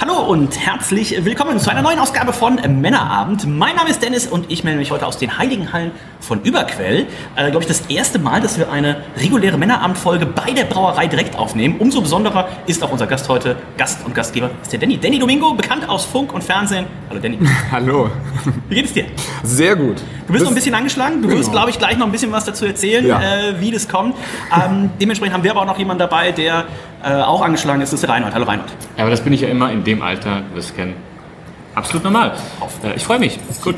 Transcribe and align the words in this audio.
Hallo 0.00 0.14
und 0.30 0.58
herzlich 0.58 1.24
willkommen 1.26 1.58
zu 1.58 1.70
einer 1.70 1.82
neuen 1.82 1.98
Ausgabe 1.98 2.32
von 2.32 2.54
Männerabend. 2.80 3.46
Mein 3.46 3.76
Name 3.76 3.90
ist 3.90 4.02
Dennis 4.02 4.26
und 4.26 4.50
ich 4.50 4.64
melde 4.64 4.78
mich 4.78 4.90
heute 4.90 5.06
aus 5.06 5.18
den 5.18 5.36
Heiligen 5.36 5.74
Hallen 5.74 5.90
von 6.20 6.40
Überquell. 6.42 7.06
Äh, 7.36 7.50
Glaube 7.50 7.64
ich, 7.64 7.66
das 7.68 7.82
erste 7.90 8.18
Mal, 8.18 8.40
dass 8.40 8.58
wir 8.58 8.72
eine 8.72 9.02
reguläre 9.20 9.58
Männerabendfolge 9.58 10.24
bei 10.24 10.52
der 10.52 10.64
Brauerei 10.64 11.06
direkt 11.06 11.36
aufnehmen. 11.38 11.76
Umso 11.80 12.00
besonderer 12.00 12.48
ist 12.66 12.82
auch 12.82 12.90
unser 12.90 13.06
Gast 13.06 13.28
heute, 13.28 13.56
Gast 13.76 13.98
und 14.06 14.14
Gastgeber, 14.14 14.48
ist 14.62 14.72
der 14.72 14.78
Danny. 14.80 14.96
Danny 14.98 15.18
Domingo, 15.18 15.52
bekannt 15.52 15.86
aus 15.86 16.06
Funk 16.06 16.32
und 16.32 16.42
Fernsehen. 16.42 16.86
Hallo 17.10 17.20
Danny. 17.20 17.38
Hallo. 17.70 18.10
Wie 18.70 18.76
geht 18.76 18.86
es 18.86 18.94
dir? 18.94 19.04
Sehr 19.42 19.76
gut. 19.76 19.96
Du 20.26 20.32
bist 20.32 20.44
noch 20.44 20.50
ein 20.50 20.54
bisschen 20.54 20.74
angeschlagen. 20.74 21.20
Du 21.20 21.28
Genau. 21.28 21.40
wirst, 21.40 21.52
glaube 21.52 21.68
ich, 21.70 21.78
gleich 21.78 21.98
noch 21.98 22.06
ein 22.06 22.12
bisschen 22.12 22.32
was 22.32 22.46
dazu 22.46 22.64
erzählen, 22.64 23.06
Ja. 23.06 23.20
äh, 23.20 23.60
wie 23.60 23.70
das 23.70 23.86
kommt. 23.86 24.14
Ähm, 24.64 24.90
dementsprechend 24.98 25.34
haben 25.34 25.44
wir 25.44 25.50
aber 25.50 25.60
auch 25.62 25.66
noch 25.66 25.78
jemanden 25.78 25.98
dabei, 25.98 26.32
der 26.32 26.64
äh, 27.02 27.14
auch 27.14 27.40
angeschlagen 27.42 27.80
ist. 27.80 27.92
Das 27.92 27.94
ist 28.00 28.02
der 28.06 28.10
Reinhold. 28.14 28.34
Hallo 28.34 28.44
Reinhold. 28.44 28.70
Ja, 28.96 29.04
aber 29.04 29.10
das 29.10 29.22
bin 29.22 29.32
ich 29.32 29.40
ja 29.40 29.48
immer 29.48 29.72
in 29.72 29.82
dem 29.84 29.89
Alter, 29.98 30.42
du 30.48 30.56
wirst 30.56 30.70
es 30.70 30.76
kennen. 30.76 30.94
Absolut 31.74 32.04
normal. 32.04 32.32
Äh, 32.84 32.96
Ich 32.96 33.04
freue 33.04 33.18
mich. 33.18 33.38
Gut. 33.62 33.76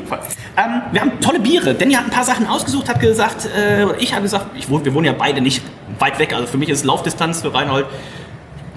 Ähm, 0.56 0.82
wir 0.92 1.00
haben 1.00 1.20
tolle 1.20 1.40
Biere. 1.40 1.74
Danny 1.74 1.94
hat 1.94 2.04
ein 2.04 2.10
paar 2.10 2.24
Sachen 2.24 2.46
ausgesucht, 2.46 2.88
hat 2.88 3.00
gesagt, 3.00 3.46
äh, 3.46 3.94
ich 3.96 4.12
habe 4.12 4.22
gesagt, 4.22 4.46
ich 4.56 4.68
wohne, 4.70 4.84
wir 4.84 4.94
wohnen 4.94 5.06
ja 5.06 5.12
beide 5.12 5.40
nicht 5.40 5.62
weit 5.98 6.18
weg. 6.18 6.34
Also 6.34 6.46
für 6.46 6.58
mich 6.58 6.68
ist 6.68 6.84
Laufdistanz 6.84 7.42
für 7.42 7.52
Reinhold. 7.52 7.86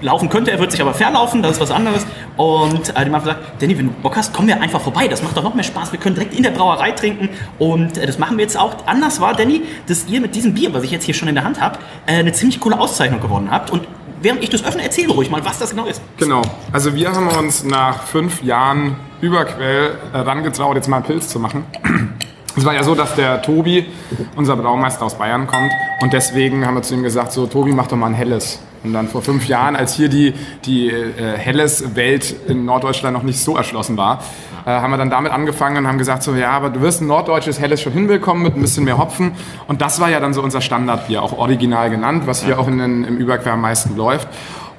Laufen 0.02 0.28
könnte, 0.28 0.50
er 0.50 0.58
wird 0.58 0.72
sich 0.72 0.82
aber 0.82 0.92
verlaufen, 0.92 1.42
das 1.42 1.52
ist 1.52 1.60
was 1.60 1.70
anderes. 1.70 2.06
Und 2.36 2.90
äh, 2.90 3.04
die 3.06 3.10
haben 3.10 3.12
gesagt, 3.18 3.40
Danny, 3.62 3.78
wenn 3.78 3.86
du 3.86 3.92
Bock 4.02 4.14
hast, 4.16 4.34
kommen 4.34 4.48
wir 4.48 4.60
einfach 4.60 4.82
vorbei. 4.82 5.08
Das 5.08 5.22
macht 5.22 5.36
doch 5.38 5.42
noch 5.42 5.54
mehr 5.54 5.64
Spaß. 5.64 5.90
Wir 5.92 5.98
können 5.98 6.14
direkt 6.14 6.34
in 6.34 6.42
der 6.42 6.50
Brauerei 6.50 6.90
trinken. 6.90 7.30
Und 7.58 7.96
äh, 7.96 8.06
das 8.06 8.18
machen 8.18 8.36
wir 8.36 8.44
jetzt 8.44 8.58
auch. 8.58 8.86
Anders 8.86 9.20
war, 9.22 9.34
Danny, 9.34 9.62
dass 9.86 10.06
ihr 10.06 10.20
mit 10.20 10.34
diesem 10.34 10.52
Bier, 10.52 10.74
was 10.74 10.82
ich 10.84 10.90
jetzt 10.90 11.04
hier 11.04 11.14
schon 11.14 11.28
in 11.28 11.34
der 11.34 11.44
Hand 11.44 11.62
habe, 11.62 11.78
äh, 12.06 12.16
eine 12.18 12.32
ziemlich 12.32 12.60
coole 12.60 12.78
Auszeichnung 12.78 13.20
gewonnen 13.22 13.50
habt. 13.50 13.70
Und 13.70 13.88
während 14.20 14.42
ich 14.42 14.50
das 14.50 14.64
öffne, 14.64 14.82
erzähl 14.82 15.10
ruhig 15.10 15.30
mal, 15.30 15.44
was 15.44 15.58
das 15.58 15.70
genau 15.70 15.86
ist. 15.86 16.00
Genau. 16.18 16.42
Also 16.72 16.94
wir 16.94 17.12
haben 17.12 17.28
uns 17.28 17.64
nach 17.64 18.04
fünf 18.04 18.42
Jahren 18.42 18.96
Überquell 19.20 19.98
äh, 20.12 20.18
rangetraut, 20.18 20.76
jetzt 20.76 20.88
mal 20.88 20.98
einen 20.98 21.06
Pilz 21.06 21.28
zu 21.28 21.40
machen. 21.40 21.64
Es 22.56 22.64
war 22.64 22.74
ja 22.74 22.82
so, 22.82 22.94
dass 22.94 23.14
der 23.14 23.42
Tobi, 23.42 23.84
unser 24.34 24.56
Braumeister 24.56 25.04
aus 25.04 25.18
Bayern, 25.18 25.46
kommt 25.46 25.70
und 26.00 26.14
deswegen 26.14 26.66
haben 26.66 26.74
wir 26.74 26.82
zu 26.82 26.94
ihm 26.94 27.02
gesagt, 27.02 27.32
so 27.32 27.46
Tobi, 27.46 27.72
mach 27.72 27.86
doch 27.86 27.98
mal 27.98 28.06
ein 28.06 28.14
Helles. 28.14 28.60
Und 28.82 28.94
dann 28.94 29.08
vor 29.08 29.20
fünf 29.20 29.46
Jahren, 29.46 29.76
als 29.76 29.94
hier 29.94 30.08
die, 30.08 30.32
die 30.64 30.88
äh, 30.88 31.36
Helles-Welt 31.36 32.34
in 32.48 32.64
Norddeutschland 32.64 33.14
noch 33.14 33.24
nicht 33.24 33.40
so 33.40 33.56
erschlossen 33.56 33.98
war, 33.98 34.22
äh, 34.64 34.70
haben 34.70 34.90
wir 34.90 34.96
dann 34.96 35.10
damit 35.10 35.32
angefangen 35.32 35.76
und 35.76 35.86
haben 35.86 35.98
gesagt, 35.98 36.22
so 36.22 36.34
ja, 36.34 36.50
aber 36.50 36.70
du 36.70 36.80
wirst 36.80 37.02
ein 37.02 37.08
norddeutsches 37.08 37.60
Helles 37.60 37.82
schon 37.82 37.92
hinbekommen 37.92 38.42
mit 38.42 38.54
ein 38.54 38.62
bisschen 38.62 38.84
mehr 38.84 38.96
Hopfen. 38.96 39.32
Und 39.68 39.82
das 39.82 40.00
war 40.00 40.08
ja 40.08 40.20
dann 40.20 40.32
so 40.32 40.40
unser 40.40 40.62
Standardbier, 40.62 41.22
auch 41.22 41.36
original 41.36 41.90
genannt, 41.90 42.22
was 42.26 42.42
hier 42.42 42.58
auch 42.58 42.68
in 42.68 42.78
den, 42.78 43.04
im 43.04 43.18
Überquell 43.18 43.52
am 43.52 43.60
meisten 43.60 43.96
läuft. 43.96 44.28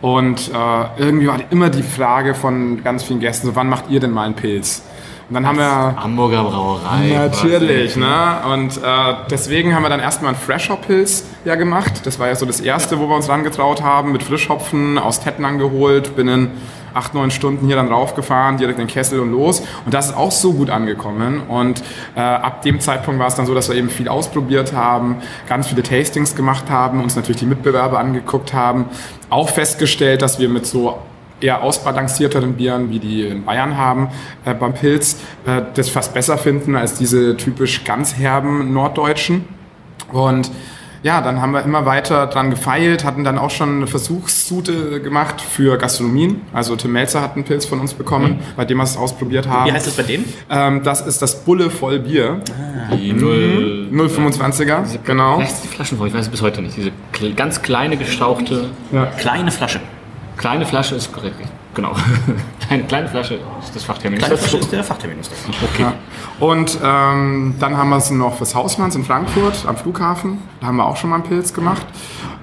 Und 0.02 0.52
äh, 0.52 1.02
irgendwie 1.02 1.28
war 1.28 1.40
immer 1.52 1.70
die 1.70 1.84
Frage 1.84 2.34
von 2.34 2.84
ganz 2.84 3.04
vielen 3.04 3.20
Gästen, 3.20 3.48
so, 3.48 3.56
wann 3.56 3.70
macht 3.70 3.90
ihr 3.90 4.00
denn 4.00 4.12
mal 4.12 4.24
einen 4.24 4.36
Pilz? 4.36 4.84
Und 5.30 5.34
dann 5.34 5.46
haben 5.46 5.58
wir... 5.58 5.96
Hamburger 6.02 6.44
Brauerei. 6.44 7.10
Natürlich, 7.14 7.98
ne? 7.98 8.38
Und 8.54 8.78
äh, 8.78 9.16
deswegen 9.30 9.76
haben 9.76 9.84
wir 9.84 9.90
dann 9.90 10.00
erstmal 10.00 10.34
einen 10.34 10.42
Fresher-Pilz 10.42 11.26
ja 11.44 11.56
gemacht. 11.56 12.06
Das 12.06 12.18
war 12.18 12.28
ja 12.28 12.36
so 12.36 12.46
das 12.46 12.62
erste, 12.62 12.98
wo 12.98 13.10
wir 13.10 13.16
uns 13.16 13.28
rangetraut 13.28 13.82
haben, 13.82 14.14
mit 14.14 14.24
Frischhopfen 14.24 14.98
aus 14.98 15.20
Tettnang 15.22 15.58
geholt, 15.58 16.16
binnen 16.16 16.52
acht, 16.94 17.14
neun 17.14 17.30
Stunden 17.30 17.68
hier 17.68 17.76
dann 17.76 17.90
raufgefahren, 17.90 18.58
direkt 18.58 18.80
in 18.80 18.88
den 18.88 18.94
Kessel 18.94 19.20
und 19.20 19.32
los. 19.32 19.62
Und 19.86 19.94
das 19.94 20.08
ist 20.08 20.18
auch 20.18 20.32
so 20.32 20.54
gut 20.54 20.70
angekommen. 20.70 21.42
Und 21.48 21.84
äh, 22.16 22.22
ab 22.22 22.62
dem 22.64 22.80
Zeitpunkt 22.80 23.20
war 23.20 23.28
es 23.28 23.36
dann 23.36 23.46
so, 23.46 23.54
dass 23.54 23.70
wir 23.70 23.76
eben 23.76 23.90
viel 23.90 24.08
ausprobiert 24.08 24.74
haben, 24.74 25.18
ganz 25.48 25.68
viele 25.68 25.84
Tastings 25.84 26.36
gemacht 26.36 26.70
haben, 26.70 27.04
uns 27.04 27.16
natürlich 27.16 27.40
die 27.40 27.46
Mitbewerber 27.46 28.00
angeguckt 28.00 28.54
haben, 28.54 28.86
auch 29.30 29.50
festgestellt, 29.50 30.22
dass 30.22 30.40
wir 30.40 30.50
mit 30.50 30.66
so 30.66 30.98
eher 31.42 31.62
ausbalancierteren 31.62 32.54
Bieren, 32.54 32.90
wie 32.90 33.00
die 33.00 33.28
in 33.28 33.46
Bayern 33.46 33.78
haben, 33.78 34.10
äh, 34.46 34.54
beim 34.54 34.74
Pilz, 34.74 35.18
äh, 35.46 35.62
das 35.74 35.90
fast 35.90 36.14
besser 36.14 36.38
finden 36.38 36.76
als 36.76 36.96
diese 36.96 37.38
typisch 37.38 37.84
ganz 37.84 38.16
herben 38.18 38.74
norddeutschen. 38.74 39.46
Und 40.12 40.52
ja, 41.04 41.22
dann 41.22 41.42
haben 41.42 41.52
wir 41.52 41.64
immer 41.64 41.86
weiter 41.86 42.28
dran 42.28 42.50
gefeilt, 42.50 43.04
hatten 43.04 43.24
dann 43.24 43.38
auch 43.38 43.52
schon 43.52 43.78
eine 43.78 43.88
Versuchssute 43.88 45.00
gemacht 45.00 45.42
für 45.42 45.78
Gastronomien. 45.78 46.42
Also 46.54 46.76
Tim 46.76 46.92
Melzer 46.92 47.22
hat 47.22 47.36
einen 47.36 47.44
Pilz 47.44 47.66
von 47.66 47.80
uns 47.80 47.94
bekommen, 47.94 48.40
bei 48.56 48.66
dem 48.66 48.78
wir 48.78 48.84
es 48.84 48.98
ausprobiert 48.98 49.48
haben. 49.48 49.70
Wie 49.70 49.74
heißt 49.74 49.88
das 49.88 49.94
bei 49.94 50.04
dem? 50.04 50.26
Ähm, 50.50 50.84
das 50.84 51.02
ist 51.06 51.22
das 51.22 51.44
Bulle 51.46 51.70
voll 51.70 52.00
Bier. 52.00 52.42
Die 52.92 53.14
null, 53.14 53.90
025er, 53.92 55.00
genau. 55.04 55.36
Vielleicht 55.36 55.54
ist 55.54 55.64
die 55.64 55.68
Flaschenform, 55.68 56.08
ich 56.08 56.14
weiß 56.14 56.22
es 56.22 56.30
bis 56.30 56.42
heute 56.42 56.62
nicht. 56.62 56.76
Diese 56.76 57.34
ganz 57.34 57.62
kleine 57.62 57.96
gestauchte, 57.98 58.70
Kleine 59.18 59.52
Flasche. 59.52 59.80
Kleine 60.38 60.66
Flasche 60.66 60.96
ist 60.96 61.12
korrekt. 61.12 61.36
Genau. 61.74 61.94
kleine, 62.68 62.84
kleine 62.84 63.08
Flasche 63.08 63.36
ist 63.64 63.76
das 63.76 63.84
Fachtermin. 63.84 64.20
Kleine 64.20 64.38
Flasche 64.38 64.58
ist 64.58 64.72
der 64.72 64.84
Fachterminus. 64.84 65.30
Okay. 65.64 65.84
Ja. 65.84 65.94
Und 66.40 66.78
ähm, 66.84 67.56
dann 67.60 67.78
haben 67.78 67.90
wir 67.90 67.98
es 67.98 68.10
noch 68.10 68.38
fürs 68.38 68.56
Hausmanns 68.56 68.96
in 68.96 69.04
Frankfurt 69.04 69.66
am 69.68 69.78
Flughafen. 69.78 70.40
Da 70.60 70.68
haben 70.68 70.78
wir 70.78 70.86
auch 70.86 70.98
schon 70.98 71.10
mal 71.10 71.18
einen 71.18 71.26
Pilz 71.26 71.54
gemacht. 71.54 71.86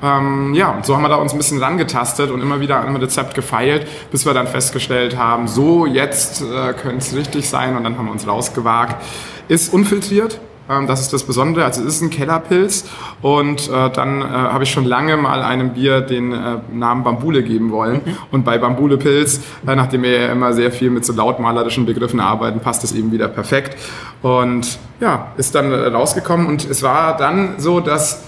Ähm, 0.03 0.55
ja, 0.55 0.71
und 0.71 0.87
so 0.87 0.95
haben 0.95 1.03
wir 1.03 1.09
da 1.09 1.17
uns 1.17 1.33
ein 1.33 1.39
bisschen 1.39 1.63
rangetastet 1.63 2.31
und 2.31 2.43
immer 2.43 2.61
wieder 2.61 2.77
an 2.77 2.87
einem 2.87 2.97
Rezept 2.97 3.35
gefeilt, 3.35 3.89
bis 4.11 4.25
wir 4.25 4.35
dann 4.35 4.47
festgestellt 4.47 5.17
haben, 5.17 5.49
so 5.49 5.87
jetzt 5.87 6.43
äh, 6.43 6.75
könnte 6.75 6.99
es 6.99 7.15
richtig 7.15 7.49
sein 7.49 7.77
und 7.77 7.85
dann 7.85 7.97
haben 7.97 8.07
wir 8.07 8.13
uns 8.13 8.27
rausgewagt. 8.27 9.03
Ist 9.49 9.73
unfiltriert. 9.73 10.41
Ähm, 10.69 10.87
das 10.87 11.01
ist 11.01 11.13
das 11.13 11.25
Besondere. 11.25 11.65
Also 11.65 11.83
es 11.83 11.97
ist 11.97 12.03
ein 12.03 12.11
Kellerpilz 12.11 12.85
und 13.23 13.69
äh, 13.69 13.91
dann 13.91 14.23
äh, 14.23 14.25
habe 14.25 14.65
ich 14.65 14.71
schon 14.71 14.85
lange 14.85 15.17
mal 15.17 15.43
einem 15.43 15.75
Bier 15.75 16.01
den 16.01 16.33
äh, 16.33 16.59
Namen 16.73 17.05
Bambule 17.05 17.43
geben 17.43 17.71
wollen. 17.71 18.01
Und 18.31 18.45
bei 18.45 18.59
Bambule 18.59 18.97
Pilz, 18.97 19.41
äh, 19.67 19.75
nachdem 19.75 20.03
wir 20.03 20.21
ja 20.21 20.33
immer 20.33 20.53
sehr 20.53 20.73
viel 20.73 20.91
mit 20.91 21.05
so 21.05 21.13
lautmalerischen 21.13 21.87
Begriffen 21.87 22.21
arbeiten, 22.21 22.61
passt 22.61 22.83
das 22.83 22.93
eben 22.93 23.13
wieder 23.13 23.29
perfekt. 23.29 23.77
Und 24.23 24.79
ja, 25.01 25.33
ist 25.37 25.55
dann 25.55 25.71
äh, 25.71 25.87
rausgekommen 25.89 26.47
und 26.47 26.69
es 26.69 26.83
war 26.83 27.17
dann 27.17 27.55
so, 27.59 27.81
dass 27.81 28.23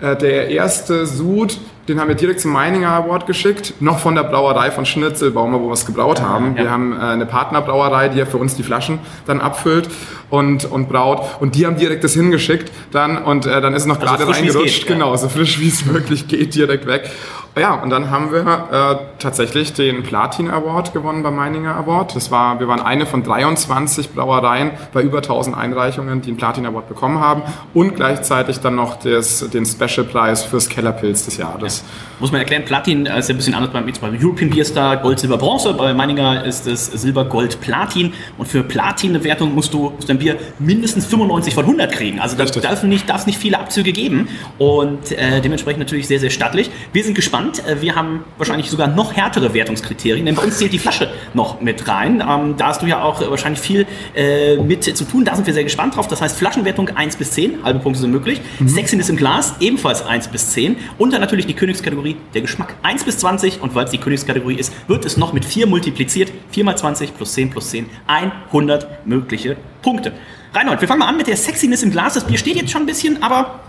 äh, 0.00 0.14
der 0.16 0.48
erste 0.50 1.06
Sud, 1.06 1.58
den 1.88 1.98
haben 1.98 2.08
wir 2.08 2.14
direkt 2.14 2.40
zum 2.40 2.52
Meininger 2.52 2.90
Award 2.90 3.26
geschickt, 3.26 3.74
noch 3.80 3.98
von 3.98 4.14
der 4.14 4.24
Brauerei 4.24 4.70
von 4.70 4.84
Schnitzelbaumer, 4.84 5.60
wo 5.60 5.68
wir 5.68 5.72
es 5.72 5.86
gebraut 5.86 6.20
haben. 6.20 6.54
Wir 6.54 6.70
haben 6.70 6.92
äh, 6.92 7.00
eine 7.00 7.24
Partnerbrauerei, 7.24 8.08
die 8.10 8.18
ja 8.18 8.26
für 8.26 8.36
uns 8.36 8.54
die 8.54 8.62
Flaschen 8.62 8.98
dann 9.26 9.40
abfüllt 9.40 9.88
und, 10.28 10.66
und 10.66 10.88
braut. 10.90 11.22
Und 11.40 11.54
die 11.54 11.66
haben 11.66 11.76
direkt 11.76 12.04
das 12.04 12.12
hingeschickt 12.12 12.70
dann 12.92 13.16
und 13.16 13.46
äh, 13.46 13.60
dann 13.62 13.72
ist 13.72 13.82
es 13.82 13.88
noch 13.88 13.98
gerade 13.98 14.26
wie 14.26 14.30
es 14.30 14.36
reingerutscht. 14.36 14.86
geht, 14.86 14.86
genau, 14.86 15.16
so 15.16 15.28
frisch 15.28 15.58
wie 15.60 15.68
es 15.68 15.86
wirklich 15.92 16.28
geht, 16.28 16.54
direkt 16.54 16.86
weg. 16.86 17.10
Ja, 17.58 17.74
und 17.74 17.90
dann 17.90 18.10
haben 18.10 18.32
wir 18.32 18.40
äh, 18.40 18.96
tatsächlich 19.18 19.72
den 19.72 20.02
Platin 20.02 20.50
Award 20.50 20.92
gewonnen 20.92 21.22
beim 21.22 21.36
Meininger 21.36 21.74
Award. 21.74 22.14
Das 22.14 22.30
war, 22.30 22.60
wir 22.60 22.68
waren 22.68 22.80
eine 22.80 23.06
von 23.06 23.22
23 23.22 24.10
Brauereien 24.10 24.70
bei 24.92 25.02
über 25.02 25.18
1000 25.18 25.56
Einreichungen, 25.56 26.22
die 26.22 26.28
einen 26.28 26.36
Platin 26.36 26.66
Award 26.66 26.88
bekommen 26.88 27.20
haben 27.20 27.42
und 27.74 27.96
gleichzeitig 27.96 28.60
dann 28.60 28.76
noch 28.76 28.96
das, 28.96 29.48
den 29.50 29.66
Special 29.66 30.06
Preis 30.06 30.44
fürs 30.44 30.68
Kellerpilz 30.68 31.24
des 31.24 31.36
Jahres. 31.36 31.84
Muss 32.20 32.32
man 32.32 32.40
erklären, 32.40 32.64
Platin 32.64 33.06
äh, 33.06 33.18
ist 33.18 33.28
ja 33.28 33.34
ein 33.34 33.38
bisschen 33.38 33.54
anders 33.54 33.72
beim, 33.72 33.86
beim 34.00 34.18
European 34.20 34.50
Beer 34.50 34.64
Star, 34.64 34.96
Gold, 34.96 35.20
Silber, 35.20 35.38
Bronze. 35.38 35.74
Bei 35.74 35.94
Meininger 35.94 36.44
ist 36.44 36.66
es 36.66 36.86
Silber, 36.86 37.24
Gold, 37.24 37.60
Platin. 37.60 38.12
Und 38.36 38.46
für 38.46 38.62
Platin 38.62 39.10
eine 39.10 39.24
Wertung 39.24 39.54
musst 39.54 39.72
du 39.72 39.90
musst 39.90 40.08
dein 40.08 40.18
Bier 40.18 40.36
mindestens 40.58 41.06
95 41.06 41.54
von 41.54 41.64
100 41.64 41.92
kriegen. 41.92 42.20
Also 42.20 42.36
da 42.36 42.44
darf 42.44 42.82
nicht, 42.82 43.08
darf 43.08 43.20
es 43.20 43.26
nicht 43.26 43.38
viele 43.38 43.58
Abzüge 43.58 43.92
geben. 43.92 44.28
Und 44.58 45.12
äh, 45.12 45.40
dementsprechend 45.40 45.80
natürlich 45.80 46.08
sehr, 46.08 46.20
sehr 46.20 46.30
stattlich. 46.30 46.70
Wir 46.92 47.04
sind 47.04 47.14
gespannt. 47.14 47.47
Äh, 47.58 47.80
Wir 47.80 47.94
haben 47.94 48.24
wahrscheinlich 48.36 48.70
sogar 48.70 48.88
noch 48.88 49.14
härtere 49.14 49.54
Wertungskriterien, 49.54 50.26
denn 50.26 50.34
bei 50.34 50.42
uns 50.42 50.58
zählt 50.58 50.72
die 50.72 50.78
Flasche 50.78 51.10
noch 51.34 51.60
mit 51.60 51.88
rein. 51.88 52.22
Ähm, 52.26 52.56
da 52.56 52.68
hast 52.68 52.82
du 52.82 52.86
ja 52.86 53.02
auch 53.02 53.20
äh, 53.22 53.30
wahrscheinlich 53.30 53.60
viel 53.60 53.86
äh, 54.14 54.56
mit 54.56 54.84
zu 54.84 55.04
tun. 55.04 55.24
Da 55.24 55.34
sind 55.34 55.46
wir 55.46 55.54
sehr 55.54 55.64
gespannt 55.64 55.96
drauf. 55.96 56.08
Das 56.08 56.20
heißt, 56.20 56.36
Flaschenwertung 56.36 56.90
1 56.90 57.16
bis 57.16 57.30
10, 57.32 57.64
halbe 57.64 57.80
Punkte 57.80 58.00
sind 58.00 58.10
möglich. 58.10 58.40
Sexiness 58.66 59.08
im 59.08 59.16
Glas, 59.16 59.54
ebenfalls 59.60 60.04
1 60.04 60.28
bis 60.28 60.50
10. 60.50 60.76
Und 60.98 61.12
dann 61.12 61.20
natürlich 61.20 61.46
die 61.46 61.54
Königskategorie, 61.54 62.16
der 62.34 62.42
Geschmack 62.42 62.74
1 62.82 63.04
bis 63.04 63.18
20. 63.18 63.62
Und 63.62 63.74
weil 63.74 63.84
es 63.86 63.90
die 63.90 63.98
Königskategorie 63.98 64.56
ist, 64.56 64.72
wird 64.88 65.04
es 65.04 65.16
noch 65.16 65.32
mit 65.32 65.44
4 65.44 65.66
multipliziert. 65.66 66.30
4 66.50 66.64
mal 66.64 66.76
20 66.76 67.16
plus 67.16 67.32
10 67.32 67.50
plus 67.50 67.70
10, 67.70 67.86
100 68.06 69.06
mögliche 69.06 69.56
Punkte. 69.82 70.12
Reinhold, 70.54 70.80
wir 70.80 70.88
fangen 70.88 71.00
mal 71.00 71.08
an 71.08 71.16
mit 71.16 71.26
der 71.26 71.36
Sexiness 71.36 71.82
im 71.82 71.90
Glas. 71.90 72.14
Das 72.14 72.24
Bier 72.24 72.38
steht 72.38 72.56
jetzt 72.56 72.70
schon 72.70 72.82
ein 72.82 72.86
bisschen, 72.86 73.22
aber 73.22 73.60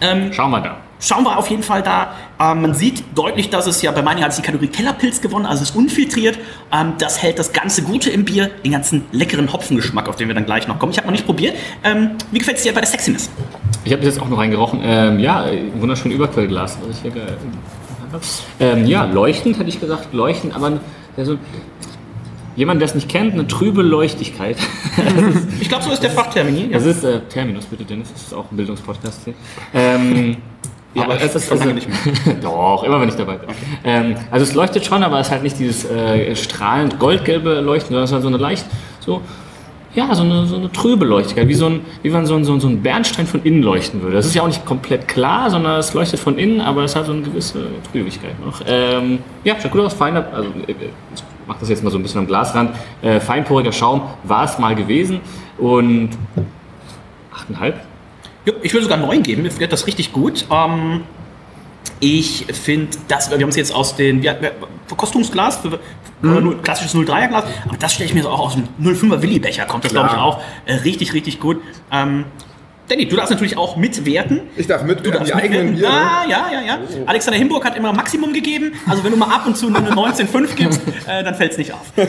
ähm, 0.00 0.32
Schauen 0.32 0.50
wir 0.50 0.60
da. 0.60 0.76
schauen 0.98 1.22
wir 1.24 1.36
auf 1.38 1.48
jeden 1.48 1.62
Fall 1.62 1.82
da. 1.82 2.12
Ähm, 2.40 2.62
man 2.62 2.74
sieht 2.74 3.04
deutlich, 3.14 3.50
dass 3.50 3.66
es 3.66 3.82
ja 3.82 3.90
bei 3.92 4.02
meinen 4.02 4.22
hat 4.22 4.30
es 4.30 4.36
die 4.36 4.42
Kategorie 4.42 4.68
Kellerpilz 4.68 5.20
gewonnen, 5.20 5.44
also 5.46 5.62
es 5.62 5.70
ist 5.70 5.76
unfiltriert. 5.76 6.38
Ähm, 6.72 6.94
das 6.98 7.22
hält 7.22 7.38
das 7.38 7.52
ganze 7.52 7.82
Gute 7.82 8.10
im 8.10 8.24
Bier, 8.24 8.50
den 8.64 8.72
ganzen 8.72 9.04
leckeren 9.12 9.52
Hopfengeschmack, 9.52 10.08
auf 10.08 10.16
den 10.16 10.28
wir 10.28 10.34
dann 10.34 10.46
gleich 10.46 10.66
noch 10.66 10.78
kommen. 10.78 10.92
Ich 10.92 10.98
habe 10.98 11.06
noch 11.08 11.12
nicht 11.12 11.26
probiert. 11.26 11.56
Ähm, 11.84 12.12
wie 12.30 12.38
gefällt 12.38 12.56
es 12.56 12.62
dir 12.62 12.72
bei 12.72 12.80
der 12.80 12.88
Sexiness? 12.88 13.28
Ich 13.84 13.92
habe 13.92 14.02
jetzt 14.02 14.20
auch 14.20 14.28
noch 14.28 14.38
reingerochen. 14.38 14.80
Ähm, 14.82 15.18
ja, 15.20 15.46
äh, 15.46 15.62
wunderschön 15.78 16.10
Überquellglas. 16.10 16.78
ge- 17.02 17.12
Ähm, 18.60 18.86
ja, 18.86 19.04
leuchtend 19.04 19.58
hätte 19.58 19.68
ich 19.68 19.80
gesagt, 19.80 20.12
leuchtend, 20.14 20.54
aber 20.54 20.78
so, 21.18 21.36
jemand, 22.56 22.80
der 22.80 22.86
es 22.86 22.94
nicht 22.94 23.08
kennt, 23.08 23.34
eine 23.34 23.46
trübe 23.46 23.82
Leuchtigkeit. 23.82 24.56
Ich 25.60 25.68
glaube, 25.68 25.84
so 25.84 25.90
ist 25.90 26.02
der 26.02 26.10
Fachtermin 26.10 26.54
hier. 26.54 26.68
Das 26.70 26.84
ist 26.84 27.04
äh, 27.04 27.20
Terminus, 27.28 27.64
bitte, 27.64 27.84
Dennis. 27.84 28.12
Das 28.12 28.22
ist 28.22 28.34
auch 28.34 28.50
ein 28.50 28.56
Bildungspodcast 28.56 29.22
hier. 29.24 29.34
Ähm, 29.72 30.36
ja, 30.94 31.04
aber 31.04 31.20
es 31.20 31.34
ist 31.34 31.50
lange 31.50 31.74
nicht 31.74 31.88
Doch, 32.42 32.84
immer 32.84 33.00
wenn 33.00 33.08
ich 33.08 33.16
dabei 33.16 33.36
bin. 33.36 33.48
Ähm, 33.82 34.14
also 34.30 34.44
es 34.44 34.54
leuchtet 34.54 34.84
schon, 34.84 35.02
aber 35.02 35.20
es 35.20 35.26
ist 35.26 35.32
halt 35.32 35.42
nicht 35.42 35.58
dieses 35.58 35.90
äh, 35.90 36.36
strahlend 36.36 36.98
goldgelbe 36.98 37.60
Leuchten, 37.60 37.88
sondern 37.88 38.04
es 38.04 38.10
ist 38.10 38.14
halt 38.14 38.22
so 38.22 38.28
eine 38.28 38.36
leicht, 38.36 38.66
so, 39.00 39.20
ja, 39.94 40.14
so 40.14 40.22
eine, 40.22 40.46
so 40.46 40.56
eine 40.56 40.70
trübe 40.70 41.04
Leuchtigkeit, 41.04 41.48
wie, 41.48 41.54
so 41.54 41.66
ein, 41.66 41.80
wie 42.02 42.12
wenn 42.12 42.26
so 42.26 42.36
ein, 42.36 42.44
so, 42.44 42.52
ein, 42.52 42.60
so 42.60 42.68
ein 42.68 42.82
Bernstein 42.82 43.26
von 43.26 43.42
innen 43.42 43.62
leuchten 43.62 44.02
würde. 44.02 44.16
Das 44.16 44.26
ist 44.26 44.34
ja 44.34 44.42
auch 44.42 44.46
nicht 44.46 44.64
komplett 44.64 45.08
klar, 45.08 45.50
sondern 45.50 45.78
es 45.78 45.94
leuchtet 45.94 46.20
von 46.20 46.38
innen, 46.38 46.60
aber 46.60 46.84
es 46.84 46.94
hat 46.94 47.06
so 47.06 47.12
eine 47.12 47.22
gewisse 47.22 47.66
Trübigkeit 47.90 48.38
noch. 48.44 48.60
Ähm, 48.66 49.20
ja, 49.42 49.54
schaut 49.60 49.72
gut 49.72 49.80
aus, 49.82 49.94
feiner, 49.94 50.26
also 50.32 50.48
äh, 51.44 51.48
ich 51.48 51.48
mach 51.48 51.58
das 51.58 51.68
jetzt 51.68 51.84
mal 51.84 51.90
so 51.90 51.98
ein 51.98 52.02
bisschen 52.02 52.20
am 52.20 52.26
Glasrand. 52.26 52.74
Äh, 53.02 53.20
feinporiger 53.20 53.72
Schaum 53.72 54.02
war 54.24 54.44
es 54.44 54.58
mal 54.58 54.74
gewesen 54.74 55.20
und 55.58 56.10
8,5. 57.50 57.74
Ja, 58.46 58.52
ich 58.62 58.72
würde 58.72 58.84
sogar 58.84 58.98
9 58.98 59.22
geben, 59.22 59.42
mir 59.42 59.48
gefällt 59.48 59.72
das 59.72 59.86
richtig 59.86 60.12
gut. 60.12 60.46
Ähm, 60.50 61.02
ich 62.00 62.46
finde, 62.52 62.96
das, 63.08 63.30
wir 63.30 63.38
haben 63.38 63.48
es 63.48 63.56
jetzt 63.56 63.74
aus 63.74 63.96
den 63.96 64.22
ja, 64.22 64.34
Verkostungsglas, 64.86 65.58
für, 65.58 65.78
nur 66.20 66.60
klassisches 66.62 66.94
03er 66.94 67.28
Glas, 67.28 67.44
aber 67.66 67.76
das 67.78 67.94
stelle 67.94 68.08
ich 68.08 68.14
mir 68.14 68.22
so 68.22 68.30
auch 68.30 68.40
aus 68.40 68.54
dem 68.54 68.68
05er 68.82 69.22
Willi-Becher, 69.22 69.64
kommt 69.66 69.84
das 69.84 69.92
glaube 69.92 70.10
ich 70.12 70.16
auch 70.16 70.40
äh, 70.66 70.74
richtig, 70.74 71.12
richtig 71.14 71.40
gut. 71.40 71.60
Ähm, 71.90 72.24
Danny, 72.88 73.06
du 73.08 73.16
darfst 73.16 73.30
natürlich 73.30 73.56
auch 73.56 73.76
mitwerten. 73.76 74.40
Ich 74.56 74.66
darf 74.66 74.82
mit 74.84 75.04
Du 75.04 75.10
darfst 75.10 75.34
mitwerten. 75.34 75.82
Ah, 75.84 76.24
ja, 76.28 76.46
ja, 76.52 76.60
ja. 76.66 76.78
Alexander 77.06 77.38
Himburg 77.38 77.64
hat 77.64 77.76
immer 77.76 77.92
Maximum 77.92 78.32
gegeben. 78.32 78.72
Also 78.88 79.02
wenn 79.04 79.10
du 79.12 79.16
mal 79.16 79.34
ab 79.34 79.46
und 79.46 79.56
zu 79.56 79.70
nur 79.70 79.78
eine 79.78 79.90
19,5 79.90 80.54
gibst, 80.54 80.80
äh, 81.08 81.24
dann 81.24 81.34
fällt 81.34 81.52
es 81.52 81.58
nicht 81.58 81.72
auf. 81.72 81.92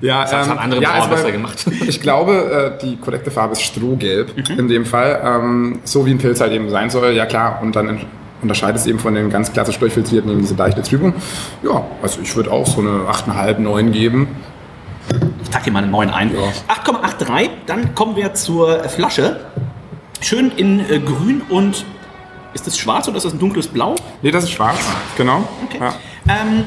Ja, 0.00 0.22
Das 0.24 0.48
haben 0.48 0.58
andere 0.58 0.82
ja, 0.82 0.90
also 0.92 1.08
besser 1.08 1.32
gemacht. 1.32 1.64
Ich 1.88 2.00
glaube, 2.02 2.76
äh, 2.78 2.84
die 2.84 2.96
korrekte 2.96 3.30
Farbe 3.30 3.52
ist 3.52 3.62
Strohgelb 3.62 4.36
Mhm. 4.36 4.58
in 4.58 4.68
dem 4.68 4.84
Fall. 4.84 5.20
Ähm, 5.24 5.80
so 5.84 6.04
wie 6.04 6.10
ein 6.10 6.18
Pilz 6.18 6.40
halt 6.40 6.52
eben 6.52 6.68
sein 6.68 6.90
soll, 6.90 7.12
ja 7.12 7.24
klar. 7.26 7.60
Und 7.62 7.74
dann 7.74 8.00
unterscheidet 8.42 8.76
es 8.76 8.86
eben 8.86 8.98
von 8.98 9.14
den 9.14 9.30
ganz 9.30 9.52
klassisch 9.52 9.78
durchfiltrierten 9.78 10.30
eben 10.30 10.40
diese 10.40 10.56
leichte 10.56 10.82
Trübung. 10.82 11.14
Ja, 11.62 11.84
also 12.02 12.20
ich 12.22 12.34
würde 12.36 12.50
auch 12.52 12.66
so 12.66 12.80
eine 12.80 13.06
8,5, 13.08 13.58
9 13.60 13.92
geben. 13.92 14.28
Ich 15.54 15.56
tag 15.56 15.66
dir 15.66 15.70
mal 15.70 15.84
eine 15.84 15.92
9 15.92 16.10
ein. 16.10 16.32
8,83. 16.34 17.48
Dann 17.66 17.94
kommen 17.94 18.16
wir 18.16 18.34
zur 18.34 18.88
Flasche. 18.88 19.38
Schön 20.20 20.50
in 20.50 20.80
äh, 20.80 20.98
grün 20.98 21.42
und 21.48 21.84
ist 22.54 22.66
das 22.66 22.76
schwarz 22.76 23.06
oder 23.06 23.18
ist 23.18 23.22
das 23.22 23.34
ein 23.34 23.38
dunkles 23.38 23.68
Blau? 23.68 23.94
Nee, 24.20 24.32
das 24.32 24.42
ist 24.42 24.50
schwarz, 24.50 24.80
genau. 25.16 25.48
Okay. 25.66 25.78
Ja. 25.78 25.94
Ähm, 26.28 26.64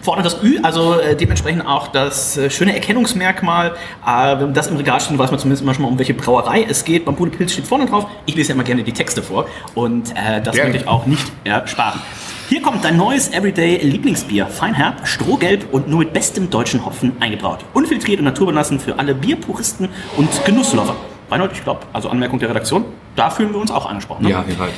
vorne 0.00 0.24
das 0.24 0.42
Ü, 0.42 0.58
also 0.64 0.98
äh, 0.98 1.14
dementsprechend 1.14 1.64
auch 1.64 1.86
das 1.86 2.36
äh, 2.36 2.50
schöne 2.50 2.74
Erkennungsmerkmal. 2.74 3.76
Äh, 4.04 4.40
wenn 4.40 4.52
das 4.52 4.66
im 4.66 4.78
Regal 4.78 5.00
steht, 5.00 5.16
weiß 5.16 5.30
man 5.30 5.38
zumindest 5.38 5.62
immer 5.62 5.74
schon 5.74 5.84
mal, 5.84 5.88
um 5.88 5.98
welche 6.00 6.14
Brauerei 6.14 6.66
es 6.68 6.84
geht. 6.84 7.04
Beim 7.04 7.14
Bude 7.14 7.30
Pilz 7.30 7.52
steht 7.52 7.68
vorne 7.68 7.86
drauf. 7.86 8.08
Ich 8.26 8.34
lese 8.34 8.48
ja 8.48 8.56
immer 8.56 8.64
gerne 8.64 8.82
die 8.82 8.92
Texte 8.92 9.22
vor 9.22 9.46
und 9.76 10.10
äh, 10.16 10.42
das 10.42 10.56
Gerne. 10.56 10.70
möchte 10.70 10.82
ich 10.82 10.88
auch 10.88 11.06
nicht 11.06 11.30
ersparen. 11.44 12.00
Hier 12.48 12.62
kommt 12.62 12.82
dein 12.82 12.96
neues 12.96 13.28
Everyday 13.28 13.76
Lieblingsbier. 13.76 14.46
Feinherb, 14.46 15.06
strohgelb 15.06 15.70
und 15.70 15.86
nur 15.86 15.98
mit 15.98 16.14
bestem 16.14 16.48
deutschen 16.48 16.82
Hopfen 16.86 17.12
eingebraut. 17.20 17.62
Unfiltriert 17.74 18.20
und 18.20 18.24
naturbelassen 18.24 18.80
für 18.80 18.98
alle 18.98 19.14
Bierpuristen 19.14 19.90
und 20.16 20.30
Genusslover. 20.46 20.96
Reinhold, 21.30 21.52
ich 21.52 21.62
glaube, 21.62 21.80
also 21.92 22.08
Anmerkung 22.08 22.38
der 22.38 22.48
Redaktion, 22.48 22.86
da 23.16 23.28
fühlen 23.28 23.52
wir 23.52 23.60
uns 23.60 23.70
auch 23.70 23.84
angesprochen. 23.84 24.22
Ne? 24.22 24.30
Ja, 24.30 24.42
Fall. 24.44 24.70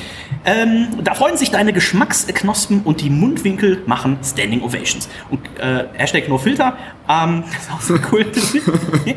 Ähm, 0.43 0.87
da 1.01 1.13
freuen 1.13 1.37
sich 1.37 1.49
deine 1.49 1.71
Geschmacksknospen 1.71 2.81
und 2.83 2.99
die 2.99 3.09
Mundwinkel 3.09 3.83
machen 3.85 4.17
Standing 4.21 4.63
Ovations. 4.63 5.07
Und 5.29 5.39
äh, 5.57 5.85
Hashtag 5.93 6.27
NoFilter, 6.27 6.75
ähm, 7.07 7.45
das 7.53 7.63
ist 7.63 7.71
auch 7.71 7.79
so 7.79 7.95
cool. 8.11 8.25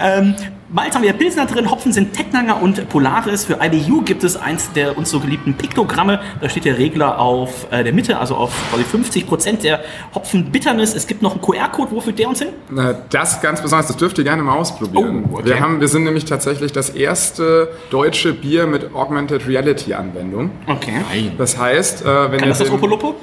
ähm, 0.00 0.36
Malz 0.70 0.94
haben 0.94 1.02
wir 1.02 1.14
Pilsner 1.14 1.46
drin, 1.46 1.70
Hopfen 1.70 1.92
sind 1.92 2.12
Tettnanger 2.12 2.60
und 2.60 2.90
Polaris. 2.90 3.46
Für 3.46 3.58
IBU 3.62 4.02
gibt 4.02 4.22
es 4.22 4.36
eins 4.36 4.70
der 4.72 4.98
uns 4.98 5.08
so 5.08 5.18
geliebten 5.18 5.54
Piktogramme. 5.54 6.20
Da 6.42 6.50
steht 6.50 6.66
der 6.66 6.76
Regler 6.76 7.18
auf 7.18 7.66
äh, 7.70 7.82
der 7.82 7.94
Mitte, 7.94 8.18
also 8.18 8.34
auf 8.34 8.52
quasi 8.70 8.84
50% 8.84 9.62
der 9.62 9.80
Hopfenbitternis. 10.14 10.94
Es 10.94 11.06
gibt 11.06 11.22
noch 11.22 11.32
einen 11.32 11.40
QR-Code, 11.40 11.90
wo 11.92 12.02
führt 12.02 12.18
der 12.18 12.28
uns 12.28 12.40
hin? 12.40 12.48
Na, 12.68 12.94
Das 13.08 13.40
ganz 13.40 13.62
besonders, 13.62 13.86
das 13.86 13.96
dürft 13.96 14.18
ihr 14.18 14.24
gerne 14.24 14.42
mal 14.42 14.56
ausprobieren. 14.56 15.24
Oh, 15.30 15.36
okay. 15.36 15.46
wir, 15.46 15.60
haben, 15.60 15.80
wir 15.80 15.88
sind 15.88 16.04
nämlich 16.04 16.26
tatsächlich 16.26 16.70
das 16.70 16.90
erste 16.90 17.70
deutsche 17.88 18.34
Bier 18.34 18.66
mit 18.66 18.94
Augmented 18.94 19.48
Reality 19.48 19.94
Anwendung. 19.94 20.50
Okay. 20.66 21.32
Das 21.38 21.56
heißt, 21.56 22.02
äh, 22.02 22.04
wenn, 22.04 22.12
Kann 22.12 22.40
ihr 22.40 22.46
das 22.48 22.58
das 22.58 22.68
den, 22.68 23.14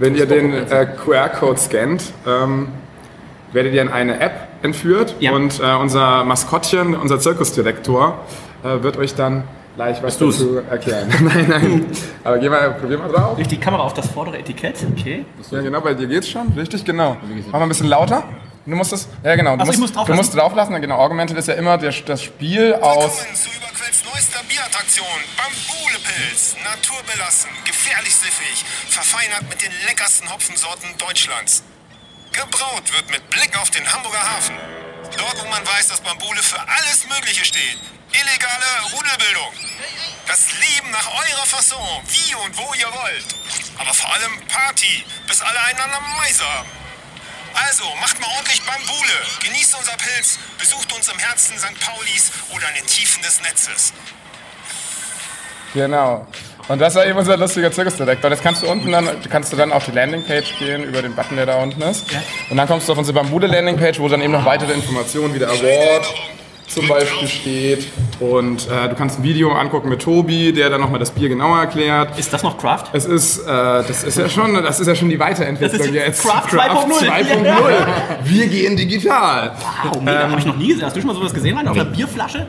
wenn 0.00 0.16
ihr 0.16 0.26
den 0.26 0.52
äh, 0.52 0.86
QR-Code 1.04 1.60
scannt, 1.60 2.12
ähm, 2.26 2.68
werdet 3.52 3.72
ihr 3.72 3.82
in 3.82 3.88
eine 3.88 4.18
App 4.18 4.47
entführt 4.62 5.14
Ja. 5.20 5.32
und 5.32 5.60
äh, 5.60 5.74
unser 5.74 6.24
Maskottchen, 6.24 6.94
unser 6.94 7.18
Zirkusdirektor, 7.20 8.18
äh, 8.64 8.82
wird 8.82 8.96
euch 8.96 9.14
dann 9.14 9.44
gleich 9.76 10.02
was 10.02 10.18
dazu 10.18 10.60
erklären. 10.68 11.08
nein, 11.20 11.46
nein. 11.48 11.86
Aber 12.24 12.38
geh 12.38 12.48
mal, 12.48 12.74
probier 12.74 12.98
mal 12.98 13.08
drauf. 13.08 13.36
Durch 13.36 13.48
die 13.48 13.58
Kamera 13.58 13.82
auf 13.84 13.94
das 13.94 14.08
vordere 14.10 14.38
Etikett. 14.38 14.76
Okay. 14.96 15.24
Ja, 15.50 15.60
genau, 15.60 15.80
bei 15.80 15.94
dir 15.94 16.06
geht's 16.08 16.28
schon. 16.28 16.48
Richtig, 16.56 16.84
genau. 16.84 17.16
Mach 17.46 17.52
mal 17.52 17.62
ein 17.62 17.68
bisschen 17.68 17.86
lauter. 17.86 18.24
Du 18.66 18.74
musst 18.76 18.92
es, 18.92 19.08
ja 19.24 19.34
genau, 19.34 19.56
du 19.56 19.62
Ach 19.62 19.66
so, 19.66 19.72
ich 19.72 19.78
musst, 19.78 19.94
muss 19.94 20.06
du 20.06 20.12
musst 20.14 20.34
drauflassen. 20.36 20.74
Ja, 20.74 20.78
Genau, 20.80 20.98
Augmented 20.98 21.38
ist 21.38 21.48
ja 21.48 21.54
immer 21.54 21.78
der, 21.78 21.90
das 22.04 22.22
Spiel 22.22 22.74
aus 22.74 23.16
Willkommen 23.18 23.34
zu 23.34 23.48
Überquells 23.56 24.04
neuester 24.04 24.40
Bierattraktion. 24.46 25.06
Bambulepilz. 25.38 26.56
Naturbelassen, 26.64 27.48
gefährlich 27.64 28.14
siffig, 28.14 28.64
verfeinert 28.88 29.48
mit 29.48 29.62
den 29.62 29.72
leckersten 29.86 30.30
Hopfensorten 30.30 30.88
Deutschlands. 30.98 31.62
Gebraut 32.32 32.92
wird 32.92 33.10
mit 33.10 33.30
Blick 33.30 33.56
auf 33.58 33.70
den 33.70 33.90
Hamburger 33.92 34.22
Hafen. 34.22 34.56
Dort, 35.16 35.42
wo 35.42 35.48
man 35.48 35.66
weiß, 35.66 35.88
dass 35.88 36.00
Bambule 36.00 36.42
für 36.42 36.60
alles 36.60 37.06
Mögliche 37.08 37.44
steht. 37.44 37.78
Illegale 38.12 38.92
Rudelbildung. 38.94 39.52
Das 40.26 40.52
Leben 40.52 40.90
nach 40.90 41.06
eurer 41.06 41.46
Fasson, 41.46 42.02
wie 42.08 42.34
und 42.34 42.56
wo 42.56 42.74
ihr 42.74 42.92
wollt. 42.92 43.26
Aber 43.78 43.94
vor 43.94 44.12
allem 44.12 44.46
Party, 44.48 45.04
bis 45.26 45.40
alle 45.40 45.60
einander 45.60 46.00
Meise 46.18 46.44
haben. 46.44 46.68
Also, 47.54 47.84
macht 48.00 48.20
mal 48.20 48.28
ordentlich 48.36 48.62
Bambule, 48.62 49.26
genießt 49.42 49.74
unser 49.76 49.96
Pilz, 49.96 50.38
besucht 50.58 50.92
uns 50.92 51.08
im 51.08 51.18
Herzen 51.18 51.58
St. 51.58 51.80
Paulis 51.80 52.30
oder 52.50 52.68
in 52.70 52.74
den 52.76 52.86
Tiefen 52.86 53.22
des 53.22 53.40
Netzes. 53.40 53.92
Genau. 55.74 56.26
Und 56.68 56.80
das 56.80 56.94
war 56.94 57.06
eben 57.06 57.18
unser 57.18 57.36
lustiger 57.36 57.72
Zirkusdirektor. 57.72 58.30
Jetzt 58.30 58.42
kannst 58.42 58.62
du 58.62 58.70
unten 58.70 58.92
dann, 58.92 59.08
kannst 59.30 59.52
du 59.52 59.56
dann 59.56 59.72
auf 59.72 59.86
die 59.86 59.92
Landingpage 59.92 60.58
gehen 60.58 60.84
über 60.84 61.00
den 61.00 61.14
Button, 61.14 61.36
der 61.36 61.46
da 61.46 61.62
unten 61.62 61.80
ist. 61.82 62.04
Und 62.50 62.58
dann 62.58 62.68
kommst 62.68 62.88
du 62.88 62.92
auf 62.92 62.98
unsere 62.98 63.18
Bambude 63.18 63.46
Landingpage, 63.46 63.98
wo 64.00 64.08
dann 64.08 64.20
eben 64.20 64.32
noch 64.32 64.44
weitere 64.44 64.72
Informationen 64.74 65.34
wie 65.34 65.38
der 65.38 65.48
Award 65.48 66.14
zum 66.66 66.86
Beispiel 66.86 67.28
steht. 67.28 67.86
Und 68.20 68.68
äh, 68.68 68.88
du 68.90 68.94
kannst 68.94 69.18
ein 69.18 69.22
Video 69.22 69.52
angucken 69.52 69.88
mit 69.88 70.02
Tobi, 70.02 70.52
der 70.52 70.68
dann 70.68 70.82
nochmal 70.82 71.00
das 71.00 71.10
Bier 71.10 71.30
genauer 71.30 71.58
erklärt. 71.60 72.18
Ist 72.18 72.32
das 72.32 72.42
noch 72.42 72.58
Craft? 72.58 72.84
Es 72.92 73.06
ist, 73.06 73.38
äh, 73.38 73.46
das 73.46 74.04
ist 74.04 74.18
ja 74.18 74.28
schon, 74.28 74.52
das 74.62 74.78
ist 74.78 74.86
ja 74.86 74.94
schon 74.94 75.08
die 75.08 75.18
Weiterentwicklung 75.18 75.78
Das 75.78 75.86
ist 75.86 75.94
jetzt. 75.94 76.22
Craft 76.22 76.48
2.0. 76.54 77.08
2.0. 77.08 77.54
Wir 78.24 78.46
gehen 78.48 78.76
digital. 78.76 79.52
Wow, 79.84 80.00
mega. 80.02 80.28
Habe 80.28 80.38
ich 80.38 80.46
noch 80.46 80.56
nie 80.56 80.68
gesehen. 80.68 80.84
Hast 80.84 80.96
du 80.96 81.00
schon 81.00 81.08
mal 81.08 81.14
sowas 81.14 81.32
gesehen, 81.32 81.56
Rainer? 81.56 81.70
Auf 81.70 81.76
einer 81.78 81.86
Bierflasche? 81.86 82.46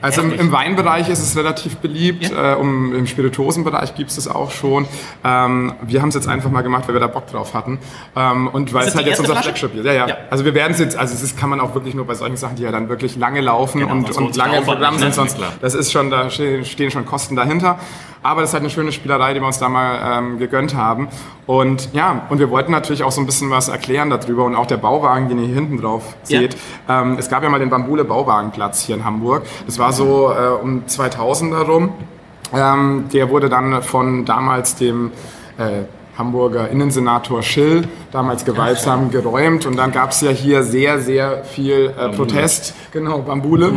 Also 0.00 0.22
im, 0.22 0.32
im 0.32 0.52
Weinbereich 0.52 1.08
ist 1.08 1.20
es 1.20 1.36
relativ 1.36 1.76
beliebt, 1.78 2.30
äh, 2.30 2.54
um, 2.54 2.94
im 2.94 3.06
Spirituosenbereich 3.06 3.94
gibt 3.94 4.10
es 4.10 4.16
das 4.16 4.28
auch 4.28 4.50
schon. 4.50 4.86
Ähm, 5.24 5.74
wir 5.82 6.02
haben 6.02 6.10
es 6.10 6.14
jetzt 6.14 6.28
einfach 6.28 6.50
mal 6.50 6.62
gemacht, 6.62 6.84
weil 6.86 6.94
wir 6.94 7.00
da 7.00 7.06
Bock 7.06 7.26
drauf 7.26 7.54
hatten. 7.54 7.78
Ähm, 8.16 8.48
und 8.48 8.72
weil 8.72 8.86
es 8.86 8.94
halt 8.94 9.06
jetzt 9.06 9.20
unser? 9.20 9.36
Flagship 9.36 9.74
ist. 9.74 9.84
Ja, 9.84 9.92
ja, 9.92 10.08
Ja. 10.08 10.16
Also 10.30 10.44
wir 10.44 10.54
werden 10.54 10.72
es 10.72 10.78
jetzt, 10.78 10.96
also 10.96 11.14
es 11.14 11.36
kann 11.36 11.50
man 11.50 11.60
auch 11.60 11.74
wirklich 11.74 11.94
nur 11.94 12.06
bei 12.06 12.14
solchen 12.14 12.36
Sachen, 12.36 12.56
die 12.56 12.62
ja 12.62 12.70
dann 12.70 12.88
wirklich 12.88 13.16
lange 13.16 13.40
laufen 13.40 13.80
Genau, 13.80 13.92
und, 13.92 14.16
und 14.16 14.36
lange 14.36 14.56
im 14.56 14.62
Aufwand 14.62 14.78
Programm 14.78 14.98
sind, 14.98 15.08
ne? 15.08 15.14
sonst, 15.14 15.36
Klar. 15.36 15.52
das 15.60 15.74
ist 15.74 15.92
schon, 15.92 16.10
da 16.10 16.30
stehen 16.30 16.90
schon 16.90 17.06
Kosten 17.06 17.36
dahinter. 17.36 17.78
Aber 18.22 18.42
das 18.42 18.50
ist 18.50 18.54
halt 18.54 18.62
eine 18.64 18.70
schöne 18.70 18.92
Spielerei, 18.92 19.32
die 19.32 19.40
wir 19.40 19.46
uns 19.46 19.58
da 19.58 19.68
mal 19.70 20.18
ähm, 20.18 20.38
gegönnt 20.38 20.74
haben. 20.74 21.08
Und 21.46 21.88
ja, 21.94 22.26
und 22.28 22.38
wir 22.38 22.50
wollten 22.50 22.70
natürlich 22.70 23.02
auch 23.02 23.12
so 23.12 23.20
ein 23.20 23.26
bisschen 23.26 23.48
was 23.50 23.68
erklären 23.68 24.10
darüber 24.10 24.44
und 24.44 24.54
auch 24.54 24.66
der 24.66 24.76
Bauwagen, 24.76 25.28
den 25.30 25.38
ihr 25.38 25.46
hier 25.46 25.54
hinten 25.54 25.80
drauf 25.80 26.02
Ja. 26.28 26.40
seht. 26.40 26.56
Ähm, 26.88 27.16
es 27.18 27.30
gab 27.30 27.42
ja 27.42 27.48
mal 27.48 27.58
den 27.60 27.70
Bambule 27.70 28.04
Bauwagenplatz 28.04 28.82
hier 28.82 28.96
in 28.96 29.04
Hamburg. 29.06 29.44
Das 29.64 29.78
war 29.78 29.92
so 29.92 30.30
äh, 30.32 30.48
um 30.62 30.86
2000 30.86 31.54
herum. 31.54 31.94
Ähm, 32.54 33.04
der 33.12 33.30
wurde 33.30 33.48
dann 33.48 33.82
von 33.82 34.24
damals 34.26 34.74
dem 34.76 35.12
äh, 35.56 35.84
Hamburger 36.18 36.68
Innensenator 36.68 37.42
Schill 37.42 37.88
damals 38.12 38.44
gewaltsam 38.44 39.10
geräumt. 39.10 39.64
Und 39.64 39.76
dann 39.78 39.92
gab 39.92 40.10
es 40.10 40.20
ja 40.20 40.30
hier 40.30 40.62
sehr, 40.62 40.98
sehr 41.00 41.44
viel 41.44 41.94
äh, 41.98 42.10
Protest, 42.10 42.74
genau, 42.92 43.20
Bambule. 43.20 43.72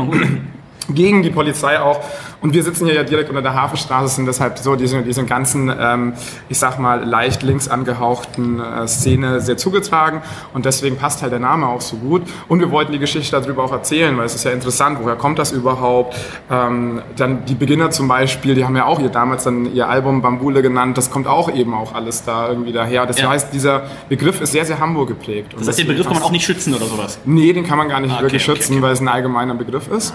Gegen 0.90 1.24
die 1.24 1.30
Polizei 1.30 1.80
auch. 1.80 2.00
Und 2.42 2.54
wir 2.54 2.62
sitzen 2.64 2.86
hier 2.86 2.96
ja 2.96 3.04
direkt 3.04 3.30
unter 3.30 3.42
der 3.42 3.54
Hafenstraße, 3.54 4.16
sind 4.16 4.26
deshalb 4.26 4.58
so 4.58 4.76
diese, 4.76 5.02
diese 5.02 5.24
ganzen, 5.24 5.74
ähm, 5.80 6.14
ich 6.50 6.60
sag 6.60 6.78
mal, 6.80 7.04
leicht 7.06 7.42
links 7.42 7.68
angehauchten 7.70 8.60
äh, 8.60 8.88
Szene 8.88 9.40
sehr 9.40 9.56
zugetragen. 9.58 10.22
Und 10.54 10.66
deswegen 10.66 10.98
passt 10.98 11.22
halt 11.22 11.32
der 11.32 11.40
Name 11.40 11.68
auch 11.68 11.80
so 11.82 11.96
gut. 11.96 12.24
Und 12.50 12.60
wir 12.60 12.70
wollten 12.72 12.92
die 12.92 13.00
Geschichte 13.00 13.40
darüber 13.40 13.64
auch 13.64 13.72
erzählen, 13.72 14.18
weil 14.18 14.26
es 14.26 14.36
ist 14.36 14.44
ja 14.44 14.52
interessant, 14.52 15.00
woher 15.02 15.16
kommt 15.16 15.40
das 15.40 15.52
überhaupt? 15.54 16.18
Ähm, 16.52 17.02
dann 17.16 17.46
die 17.46 17.56
Beginner 17.56 17.92
zum 17.92 18.08
Beispiel, 18.08 18.56
die 18.56 18.66
haben 18.66 18.76
ja 18.76 18.86
auch 18.86 19.00
ihr 19.00 19.10
damals 19.10 19.46
dann 19.46 19.74
ihr 19.74 19.88
Album 19.88 20.22
Bambule 20.22 20.62
genannt. 20.62 20.98
Das 20.98 21.10
kommt 21.12 21.28
auch 21.28 21.50
eben 21.54 21.74
auch 21.74 21.94
alles 21.94 22.24
da 22.26 22.50
irgendwie 22.50 22.74
daher. 22.74 23.06
Das 23.06 23.20
Ja. 23.20 23.30
heißt, 23.30 23.54
dieser 23.54 23.84
Begriff 24.10 24.42
ist 24.42 24.52
sehr, 24.52 24.66
sehr 24.66 24.80
Hamburg 24.80 25.08
geprägt. 25.08 25.54
Und 25.54 25.62
Das 25.62 25.70
heißt, 25.70 25.80
den 25.80 25.88
Begriff 25.88 26.06
kann 26.08 26.16
man 26.16 26.24
auch 26.24 26.32
nicht 26.32 26.46
schützen 26.46 26.74
oder 26.74 26.86
sowas. 26.86 27.20
Nee, 27.26 27.54
den 27.54 27.66
kann 27.66 27.78
man 27.78 27.88
gar 27.88 28.00
nicht 28.02 28.12
Ah, 28.12 28.16
okay, 28.16 28.24
wirklich 28.26 28.50
okay, 28.50 28.58
schützen, 28.58 28.74
okay. 28.74 28.82
weil 28.82 28.92
es 28.94 29.00
ein 29.00 29.08
allgemeiner 29.08 29.54
Begriff 29.56 29.88
ist. 29.88 30.14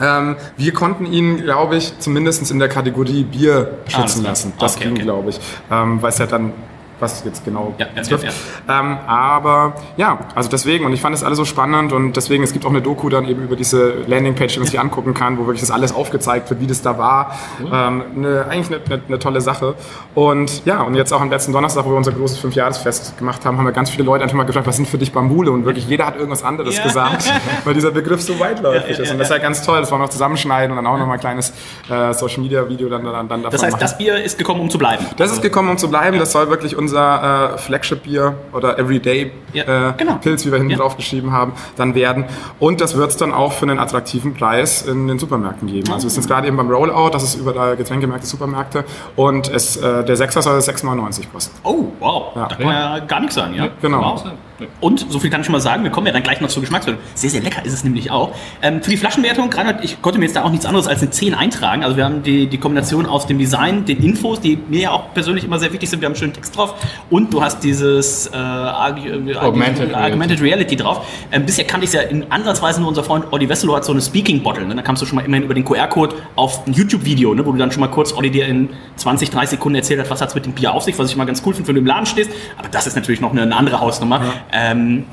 Ähm, 0.00 0.36
wir 0.56 0.72
konnten 0.72 1.06
ihn, 1.06 1.42
glaube 1.42 1.76
ich, 1.76 1.98
zumindest 1.98 2.50
in 2.50 2.58
der 2.58 2.68
Kategorie 2.68 3.24
Bier 3.24 3.78
Ah, 3.86 3.90
schützen 3.90 4.24
lassen. 4.24 4.52
Das 4.58 4.76
Okay, 4.76 4.84
ging, 4.84 4.92
okay. 4.94 5.02
glaube 5.02 5.30
ich. 5.30 5.40
Ähm, 5.70 6.00
weil 6.00 6.08
es 6.10 6.18
ja 6.18 6.26
dann, 6.26 6.52
was 7.00 7.24
jetzt 7.24 7.44
genau 7.44 7.74
Ja, 7.78 7.86
ja, 7.94 8.02
betrifft. 8.02 8.24
ja, 8.68 8.80
Ähm, 8.80 8.98
aber 9.06 9.74
ja, 9.96 10.18
also 10.34 10.48
deswegen, 10.50 10.84
und 10.84 10.92
ich 10.92 11.00
fand 11.00 11.14
es 11.14 11.22
alles 11.22 11.38
so 11.38 11.44
spannend 11.44 11.92
und 11.92 12.16
deswegen, 12.16 12.42
es 12.44 12.52
gibt 12.52 12.64
auch 12.66 12.70
eine 12.70 12.82
Doku 12.82 13.08
dann 13.08 13.26
eben 13.28 13.42
über 13.44 13.56
diese 13.56 13.90
Landingpage, 14.06 14.52
die 14.54 14.58
man 14.60 14.66
sich 14.68 14.78
angucken 14.80 15.14
kann, 15.14 15.38
wo 15.38 15.42
wirklich 15.46 15.60
das 15.60 15.70
alles 15.70 15.94
aufgezeigt 15.94 16.48
wird, 16.50 16.60
wie 16.60 16.66
das 16.66 16.82
da 16.82 16.98
war. 16.98 17.34
Ähm, 17.60 18.02
eine, 18.16 18.46
eigentlich 18.48 18.68
eine, 18.68 18.84
eine, 18.94 19.02
eine 19.08 19.18
tolle 19.18 19.40
Sache. 19.40 19.74
Und 20.14 20.64
ja, 20.64 20.82
und 20.82 20.94
jetzt 20.94 21.12
auch 21.12 21.20
am 21.20 21.30
letzten 21.30 21.52
Donnerstag, 21.52 21.84
wo 21.84 21.90
wir 21.90 21.96
unser 21.96 22.12
großes 22.12 22.38
Fünfjahresfest 22.38 23.18
gemacht 23.18 23.44
haben, 23.44 23.58
haben 23.58 23.64
wir 23.64 23.72
ganz 23.72 23.90
viele 23.90 24.04
Leute 24.04 24.22
einfach 24.24 24.36
mal 24.36 24.44
gefragt, 24.44 24.66
was 24.66 24.76
sind 24.76 24.88
für 24.88 24.98
dich 24.98 25.12
Bambule? 25.12 25.50
Und 25.50 25.64
wirklich 25.64 25.86
jeder 25.88 26.06
hat 26.06 26.16
irgendwas 26.16 26.42
anderes 26.42 26.76
Ja. 26.76 26.82
gesagt, 26.84 27.32
weil 27.64 27.74
dieser 27.74 27.90
Begriff 27.90 28.20
so 28.20 28.38
weitläufig 28.38 28.82
Ja, 28.90 28.96
ja, 28.96 29.02
ist. 29.02 29.12
Und 29.12 29.18
das 29.18 29.28
ist 29.28 29.34
ja 29.36 29.42
ganz 29.42 29.62
toll. 29.64 29.80
Das 29.80 29.90
wollen 29.90 30.00
wir 30.00 30.04
noch 30.06 30.10
zusammenschneiden 30.12 30.76
und 30.76 30.82
dann 30.84 30.92
auch 30.92 30.98
noch 30.98 31.06
mal 31.06 31.14
ein 31.14 31.20
kleines 31.20 31.50
äh, 31.88 32.12
Social 32.12 32.40
Media 32.42 32.68
Video 32.68 32.88
dann, 32.88 33.04
dann, 33.04 33.28
dann 33.28 33.42
davon 33.42 33.50
Das 33.52 33.62
heißt, 33.62 33.72
machen. 33.72 33.80
das 33.80 33.98
Bier 33.98 34.22
ist 34.22 34.36
gekommen, 34.38 34.60
um 34.60 34.70
zu 34.70 34.78
bleiben. 34.78 35.06
Das 35.16 35.32
ist 35.32 35.42
gekommen, 35.42 35.70
um 35.70 35.78
zu 35.78 35.88
bleiben. 35.88 36.18
Das 36.18 36.32
soll 36.32 36.48
wirklich 36.50 36.76
unser 36.76 36.89
äh, 36.98 37.58
Flagship-Bier 37.58 38.34
oder 38.52 38.78
Everyday 38.78 39.32
Ja, 39.52 39.90
äh, 39.90 39.92
genau. 39.96 40.18
Wie 40.22 40.44
wir 40.50 40.58
hinten 40.58 40.70
Ja. 40.70 40.76
drauf 40.78 40.96
geschrieben 40.96 41.32
haben, 41.32 41.52
dann 41.76 41.94
werden. 41.94 42.24
Und 42.58 42.80
das 42.80 42.96
wird 42.96 43.10
es 43.10 43.16
dann 43.16 43.32
auch 43.32 43.52
für 43.52 43.62
einen 43.66 43.78
attraktiven 43.78 44.34
Preis 44.34 44.82
in 44.82 45.08
den 45.08 45.18
Supermärkten 45.18 45.68
geben. 45.68 45.92
Also 45.92 46.04
wir 46.06 46.10
sind 46.10 46.26
gerade 46.26 46.46
eben 46.46 46.56
beim 46.56 46.70
Rollout, 46.70 47.10
das 47.10 47.22
ist 47.22 47.34
überall 47.36 47.76
Getränkemärkte, 47.76 48.26
Supermärkte. 48.26 48.84
Und 49.16 49.48
es, 49.48 49.76
äh, 49.76 50.04
der 50.04 50.16
6er 50.16 50.42
soll 50.42 50.58
6,99 50.60 51.30
kosten. 51.32 51.56
Oh, 51.64 51.86
wow. 51.98 52.32
Ja. 52.36 52.46
Da 52.48 52.54
kann 52.56 52.64
man 52.66 52.74
ja 52.74 52.98
gar 53.00 53.20
nichts 53.20 53.34
sagen, 53.34 53.54
ja? 53.54 53.68
Genau. 53.82 54.00
Wow. 54.00 54.24
Und, 54.80 55.06
so 55.10 55.18
viel 55.18 55.30
kann 55.30 55.40
ich 55.40 55.46
schon 55.46 55.52
mal 55.52 55.60
sagen, 55.60 55.82
wir 55.84 55.90
kommen 55.90 56.06
ja 56.06 56.12
dann 56.12 56.22
gleich 56.22 56.40
noch 56.40 56.48
zur 56.48 56.62
Geschmackswertung. 56.62 57.02
Sehr, 57.14 57.30
sehr 57.30 57.42
lecker 57.42 57.64
ist 57.64 57.72
es 57.72 57.84
nämlich 57.84 58.10
auch. 58.10 58.32
Ähm, 58.62 58.82
für 58.82 58.90
die 58.90 58.96
Flaschenwertung, 58.96 59.52
Reinhard, 59.52 59.84
ich 59.84 60.00
konnte 60.02 60.18
mir 60.18 60.26
jetzt 60.26 60.36
da 60.36 60.44
auch 60.44 60.50
nichts 60.50 60.66
anderes 60.66 60.86
als 60.86 61.00
eine 61.02 61.10
10 61.10 61.34
eintragen. 61.34 61.84
Also 61.84 61.96
wir 61.96 62.04
haben 62.04 62.22
die, 62.22 62.46
die 62.46 62.58
Kombination 62.58 63.06
aus 63.06 63.26
dem 63.26 63.38
Design, 63.38 63.84
den 63.84 64.02
Infos, 64.02 64.40
die 64.40 64.58
mir 64.68 64.80
ja 64.80 64.90
auch 64.90 65.12
persönlich 65.14 65.44
immer 65.44 65.58
sehr 65.58 65.72
wichtig 65.72 65.88
sind. 65.90 66.00
Wir 66.00 66.06
haben 66.06 66.12
einen 66.12 66.18
schönen 66.20 66.32
Text 66.32 66.56
drauf. 66.56 66.74
Und 67.10 67.32
du 67.32 67.42
hast 67.42 67.62
dieses 67.64 68.26
äh, 68.28 68.36
Argu- 68.36 69.30
äh, 69.30 69.36
Augmented 69.36 69.94
Augmented 69.94 70.40
Reality 70.42 70.76
drauf. 70.76 71.06
Ähm, 71.32 71.46
bisher 71.46 71.64
kannte 71.64 71.84
ich 71.84 71.90
es 71.90 71.94
ja 71.94 72.02
in 72.02 72.30
ansatzweise 72.30 72.80
nur 72.80 72.88
unser 72.88 73.04
Freund 73.04 73.26
Olli 73.30 73.48
Wesselow 73.48 73.76
hat 73.76 73.84
so 73.84 73.92
eine 73.92 74.00
Speaking 74.02 74.42
Bottle. 74.42 74.64
Ne? 74.66 74.74
Da 74.74 74.82
kamst 74.82 75.02
du 75.02 75.06
schon 75.06 75.16
mal 75.16 75.24
immerhin 75.24 75.44
über 75.44 75.54
den 75.54 75.64
QR-Code 75.64 76.16
auf 76.36 76.66
ein 76.66 76.72
YouTube-Video, 76.72 77.34
ne? 77.34 77.44
wo 77.44 77.52
du 77.52 77.58
dann 77.58 77.72
schon 77.72 77.80
mal 77.80 77.88
kurz 77.88 78.12
Olli 78.12 78.30
dir 78.30 78.46
in 78.46 78.68
20, 78.96 79.30
30 79.30 79.50
Sekunden 79.50 79.76
erzählt 79.76 80.00
hat, 80.00 80.10
was 80.10 80.20
hat 80.20 80.28
es 80.30 80.34
mit 80.34 80.46
dem 80.46 80.52
Bier 80.52 80.72
auf 80.72 80.82
sich, 80.82 80.98
was 80.98 81.10
ich 81.10 81.16
mal 81.16 81.24
ganz 81.24 81.42
cool 81.46 81.54
finde, 81.54 81.68
wenn 81.68 81.74
du 81.76 81.80
im 81.80 81.86
Laden 81.86 82.06
stehst. 82.06 82.30
Aber 82.58 82.68
das 82.68 82.86
ist 82.86 82.96
natürlich 82.96 83.20
noch 83.20 83.32
eine, 83.32 83.42
eine 83.42 83.56
andere 83.56 83.80
Hausnummer. 83.80 84.20
Ähm, 84.52 85.06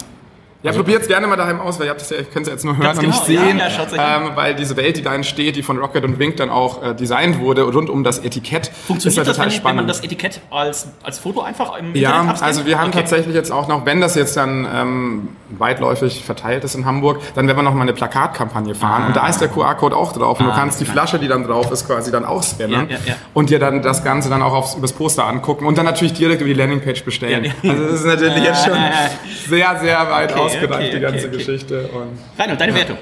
Ja, 0.63 0.71
probiert 0.71 1.03
es 1.03 1.07
gerne 1.07 1.27
mal 1.27 1.35
daheim 1.35 1.59
aus, 1.61 1.79
weil 1.79 1.85
ihr 1.85 1.91
habt 1.91 2.01
das 2.01 2.09
ja, 2.09 2.17
könnt 2.23 2.47
es 2.47 2.51
jetzt 2.51 2.65
nur 2.65 2.75
hören 2.77 2.97
und 2.97 3.07
nicht 3.07 3.25
genau, 3.27 3.41
ja, 3.41 3.45
sehen. 3.47 3.57
ja, 3.97 4.15
an. 4.17 4.23
ähm, 4.23 4.31
weil 4.35 4.55
diese 4.55 4.75
Welt, 4.75 4.97
die 4.97 5.03
da 5.03 5.13
entsteht, 5.13 5.55
die 5.55 5.61
von 5.63 5.77
Rocket 5.77 6.03
und 6.03 6.17
Wink 6.19 6.37
dann 6.37 6.49
auch 6.49 6.81
äh, 6.83 6.95
designt 6.95 7.39
wurde, 7.39 7.61
rund 7.61 7.89
um 7.91 8.03
das 8.03 8.19
Etikett, 8.19 8.67
funktioniert 8.87 9.05
ist 9.05 9.15
ja 9.17 9.23
das, 9.23 9.35
total 9.37 9.45
wenn, 9.45 9.51
spannend. 9.51 9.65
wenn 9.65 9.85
man 9.85 9.87
das 9.87 10.03
Etikett 10.03 10.41
als, 10.49 10.87
als 11.03 11.19
Foto 11.19 11.41
einfach 11.41 11.77
im 11.77 11.93
Ja, 11.95 12.21
Internet 12.21 12.41
also 12.41 12.65
wir 12.65 12.79
haben 12.79 12.87
Okay. 12.89 12.97
tatsächlich 12.99 13.35
jetzt 13.35 13.51
auch 13.51 13.67
noch, 13.67 13.85
wenn 13.85 14.01
das 14.01 14.15
jetzt 14.15 14.35
dann 14.35 14.67
ähm, 14.73 15.29
weitläufig 15.49 16.23
verteilt 16.25 16.63
ist 16.63 16.73
in 16.75 16.85
Hamburg, 16.85 17.21
dann 17.35 17.45
werden 17.47 17.57
wir 17.57 17.63
noch 17.63 17.73
mal 17.75 17.81
eine 17.83 17.93
Plakatkampagne 17.93 18.73
fahren 18.75 19.07
und 19.07 19.15
da 19.15 19.27
ist 19.27 19.39
der 19.39 19.49
QR-Code 19.49 19.95
auch 19.95 20.11
drauf 20.13 20.39
und 20.39 20.47
du 20.47 20.51
Ah, 20.51 20.55
kannst 20.55 20.81
die. 20.81 20.85
Flasche, 20.85 21.19
die 21.19 21.27
dann 21.27 21.43
drauf 21.43 21.71
ist, 21.71 21.85
quasi 21.85 22.11
dann 22.11 22.25
ausscannen 22.25 22.89
Ja, 22.89 22.95
ja, 22.97 23.01
ja. 23.05 23.15
und 23.33 23.49
dir 23.51 23.59
dann 23.59 23.81
das 23.83 24.03
Ganze 24.03 24.29
dann 24.29 24.41
auch 24.41 24.53
aufs, 24.53 24.75
übers 24.75 24.93
Poster 24.93 25.25
angucken 25.25 25.65
und 25.65 25.77
dann 25.77 25.85
natürlich 25.85 26.13
direkt 26.13 26.41
über 26.41 26.47
die 26.47 26.53
Landingpage 26.55 27.03
bestellen. 27.03 27.43
Ja, 27.43 27.51
ja. 27.61 27.71
Also 27.71 27.83
das 27.85 27.93
ist 27.99 28.05
natürlich 28.05 28.43
jetzt 28.43 28.65
schon 28.65 28.77
sehr, 29.47 29.77
sehr 29.79 30.09
weit 30.09 30.31
Okay, 30.31 30.46
ausgedacht, 30.55 30.79
okay, 30.81 30.91
die 30.93 30.99
ganze 30.99 31.17
okay, 31.27 31.27
okay. 31.27 31.37
Geschichte. 31.37 31.89
Und 31.93 32.19
Reinhold, 32.39 32.59
deine 32.61 32.75
Wertung. 32.75 32.97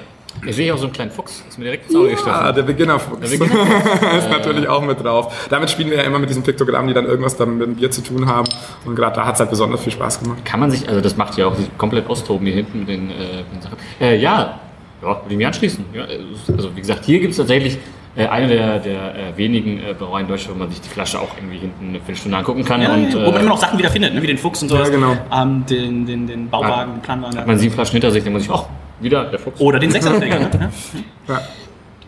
Ich 0.46 0.54
sehe 0.54 0.72
auch 0.74 0.76
so 0.76 0.84
einen 0.84 0.92
kleinen 0.92 1.10
Fuchs. 1.10 1.42
Ist 1.48 1.56
mir 1.58 1.64
direkt 1.64 1.86
ins 1.86 1.96
Auge 1.96 2.10
gestochen. 2.10 2.32
Ah, 2.34 2.52
der 2.52 2.62
Beginnerfuchs 2.62 3.20
Der 3.30 3.38
Beginner- 3.38 4.18
ist 4.18 4.28
natürlich 4.30 4.68
auch 4.68 4.82
mit 4.82 5.02
drauf. 5.02 5.46
Damit 5.48 5.70
spielen 5.70 5.88
wir 5.90 5.96
ja 5.96 6.02
immer 6.02 6.18
mit 6.18 6.28
diesen 6.28 6.42
Piktogrammen, 6.42 6.88
die 6.88 6.94
dann 6.94 7.06
irgendwas 7.06 7.36
dann 7.38 7.56
mit 7.56 7.66
dem 7.66 7.76
Bier 7.76 7.90
zu 7.90 8.02
tun 8.02 8.26
haben. 8.26 8.46
Und 8.84 8.96
gerade 8.96 9.16
da 9.16 9.24
hat 9.24 9.34
es 9.34 9.40
halt 9.40 9.48
besonders 9.48 9.82
viel 9.82 9.92
Spaß 9.94 10.20
gemacht. 10.20 10.44
Kann 10.44 10.60
man 10.60 10.70
sich, 10.70 10.86
also 10.88 11.00
das 11.00 11.16
macht 11.16 11.38
ja 11.38 11.46
auch 11.46 11.56
komplett 11.78 12.06
austoben 12.08 12.46
hier 12.46 12.56
hinten 12.56 12.80
mit 12.80 12.88
den, 12.88 13.10
äh, 13.10 13.38
mit 13.38 13.54
den 13.54 13.62
Sachen. 13.62 13.78
Äh, 13.98 14.16
ja, 14.18 14.60
ja, 15.00 15.08
würde 15.08 15.20
ich 15.30 15.36
mich 15.38 15.46
anschließen. 15.46 15.84
Ja, 15.94 16.04
also 16.04 16.76
wie 16.76 16.80
gesagt, 16.80 17.06
hier 17.06 17.18
gibt 17.18 17.30
es 17.30 17.38
tatsächlich 17.38 17.78
äh, 18.16 18.26
eine 18.26 18.48
der, 18.48 18.78
der 18.78 19.14
äh, 19.14 19.36
wenigen 19.36 19.78
äh, 19.78 19.94
Brauereien 19.94 20.24
in 20.24 20.28
Deutschland, 20.28 20.56
wo 20.56 20.58
man 20.60 20.70
sich 20.70 20.80
die 20.80 20.88
Flasche 20.88 21.20
auch 21.20 21.36
irgendwie 21.36 21.58
hinten 21.58 21.88
eine 21.88 21.98
Viertelstunde 21.98 22.38
angucken 22.38 22.64
kann. 22.64 22.80
Ja, 22.80 22.94
und, 22.94 23.12
ja, 23.12 23.14
wo 23.14 23.30
man 23.30 23.34
äh, 23.34 23.40
immer 23.40 23.50
noch 23.50 23.58
Sachen 23.58 23.78
wieder 23.78 23.90
findet, 23.90 24.14
ne? 24.14 24.22
wie 24.22 24.26
den 24.26 24.38
Fuchs 24.38 24.62
und 24.62 24.68
sowas. 24.68 24.88
Ja, 24.88 24.94
genau. 24.94 25.16
Ähm, 25.32 25.64
den, 25.66 26.06
den, 26.06 26.26
den 26.26 26.48
Bauwagen, 26.48 26.94
den 26.94 27.02
Planwagen. 27.02 27.38
hat 27.38 27.46
man 27.46 27.58
sieben 27.58 27.74
Flaschen 27.74 27.92
hinter 27.92 28.10
sich, 28.10 28.24
dann 28.24 28.32
muss 28.32 28.44
ich, 28.44 28.50
auch 28.50 28.68
wieder 29.00 29.24
der 29.26 29.38
Fuchs. 29.38 29.60
Oder 29.60 29.78
den 29.78 29.90
Sechserträger. 29.90 30.38
ne? 30.38 30.70
Ja. 31.28 31.40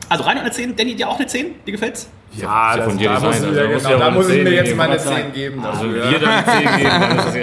Also 0.09 0.25
rein 0.25 0.39
eine 0.39 0.51
10. 0.51 0.75
Danny, 0.75 0.95
dir 0.95 1.09
auch 1.09 1.19
eine 1.19 1.27
10? 1.27 1.47
Dir 1.67 1.73
gefällt's? 1.73 2.09
Ja, 2.33 2.77
ja 2.77 2.83
von 2.83 2.97
dir 2.97 3.11
da 3.11 3.21
muss 3.21 3.39
ich, 3.39 3.47
also 3.47 3.61
ja, 3.61 3.69
muss 3.69 3.83
genau, 3.83 3.91
ja 3.91 3.99
da 3.99 4.09
auch 4.09 4.13
muss 4.13 4.29
ich 4.31 4.39
mir 4.39 4.45
10 4.45 4.53
jetzt 4.55 4.65
geben, 4.65 4.77
mal 4.79 4.85
eine 4.85 4.95
was 4.95 5.05
sagen. 5.05 5.23
10 5.25 5.33
geben. 5.35 5.65
Also 5.65 5.93
wir 5.93 6.19
dann 6.19 6.45
10 6.45 6.59
geben, 6.61 7.37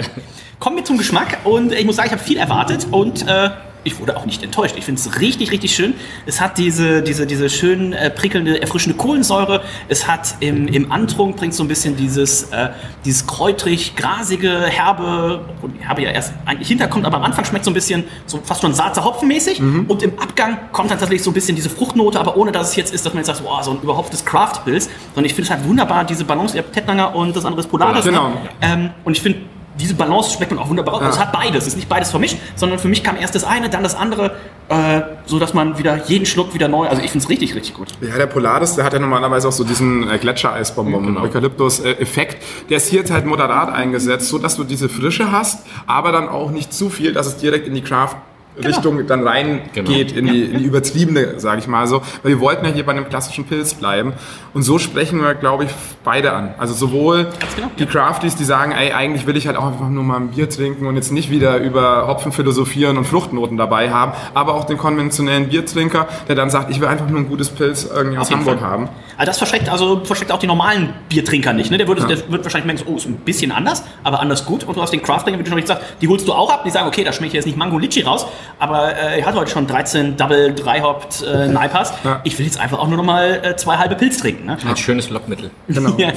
Kommen 0.58 0.76
wir 0.76 0.84
zum 0.84 0.98
Geschmack 0.98 1.38
und 1.44 1.72
ich 1.72 1.84
muss 1.84 1.96
sagen, 1.96 2.06
ich 2.08 2.12
habe 2.12 2.22
viel 2.24 2.38
erwartet 2.38 2.88
und 2.90 3.28
äh, 3.28 3.50
ich 3.86 4.00
wurde 4.00 4.16
auch 4.16 4.26
nicht 4.26 4.42
enttäuscht. 4.42 4.74
Ich 4.76 4.84
finde 4.84 5.00
es 5.00 5.20
richtig, 5.20 5.52
richtig 5.52 5.74
schön. 5.74 5.94
Es 6.26 6.40
hat 6.40 6.58
diese, 6.58 7.02
diese, 7.02 7.26
diese 7.26 7.48
schön 7.48 7.92
äh, 7.92 8.10
prickelnde, 8.10 8.60
erfrischende 8.60 8.96
Kohlensäure. 8.98 9.62
Es 9.88 10.08
hat 10.08 10.34
im, 10.40 10.66
im 10.66 10.90
Antrunk 10.90 11.36
bringt 11.36 11.54
so 11.54 11.62
ein 11.62 11.68
bisschen 11.68 11.96
dieses, 11.96 12.44
äh, 12.50 12.70
dieses 13.04 13.26
kräutrig, 13.26 13.94
grasige, 13.96 14.66
herbe, 14.66 15.44
herbe 15.78 16.02
ja 16.02 16.10
erst 16.10 16.32
eigentlich 16.44 16.68
hinterkommt, 16.68 17.06
aber 17.06 17.18
am 17.18 17.22
Anfang 17.22 17.44
schmeckt 17.44 17.64
so 17.64 17.70
ein 17.70 17.74
bisschen 17.74 18.04
so 18.26 18.40
fast 18.42 18.62
schon 18.62 18.74
Saatzer 18.74 19.04
Hopfenmäßig 19.04 19.60
und 19.60 20.02
im 20.02 20.18
Abgang 20.18 20.58
kommt 20.72 20.90
dann 20.90 20.98
tatsächlich 20.98 21.22
so 21.22 21.30
ein 21.30 21.34
bisschen 21.34 21.54
diese 21.54 21.70
Fruchtnote, 21.70 22.18
aber 22.18 22.36
ohne 22.36 22.50
dass 22.50 22.70
es 22.70 22.76
jetzt 22.76 22.92
ist, 22.92 23.06
dass 23.06 23.14
man 23.14 23.20
jetzt 23.20 23.28
sagt, 23.28 23.44
wow, 23.44 23.62
so 23.62 23.70
ein 23.70 23.80
überhauphtes 23.82 24.24
Craft-Pilz, 24.24 24.88
sondern 25.14 25.26
ich 25.26 25.34
finde 25.34 25.50
es 25.50 25.50
halt 25.50 25.64
wunderbar, 25.64 26.04
diese 26.04 26.24
Balance, 26.24 26.56
ihr 26.56 26.62
habt 26.62 26.72
Tettnanger 26.72 27.14
und 27.14 27.36
das 27.36 27.44
andere 27.44 27.60
ist 27.60 27.68
Polaris. 27.68 28.04
Genau. 28.04 28.30
Ne? 28.30 28.36
Ähm, 28.62 28.90
und 29.04 29.16
ich 29.16 29.22
finde, 29.22 29.40
diese 29.78 29.94
Balance 29.94 30.30
schmeckt 30.36 30.52
man 30.52 30.60
auch 30.60 30.68
wunderbar. 30.68 30.94
Also 31.00 31.08
es 31.10 31.18
hat 31.18 31.32
beides. 31.32 31.62
Es 31.62 31.68
ist 31.68 31.76
nicht 31.76 31.88
beides 31.88 32.10
vermischt, 32.10 32.38
sondern 32.54 32.78
für 32.78 32.88
mich 32.88 33.02
kam 33.02 33.16
erst 33.16 33.34
das 33.34 33.44
eine, 33.44 33.68
dann 33.68 33.82
das 33.82 33.94
andere, 33.94 34.36
äh, 34.68 35.02
so 35.26 35.38
dass 35.38 35.54
man 35.54 35.78
wieder 35.78 36.04
jeden 36.06 36.26
Schluck 36.26 36.54
wieder 36.54 36.68
neu. 36.68 36.86
Also 36.88 37.02
ich 37.02 37.10
finde 37.10 37.24
es 37.24 37.30
richtig, 37.30 37.54
richtig 37.54 37.74
gut. 37.74 37.88
Ja, 38.00 38.16
der 38.16 38.26
Polaris, 38.26 38.74
der 38.74 38.84
hat 38.84 38.92
ja 38.92 38.98
normalerweise 38.98 39.48
auch 39.48 39.52
so 39.52 39.64
diesen 39.64 40.08
äh, 40.10 40.18
Gletschereisbonbon, 40.18 41.06
Genau. 41.06 41.20
Eukalyptus-Effekt. 41.22 42.42
Der 42.70 42.78
ist 42.78 42.88
hier 42.88 43.00
jetzt 43.00 43.10
halt 43.10 43.26
moderat 43.26 43.68
eingesetzt, 43.72 44.28
so 44.28 44.38
dass 44.38 44.56
du 44.56 44.64
diese 44.64 44.88
Frische 44.88 45.30
hast, 45.32 45.66
aber 45.86 46.12
dann 46.12 46.28
auch 46.28 46.50
nicht 46.50 46.72
zu 46.72 46.88
viel, 46.90 47.12
dass 47.12 47.26
es 47.26 47.36
direkt 47.36 47.66
in 47.68 47.74
die 47.74 47.82
Craft 47.82 48.16
Richtung 48.62 49.06
dann 49.06 49.26
reingeht, 49.26 49.74
Genau. 49.74 49.90
in, 49.90 50.26
die, 50.26 50.44
in 50.44 50.58
die 50.58 50.64
übertriebene, 50.64 51.38
sage 51.40 51.60
ich 51.60 51.66
mal 51.66 51.86
so. 51.86 52.00
Weil 52.22 52.32
wir 52.32 52.40
wollten 52.40 52.64
ja 52.64 52.72
hier 52.72 52.84
bei 52.86 52.92
einem 52.92 53.08
klassischen 53.08 53.44
Pilz 53.44 53.74
bleiben. 53.74 54.12
Und 54.54 54.62
so 54.62 54.78
sprechen 54.78 55.20
wir, 55.20 55.34
glaube 55.34 55.64
ich, 55.64 55.70
beide 56.04 56.32
an. 56.32 56.54
Also 56.58 56.74
sowohl 56.74 57.26
genau, 57.54 57.70
die 57.78 57.86
Crafties, 57.86 58.36
die 58.36 58.44
sagen, 58.44 58.72
ey, 58.72 58.92
eigentlich 58.92 59.26
will 59.26 59.36
ich 59.36 59.46
halt 59.46 59.56
auch 59.56 59.66
einfach 59.66 59.88
nur 59.88 60.04
mal 60.04 60.16
ein 60.16 60.28
Bier 60.28 60.48
trinken 60.48 60.86
und 60.86 60.96
jetzt 60.96 61.12
nicht 61.12 61.30
wieder 61.30 61.58
über 61.58 62.06
Hopfen 62.06 62.32
philosophieren 62.32 62.96
und 62.96 63.04
Fruchtnoten 63.06 63.56
dabei 63.56 63.90
haben, 63.90 64.12
aber 64.34 64.54
auch 64.54 64.64
den 64.64 64.78
konventionellen 64.78 65.48
Biertrinker, 65.48 66.08
der 66.28 66.34
dann 66.34 66.50
sagt, 66.50 66.70
ich 66.70 66.80
will 66.80 66.88
einfach 66.88 67.08
nur 67.08 67.20
ein 67.20 67.28
gutes 67.28 67.50
Pilz 67.50 67.84
irgendwie 67.92 68.18
aus 68.18 68.30
Hamburg 68.30 68.60
Fall. 68.60 68.68
haben. 68.70 68.88
Also 69.18 69.30
das 69.30 69.38
verschreckt, 69.38 69.68
also 69.68 70.02
verschreckt 70.04 70.30
auch 70.32 70.38
die 70.38 70.46
normalen 70.46 70.92
Biertrinker 71.08 71.52
nicht. 71.52 71.70
Ne? 71.70 71.78
Der, 71.78 71.88
würde, 71.88 72.06
der 72.06 72.18
wird 72.30 72.44
wahrscheinlich 72.44 72.66
merken, 72.66 72.82
oh, 72.92 72.96
ist 72.96 73.06
ein 73.06 73.16
bisschen 73.16 73.50
anders, 73.52 73.82
aber 74.02 74.20
anders 74.20 74.44
gut. 74.44 74.64
Und 74.64 74.76
du 74.76 74.82
hast 74.82 74.92
den 74.92 75.02
Craft-Trinker, 75.02 75.38
wie 75.38 75.42
du 75.44 75.48
schon 75.48 75.58
richtig 75.58 75.76
sagst, 75.76 75.96
die 76.00 76.08
holst 76.08 76.28
du 76.28 76.32
auch 76.32 76.50
ab. 76.50 76.64
Die 76.64 76.70
sagen, 76.70 76.86
okay, 76.86 77.02
da 77.04 77.12
schmeckt 77.12 77.32
jetzt 77.32 77.46
nicht 77.46 77.56
Mango 77.56 77.78
Litchi 77.78 78.02
raus, 78.02 78.26
aber 78.58 78.94
äh, 78.94 79.20
er 79.20 79.26
hat 79.26 79.34
heute 79.34 79.50
schon 79.50 79.66
13 79.66 80.16
Double, 80.16 80.54
3 80.54 80.80
Hopped 80.82 81.22
äh, 81.22 81.48
Naipas. 81.48 81.92
Ja. 82.04 82.20
Ich 82.24 82.38
will 82.38 82.46
jetzt 82.46 82.60
einfach 82.60 82.78
auch 82.78 82.88
nur 82.88 82.96
noch 82.98 83.04
mal 83.04 83.40
äh, 83.42 83.56
zwei 83.56 83.76
halbe 83.76 83.94
Pilz 83.94 84.18
trinken. 84.18 84.46
Ne? 84.46 84.58
Ein 84.66 84.76
schönes 84.76 85.10
Lockmittel. 85.10 85.50
Genau. 85.68 85.94
Ja. 85.98 86.12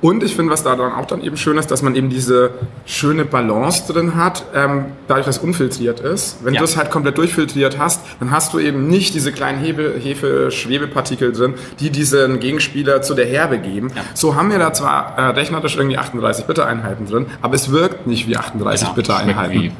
Und 0.00 0.22
ich 0.22 0.36
finde, 0.36 0.52
was 0.52 0.62
da 0.62 0.76
dann 0.76 0.92
auch 0.92 1.06
dann 1.06 1.20
eben 1.22 1.36
schön 1.36 1.58
ist, 1.58 1.70
dass 1.70 1.82
man 1.82 1.96
eben 1.96 2.10
diese 2.10 2.50
schöne 2.84 3.24
Balance 3.24 3.92
drin 3.92 4.14
hat, 4.14 4.44
ähm, 4.54 4.86
dadurch, 5.08 5.26
dass 5.26 5.38
es 5.38 5.42
unfiltriert 5.42 6.00
ist. 6.00 6.38
Wenn 6.44 6.54
Ja. 6.54 6.60
du 6.60 6.64
es 6.64 6.76
halt 6.76 6.90
komplett 6.90 7.18
durchfiltriert 7.18 7.78
hast, 7.78 8.02
dann 8.20 8.30
hast 8.30 8.52
du 8.52 8.58
eben 8.60 8.86
nicht 8.86 9.14
diese 9.14 9.32
kleinen 9.32 9.58
Hebe, 9.58 9.94
Hefe-Schwebepartikel 9.98 11.32
drin, 11.32 11.54
die 11.80 11.90
diesen 11.90 12.35
ihren 12.36 12.40
Gegenspieler 12.40 13.02
zu 13.02 13.14
der 13.14 13.26
Herbe 13.26 13.58
geben. 13.58 13.90
So 14.14 14.34
haben 14.36 14.50
wir 14.50 14.58
da 14.58 14.72
zwar 14.72 15.14
äh, 15.18 15.22
rechnerisch 15.30 15.76
irgendwie 15.76 15.98
38 15.98 16.44
Bitter-Einheiten 16.46 17.06
drin, 17.06 17.26
aber 17.42 17.54
es 17.54 17.70
wirkt 17.72 18.06
nicht 18.06 18.28
wie 18.28 18.36
38 18.36 18.82
Genau. 18.86 18.94
Bitter-Einheiten. 18.94 19.52
Wie 19.62 19.72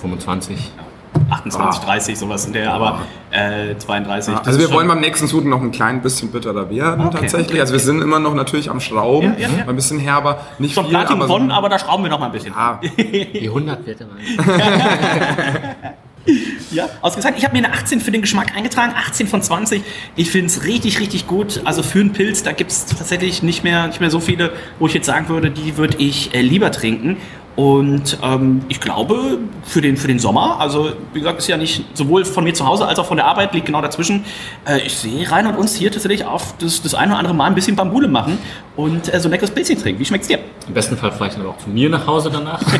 25. 0.00 0.72
28, 1.30 1.84
30, 1.84 2.18
sowas 2.18 2.44
in 2.44 2.52
der, 2.54 2.72
aber 2.74 2.98
äh, 3.30 3.76
32. 3.78 4.34
das 4.34 4.46
Also 4.48 4.58
wir 4.58 4.70
wollen 4.72 4.88
beim 4.88 4.98
nächsten 5.00 5.28
Sud 5.28 5.44
noch 5.44 5.60
ein 5.62 5.70
klein 5.70 6.02
bisschen 6.02 6.32
bitterer 6.32 6.68
werden 6.70 7.06
Okay, 7.06 7.18
tatsächlich. 7.20 7.50
okay, 7.52 7.60
Also 7.60 7.72
wir 7.72 7.78
sind 7.80 8.02
immer 8.02 8.18
noch 8.18 8.34
natürlich 8.34 8.68
am 8.68 8.80
Schrauben, 8.80 9.32
Ja, 9.38 9.48
ja, 9.48 9.58
ja. 9.58 9.68
ein 9.68 9.76
bisschen 9.76 10.00
herber, 10.00 10.40
nicht 10.58 10.74
schon 10.74 10.84
viel, 10.86 10.94
Platin 10.94 11.16
aber 11.16 11.26
gewonnen, 11.26 11.52
aber 11.52 11.68
da 11.68 11.78
schrauben 11.78 12.02
wir 12.02 12.10
noch 12.10 12.18
mal 12.18 12.26
ein 12.26 12.32
bisschen. 12.32 12.52
Ah, 12.54 12.80
Die 12.98 13.46
100 13.48 13.86
wird. 13.86 13.98
Ja, 16.70 16.88
ausgezeichnet. 17.02 17.38
Ich 17.38 17.44
habe 17.44 17.56
mir 17.56 17.66
eine 17.66 17.74
18 17.74 18.00
für 18.00 18.10
den 18.10 18.22
Geschmack 18.22 18.56
eingetragen, 18.56 18.94
18 18.96 19.26
von 19.26 19.42
20. 19.42 19.82
Ich 20.16 20.30
finde 20.30 20.46
es 20.46 20.64
richtig, 20.64 21.00
richtig 21.00 21.26
gut. 21.26 21.60
Also 21.64 21.82
für 21.82 22.00
einen 22.00 22.12
Pilz, 22.12 22.42
da 22.42 22.52
gibt 22.52 22.70
es 22.70 22.86
tatsächlich 22.86 23.42
nicht 23.42 23.64
mehr, 23.64 23.86
nicht 23.86 24.00
mehr 24.00 24.10
so 24.10 24.20
viele, 24.20 24.52
wo 24.78 24.86
ich 24.86 24.94
jetzt 24.94 25.06
sagen 25.06 25.28
würde, 25.28 25.50
die 25.50 25.76
würde 25.76 25.96
ich 25.98 26.34
äh, 26.34 26.40
lieber 26.40 26.70
trinken. 26.70 27.18
Und 27.56 28.18
ähm, 28.20 28.62
ich 28.68 28.80
glaube, 28.80 29.38
für 29.62 29.80
den, 29.80 29.96
für 29.96 30.08
den 30.08 30.18
Sommer, 30.18 30.60
also 30.60 30.92
wie 31.12 31.20
gesagt, 31.20 31.38
ist 31.38 31.46
ja 31.46 31.56
nicht 31.56 31.84
sowohl 31.94 32.24
von 32.24 32.42
mir 32.42 32.52
zu 32.52 32.66
Hause 32.66 32.86
als 32.86 32.98
auch 32.98 33.06
von 33.06 33.16
der 33.16 33.26
Arbeit, 33.26 33.54
liegt 33.54 33.66
genau 33.66 33.80
dazwischen. 33.80 34.24
Äh, 34.66 34.80
ich 34.80 34.96
sehe 34.96 35.30
Rein 35.30 35.46
und 35.46 35.54
uns 35.54 35.76
hier 35.76 35.92
tatsächlich 35.92 36.24
auf 36.24 36.56
das, 36.58 36.82
das 36.82 36.94
eine 36.94 37.12
oder 37.12 37.18
andere 37.18 37.34
Mal 37.34 37.46
ein 37.46 37.54
bisschen 37.54 37.76
Bambule 37.76 38.08
machen 38.08 38.38
und 38.74 39.12
äh, 39.12 39.20
so 39.20 39.28
ein 39.28 39.30
leckeres 39.30 39.52
Pilzchen 39.52 39.78
trinken. 39.80 40.00
Wie 40.00 40.04
schmeckt's 40.04 40.26
dir? 40.26 40.40
Im 40.66 40.74
besten 40.74 40.96
Fall 40.96 41.12
fahre 41.12 41.28
ich 41.28 41.34
dann 41.34 41.42
aber 41.42 41.54
auch 41.54 41.58
zu 41.58 41.68
mir 41.68 41.88
nach 41.88 42.06
Hause 42.08 42.28
danach. 42.32 42.60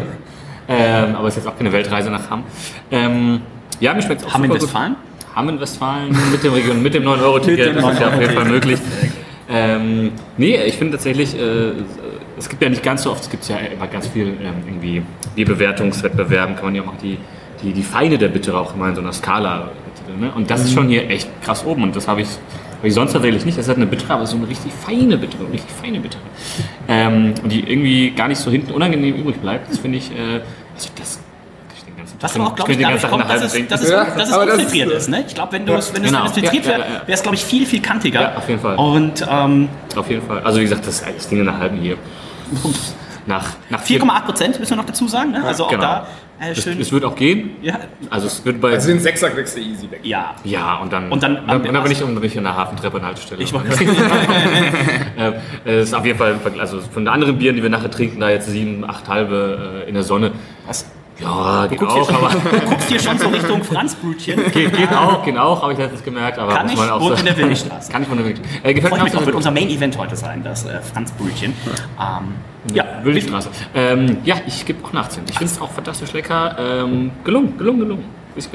ähm, 0.68 1.14
aber 1.16 1.28
ist 1.28 1.36
jetzt 1.36 1.46
auch 1.46 1.56
keine 1.56 1.72
Weltreise 1.72 2.10
nach 2.10 2.30
Hamm. 2.30 2.44
Ähm, 2.90 3.40
ja, 3.80 3.94
mir 3.94 4.02
schmeckt 4.02 4.22
es 4.22 4.26
auch 4.26 4.34
Hamm 4.34 4.44
in 4.44 4.50
super 4.50 4.60
gut. 4.60 4.68
Westfalen? 4.68 4.96
Hamm 5.34 5.48
in 5.48 5.60
Westfalen 5.60 6.16
mit 6.30 6.44
dem 6.44 6.52
Region, 6.52 6.82
mit 6.82 6.94
dem 6.94 7.02
9-Euro-Ticket 7.04 7.74
Mit 7.74 7.82
dem 7.82 7.88
ist 7.88 7.94
es 7.94 8.00
ja 8.00 8.08
auf 8.08 8.20
jeden 8.20 8.34
Fall 8.34 8.44
9-Euro-Ticket. 8.44 8.52
möglich. 8.52 8.80
Ähm, 9.48 10.12
nee, 10.38 10.56
ich 10.64 10.76
finde 10.76 10.92
tatsächlich, 10.92 11.38
äh, 11.38 11.72
es 12.38 12.48
gibt 12.48 12.62
ja 12.62 12.68
nicht 12.68 12.82
ganz 12.82 13.02
so 13.02 13.10
oft, 13.10 13.22
es 13.22 13.30
gibt 13.30 13.46
ja 13.48 13.56
immer 13.56 13.86
ganz 13.86 14.06
viel 14.08 14.28
ähm, 14.28 14.62
irgendwie 14.66 15.02
Bierbewertungswettbewerben, 15.34 16.56
kann 16.56 16.64
man 16.66 16.74
ja 16.74 16.82
auch 16.82 16.96
die, 17.02 17.18
die, 17.62 17.72
die 17.72 17.82
Feine 17.82 18.16
der 18.16 18.28
Bittere 18.28 18.58
auch 18.58 18.74
immer 18.74 18.88
in 18.88 18.94
so 18.94 19.00
einer 19.00 19.12
Skala. 19.12 19.70
Ne? 20.18 20.32
Und 20.34 20.50
das 20.50 20.62
ist 20.62 20.72
schon 20.72 20.88
hier 20.88 21.08
echt 21.10 21.28
krass 21.42 21.64
oben 21.64 21.82
und 21.82 21.96
das 21.96 22.08
habe 22.08 22.22
ich, 22.22 22.28
hab 22.84 22.88
ich 22.88 22.94
sonst 22.94 23.12
tatsächlich 23.14 23.46
nicht. 23.46 23.56
Das 23.56 23.66
hat 23.66 23.76
eine 23.76 23.86
Bittere, 23.86 24.12
aber 24.12 24.26
so 24.26 24.36
eine 24.36 24.46
richtig 24.46 24.70
feine 24.74 25.16
Bittere, 25.16 25.50
richtig 25.50 25.70
feine 25.72 26.00
Bittere. 26.00 26.20
Ähm, 26.86 27.32
und 27.42 27.50
die 27.50 27.60
irgendwie 27.60 28.10
gar 28.10 28.28
nicht 28.28 28.36
so 28.38 28.50
hinten 28.50 28.72
unangenehm 28.72 29.14
übrig 29.14 29.36
bleibt. 29.40 29.70
Das 29.70 29.78
finde 29.78 29.96
ich, 29.96 30.10
äh, 30.10 30.42
also 30.74 30.90
das 30.98 31.18
den 31.86 31.96
ganzen 31.96 32.16
Was 32.20 32.32
Tag- 32.32 32.40
aber 32.42 32.50
auch, 32.50 32.54
glaube 32.56 32.72
ich, 32.72 32.76
den 32.76 32.82
dadurch 32.84 33.00
ganzen 33.02 33.18
Tag 33.18 33.26
kommt, 33.28 33.42
dass 33.42 33.54
es, 33.54 33.68
dass 33.68 33.80
es, 33.80 33.90
Ja, 33.90 34.04
dass 34.04 34.28
es 34.28 34.36
das 34.36 34.62
ist- 34.64 34.74
ist. 34.74 35.08
Ne? 35.08 35.24
Ich 35.26 35.34
glaube, 35.34 35.52
wenn 35.52 35.64
du 35.64 35.72
es 35.72 35.94
wenn 35.94 36.02
es- 36.04 36.10
Genau. 36.10 36.20
wenn 36.24 36.26
es 36.26 36.32
filtriert 36.34 36.64
Ja, 36.66 36.72
ja, 36.72 36.78
wäre, 36.78 36.88
ja. 36.88 36.94
wäre 37.06 37.12
es, 37.12 37.22
glaube 37.22 37.36
ich, 37.36 37.44
viel, 37.44 37.64
viel 37.64 37.80
kantiger. 37.80 38.20
Ja, 38.20 38.34
auf 38.36 38.48
jeden 38.48 38.60
Fall. 38.60 38.76
Und 38.76 39.26
ähm, 39.26 39.68
Auf 39.96 40.10
jeden 40.10 40.26
Fall. 40.26 40.40
Also 40.42 40.58
wie 40.58 40.64
gesagt, 40.64 40.86
das, 40.86 41.02
das 41.02 41.28
Ding 41.28 41.38
in 41.38 41.46
der 41.46 41.56
halben 41.58 41.78
hier. 41.78 41.96
Nach, 43.26 43.46
nach 43.70 43.80
vier- 43.80 43.98
4,8 44.02 44.24
Prozent 44.26 44.58
müssen 44.60 44.72
wir 44.72 44.76
noch 44.76 44.84
dazu 44.84 45.08
sagen. 45.08 45.30
Ne? 45.30 45.42
Also 45.42 45.64
auch 45.64 45.70
Genau. 45.70 45.82
da 45.82 46.06
äh, 46.40 46.50
Es, 46.50 46.62
schön. 46.62 46.80
es 46.80 46.92
wird 46.92 47.04
auch 47.04 47.14
gehen. 47.14 47.56
ja, 47.62 47.78
Also 48.10 48.26
es 48.26 48.44
wird 48.44 48.60
bei. 48.60 48.72
also 48.72 48.88
den 48.88 49.00
Sechser 49.00 49.30
kriegst 49.30 49.56
du 49.56 49.60
easy 49.60 49.90
weg. 49.90 50.00
ja. 50.02 50.34
ja, 50.44 50.76
und 50.76 50.92
dann. 50.92 51.10
Und 51.10 51.22
dann 51.22 51.36
und 51.38 51.48
dann, 51.48 51.66
und 51.66 51.72
dann 51.74 51.82
bin 51.82 51.92
ich, 51.92 52.02
und 52.02 52.14
dann 52.14 52.20
bin 52.20 52.30
ich 52.30 52.38
an 52.38 52.44
der 52.44 52.56
Hafentreppe 52.56 52.96
an 52.96 53.02
der 53.02 53.08
Haltestelle. 53.08 53.42
Ich 53.42 53.52
wollte 53.52 53.68
äh, 55.16 55.32
es 55.64 55.88
ist 55.88 55.94
auf 55.94 56.04
jeden 56.04 56.18
Fall, 56.18 56.36
also 56.58 56.80
von 56.80 57.04
den 57.04 57.08
anderen 57.08 57.38
Bieren, 57.38 57.56
die 57.56 57.62
wir 57.62 57.70
nachher 57.70 57.90
trinken, 57.90 58.20
da 58.20 58.30
jetzt 58.30 58.48
sieben, 58.48 58.84
acht 58.88 59.08
halbe 59.08 59.82
äh, 59.84 59.88
in 59.88 59.94
der 59.94 60.02
Sonne. 60.02 60.32
Was? 60.66 60.86
Ja, 61.20 61.66
geht 61.66 61.80
auch, 61.82 62.06
schon, 62.06 62.16
aber. 62.16 62.28
du 62.28 62.60
guckst 62.66 62.88
hier 62.88 62.98
schon 62.98 63.18
so 63.18 63.28
Richtung 63.28 63.62
Franzbrötchen. 63.62 64.36
Geht, 64.52 64.76
geht 64.76 64.92
auch, 64.92 65.24
geht 65.24 65.38
auch, 65.38 65.62
habe 65.62 65.72
ich 65.72 65.78
letztens 65.78 66.02
gemerkt. 66.02 66.38
Aber 66.38 66.54
Kann 66.54 66.68
ich, 66.68 66.76
man 66.76 66.90
auch 66.90 67.08
sagen. 67.08 67.20
in 67.20 67.26
der 67.26 67.36
Willigstraße. 67.36 67.92
Kann 67.92 68.02
ich 68.02 68.08
von 68.08 68.16
der 68.16 68.26
Willigstraße. 68.26 68.60
Äh, 68.64 68.74
gefällt 68.74 68.94
mir 68.94 69.02
auch 69.02 69.08
sehr 69.08 69.26
wird 69.26 69.36
unser 69.36 69.50
Main 69.52 69.68
Event 69.70 69.96
heute 69.96 70.16
sein, 70.16 70.42
das 70.42 70.66
äh, 70.66 70.80
Franzbrötchen. 70.80 71.54
Ähm, 72.00 72.74
ja, 72.74 72.84
Willigstraße. 73.02 73.50
Ähm, 73.74 74.18
ja, 74.24 74.36
ich 74.46 74.66
gebe 74.66 74.84
auch 74.84 74.90
eine 74.90 75.00
18. 75.00 75.24
Ich 75.28 75.38
finde 75.38 75.52
es 75.52 75.60
auch 75.60 75.70
fantastisch 75.70 76.12
lecker. 76.12 76.56
Ähm, 76.58 77.12
gelungen, 77.22 77.56
gelungen, 77.58 77.80
gelungen. 77.80 78.04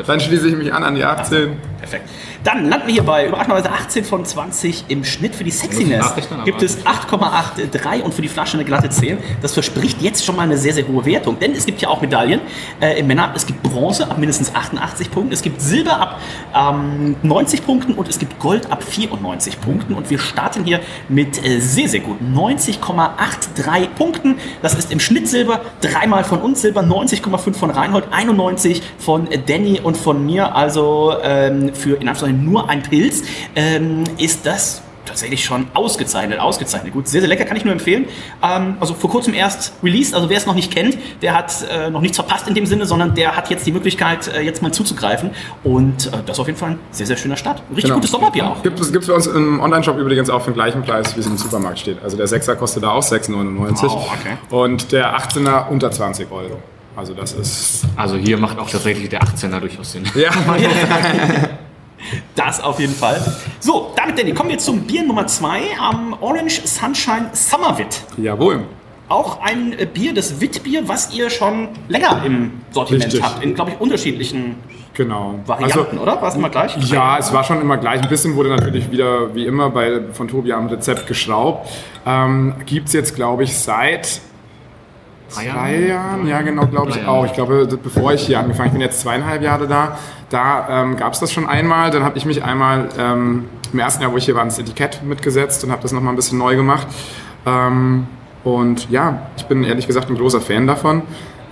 Dann 0.05 0.19
schließe 0.19 0.47
ich 0.49 0.55
mich 0.55 0.73
an 0.73 0.83
an 0.83 0.95
die 0.95 1.03
18. 1.03 1.57
Perfekt. 1.79 2.09
Dann 2.43 2.69
landen 2.69 2.87
wir 2.87 2.93
hier 2.93 3.03
bei 3.03 3.27
überraschenderweise 3.27 3.71
18 3.71 4.05
von 4.05 4.25
20 4.25 4.85
im 4.89 5.03
Schnitt. 5.03 5.35
Für 5.35 5.43
die 5.43 5.51
Sexiness 5.51 6.13
gibt 6.45 6.61
es 6.61 6.85
8,83 6.85 8.01
und 8.01 8.13
für 8.13 8.21
die 8.21 8.27
Flasche 8.27 8.55
eine 8.55 8.65
glatte 8.65 8.89
10. 8.89 9.17
Das 9.41 9.53
verspricht 9.53 10.01
jetzt 10.01 10.25
schon 10.25 10.35
mal 10.35 10.43
eine 10.43 10.57
sehr, 10.57 10.73
sehr 10.73 10.87
hohe 10.87 11.05
Wertung. 11.05 11.39
Denn 11.39 11.53
es 11.53 11.65
gibt 11.65 11.81
ja 11.81 11.89
auch 11.89 12.01
Medaillen 12.01 12.41
äh, 12.81 12.99
im 12.99 13.07
Männer. 13.07 13.31
Es 13.35 13.45
gibt 13.45 13.63
Bronze 13.63 14.09
ab 14.09 14.17
mindestens 14.17 14.53
88 14.53 15.11
Punkten. 15.11 15.33
Es 15.33 15.41
gibt 15.41 15.61
Silber 15.61 15.99
ab 15.99 16.21
ähm, 16.55 17.15
90 17.23 17.65
Punkten 17.65 17.93
und 17.93 18.07
es 18.07 18.19
gibt 18.19 18.39
Gold 18.39 18.71
ab 18.71 18.83
94 18.83 19.59
Punkten. 19.61 19.93
Und 19.93 20.09
wir 20.09 20.19
starten 20.19 20.63
hier 20.63 20.81
mit 21.07 21.45
äh, 21.45 21.59
sehr, 21.59 21.87
sehr 21.87 22.01
gut 22.01 22.17
90,83 22.21 23.87
Punkten. 23.97 24.35
Das 24.61 24.75
ist 24.75 24.91
im 24.91 24.99
Schnitt 24.99 25.27
Silber. 25.27 25.61
Dreimal 25.81 26.23
von 26.23 26.39
uns 26.39 26.61
Silber, 26.61 26.81
90,5 26.81 27.53
von 27.53 27.69
Reinhold, 27.69 28.05
91 28.11 28.81
von 28.97 29.29
äh, 29.31 29.39
Danny 29.69 29.79
und 29.81 29.97
von 29.97 30.25
mir. 30.25 30.55
Also 30.55 31.15
ähm, 31.23 31.73
für 31.73 31.95
in 31.95 32.07
Anführungszeichen 32.07 32.45
nur 32.45 32.69
ein 32.69 32.81
Pilz 32.83 33.23
ähm, 33.55 34.03
ist 34.17 34.45
das 34.45 34.81
tatsächlich 35.05 35.43
schon 35.43 35.65
ausgezeichnet, 35.73 36.39
ausgezeichnet. 36.39 36.93
Gut, 36.93 37.07
sehr, 37.07 37.21
sehr 37.21 37.27
lecker, 37.27 37.43
kann 37.43 37.57
ich 37.57 37.65
nur 37.65 37.73
empfehlen. 37.73 38.05
Ähm, 38.43 38.77
also 38.79 38.93
vor 38.93 39.09
kurzem 39.09 39.33
erst 39.33 39.73
released, 39.81 40.13
also 40.13 40.29
wer 40.29 40.37
es 40.37 40.45
noch 40.45 40.53
nicht 40.53 40.71
kennt, 40.71 40.99
der 41.23 41.35
hat 41.35 41.65
äh, 41.71 41.89
noch 41.89 42.01
nichts 42.01 42.17
verpasst 42.17 42.47
in 42.47 42.53
dem 42.53 42.67
Sinne, 42.67 42.85
sondern 42.85 43.15
der 43.15 43.35
hat 43.35 43.49
jetzt 43.49 43.65
die 43.65 43.71
Möglichkeit, 43.71 44.27
äh, 44.27 44.41
jetzt 44.41 44.61
mal 44.61 44.71
zuzugreifen. 44.71 45.31
Und 45.63 46.07
äh, 46.07 46.11
das 46.27 46.35
ist 46.35 46.39
auf 46.39 46.45
jeden 46.47 46.59
Fall 46.59 46.71
ein 46.71 46.79
sehr, 46.91 47.07
sehr 47.07 47.17
schöner 47.17 47.37
Start. 47.37 47.63
Richtig 47.69 47.85
Genau. 47.85 47.95
gutes 47.95 48.11
Sommerbier 48.11 48.47
auch. 48.51 48.61
Gibt 48.61 48.79
es 48.79 48.91
bei 49.07 49.13
uns 49.13 49.25
im 49.25 49.59
Online-Shop 49.59 49.97
übrigens 49.97 50.29
auch 50.29 50.41
für 50.41 50.51
den 50.51 50.55
gleichen 50.55 50.83
Preis, 50.83 51.15
wie 51.15 51.21
es 51.21 51.25
im 51.27 51.37
Supermarkt 51.37 51.79
steht. 51.79 52.03
Also 52.03 52.15
der 52.15 52.27
6er 52.27 52.53
kostet 52.55 52.83
da 52.83 52.91
auch 52.91 53.01
6,99 53.03 53.83
Wow, 53.83 54.11
okay. 54.13 54.37
und 54.51 54.91
der 54.91 55.17
18er 55.17 55.69
unter 55.69 55.89
20 55.89 56.31
Euro. 56.31 56.59
Also 56.99 57.13
das 57.13 57.31
ist... 57.31 57.85
Also 57.95 58.17
hier 58.17 58.37
macht 58.37 58.59
auch 58.59 58.69
tatsächlich 58.69 59.07
der 59.07 59.21
18er 59.23 59.61
durchaus 59.61 59.93
Sinn. 59.93 60.03
Ja, 60.15 60.31
Das 62.35 62.61
auf 62.61 62.79
jeden 62.79 62.93
Fall. 62.93 63.21
So, 63.61 63.93
damit, 63.95 64.19
Danny, 64.19 64.33
kommen 64.33 64.49
wir 64.49 64.57
zum 64.57 64.81
Bier 64.81 65.03
Nummer 65.03 65.25
2 65.27 65.61
am 65.79 66.13
Orange 66.19 66.61
Sunshine 66.65 67.29
Summerwit. 67.31 68.03
jawohl. 68.17 68.63
Auch 69.07 69.41
ein 69.41 69.73
äh, 69.79 69.85
Bier, 69.85 70.13
das 70.13 70.39
Witbier, 70.41 70.87
was 70.87 71.13
ihr 71.13 71.29
schon 71.29 71.69
länger 71.87 72.21
im 72.25 72.51
Sortiment 72.71 73.05
Richtig. 73.05 73.23
habt. 73.23 73.43
In, 73.43 73.55
glaube 73.55 73.71
ich, 73.71 73.79
unterschiedlichen 73.79 74.55
Genau. 74.93 75.35
Varianten, 75.45 75.97
oder? 75.97 76.21
War 76.21 76.27
es 76.29 76.35
immer 76.35 76.49
gleich? 76.49 76.75
Ja, 76.91 77.17
es 77.17 77.31
war 77.31 77.45
schon 77.45 77.61
immer 77.61 77.77
gleich. 77.77 78.01
Ein 78.01 78.09
bisschen 78.09 78.35
wurde 78.35 78.49
natürlich 78.49 78.91
wieder, 78.91 79.33
wie 79.33 79.45
immer, 79.45 79.69
bei, 79.69 80.01
von 80.11 80.27
Tobi 80.27 80.51
am 80.51 80.67
Rezept 80.67 81.07
geschraubt. 81.07 81.69
Ähm, 82.05 82.55
Gibt 82.65 82.87
es 82.87 82.93
jetzt, 82.93 83.15
glaube 83.15 83.43
ich, 83.45 83.57
seit 83.57 84.19
Drei 85.33 85.47
drei 85.47 85.79
Jahren. 85.87 86.27
Ja, 86.27 86.41
genau, 86.41 86.65
glaube 86.65 86.91
ich 86.91 87.05
auch. 87.05 87.25
Ich 87.25 87.33
glaube, 87.33 87.67
bevor 87.81 88.13
ich 88.13 88.25
hier 88.25 88.39
angefangen 88.39 88.67
ich 88.67 88.73
bin 88.73 88.81
jetzt 88.81 89.01
zweieinhalb 89.01 89.41
Jahre 89.41 89.67
da, 89.67 89.97
da 90.29 90.83
ähm, 90.83 90.95
gab 90.95 91.13
es 91.13 91.19
das 91.19 91.31
schon 91.31 91.47
einmal. 91.47 91.91
Dann 91.91 92.03
habe 92.03 92.17
ich 92.17 92.25
mich 92.25 92.43
einmal 92.43 92.89
ähm, 92.97 93.47
im 93.71 93.79
ersten 93.79 94.01
Jahr, 94.01 94.11
wo 94.11 94.17
ich 94.17 94.25
hier 94.25 94.35
war, 94.35 94.43
ins 94.43 94.57
Etikett 94.57 95.01
mitgesetzt 95.03 95.63
und 95.63 95.71
habe 95.71 95.81
das 95.81 95.91
nochmal 95.91 96.13
ein 96.13 96.15
bisschen 96.15 96.37
neu 96.37 96.55
gemacht. 96.55 96.87
Ähm, 97.45 98.07
und 98.43 98.89
ja, 98.89 99.27
ich 99.37 99.45
bin 99.45 99.63
ehrlich 99.63 99.87
gesagt 99.87 100.09
ein 100.09 100.15
großer 100.15 100.41
Fan 100.41 100.65
davon. 100.65 101.03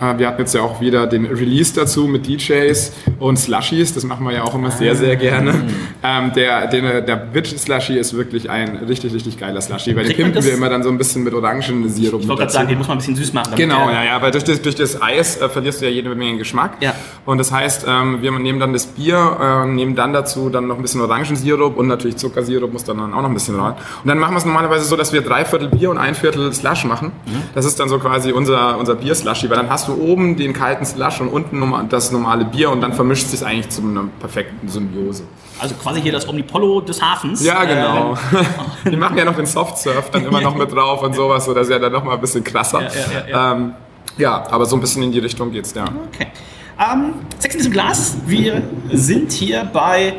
Äh, 0.02 0.18
Wir 0.18 0.28
hatten 0.28 0.42
jetzt 0.42 0.54
ja 0.54 0.62
auch 0.62 0.80
wieder 0.82 1.08
den 1.08 1.26
Release 1.26 1.74
dazu 1.74 2.08
mit 2.08 2.28
DJs 2.28 2.92
und 3.20 3.38
Slushies. 3.38 3.94
Das 3.94 4.04
machen 4.04 4.26
wir 4.26 4.34
ja 4.34 4.44
auch 4.44 4.56
immer 4.56 4.72
sehr, 4.72 4.96
sehr 4.96 5.16
gerne. 5.16 5.54
Ähm, 6.04 6.32
der, 6.36 6.68
der, 6.68 7.02
der 7.02 7.34
Witch 7.34 7.56
Slushie 7.58 7.98
ist 7.98 8.16
wirklich 8.16 8.50
ein 8.50 8.78
richtig, 8.88 9.14
richtig 9.14 9.40
geiler 9.40 9.62
Slushie, 9.62 9.96
weil 9.96 10.06
den 10.06 10.16
pimpen 10.16 10.44
wir 10.44 10.54
immer 10.54 10.70
dann 10.70 10.84
so 10.84 10.90
ein 10.90 10.98
bisschen 10.98 11.24
mit 11.24 11.34
Orangensirup. 11.34 12.22
Ich 12.22 12.28
wollte 12.28 12.42
gerade 12.42 12.52
sagen, 12.52 12.68
den 12.70 12.78
muss 12.78 12.88
man 12.88 12.98
ein 12.98 13.00
bisschen 13.00 13.16
süß 13.16 13.34
machen. 13.34 13.54
Genau, 13.56 13.90
ja, 13.90 14.04
ja, 14.04 14.16
aber 14.16 14.32
durch 14.32 14.44
das, 14.44 14.62
durch 14.62 14.76
das 14.76 15.02
Eis 15.02 15.42
äh, 15.42 15.50
verlierst 15.50 15.82
du 15.82 15.86
ja 15.86 15.92
jede 15.92 16.14
Menge 16.14 16.38
Geschmack. 16.38 16.78
Ja. 16.82 16.94
Und 17.26 17.40
das 17.40 17.52
heißt, 17.52 17.86
ähm, 17.88 18.22
wir 18.22 18.32
nehmen 18.32 18.60
dann 18.60 18.74
das 18.74 18.86
Bier, 18.86 19.64
äh, 19.66 19.68
nehmen 19.68 19.96
dann 19.96 20.14
dazu 20.14 20.50
dann 20.50 20.68
noch 20.68 20.76
ein 20.78 20.82
bisschen 20.82 21.02
Orangensirup 21.02 21.78
und 21.78 21.88
natürlich 21.88 22.18
Zuckersirup 22.18 22.72
muss 22.72 22.84
dann 22.84 23.00
auch 23.00 23.08
noch 23.08 23.26
ein 23.26 23.34
bisschen 23.34 23.60
rein. 23.60 23.74
Und 24.04 24.08
dann 24.08 24.20
machen 24.20 24.34
wir 24.34 24.38
es 24.40 24.46
normalerweise 24.46 24.86
so, 24.86 24.96
dass 24.96 25.12
wir 25.14 25.22
drei 25.22 25.46
Viertel 25.46 25.70
Bier 25.70 25.90
und 25.90 25.98
ein 25.98 26.16
Viertel 26.16 26.54
Slush 26.54 26.86
machen. 26.86 27.12
Das 27.56 27.66
ist 27.66 27.80
dann 27.80 27.90
so 27.90 27.98
quasi 28.00 28.32
unser, 28.32 28.78
unser 28.78 28.96
Bier-Slushy, 28.96 29.50
weil 29.50 29.58
dann 29.58 29.70
hast 29.70 29.87
du 29.88 29.96
oben 30.02 30.36
den 30.38 30.54
kalten 30.54 30.86
Slush 30.86 31.22
und 31.22 31.30
unten 31.30 31.62
das 31.90 32.12
normale 32.12 32.46
Bier 32.46 32.70
und 32.70 32.82
dann 32.82 32.94
vermischt 32.94 33.28
sich 33.28 33.46
eigentlich 33.46 33.70
zu 33.70 33.82
einer 33.82 34.06
perfekten 34.20 34.68
Symbiose. 34.68 35.24
Also 35.60 35.76
quasi 35.76 36.02
hier 36.02 36.12
das 36.12 36.28
Omnipollo 36.28 36.82
des 36.82 37.02
Hafens. 37.02 37.44
Ja, 37.44 37.64
genau. 37.64 38.18
Ähm, 38.86 38.92
Die 38.92 38.98
machen 38.98 39.18
ja 39.18 39.26
noch 39.26 39.36
den 39.36 39.46
Soft-Surf 39.46 40.12
dann 40.12 40.26
immer 40.26 40.42
noch 40.42 40.56
mit 40.56 40.72
drauf 40.72 41.02
und 41.02 41.16
sowas, 41.16 41.46
so 41.46 41.54
das 41.54 41.68
ist 41.68 41.74
ja 41.74 41.80
dann 41.80 41.92
noch 41.92 42.04
mal 42.04 42.14
ein 42.14 42.22
bisschen 42.22 42.44
krasser. 42.44 42.82
Ja, 42.82 42.88
ja, 42.88 43.28
ja, 43.28 43.52
Ähm, 43.54 43.74
ja, 44.18 44.44
aber 44.50 44.66
so 44.66 44.76
ein 44.76 44.82
bisschen 44.82 45.04
in 45.04 45.12
die 45.12 45.20
Richtung 45.20 45.52
geht's, 45.52 45.74
ja. 45.74 45.86
okay. 45.86 46.28
Ähm, 46.80 47.14
Sex 47.40 47.56
in 47.56 47.60
diesem 47.60 47.74
Glas. 47.74 48.18
Wir 48.26 48.62
sind 48.92 49.32
hier 49.32 49.68
bei. 49.74 50.14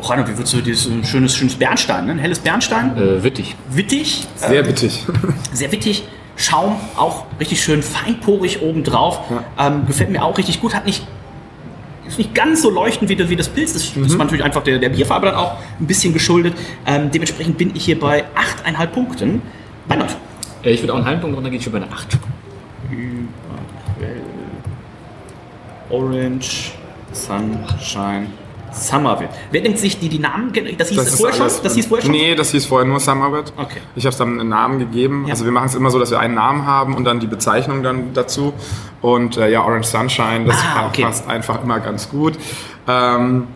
Oh, 0.00 0.06
Reinhard, 0.06 0.28
wie 0.28 0.38
würdest 0.38 0.54
du 0.54 0.60
dieses 0.60 0.86
ein 0.86 1.04
schönes, 1.04 1.36
schönes 1.36 1.54
Bernstein, 1.54 2.06
ne? 2.06 2.12
ein 2.12 2.18
helles 2.18 2.38
Bernstein? 2.38 2.96
Äh, 2.96 3.22
wittig. 3.22 3.54
Wittig. 3.70 4.26
Sehr 4.34 4.62
bittig. 4.62 5.04
Sehr 5.52 5.70
wittig. 5.70 6.04
Schaum 6.40 6.76
auch 6.96 7.24
richtig 7.38 7.62
schön 7.62 7.82
feinporig 7.82 8.62
obendrauf. 8.62 9.20
Ähm, 9.58 9.86
gefällt 9.86 10.08
mir 10.10 10.24
auch 10.24 10.38
richtig 10.38 10.60
gut. 10.60 10.74
Hat 10.74 10.86
nicht 10.86 11.06
ist 12.08 12.18
nicht 12.18 12.34
ganz 12.34 12.62
so 12.62 12.70
leuchtend 12.70 13.08
wie, 13.08 13.14
das- 13.14 13.28
wie 13.28 13.36
das 13.36 13.48
Pilz. 13.48 13.72
Das 13.74 13.84
ist 13.94 14.18
natürlich 14.18 14.42
einfach 14.44 14.64
der, 14.64 14.78
der 14.78 14.88
Bierfarbe 14.88 15.26
dann 15.26 15.36
auch 15.36 15.58
ein 15.78 15.86
bisschen 15.86 16.12
geschuldet. 16.12 16.54
Ähm, 16.86 17.10
dementsprechend 17.12 17.56
bin 17.56 17.70
ich 17.76 17.84
hier 17.84 18.00
bei 18.00 18.24
8,5 18.34 18.86
Punkten. 18.88 19.42
Reinhold. 19.88 20.16
Äh, 20.64 20.70
Ich 20.70 20.80
würde 20.82 20.92
auch 20.94 20.96
einen 20.96 21.06
halben 21.06 21.20
Punkt 21.20 21.36
runter, 21.36 21.50
gehe 21.50 21.60
ich 21.60 21.66
über 21.66 21.76
eine 21.76 21.92
8. 21.92 22.18
Orange, 25.90 26.72
Sunshine, 27.12 28.28
Summerville. 28.72 29.30
Wer 29.50 29.60
denkt 29.60 29.78
sich 29.78 29.98
die, 29.98 30.08
die 30.08 30.18
Namen? 30.18 30.52
Das 30.78 30.88
hieß 30.88 30.96
das 30.98 31.16
vorher 31.16 31.36
schon? 31.36 31.62
Das 31.62 31.74
hieß 31.74 31.86
vorher 31.86 32.02
schon? 32.04 32.12
Nee, 32.12 32.34
das 32.34 32.50
hieß 32.52 32.66
vorher 32.66 32.86
nur 32.88 33.00
Summerwit. 33.00 33.52
Okay. 33.56 33.80
Ich 33.96 34.04
habe 34.04 34.12
es 34.12 34.16
dann 34.18 34.38
einen 34.40 34.48
Namen 34.48 34.78
gegeben. 34.78 35.24
Ja. 35.26 35.32
Also 35.32 35.44
wir 35.44 35.52
machen 35.52 35.66
es 35.66 35.74
immer 35.74 35.90
so, 35.90 35.98
dass 35.98 36.10
wir 36.10 36.20
einen 36.20 36.34
Namen 36.34 36.66
haben 36.66 36.94
und 36.94 37.04
dann 37.04 37.20
die 37.20 37.26
Bezeichnung 37.26 37.82
dann 37.82 38.12
dazu. 38.14 38.52
Und 39.02 39.36
äh, 39.36 39.50
ja, 39.50 39.62
Orange 39.64 39.86
Sunshine, 39.88 40.44
das 40.46 40.56
Ah, 40.74 40.86
okay. 40.88 41.02
passt 41.04 41.28
einfach 41.28 41.62
immer 41.62 41.80
ganz 41.80 42.08
gut. 42.10 42.38
Ähm, 42.86 43.46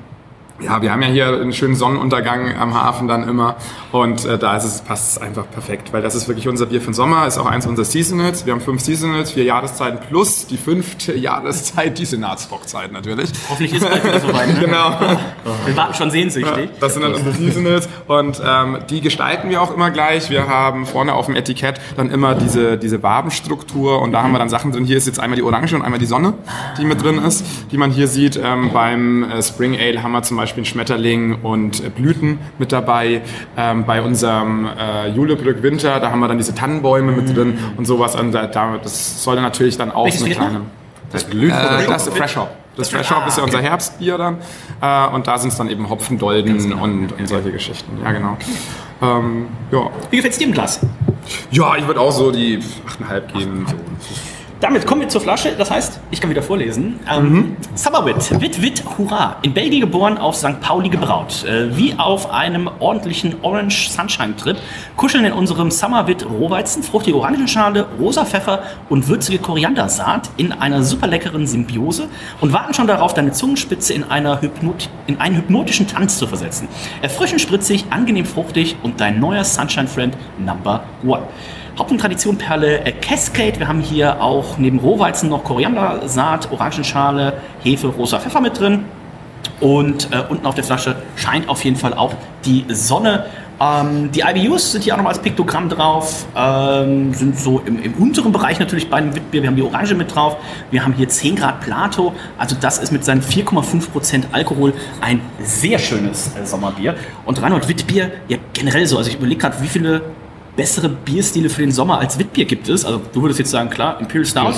ja, 0.60 0.80
wir 0.80 0.92
haben 0.92 1.02
ja 1.02 1.08
hier 1.08 1.26
einen 1.26 1.52
schönen 1.52 1.74
Sonnenuntergang 1.74 2.56
am 2.56 2.74
Hafen 2.74 3.08
dann 3.08 3.28
immer 3.28 3.56
und 3.90 4.24
äh, 4.24 4.38
da 4.38 4.56
ist 4.56 4.64
es, 4.64 4.80
passt 4.82 5.16
es 5.16 5.22
einfach 5.22 5.50
perfekt, 5.50 5.92
weil 5.92 6.00
das 6.00 6.14
ist 6.14 6.28
wirklich 6.28 6.46
unser 6.46 6.66
Bier 6.66 6.80
für 6.80 6.90
den 6.90 6.94
Sommer, 6.94 7.26
ist 7.26 7.38
auch 7.38 7.46
eins 7.46 7.66
unserer 7.66 7.84
Seasonals. 7.84 8.46
Wir 8.46 8.52
haben 8.52 8.60
fünf 8.60 8.80
Seasonals, 8.80 9.32
vier 9.32 9.42
Jahreszeiten 9.42 9.98
plus 10.08 10.46
die 10.46 10.56
fünfte 10.56 11.12
Jahreszeit, 11.18 11.98
die 11.98 12.04
Senatsbockzeit 12.04 12.92
natürlich. 12.92 13.30
Hoffentlich 13.48 13.74
ist 13.74 13.82
es 13.82 13.88
bald 13.88 14.04
wieder 14.04 14.20
soweit. 14.20 14.48
Ne? 14.48 14.60
Genau. 14.60 14.98
Wir 15.66 15.76
warten 15.76 15.94
schon 15.94 16.10
sehnsüchtig. 16.12 16.70
Das 16.78 16.94
sind 16.94 17.02
dann 17.02 17.14
unsere 17.14 17.32
Seasonals 17.32 17.88
und 18.06 18.40
ähm, 18.44 18.78
die 18.88 19.00
gestalten 19.00 19.50
wir 19.50 19.60
auch 19.60 19.74
immer 19.74 19.90
gleich. 19.90 20.30
Wir 20.30 20.48
haben 20.48 20.86
vorne 20.86 21.14
auf 21.14 21.26
dem 21.26 21.34
Etikett 21.34 21.80
dann 21.96 22.10
immer 22.10 22.36
diese, 22.36 22.78
diese 22.78 23.02
Wabenstruktur 23.02 24.00
und 24.00 24.12
da 24.12 24.22
haben 24.22 24.30
wir 24.30 24.38
dann 24.38 24.48
Sachen 24.48 24.70
drin. 24.70 24.84
Hier 24.84 24.98
ist 24.98 25.06
jetzt 25.08 25.18
einmal 25.18 25.36
die 25.36 25.42
Orange 25.42 25.74
und 25.74 25.82
einmal 25.82 25.98
die 25.98 26.06
Sonne, 26.06 26.34
die 26.78 26.84
mit 26.84 27.02
drin 27.02 27.18
ist, 27.18 27.44
die 27.72 27.76
man 27.76 27.90
hier 27.90 28.06
sieht. 28.06 28.40
Ähm, 28.42 28.70
beim 28.72 29.24
äh, 29.24 29.42
Spring 29.42 29.76
Ale 29.76 30.02
haben 30.02 30.12
wir 30.12 30.22
zum 30.22 30.36
Beispiel 30.36 30.43
einen 30.52 30.66
Schmetterling 30.66 31.42
und 31.42 31.84
äh, 31.84 31.88
Blüten 31.88 32.38
mit 32.58 32.72
dabei. 32.72 33.22
Ähm, 33.56 33.84
bei 33.84 34.02
unserem 34.02 34.66
äh, 34.66 35.08
Julebrück 35.08 35.62
Winter, 35.62 36.00
da 36.00 36.10
haben 36.10 36.20
wir 36.20 36.28
dann 36.28 36.38
diese 36.38 36.54
Tannenbäume 36.54 37.12
mit 37.12 37.34
drin 37.34 37.58
und 37.76 37.86
sowas. 37.86 38.14
Und 38.14 38.32
da, 38.32 38.46
da, 38.46 38.78
das 38.82 39.24
soll 39.24 39.36
dann 39.36 39.44
natürlich 39.44 39.76
dann 39.76 39.90
auch 39.90 40.04
Welches 40.04 40.24
eine 40.24 40.34
kleine... 40.34 40.60
Das 41.12 41.24
blüht 41.24 41.52
Äh, 41.52 41.86
das 41.86 42.06
ist 42.06 42.16
Fresh 42.16 42.36
Hop. 42.36 42.50
Das 42.76 42.88
Fresh 42.88 43.10
Hop 43.10 43.26
ist 43.28 43.38
ja 43.38 43.44
unser 43.44 43.60
Herbstbier 43.60 44.18
dann. 44.18 44.38
Äh, 44.80 45.14
und 45.14 45.26
da 45.26 45.38
sind 45.38 45.50
es 45.50 45.56
dann 45.56 45.70
eben 45.70 45.88
Hopfendolden 45.88 46.72
und, 46.72 47.12
und 47.12 47.28
solche 47.28 47.52
Geschichten. 47.52 47.98
Ja, 48.02 48.12
genau. 48.12 48.36
Ähm, 49.00 49.46
ja. 49.70 49.90
Wie 50.10 50.16
gefällt 50.16 50.32
es 50.32 50.38
dir 50.38 50.46
im 50.46 50.52
Glas? 50.52 50.80
ja, 51.50 51.76
ich 51.76 51.86
würde 51.86 52.00
auch 52.00 52.12
so 52.12 52.30
die 52.30 52.58
8,5 52.58 53.38
geben. 53.38 53.66
So. 53.68 53.76
Damit 54.60 54.86
kommen 54.86 55.02
wir 55.02 55.08
zur 55.08 55.20
Flasche. 55.20 55.52
Das 55.56 55.70
heißt, 55.70 56.00
ich 56.10 56.20
kann 56.20 56.30
wieder 56.30 56.42
vorlesen. 56.42 57.00
Ähm, 57.10 57.56
Summerwit, 57.74 58.40
Wit 58.40 58.62
Wit 58.62 58.84
Hurra. 58.96 59.36
In 59.42 59.52
Belgien 59.52 59.80
geboren, 59.80 60.16
auf 60.16 60.36
St. 60.36 60.60
Pauli 60.60 60.88
gebraut. 60.88 61.44
Äh, 61.44 61.76
wie 61.76 61.94
auf 61.98 62.30
einem 62.30 62.70
ordentlichen 62.78 63.36
Orange 63.42 63.90
Sunshine 63.90 64.36
Trip 64.36 64.56
kuscheln 64.96 65.24
in 65.24 65.32
unserem 65.32 65.70
Summerwit 65.70 66.24
Rohweizen, 66.24 66.82
fruchtige 66.82 67.16
Orangenschale, 67.16 67.86
rosa 67.98 68.24
Pfeffer 68.24 68.62
und 68.88 69.08
würzige 69.08 69.38
Koriandersaat 69.38 70.30
in 70.36 70.52
einer 70.52 70.82
super 70.82 71.08
leckeren 71.08 71.46
Symbiose 71.46 72.08
und 72.40 72.52
warten 72.52 72.74
schon 72.74 72.86
darauf, 72.86 73.12
deine 73.12 73.32
Zungenspitze 73.32 73.92
in, 73.92 74.04
einer 74.04 74.40
Hypnot 74.40 74.88
in 75.06 75.20
einen 75.20 75.36
hypnotischen 75.36 75.86
Tanz 75.88 76.18
zu 76.18 76.26
versetzen. 76.26 76.68
Erfrischend 77.02 77.40
spritzig, 77.40 77.86
angenehm 77.90 78.24
fruchtig 78.24 78.76
und 78.82 79.00
dein 79.00 79.20
neuer 79.20 79.44
Sunshine 79.44 79.88
Friend 79.88 80.16
Number 80.38 80.84
One. 81.04 81.24
Haupt- 81.78 81.90
und 81.90 82.00
Traditionperle 82.00 82.84
äh, 82.84 82.92
Cascade. 82.92 83.58
Wir 83.58 83.66
haben 83.66 83.80
hier 83.80 84.22
auch 84.22 84.58
neben 84.58 84.78
Rohweizen 84.78 85.28
noch 85.28 85.42
Koriandersaat, 85.42 86.52
Orangenschale, 86.52 87.34
Hefe, 87.64 87.88
rosa 87.88 88.20
Pfeffer 88.20 88.40
mit 88.40 88.58
drin. 88.58 88.84
Und 89.60 90.08
äh, 90.12 90.22
unten 90.28 90.46
auf 90.46 90.54
der 90.54 90.62
Flasche 90.62 90.96
scheint 91.16 91.48
auf 91.48 91.64
jeden 91.64 91.76
Fall 91.76 91.94
auch 91.94 92.14
die 92.44 92.64
Sonne. 92.68 93.26
Ähm, 93.60 94.10
die 94.12 94.20
IBUs 94.20 94.72
sind 94.72 94.84
hier 94.84 94.94
auch 94.94 94.98
nochmal 94.98 95.14
als 95.14 95.22
Piktogramm 95.22 95.68
drauf, 95.68 96.26
ähm, 96.36 97.12
sind 97.12 97.38
so 97.38 97.60
im, 97.64 97.82
im 97.82 97.94
unteren 97.94 98.32
Bereich 98.32 98.58
natürlich 98.58 98.88
bei 98.88 99.00
dem 99.00 99.14
Witbier. 99.14 99.42
Wir 99.42 99.48
haben 99.48 99.56
die 99.56 99.62
Orange 99.62 99.94
mit 99.94 100.14
drauf, 100.14 100.36
wir 100.70 100.84
haben 100.84 100.92
hier 100.92 101.08
10 101.08 101.36
Grad 101.36 101.60
Plato, 101.60 102.12
also 102.36 102.56
das 102.60 102.78
ist 102.78 102.92
mit 102.92 103.04
seinen 103.04 103.22
4,5% 103.22 104.24
Alkohol 104.32 104.74
ein 105.00 105.20
sehr 105.40 105.78
schönes 105.78 106.34
äh, 106.36 106.44
Sommerbier. 106.44 106.96
Und 107.26 107.40
Reinhold 107.40 107.68
Witbier, 107.68 108.10
ja 108.26 108.38
generell 108.52 108.86
so, 108.86 108.98
also 108.98 109.08
ich 109.08 109.16
überlege 109.16 109.40
gerade, 109.40 109.56
wie 109.60 109.68
viele 109.68 110.02
bessere 110.56 110.88
Bierstile 110.88 111.48
für 111.48 111.62
den 111.62 111.72
Sommer 111.72 111.98
als 111.98 112.18
Witbier 112.18 112.44
gibt 112.44 112.68
es. 112.68 112.84
Also 112.84 113.00
du 113.12 113.22
würdest 113.22 113.40
jetzt 113.40 113.50
sagen, 113.50 113.70
klar, 113.70 114.00
Imperial 114.00 114.24
Stout. 114.24 114.52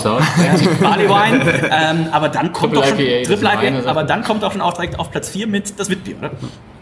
Barley 0.81 1.09
Wine, 1.09 1.71
ähm, 1.71 2.09
aber 2.13 2.29
dann 2.29 2.53
kommt 2.53 2.75
Triple 2.75 2.91
doch 2.91 2.97
schon, 2.97 3.07
IPA, 3.07 3.29
Triple 3.29 3.69
IPA, 3.69 3.91
aber 3.91 4.05
dann 4.05 4.23
kommt 4.23 4.45
auch 4.45 4.53
schon 4.53 4.61
auch 4.61 4.75
direkt 4.75 4.99
auf 4.99 5.11
Platz 5.11 5.31
4 5.31 5.47
mit 5.47 5.79
das 5.79 5.89
Witbier, 5.89 6.17
oder? 6.19 6.31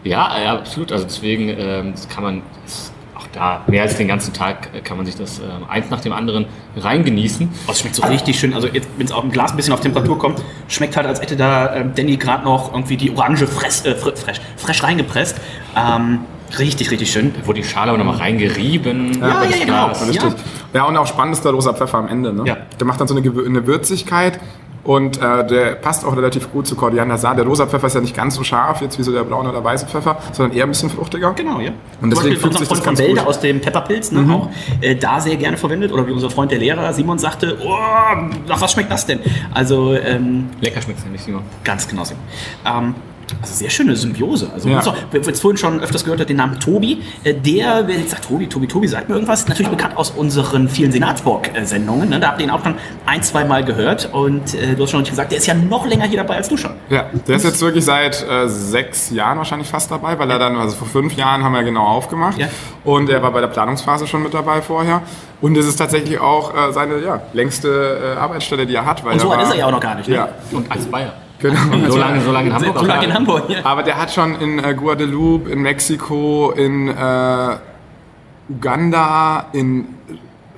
Ja, 0.03 0.39
ja, 0.39 0.53
absolut. 0.53 0.91
Also 0.91 1.05
deswegen 1.05 1.49
ähm, 1.49 1.91
das 1.93 2.07
kann 2.09 2.23
man 2.23 2.41
das, 2.65 2.91
auch 3.15 3.27
da 3.31 3.63
mehr 3.67 3.83
als 3.83 3.95
den 3.97 4.07
ganzen 4.07 4.33
Tag 4.33 4.83
kann 4.83 4.97
man 4.97 5.05
sich 5.05 5.15
das 5.15 5.39
ähm, 5.39 5.67
eins 5.67 5.89
nach 5.89 6.01
dem 6.01 6.13
anderen 6.13 6.45
reingenießen. 6.75 7.49
Oh, 7.67 7.71
es 7.71 7.79
schmeckt 7.79 7.95
so 7.95 8.03
richtig 8.03 8.37
schön. 8.37 8.53
Also 8.53 8.67
jetzt, 8.67 8.87
wenn 8.97 9.05
es 9.05 9.11
auch 9.11 9.23
im 9.23 9.31
Glas 9.31 9.51
ein 9.51 9.57
bisschen 9.57 9.73
auf 9.73 9.81
Temperatur 9.81 10.19
kommt, 10.19 10.43
schmeckt 10.67 10.95
halt, 10.97 11.07
als 11.07 11.21
hätte 11.21 11.37
da 11.37 11.75
ähm, 11.75 11.93
Danny 11.95 12.17
gerade 12.17 12.43
noch 12.43 12.73
irgendwie 12.73 12.97
die 12.97 13.11
Orange 13.15 13.47
fress, 13.47 13.85
äh, 13.85 13.95
fr 13.95 14.15
fresh, 14.15 14.41
fresh 14.57 14.83
reingepresst. 14.83 15.37
Ähm, 15.75 16.19
richtig, 16.59 16.91
richtig 16.91 17.11
schön. 17.11 17.33
Da 17.39 17.47
wurde 17.47 17.61
die 17.61 17.67
Schale 17.67 17.89
aber 17.89 17.97
nochmal 17.97 18.17
reingerieben. 18.17 19.19
Ja, 19.19 19.27
ja, 19.27 19.49
ja, 19.49 19.65
genau. 19.65 19.87
Glas. 19.87 20.07
Richtig. 20.07 20.33
Ja. 20.73 20.83
und 20.83 20.97
auch 20.97 21.07
spannend 21.07 21.35
ist 21.35 21.43
der 21.43 21.51
rosa 21.51 21.73
Pfeffer 21.73 21.97
am 21.97 22.07
Ende. 22.07 22.33
Ne? 22.33 22.43
Ja. 22.45 22.57
Der 22.79 22.87
macht 22.87 22.99
dann 22.99 23.07
so 23.07 23.15
eine, 23.15 23.29
eine 23.29 23.67
Würzigkeit 23.67 24.39
und 24.85 25.17
äh, 25.17 25.47
der 25.47 25.75
passt 25.75 26.05
auch 26.05 26.15
relativ 26.15 26.51
gut 26.51 26.67
zu 26.67 26.75
Koriandersaat. 26.75 27.37
Der 27.37 27.45
rosa 27.45 27.65
Pfeffer 27.65 27.87
ist 27.87 27.95
ja 27.95 28.01
nicht 28.01 28.15
ganz 28.15 28.35
so 28.35 28.43
scharf, 28.43 28.81
jetzt 28.81 28.99
wie 28.99 29.03
so 29.03 29.11
der 29.11 29.23
braune 29.23 29.49
oder 29.49 29.63
weiße 29.63 29.87
Pfeffer, 29.87 30.17
sondern 30.31 30.55
eher 30.55 30.63
ein 30.63 30.69
bisschen 30.69 30.91
fruchtiger. 30.91 31.33
Genau, 31.33 31.59
ja. 31.59 31.71
Und 32.01 32.11
deswegen 32.11 32.37
fügt 32.37 32.59
sich 32.59 32.67
das 32.67 32.83
ganz 32.83 32.99
Wälder 32.99 33.13
gut. 33.15 33.21
Mhm. 33.23 33.27
aus 33.27 33.39
dem 33.39 33.61
Pepperpilz 33.61 34.11
ne, 34.11 34.31
auch 34.31 34.49
äh, 34.81 34.95
da 34.95 35.19
sehr 35.19 35.37
gerne 35.37 35.57
verwendet. 35.57 35.91
Oder 35.91 36.05
wie 36.05 36.11
unser 36.11 36.29
Freund 36.29 36.51
der 36.51 36.59
Lehrer 36.59 36.93
Simon 36.93 37.17
sagte, 37.17 37.57
oh, 37.65 37.75
nach 38.47 38.61
was 38.61 38.73
schmeckt 38.73 38.91
das 38.91 39.07
denn? 39.07 39.19
Also 39.53 39.95
ähm, 39.95 40.49
Lecker 40.61 40.81
schmeckt 40.83 40.99
es 40.99 41.05
ja 41.05 41.11
nicht, 41.11 41.23
Simon. 41.23 41.41
Ganz 41.63 41.87
genau. 41.87 42.03
Simon. 42.03 42.23
Ähm, 42.65 42.95
also 43.41 43.53
sehr 43.53 43.69
schöne 43.69 43.95
Symbiose. 43.95 44.49
Also 44.53 44.69
Ja. 44.69 44.81
ja. 44.81 44.93
wer 45.11 45.21
jetzt 45.21 45.41
vorhin 45.41 45.57
schon 45.57 45.79
öfters 45.81 46.03
gehört 46.03 46.19
hat, 46.21 46.29
den 46.29 46.37
Namen 46.37 46.59
Tobi, 46.59 47.01
äh, 47.23 47.33
der, 47.33 47.87
wer 47.87 47.97
jetzt 47.97 48.11
sagt, 48.11 48.25
Tobi, 48.25 48.47
Tobi, 48.47 48.67
Tobi, 48.67 48.87
sagt 48.87 49.09
mir 49.09 49.15
irgendwas, 49.15 49.47
natürlich 49.47 49.71
bekannt 49.71 49.97
aus 49.97 50.11
unseren 50.11 50.69
vielen 50.69 50.91
Senatsburg-Sendungen. 50.91 52.09
Ne? 52.09 52.19
Da 52.19 52.29
habt 52.29 52.39
ihr 52.39 52.45
ihn 52.47 52.51
auch 52.51 52.63
schon 52.63 52.75
ein, 53.05 53.23
zwei 53.23 53.43
Mal 53.45 53.63
gehört 53.63 54.09
und 54.11 54.53
äh, 54.53 54.75
du 54.75 54.83
hast 54.83 54.91
schon 54.91 55.03
gesagt, 55.03 55.31
der 55.31 55.39
ist 55.39 55.47
ja 55.47 55.53
noch 55.53 55.85
länger 55.85 56.05
hier 56.05 56.17
dabei 56.17 56.35
als 56.37 56.49
du 56.49 56.57
schon. 56.57 56.71
Ja, 56.89 57.05
der 57.27 57.35
ist 57.35 57.43
jetzt 57.43 57.61
wirklich 57.61 57.85
seit 57.85 58.25
äh, 58.27 58.47
sechs 58.47 59.09
Jahren 59.11 59.37
wahrscheinlich 59.37 59.67
fast 59.67 59.91
dabei, 59.91 60.17
weil 60.19 60.29
er 60.29 60.39
dann, 60.39 60.55
also 60.57 60.75
vor 60.75 60.87
fünf 60.87 61.15
Jahren 61.15 61.43
haben 61.43 61.53
wir 61.53 61.63
genau 61.63 61.85
aufgemacht. 61.85 62.37
Ja. 62.37 62.47
Und 62.83 63.09
er 63.09 63.21
war 63.21 63.31
bei 63.31 63.41
der 63.41 63.47
Planungsphase 63.47 64.07
schon 64.07 64.23
mit 64.23 64.33
dabei 64.33 64.61
vorher. 64.61 65.01
Und 65.41 65.57
es 65.57 65.67
ist 65.67 65.75
tatsächlich 65.75 66.19
auch 66.19 66.53
äh, 66.55 66.71
seine 66.71 66.99
ja, 67.03 67.21
längste 67.33 68.15
äh, 68.15 68.19
Arbeitsstelle, 68.19 68.65
die 68.65 68.75
er 68.75 68.85
hat. 68.85 69.03
Weil 69.03 69.13
Und 69.13 69.19
so 69.19 69.27
er 69.27 69.31
alt 69.33 69.39
war, 69.39 69.47
ist 69.47 69.53
er 69.53 69.59
ja 69.59 69.65
auch 69.67 69.71
noch 69.71 69.79
gar 69.79 69.95
nicht. 69.95 70.07
Ne? 70.07 70.15
Ja, 70.15 70.29
Und 70.51 70.71
als 70.71 70.85
Bayer. 70.85 71.13
Genau. 71.49 71.87
So 71.91 71.97
lange, 71.97 72.21
so 72.21 72.31
lange 72.31 72.47
in 72.49 72.55
Hamburg. 72.55 72.79
So 72.79 72.85
lange 72.85 73.05
in. 73.05 73.13
Hamburg. 73.13 73.49
Ja. 73.49 73.57
Aber 73.63 73.83
der 73.83 73.97
hat 73.97 74.13
schon 74.13 74.39
in 74.39 74.63
äh, 74.63 74.73
Guadeloupe, 74.73 75.49
in 75.49 75.61
Mexiko, 75.61 76.51
in 76.51 76.87
äh, 76.87 77.57
Uganda, 78.49 79.47
in 79.53 79.95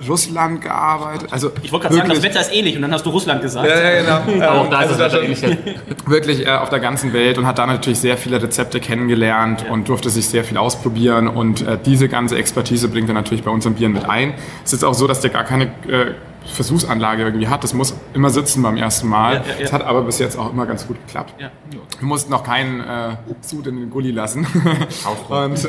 Russland 0.06 0.60
gearbeitet. 0.60 1.28
Also 1.32 1.50
Ich 1.62 1.72
wollte 1.72 1.88
gerade 1.88 1.96
sagen, 1.96 2.08
das 2.10 2.22
Wetter 2.22 2.40
ist 2.40 2.54
ähnlich 2.54 2.76
und 2.76 2.82
dann 2.82 2.92
hast 2.92 3.04
du 3.04 3.10
Russland 3.10 3.42
gesagt. 3.42 3.68
Ja, 3.68 3.80
ja, 3.80 4.22
genau. 4.22 4.46
Aber 4.46 4.60
auch 4.60 4.70
da 4.70 4.82
ist 4.82 4.90
also 4.92 5.02
das 5.02 5.12
Wetter 5.12 5.24
ähnlich. 5.24 5.42
wirklich 6.06 6.46
äh, 6.46 6.50
auf 6.50 6.70
der 6.70 6.80
ganzen 6.80 7.12
Welt 7.12 7.38
und 7.38 7.46
hat 7.46 7.58
da 7.58 7.66
natürlich 7.66 7.98
sehr 7.98 8.16
viele 8.16 8.40
Rezepte 8.40 8.80
kennengelernt 8.80 9.66
und 9.68 9.88
durfte 9.88 10.10
sich 10.10 10.28
sehr 10.28 10.44
viel 10.44 10.56
ausprobieren 10.56 11.28
und 11.28 11.66
äh, 11.66 11.78
diese 11.84 12.08
ganze 12.08 12.36
Expertise 12.36 12.88
bringt 12.88 13.08
er 13.08 13.14
natürlich 13.14 13.42
bei 13.42 13.50
unseren 13.50 13.74
Bieren 13.74 13.92
mit 13.92 14.08
ein. 14.08 14.34
Es 14.64 14.72
ist 14.72 14.84
auch 14.84 14.94
so, 14.94 15.06
dass 15.06 15.20
der 15.20 15.30
gar 15.30 15.44
keine 15.44 15.64
äh, 15.64 16.14
Versuchsanlage 16.44 17.24
irgendwie 17.24 17.48
hat. 17.48 17.64
Das 17.64 17.74
muss 17.74 17.94
immer 18.14 18.30
sitzen 18.30 18.62
beim 18.62 18.76
ersten 18.76 19.08
Mal. 19.08 19.34
Ja, 19.34 19.40
ja, 19.40 19.46
ja. 19.48 19.60
Das 19.62 19.72
hat 19.72 19.84
aber 19.84 20.02
bis 20.02 20.18
jetzt 20.18 20.38
auch 20.38 20.52
immer 20.52 20.66
ganz 20.66 20.86
gut 20.86 20.96
geklappt. 21.06 21.34
Ja. 21.38 21.50
Wir 21.70 22.06
mussten 22.06 22.30
noch 22.30 22.42
keinen 22.42 22.80
äh, 22.80 23.16
Sud 23.40 23.66
in 23.66 23.76
den 23.76 23.90
Gully 23.90 24.10
lassen. 24.10 24.46
und 25.28 25.68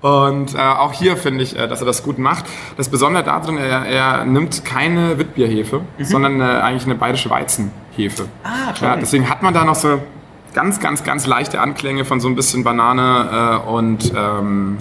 und 0.00 0.54
äh, 0.54 0.58
auch 0.58 0.92
hier 0.92 1.16
finde 1.16 1.42
ich, 1.42 1.56
äh, 1.56 1.68
dass 1.68 1.80
er 1.80 1.86
das 1.86 2.02
gut 2.02 2.18
macht. 2.18 2.44
Das 2.76 2.88
Besondere 2.88 3.24
darin, 3.24 3.58
er, 3.58 3.86
er 3.86 4.24
nimmt 4.24 4.64
keine 4.64 5.18
Witbierhefe, 5.18 5.82
sondern 5.98 6.40
äh, 6.40 6.44
eigentlich 6.44 6.84
eine 6.84 6.94
bayerische 6.94 7.30
Weizenhefe. 7.30 8.24
Mhm. 8.24 8.28
Ah. 8.44 8.74
Ja, 8.80 8.96
deswegen 8.96 9.28
hat 9.28 9.42
man 9.42 9.54
da 9.54 9.64
noch 9.64 9.74
so 9.74 10.00
ganz, 10.54 10.80
ganz, 10.80 11.04
ganz 11.04 11.26
leichte 11.26 11.60
Anklänge 11.60 12.04
von 12.04 12.20
so 12.20 12.28
ein 12.28 12.34
bisschen 12.34 12.64
Banane 12.64 13.62
äh, 13.64 13.68
und 13.68 14.12
ähm, 14.16 14.78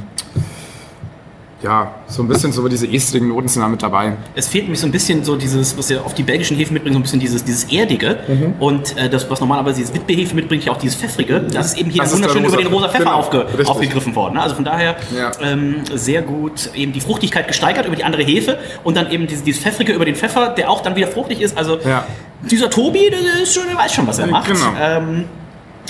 ja, 1.64 1.96
so 2.08 2.22
ein 2.22 2.28
bisschen 2.28 2.52
so 2.52 2.68
diese 2.68 2.86
estrigen 2.86 3.30
Noten 3.30 3.48
sind 3.48 3.62
da 3.62 3.68
mit 3.68 3.82
dabei. 3.82 4.14
Es 4.36 4.48
fehlt 4.48 4.66
nämlich 4.66 4.80
so 4.82 4.86
ein 4.88 4.92
bisschen 4.92 5.24
so 5.24 5.36
dieses, 5.36 5.78
was 5.78 5.90
ja 5.90 6.02
auf 6.02 6.14
die 6.14 6.22
belgischen 6.24 6.58
Hefen 6.58 6.74
mitbringt, 6.74 6.94
so 6.94 7.00
ein 7.00 7.04
bisschen 7.04 7.20
dieses, 7.20 7.44
dieses 7.44 7.64
Erdige. 7.72 8.20
Mhm. 8.28 8.54
Und 8.60 8.96
äh, 8.98 9.10
das, 9.10 9.30
was 9.30 9.40
normalerweise 9.40 9.78
dieses 9.78 9.94
Witbehefe 9.94 10.36
mitbringt, 10.36 10.66
ja 10.66 10.74
auch 10.74 10.78
dieses 10.78 10.96
Pfeffrige. 10.98 11.40
Das 11.40 11.68
ist 11.68 11.78
eben 11.80 11.90
hier 11.90 12.04
wunderschön 12.12 12.44
über 12.46 12.58
den 12.58 12.68
rosa 12.68 12.90
Pfeffer. 12.90 13.06
Genau, 13.06 13.16
aufge, 13.16 13.46
richtig. 13.48 13.68
aufgegriffen 13.70 14.16
worden. 14.16 14.36
Ne? 14.36 14.42
Also 14.42 14.56
von 14.56 14.66
daher 14.66 14.98
Ja. 15.18 15.32
ähm, 15.42 15.78
sehr 15.94 16.22
gut 16.22 16.70
eben 16.76 16.92
die 16.92 17.02
Fruchtigkeit 17.02 17.48
gesteigert 17.48 17.86
über 17.88 17.96
die 17.96 18.04
andere 18.04 18.24
Hefe 18.24 18.60
und 18.84 18.96
dann 18.98 19.10
eben 19.10 19.26
dieses, 19.26 19.44
dieses 19.44 19.62
Pfeffrige 19.64 19.94
über 19.94 20.06
den 20.06 20.16
Pfeffer, 20.16 20.50
der 20.50 20.70
auch 20.70 20.82
dann 20.82 20.96
wieder 20.96 21.08
fruchtig 21.08 21.42
ist. 21.42 21.58
Also 21.58 21.80
Ja. 21.86 22.06
dieser 22.44 22.70
Tobi, 22.70 23.10
der, 23.10 23.42
ist 23.42 23.56
schon, 23.56 23.64
der 23.68 23.78
weiß 23.78 23.94
schon, 23.94 24.06
was 24.06 24.20
er 24.20 24.28
macht. 24.28 24.48
Genau. 24.48 24.74
Ähm, 24.80 25.26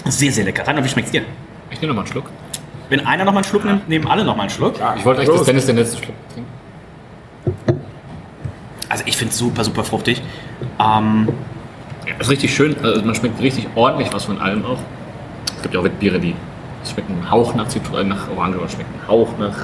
sehr, 0.07 0.31
sehr 0.31 0.45
lecker. 0.45 0.65
Rainer, 0.65 0.83
wie 0.83 0.89
schmeckt's 0.89 1.11
dir? 1.11 1.23
Ich 1.71 1.81
nehme 1.81 1.93
noch 1.93 1.95
mal 1.95 2.03
einen 2.03 2.11
Schluck. 2.11 2.25
Wenn 2.89 3.05
einer 3.05 3.25
noch 3.25 3.33
mal 3.33 3.39
einen 3.39 3.47
Schluck 3.47 3.65
nimmt, 3.65 3.89
nehmen 3.89 4.07
alle 4.07 4.23
noch 4.23 4.35
mal 4.35 4.43
einen 4.43 4.49
Schluck. 4.51 4.75
Ich 4.97 5.05
wollte 5.05 5.21
eigentlich, 5.21 5.35
dass. 5.37 5.45
Dennis 5.45 5.65
den 5.65 5.77
letzten 5.77 6.03
Schluck 6.03 6.15
trinkt. 6.33 6.49
Also 8.89 9.03
ich 9.07 9.17
finde 9.17 9.31
es 9.31 9.37
super, 9.39 9.63
super 9.63 9.83
fruchtig. 9.83 10.21
Ähm, 10.79 11.27
Ja, 12.07 12.13
ist 12.19 12.29
richtig 12.29 12.53
schön. 12.55 12.75
Also 12.83 13.01
man 13.01 13.15
schmeckt 13.15 13.41
richtig 13.41 13.67
ordentlich 13.75 14.13
was 14.13 14.25
von 14.25 14.39
allem 14.39 14.63
auch. 14.65 14.77
Es 15.55 15.61
gibt 15.63 15.73
ja 15.73 15.79
auch 15.79 15.83
Wettbiere, 15.83 16.19
die 16.19 16.35
schmecken 16.89 17.13
einen 17.13 17.31
Hauch 17.31 17.55
nach 17.55 17.67
Zitrone, 17.67 18.05
nach 18.05 18.29
Orange 18.35 18.57
oder 18.59 18.69
schmecken 18.69 18.93
einen 18.99 19.07
Hauch 19.07 19.29
nach 19.39 19.55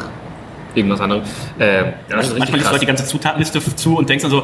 irgendwas 0.73 0.99
anderem. 1.01 1.21
Äh, 1.60 1.84
ja, 1.84 1.93
das 2.10 2.29
ist 2.29 2.39
manchmal 2.39 2.57
liest 2.57 2.65
du 2.65 2.71
krass. 2.71 2.79
die 2.79 2.86
ganze 2.88 3.05
Zutatenliste 3.05 3.75
zu 3.75 3.97
und 3.97 4.10
denkst 4.10 4.23
dann 4.23 4.31
so, 4.31 4.43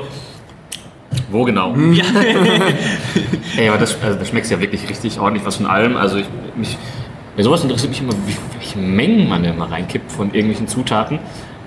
Wo 1.32 1.44
genau? 1.44 1.74
ja, 1.92 2.04
Ey, 3.58 3.70
aber 3.70 3.80
das, 3.80 3.98
also 4.04 4.20
das 4.20 4.28
schmeckt 4.30 4.50
ja 4.50 4.60
wirklich 4.62 4.88
richtig 4.88 5.20
ordentlich 5.20 5.44
was 5.46 5.56
von 5.56 5.66
allem. 5.66 5.98
Also 5.98 6.18
ich, 6.18 6.26
mich, 6.56 6.78
bei 7.38 7.44
sowas 7.44 7.64
interessiert 7.64 7.92
mich 7.92 8.02
immer, 8.02 8.14
wie, 8.26 8.36
welche 8.58 8.80
Mengen 8.80 9.30
man 9.30 9.44
da 9.44 9.54
mal 9.54 9.68
reinkippt 9.70 10.12
von 10.12 10.28
irgendwelchen 10.34 10.68
Zutaten. 10.68 11.20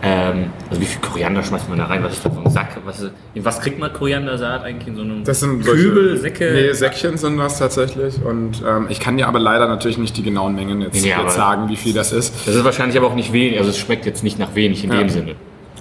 Ähm, 0.03 0.47
also 0.71 0.81
wie 0.81 0.87
viel 0.87 1.01
Koriander 1.03 1.43
schmeißt 1.43 1.69
man 1.69 1.77
da 1.79 1.85
rein? 1.85 2.03
Was 2.03 2.15
ist 2.15 2.25
da 2.25 2.31
so 2.31 2.41
ein 2.41 2.51
Sack? 2.51 2.79
Was, 2.87 3.01
ist, 3.01 3.13
in 3.35 3.45
was 3.45 3.61
kriegt 3.61 3.79
man 3.79 3.93
Koriandersaat 3.93 4.65
eigentlich 4.65 4.89
in 4.89 4.97
so 4.97 5.03
einem 5.03 5.25
Das 5.25 5.41
sind 5.41 5.63
solche- 5.63 5.83
Kübel, 5.85 6.17
Säcke? 6.17 6.51
Nee, 6.55 6.73
Säckchen 6.73 7.19
sind 7.19 7.37
das 7.37 7.59
tatsächlich. 7.59 8.15
Und 8.25 8.63
ähm, 8.67 8.87
ich 8.89 8.99
kann 8.99 9.19
dir 9.19 9.29
aber 9.29 9.39
leider 9.39 9.69
natürlich 9.69 9.99
nicht 9.99 10.17
die 10.17 10.23
genauen 10.23 10.55
Mengen 10.55 10.81
jetzt, 10.81 11.03
Nee, 11.03 11.11
jetzt 11.11 11.35
sagen, 11.37 11.69
wie 11.69 11.77
viel 11.77 11.93
das 11.93 12.13
ist. 12.13 12.35
Das 12.47 12.55
ist 12.55 12.65
wahrscheinlich 12.65 12.97
aber 12.97 13.09
auch 13.09 13.15
nicht 13.15 13.33
wenig, 13.35 13.59
also 13.59 13.69
es 13.71 13.79
schmeckt 13.79 14.07
jetzt 14.07 14.25
nicht 14.25 14.39
nach 14.39 14.55
wenig 14.55 14.83
in 14.85 14.91
Ja. 14.93 14.99
dem 15.01 15.11
Sinne. 15.11 15.35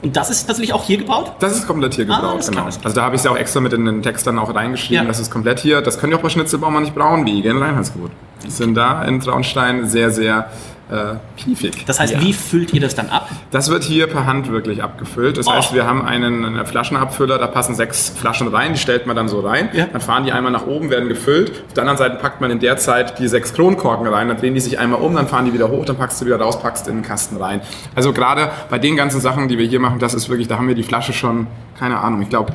und 0.04 0.16
das 0.16 0.30
ist 0.30 0.46
tatsächlich 0.48 0.74
auch 0.74 0.84
hier 0.84 0.98
gebaut? 0.98 1.32
Das 1.40 1.56
ist 1.56 1.66
komplett 1.66 1.94
hier 1.96 2.06
Ah, 2.10 2.32
alles 2.32 2.50
klar, 2.52 2.66
genau. 2.66 2.70
klar. 2.76 2.84
Also 2.86 2.96
da 2.96 3.04
habe 3.04 3.16
ich 3.16 3.20
es 3.22 3.26
ja 3.26 3.32
auch 3.32 3.38
extra 3.38 3.62
mit 3.62 3.72
in 3.74 3.86
den 3.86 4.02
Text 4.04 4.28
dann 4.28 4.38
auch 4.38 4.54
reingeschrieben. 4.54 5.04
Ja. 5.04 5.08
Das 5.08 5.20
ist 5.20 5.32
komplett 5.32 5.60
hier. 5.60 5.82
Das 5.82 5.98
können 5.98 6.12
die 6.12 6.18
auch 6.18 6.22
bei 6.22 6.30
Schnitzelbaumer 6.30 6.82
nicht 6.82 6.94
brauen, 6.94 7.26
wie 7.26 7.40
in 7.40 7.58
Reinheitsgebot. 7.58 8.12
Die 8.12 8.29
sind 8.48 8.76
da 8.76 9.04
in 9.04 9.20
Traunstein 9.20 9.88
sehr, 9.88 10.12
sehr 10.12 10.50
äh, 10.92 11.18
piefig. 11.36 11.86
Das 11.86 12.00
heißt, 12.00 12.20
wie 12.20 12.34
füllt 12.34 12.74
ihr 12.74 12.82
das 12.82 12.96
dann 12.96 13.10
ab? 13.10 13.30
Das 13.52 13.70
wird 13.70 13.84
hier 13.84 14.08
per 14.08 14.26
Hand 14.26 14.52
wirklich 14.52 14.82
abgefüllt. 14.82 15.38
Das 15.38 15.46
Oh. 15.46 15.52
heißt, 15.54 15.72
wir 15.76 15.86
haben 15.86 16.04
einen, 16.04 16.44
einen 16.44 16.66
Flaschenabfüller, 16.66 17.38
da 17.38 17.46
passen 17.46 17.76
sechs 17.76 18.10
Flaschen 18.10 18.48
rein, 18.48 18.74
die 18.74 18.80
stellt 18.80 19.06
man 19.06 19.16
dann 19.16 19.28
so 19.30 19.40
rein. 19.42 19.70
Ja. 19.74 19.86
Dann 19.86 20.02
fahren 20.02 20.24
die 20.26 20.32
einmal 20.32 20.52
nach 20.52 20.66
oben, 20.66 20.90
werden 20.90 21.08
gefüllt. 21.08 21.52
Auf 21.68 21.74
der 21.76 21.84
anderen 21.84 21.98
Seite 22.00 22.16
packt 22.16 22.42
man 22.42 22.50
in 22.50 22.60
der 22.60 22.78
Zeit 22.78 23.20
die 23.20 23.28
sechs 23.28 23.54
Kronkorken 23.54 24.08
rein, 24.08 24.30
dann 24.30 24.38
drehen 24.38 24.56
die 24.56 24.62
sich 24.62 24.80
einmal 24.80 25.00
um, 25.00 25.14
dann 25.16 25.28
fahren 25.28 25.46
die 25.46 25.54
wieder 25.54 25.70
hoch, 25.70 25.86
dann 25.86 25.96
packst 25.98 26.22
du 26.22 26.26
wieder 26.26 26.40
raus, 26.42 26.60
packst 26.60 26.88
in 26.88 26.96
den 26.96 27.04
Kasten 27.04 27.38
rein. 27.38 27.62
Also 27.94 28.12
gerade 28.12 28.50
bei 28.72 28.80
den 28.80 28.96
ganzen 28.96 29.22
Sachen, 29.22 29.48
die 29.48 29.60
wir 29.60 29.68
hier 29.68 29.80
machen, 29.80 30.00
das 30.00 30.16
ist 30.16 30.28
wirklich, 30.28 30.48
da 30.48 30.58
haben 30.58 30.68
wir 30.70 30.76
die 30.76 30.82
Flasche 30.84 31.14
schon, 31.14 31.46
keine 31.78 32.00
Ahnung, 32.00 32.24
ich 32.24 32.30
glaube, 32.30 32.54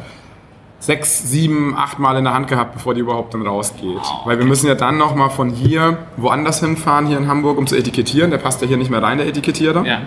sechs, 0.85 1.31
sieben, 1.31 1.75
acht 1.79 1.99
Mal 1.99 2.19
in 2.19 2.25
der 2.25 2.35
Hand 2.35 2.49
gehabt, 2.49 2.75
bevor 2.75 2.93
die 2.93 3.01
überhaupt 3.01 3.33
dann 3.33 3.47
rausgeht. 3.47 3.97
Weil 4.27 4.39
wir 4.39 4.45
müssen 4.45 4.67
ja 4.67 4.75
dann 4.75 4.99
nochmal 4.99 5.31
von 5.31 5.49
hier 5.49 5.97
woanders 6.19 6.61
hinfahren, 6.61 7.07
hier 7.07 7.17
in 7.17 7.27
Hamburg, 7.27 7.57
um 7.57 7.67
zu 7.67 7.75
etikettieren. 7.75 8.31
Der 8.31 8.37
passt 8.37 8.61
ja 8.61 8.69
hier 8.69 8.77
nicht 8.77 8.91
mehr 8.91 9.03
rein, 9.03 9.17
der 9.17 9.27
Etikettierer. 9.27 9.87
Ja. 9.87 10.03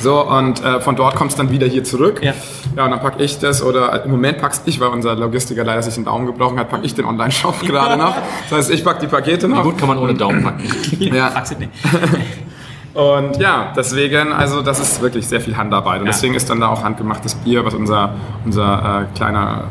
So, 0.00 0.26
und 0.26 0.64
äh, 0.64 0.80
von 0.80 0.96
dort 0.96 1.14
kommt 1.16 1.32
es 1.32 1.36
dann 1.36 1.50
wieder 1.50 1.66
hier 1.66 1.84
zurück. 1.84 2.20
Ja. 2.22 2.32
ja, 2.74 2.84
und 2.86 2.90
dann 2.92 3.00
packe 3.00 3.22
ich 3.22 3.38
das, 3.38 3.62
oder 3.62 3.92
äh, 3.92 4.04
im 4.06 4.12
Moment 4.12 4.38
packst 4.38 4.62
ich, 4.66 4.80
weil 4.80 4.88
unser 4.88 5.14
Logistiker 5.14 5.62
leider 5.62 5.82
sich 5.82 5.94
den 5.94 6.06
Daumen 6.06 6.24
gebrochen 6.24 6.58
hat, 6.58 6.70
packe 6.70 6.86
ich 6.86 6.94
den 6.94 7.04
Online-Shop 7.04 7.60
gerade 7.60 7.98
noch. 7.98 8.14
Das 8.48 8.58
heißt, 8.58 8.70
ich 8.70 8.82
packe 8.82 9.00
die 9.00 9.08
Pakete 9.08 9.46
noch. 9.46 9.58
Wie 9.58 9.70
gut 9.70 9.78
kann 9.78 9.88
man 9.88 9.98
ohne 9.98 10.14
Daumen 10.14 10.42
packen? 10.42 10.64
Ja. 11.00 11.28
Fragst 11.28 11.52
du 11.52 11.58
nicht. 11.58 11.70
Und 12.94 13.38
ja, 13.38 13.72
deswegen, 13.76 14.32
also 14.32 14.62
das 14.62 14.78
ist 14.78 15.02
wirklich 15.02 15.26
sehr 15.26 15.40
viel 15.40 15.56
Handarbeit. 15.56 16.00
Und 16.00 16.06
Ja. 16.06 16.12
deswegen 16.12 16.34
ist 16.34 16.48
dann 16.48 16.60
da 16.60 16.68
auch 16.68 16.82
handgemachtes 16.84 17.34
Bier, 17.34 17.64
was 17.64 17.74
unser, 17.74 18.14
unser 18.44 19.02
äh, 19.12 19.16
kleiner 19.16 19.64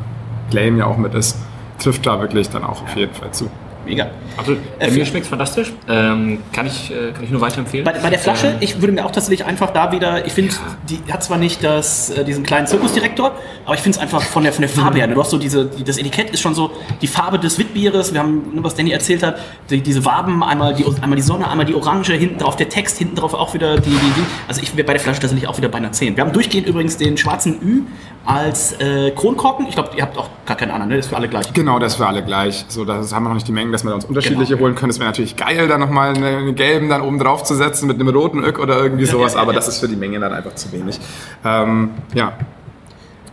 Claim 0.49 0.77
ja 0.77 0.85
auch 0.85 0.97
mit 0.97 1.13
ist, 1.13 1.37
trifft 1.79 2.05
da 2.05 2.19
wirklich 2.19 2.49
dann 2.49 2.63
auch 2.63 2.81
auf 2.83 2.95
jeden 2.95 3.13
Fall 3.13 3.31
zu. 3.31 3.49
Mega. 3.85 4.07
Also, 4.37 4.55
äh, 4.79 4.89
mir 4.89 5.05
schmeckt 5.05 5.25
fantastisch. 5.27 5.73
Ähm, 5.89 6.39
kann, 6.53 6.65
ich, 6.65 6.89
äh, 6.91 7.11
kann 7.11 7.23
ich 7.23 7.29
nur 7.29 7.41
weiterempfehlen. 7.41 7.85
Bei, 7.85 7.93
bei 7.93 8.09
der 8.09 8.19
Flasche, 8.19 8.47
Ähm, 8.47 8.55
ich 8.61 8.79
würde 8.81 8.93
mir 8.93 9.05
auch 9.05 9.11
tatsächlich 9.11 9.45
einfach 9.45 9.71
da 9.71 9.91
wieder, 9.91 10.25
ich 10.25 10.33
finde, 10.33 10.53
die 10.89 10.99
hat 11.11 11.23
zwar 11.23 11.37
nicht 11.37 11.63
das, 11.63 12.09
äh, 12.09 12.23
diesen 12.23 12.43
kleinen 12.43 12.65
Zirkusdirektor, 12.67 13.33
aber 13.65 13.75
ich 13.75 13.81
finde 13.81 13.97
es 13.97 14.01
einfach 14.01 14.21
von 14.21 14.43
der, 14.43 14.53
von 14.53 14.61
der 14.61 14.69
Farbe 14.69 14.97
her. 14.97 15.07
ne? 15.07 15.13
Du 15.15 15.21
hast 15.21 15.29
so 15.31 15.37
diese, 15.37 15.65
die, 15.65 15.83
das 15.83 15.97
Etikett 15.97 16.29
ist 16.31 16.41
schon 16.41 16.55
so 16.55 16.71
die 17.01 17.07
Farbe 17.07 17.37
des 17.39 17.59
Witbieres. 17.59 18.13
Wir 18.13 18.21
haben, 18.21 18.55
ne, 18.55 18.63
was 18.63 18.75
Danny 18.75 18.91
erzählt 18.91 19.21
hat, 19.23 19.37
die, 19.69 19.81
diese 19.81 20.03
Waben, 20.05 20.43
einmal 20.43 20.73
die, 20.73 20.85
einmal 21.01 21.17
die 21.17 21.21
Sonne, 21.21 21.49
einmal 21.49 21.65
die 21.65 21.75
Orange, 21.75 22.13
hinten 22.13 22.39
drauf 22.39 22.55
der 22.55 22.69
Text, 22.69 22.97
hinten 22.97 23.15
drauf 23.15 23.33
auch 23.33 23.53
wieder 23.53 23.75
die, 23.75 23.89
die, 23.89 23.95
die. 23.97 24.23
Also 24.47 24.61
ich 24.61 24.75
wäre 24.77 24.85
bei 24.87 24.93
der 24.93 25.01
Flasche 25.01 25.19
tatsächlich 25.19 25.47
auch 25.49 25.57
wieder 25.57 25.69
bei 25.69 25.77
einer 25.79 25.91
10. 25.91 26.15
Wir 26.15 26.23
haben 26.23 26.31
durchgehend 26.33 26.67
übrigens 26.67 26.97
den 26.97 27.17
schwarzen 27.17 27.61
Ü 27.61 27.81
als 28.25 28.73
äh, 28.79 29.11
Kronkorken. 29.11 29.67
Ich 29.67 29.73
glaube, 29.75 29.89
ihr 29.97 30.03
habt 30.03 30.17
auch 30.17 30.29
gar 30.45 30.55
keinen 30.55 30.71
anderen, 30.71 30.89
ne? 30.89 30.95
Das 30.95 31.05
ist 31.05 31.09
für 31.09 31.17
alle 31.17 31.27
gleich. 31.27 31.51
Genau, 31.53 31.77
das 31.79 31.93
ist 31.93 31.97
für 31.97 32.07
alle 32.07 32.23
gleich. 32.23 32.63
So, 32.69 32.85
das 32.85 33.13
haben 33.13 33.23
wir 33.23 33.29
noch 33.29 33.35
nicht 33.35 33.47
die 33.47 33.51
Mengen, 33.51 33.72
dass 33.73 33.83
wir 33.83 33.93
uns 33.93 34.05
unterschiedliche 34.05 34.53
Genau. 34.53 34.63
holen 34.65 34.75
können. 34.75 34.89
Das 34.91 34.99
wäre 34.99 35.09
natürlich 35.09 35.35
geil, 35.35 35.67
da 35.67 35.77
nochmal 35.77 36.09
einen, 36.15 36.23
einen 36.23 36.55
gelben 36.55 36.87
dann 36.89 37.01
oben 37.01 37.19
drauf 37.19 37.43
zu 37.43 37.55
setzen 37.55 37.87
mit 37.87 37.99
einem 37.99 38.07
roten 38.09 38.43
Öck 38.43 38.59
oder 38.59 38.81
irgendwie 38.81 39.05
sowas, 39.05 39.33
ja, 39.33 39.37
ja, 39.39 39.43
aber 39.43 39.51
ja. 39.51 39.57
das 39.57 39.67
ist 39.67 39.79
für 39.79 39.87
die 39.89 39.95
Menge 39.97 40.19
dann 40.19 40.31
einfach 40.33 40.55
zu 40.55 40.71
wenig. 40.71 40.99
Ähm, 41.43 41.89
ja, 42.13 42.33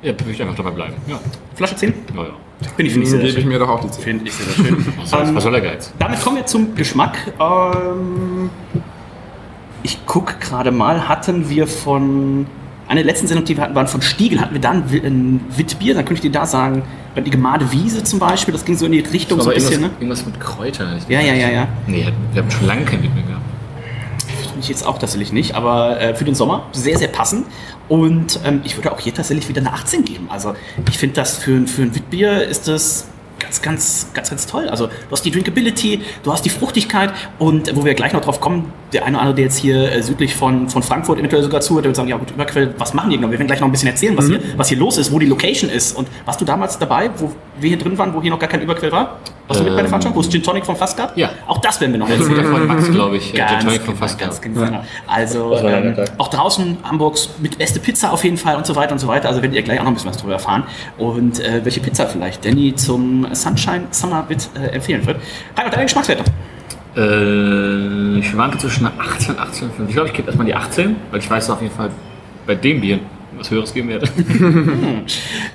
Ja, 0.03 0.13
würde 0.19 0.31
ich 0.33 0.41
einfach 0.43 0.57
dabei 0.57 0.71
bleiben. 0.71 0.95
Ja, 1.07 1.21
Flasche 1.55 1.77
10? 1.77 1.95
ja, 2.17 2.23
ja. 2.23 2.29
Finde 2.77 2.83
ich, 2.83 2.93
finde 2.93 3.05
ich 3.05 3.11
sehr, 3.11 3.19
gebe 3.21 3.31
sehr 3.31 3.39
ich 3.39 3.43
schön. 3.45 3.49
mir 3.53 3.59
doch 3.59 3.69
auch 3.71 3.81
die 3.81 3.91
10. 3.91 4.03
Finde 4.03 4.25
ich 4.27 4.35
sehr, 4.35 4.47
sehr 4.47 4.65
schön. 4.67 4.87
Was 5.01 5.11
soll, 5.11 5.35
was 5.35 5.43
soll 5.45 5.53
der 5.53 5.61
Geiz? 5.63 5.93
Damit 5.99 6.21
kommen 6.23 6.37
wir 6.37 6.47
zum 6.47 6.75
Geschmack. 6.75 7.17
Ähm, 7.41 8.51
ich 9.83 10.05
gucke 10.05 10.35
gerade 10.41 10.71
mal, 10.71 11.09
hatten 11.09 11.49
wir 11.49 11.67
von. 11.67 12.47
Eine 12.91 13.03
der 13.05 13.13
letzten 13.13 13.29
Sendung, 13.29 13.45
die 13.45 13.57
wir 13.57 13.63
hatten, 13.63 13.75
waren 13.77 13.87
von 13.87 14.03
Stiegel. 14.03 14.41
Hatten 14.41 14.53
wir 14.53 14.61
da 14.61 14.71
ein, 14.71 14.91
Wi- 14.91 14.99
ein 15.07 15.41
Witbier? 15.57 15.95
Dann 15.95 16.05
könnte 16.05 16.15
ich 16.27 16.33
dir 16.33 16.33
da 16.33 16.45
sagen, 16.45 16.83
die 17.25 17.31
Gemade 17.31 17.71
Wiese 17.71 18.03
zum 18.03 18.19
Beispiel, 18.19 18.51
das 18.53 18.65
ging 18.65 18.77
so 18.77 18.87
in 18.87 18.91
die 18.93 18.99
Richtung 18.99 19.41
so 19.41 19.51
ein 19.51 19.55
bisschen, 19.55 19.75
irgendwas, 19.75 19.91
ne? 19.93 19.97
irgendwas 20.01 20.27
mit 20.27 20.41
Kräutern. 20.41 20.99
Ja, 21.09 21.21
ja, 21.21 21.35
ja, 21.35 21.49
ja. 21.51 21.69
Nee, 21.87 22.09
wir 22.33 22.43
haben 22.43 22.51
schon 22.51 22.67
lange 22.67 22.85
kein 22.85 23.01
mehr 23.01 23.11
gehabt. 23.11 23.45
Finde 24.43 24.59
ich 24.61 24.69
jetzt 24.69 24.85
auch 24.85 24.99
tatsächlich 24.99 25.33
nicht, 25.33 25.55
aber 25.55 26.01
äh, 26.01 26.15
für 26.17 26.25
den 26.25 26.35
Sommer 26.35 26.67
sehr, 26.73 26.99
sehr 26.99 27.07
passend. 27.09 27.47
Und 27.89 28.41
ähm, 28.45 28.61
ich 28.65 28.77
würde 28.77 28.91
auch 28.93 28.99
hier 28.99 29.15
tatsächlich 29.15 29.49
wieder 29.49 29.61
eine 29.61 29.73
18 29.73 30.05
geben. 30.05 30.27
Also 30.29 30.55
ich 30.89 30.99
finde 30.99 31.15
das 31.15 31.39
für, 31.39 31.65
für 31.69 31.83
ein 31.83 31.95
Witbier 31.95 32.43
ist 32.43 32.67
das 32.67 33.07
ganz, 33.41 33.63
ganz, 33.63 34.07
ganz, 34.15 34.31
ganz 34.31 34.47
toll. 34.47 34.69
Also 34.69 34.87
du 34.87 35.11
hast 35.11 35.25
die 35.25 35.31
Drinkability, 35.31 36.03
du 36.23 36.33
hast 36.33 36.45
die 36.45 36.51
Fruchtigkeit 36.51 37.13
und 37.39 37.75
wo 37.75 37.85
wir 37.85 37.95
gleich 37.95 38.13
noch 38.13 38.21
drauf 38.21 38.41
kommen, 38.41 38.73
der 38.93 39.05
eine 39.05 39.17
oder 39.17 39.23
andere, 39.23 39.35
der 39.37 39.45
jetzt 39.47 39.59
hier 39.59 39.91
äh, 39.91 40.03
südlich 40.03 40.35
von, 40.35 40.69
von 40.69 40.83
Frankfurt 40.83 41.19
eventuell 41.19 41.43
sogar 41.43 41.61
zuhört, 41.61 41.85
der 41.85 41.91
wird 41.91 41.97
sagen, 41.97 42.09
ja 42.09 42.17
gut, 42.17 42.31
Überquell, 42.31 42.75
was 42.79 42.95
machen 42.95 43.11
die 43.11 43.17
genau? 43.17 43.31
Wir 43.31 43.39
werden 43.39 43.49
gleich 43.49 43.61
noch 43.61 43.69
ein 43.69 43.73
bisschen 43.73 43.89
erzählen, 43.89 44.17
was, 44.17 44.27
hier, 44.27 44.41
was 44.57 44.69
hier 44.69 44.79
los 44.79 44.99
ist, 44.99 45.11
wo 45.11 45.19
die 45.19 45.27
Location 45.27 45.71
ist. 45.71 45.97
Und 45.97 46.09
warst 46.25 46.41
du 46.41 46.45
damals 46.45 46.79
dabei, 46.79 47.11
wo 47.17 47.33
wir 47.59 47.69
hier 47.69 47.79
drin 47.79 47.97
waren, 47.99 48.15
wo 48.15 48.23
hier 48.23 48.31
noch 48.31 48.39
gar 48.39 48.49
kein 48.49 48.63
Überquell 48.63 48.93
war? 48.93 49.19
Warst 49.51 49.61
du 49.61 49.65
mit 49.65 49.73
bei 49.73 49.77
der 49.77 49.85
Ähm, 49.85 49.89
Veranstaltung, 49.89 50.17
wo 50.17 50.21
es 50.21 50.31
Gin 50.31 50.43
Tonic 50.45 50.65
vom 50.65 50.77
Fass 50.77 50.97
gab? 50.97 51.17
Ja. 51.17 51.31
Auch 51.49 51.59
das 51.59 51.81
werden 51.81 51.91
wir 51.93 51.99
noch 51.99 52.09
erzählen. 52.09 52.45
Freund 52.45 52.69
Max, 52.69 52.89
glaube 52.91 53.17
ich, 53.17 53.35
äh, 53.35 53.39
Ganz, 53.39 53.51
Gin 53.51 53.61
Tonic 53.67 53.81
vom 53.83 53.95
genau, 53.95 54.07
Fass 54.07 54.17
ganz 54.17 54.41
gehabt. 54.41 54.67
genau. 54.71 54.85
Also 55.09 55.51
Das 55.51 55.63
ähm, 55.65 55.95
auch 56.19 56.29
draußen 56.29 56.79
Hamburgs 56.85 57.31
mit 57.41 57.59
beste 57.59 57.81
Pizza 57.81 58.13
auf 58.13 58.23
jeden 58.23 58.37
Fall 58.37 58.55
und 58.57 58.65
so 58.65 58.77
weiter 58.77 58.93
und 58.93 59.01
so 59.01 59.09
weiter. 59.09 59.29
Also 59.29 59.43
werdet 59.43 59.57
ihr 59.57 59.63
gleich 59.63 59.81
auch 59.81 59.85
noch 59.85 59.91
ein 59.91 59.95
bisschen 59.95 60.11
was 60.11 60.17
darüber 60.19 60.35
erfahren. 60.35 60.63
Und 60.99 61.41
äh, 61.41 61.65
welche 61.65 61.81
Pizza 61.81 62.07
vielleicht 62.07 62.45
Danny 62.45 62.75
zum 62.77 63.27
Sunshine 63.35 63.89
Summer 63.91 64.23
Bit 64.23 64.49
äh, 64.55 64.69
empfehlen 64.69 65.05
wird. 65.05 65.17
Reinhard, 65.57 65.75
deine 65.75 65.85
Geschmackswertung. 65.85 66.27
Äh, 66.97 68.19
ich 68.19 68.29
schwanke 68.29 68.59
zwischen 68.59 68.87
einer 68.87 68.95
18 69.01 69.35
und 69.35 69.41
18,5. 69.41 69.89
Ich 69.89 69.95
glaube, 69.95 70.09
ich 70.09 70.15
gebe 70.15 70.27
erstmal 70.29 70.47
die 70.47 70.55
18, 70.55 70.97
weil 71.11 71.21
ich 71.21 71.29
weiß 71.31 71.51
auf 71.51 71.61
jeden 71.61 71.75
Fall 71.75 71.91
bei 72.47 72.55
dem 72.55 72.81
Bier 72.81 73.01
was 73.41 73.51
Höheres 73.51 73.75
geben 73.75 73.89
werde. 73.89 74.09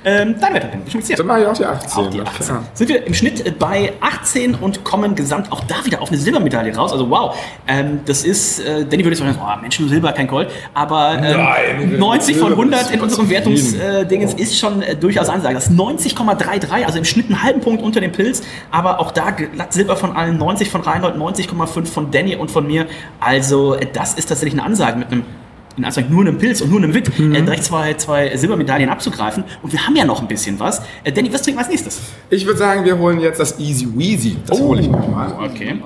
Ähm, 0.07 0.35
deine 0.39 0.61
Wertung, 0.61 0.81
wie 0.85 0.91
schmeckt's 0.91 1.09
dir? 1.09 1.15
Dann 1.15 1.25
mache 1.25 1.41
ich 1.41 1.47
auch 1.47 1.53
die 1.53 1.65
18. 1.65 2.03
Auch 2.03 2.09
die 2.11 2.17
na 2.17 2.23
18. 2.25 2.45
klar. 2.45 2.63
Sind 2.73 2.89
wir 2.89 3.07
im 3.07 3.13
Schnitt 3.15 3.45
äh, 3.45 3.51
bei 3.51 3.93
18 4.01 4.53
und 4.53 4.83
kommen 4.83 5.15
gesamt 5.15 5.51
auch 5.51 5.61
da 5.61 5.83
wieder 5.83 5.99
auf 5.99 6.09
eine 6.09 6.17
Silbermedaille 6.19 6.75
raus. 6.75 6.91
Also 6.91 7.09
wow, 7.09 7.35
ähm, 7.67 8.01
das 8.05 8.23
ist, 8.23 8.59
äh, 8.59 8.85
Danny 8.85 9.03
würde 9.03 9.17
jetzt 9.17 9.19
sagen, 9.19 9.39
oh, 9.41 9.61
Mensch, 9.61 9.79
nur 9.79 9.89
Silber, 9.89 10.11
kein 10.11 10.27
Gold. 10.27 10.49
Aber 10.75 11.17
ähm, 11.17 11.37
Nein, 11.37 11.99
90 11.99 12.37
von 12.37 12.47
Silber 12.49 12.61
100 12.61 12.81
ist 12.81 12.91
in 12.91 13.01
unserem. 13.01 13.29
Wertungsdingens 13.29 14.33
ist 14.35 14.59
schon 14.59 14.81
äh, 14.81 14.95
durchaus 14.95 15.29
Ansage. 15.29 15.55
Das 15.55 15.67
ist 15.67 15.73
90,33, 15.73 16.85
also 16.85 16.99
im 16.99 17.05
Schnitt 17.05 17.27
einen 17.27 17.41
halben 17.41 17.61
Punkt 17.61 17.81
unter 17.81 17.99
dem 17.99 18.11
Pilz. 18.11 18.43
Aber 18.71 18.99
auch 18.99 19.11
da 19.11 19.31
glatt 19.31 19.73
Silber 19.73 19.95
von 19.95 20.15
allen, 20.15 20.37
90 20.37 20.69
von 20.69 20.81
Reinhold, 20.81 21.15
90,5 21.15 21.85
von 21.85 22.11
Danny 22.11 22.35
und 22.35 22.51
von 22.51 22.67
mir. 22.67 22.85
Also 23.19 23.73
äh, 23.75 23.87
das 23.91 24.13
ist 24.13 24.27
tatsächlich 24.27 24.59
eine 24.59 24.67
Ansage 24.67 24.97
mit 24.99 25.11
einem 25.11 25.23
in 25.77 25.83
Anführungszeichen 25.83 26.11
nur 26.13 26.21
einem 26.21 26.37
Pilz 26.37 26.61
und 26.61 26.69
nur 26.71 26.79
einem 26.79 26.93
Wit, 26.93 27.17
Mhm. 27.19 27.35
äh, 27.35 27.41
direkt 27.41 27.63
zwei, 27.63 27.93
zwei 27.95 28.35
Silbermedaillen 28.37 28.89
abzugreifen. 28.89 29.43
Und 29.61 29.71
wir 29.73 29.85
haben 29.85 29.95
ja 29.95 30.05
noch 30.05 30.21
ein 30.21 30.27
bisschen 30.27 30.59
was. 30.59 30.81
Äh, 31.03 31.11
Danny, 31.11 31.31
was 31.33 31.41
trinken 31.41 31.57
wir 31.59 31.63
als 31.63 31.69
nächstes? 31.69 31.99
Ich 32.29 32.45
würde 32.45 32.59
sagen, 32.59 32.85
wir 32.85 32.97
holen 32.97 33.19
jetzt 33.19 33.39
das 33.39 33.59
Easy 33.59 33.87
Weasy. 33.95 34.37
Das 34.47 34.59
hole 34.59 34.81
ich 34.81 34.89
mir 34.89 34.97
mal. 34.99 35.33
Okay. 35.43 35.79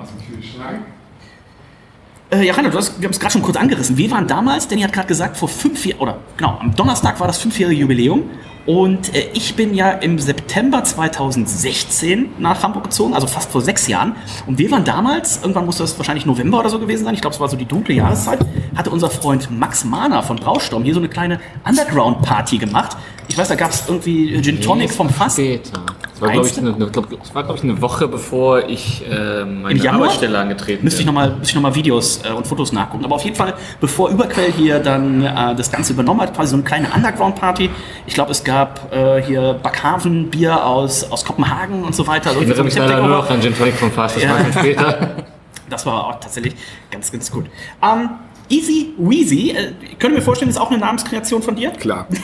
Äh, 2.32 2.46
ja, 2.46 2.54
Rainer, 2.54 2.70
du 2.70 2.78
hast, 2.78 3.00
wir 3.00 3.06
haben 3.06 3.12
es 3.12 3.18
gerade 3.18 3.32
schon 3.32 3.42
kurz 3.42 3.56
angerissen. 3.56 3.96
Wir 3.96 4.10
waren 4.10 4.26
damals, 4.26 4.68
Danny 4.68 4.82
hat 4.82 4.92
gerade 4.92 5.08
gesagt, 5.08 5.36
vor 5.36 5.48
fünf 5.48 5.84
Jahren, 5.84 5.98
oder 6.00 6.18
genau, 6.36 6.58
am 6.60 6.74
Donnerstag 6.76 7.18
war 7.18 7.26
das 7.26 7.38
fünfjährige 7.38 7.80
Jubiläum. 7.80 8.22
Und 8.70 9.16
äh, 9.16 9.30
ich 9.32 9.56
bin 9.56 9.74
ja 9.74 9.90
im 9.90 10.20
September 10.20 10.84
2016 10.84 12.34
nach 12.38 12.62
Hamburg 12.62 12.84
gezogen, 12.84 13.14
also 13.14 13.26
fast 13.26 13.50
vor 13.50 13.62
sechs 13.62 13.88
Jahren. 13.88 14.14
Und 14.46 14.60
wir 14.60 14.70
waren 14.70 14.84
damals, 14.84 15.40
irgendwann 15.42 15.66
muss 15.66 15.78
das 15.78 15.98
wahrscheinlich 15.98 16.24
November 16.24 16.60
oder 16.60 16.70
so 16.70 16.78
gewesen 16.78 17.04
sein, 17.04 17.14
ich 17.14 17.20
glaube, 17.20 17.34
es 17.34 17.40
war 17.40 17.48
so 17.48 17.56
die 17.56 17.64
dunkle 17.64 17.96
Jahreszeit, 17.96 18.38
hatte 18.76 18.90
unser 18.90 19.10
Freund 19.10 19.50
Max 19.50 19.84
Mahner 19.84 20.22
von 20.22 20.36
Brausturm 20.36 20.84
hier 20.84 20.94
so 20.94 21.00
eine 21.00 21.08
kleine 21.08 21.40
Underground-Party 21.68 22.58
gemacht. 22.58 22.96
Ich 23.30 23.38
weiß, 23.38 23.46
da 23.46 23.54
gab 23.54 23.70
es 23.70 23.84
irgendwie 23.86 24.42
Gin 24.42 24.60
Tonic 24.60 24.90
vom 24.90 25.08
Fass. 25.08 25.34
Später. 25.34 25.82
Das 26.10 26.20
war, 26.20 26.30
glaube 26.32 26.48
ich, 26.48 26.58
eine, 26.58 26.72
glaub, 26.72 27.08
das 27.08 27.32
war, 27.32 27.44
glaub 27.44 27.56
ich, 27.56 27.62
eine 27.62 27.80
Woche 27.80 28.08
bevor 28.08 28.68
ich 28.68 29.04
äh, 29.08 29.44
meine? 29.44 29.90
Arbeitsstelle 29.90 30.36
angetreten 30.36 30.82
Müsste 30.82 31.00
ich 31.00 31.06
nochmal 31.06 31.36
noch 31.54 31.62
mal 31.62 31.74
Videos 31.74 32.20
äh, 32.24 32.32
und 32.32 32.44
Fotos 32.44 32.72
nachgucken. 32.72 33.04
Aber 33.04 33.14
auf 33.14 33.22
jeden 33.22 33.36
Fall, 33.36 33.54
bevor 33.80 34.10
Überquell 34.10 34.50
hier 34.52 34.80
dann 34.80 35.24
äh, 35.24 35.54
das 35.54 35.70
Ganze 35.70 35.92
übernommen 35.92 36.22
hat, 36.22 36.34
quasi 36.34 36.50
so 36.50 36.56
eine 36.56 36.64
kleine 36.64 36.88
Underground-Party. 36.92 37.70
Ich 38.06 38.14
glaube, 38.14 38.32
es 38.32 38.42
gab 38.42 38.92
äh, 38.92 39.22
hier 39.22 39.54
Backhaven-Bier 39.62 40.66
aus, 40.66 41.08
aus 41.08 41.24
Kopenhagen 41.24 41.84
und 41.84 41.94
so 41.94 42.08
weiter. 42.08 42.30
Also 42.30 42.40
Ich 42.40 42.48
erinnere 42.48 42.64
mich 42.64 42.76
leider 42.76 42.98
nur 42.98 43.16
noch 43.16 43.30
an 43.30 43.40
Gin 43.40 43.56
Tonic 43.56 43.74
vom 43.74 43.92
Fass, 43.92 44.14
das 44.14 44.24
Ja. 44.24 44.30
war 44.30 44.40
schon 44.40 44.52
später. 44.52 45.10
Das 45.70 45.86
war 45.86 46.08
auch 46.08 46.18
tatsächlich 46.18 46.56
ganz, 46.90 47.12
ganz 47.12 47.30
gut. 47.30 47.46
Ähm, 47.80 48.10
Easy 48.50 48.88
Weezy, 48.98 49.50
äh, 49.50 49.72
ich 49.92 49.98
könnte 49.98 50.16
mir 50.16 50.22
vorstellen, 50.22 50.50
ist 50.50 50.58
auch 50.60 50.70
eine 50.70 50.78
Namenskreation 50.80 51.40
von 51.42 51.56
dir. 51.56 51.70
Klar. 51.70 52.06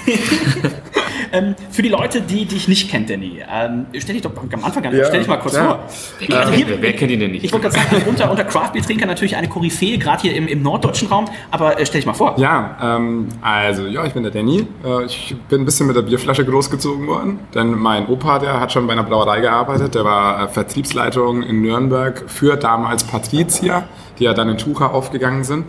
Ähm, 1.33 1.57
für 1.73 1.83
die 1.83 1.89
Leute, 1.89 2.21
die 2.21 2.45
dich 2.45 2.69
nicht 2.69 2.89
kennen, 2.89 3.07
Danny, 3.07 3.43
ähm, 3.53 3.87
stell 3.99 4.15
dich 4.15 4.23
doch 4.23 4.31
am 4.37 4.65
Anfang 4.65 4.87
an, 4.87 4.95
Ja, 4.97 5.07
stell 5.07 5.19
dich 5.19 5.29
mal 5.29 5.39
kurz 5.39 5.55
klar. 5.55 5.89
vor. 6.29 6.37
Also 6.39 6.53
hier- 6.53 6.69
wer, 6.69 6.81
wer 6.81 6.93
kennt 6.93 7.11
ihn 7.11 7.19
denn 7.19 7.33
nicht? 7.33 7.45
Ich 7.45 7.53
wollte 7.53 7.69
gerade 7.69 7.81
sagen, 7.91 8.03
unter, 8.09 8.31
unter 8.31 8.45
Craft-Bier-Trinker 8.45 9.07
natürlich 9.07 9.35
eine 9.35 9.49
Koryphäe, 9.49 9.99
gerade 9.99 10.23
hier 10.23 10.37
im, 10.37 10.47
im 10.47 10.63
norddeutschen 10.63 11.09
Raum, 11.09 11.25
aber 11.51 11.81
äh, 11.81 11.85
stell 11.85 12.01
dich 12.01 12.07
mal 12.07 12.15
vor. 12.15 12.35
Ja, 12.39 12.77
ähm, 12.81 13.27
also 13.43 13.87
ja, 13.87 14.05
ich 14.07 14.13
bin 14.13 14.23
der 14.23 14.31
Danny. 14.31 14.67
Äh, 14.85 15.05
ich 15.07 15.35
bin 15.49 15.63
ein 15.63 15.65
bisschen 15.65 15.89
mit 15.89 15.97
der 15.97 16.03
Bierflasche 16.03 16.45
großgezogen 16.45 17.09
worden, 17.09 17.41
denn 17.55 17.73
mein 17.77 18.07
Opa, 18.07 18.39
der 18.39 18.61
hat 18.61 18.73
schon 18.73 18.87
bei 18.87 18.93
einer 18.93 19.03
Brauerei 19.05 19.41
gearbeitet, 19.41 19.97
der 19.97 20.05
war 20.05 20.45
äh, 20.45 20.49
Vertriebsleitung 20.49 21.43
in 21.43 21.61
Nürnberg 21.61 22.23
für 22.29 22.57
damals 22.57 23.03
Patrizier, 23.03 23.83
die 24.19 24.25
ja 24.25 24.35
dann 24.35 24.49
in 24.49 24.59
Tucher 24.59 24.93
aufgegangen 24.93 25.45
sind. 25.45 25.65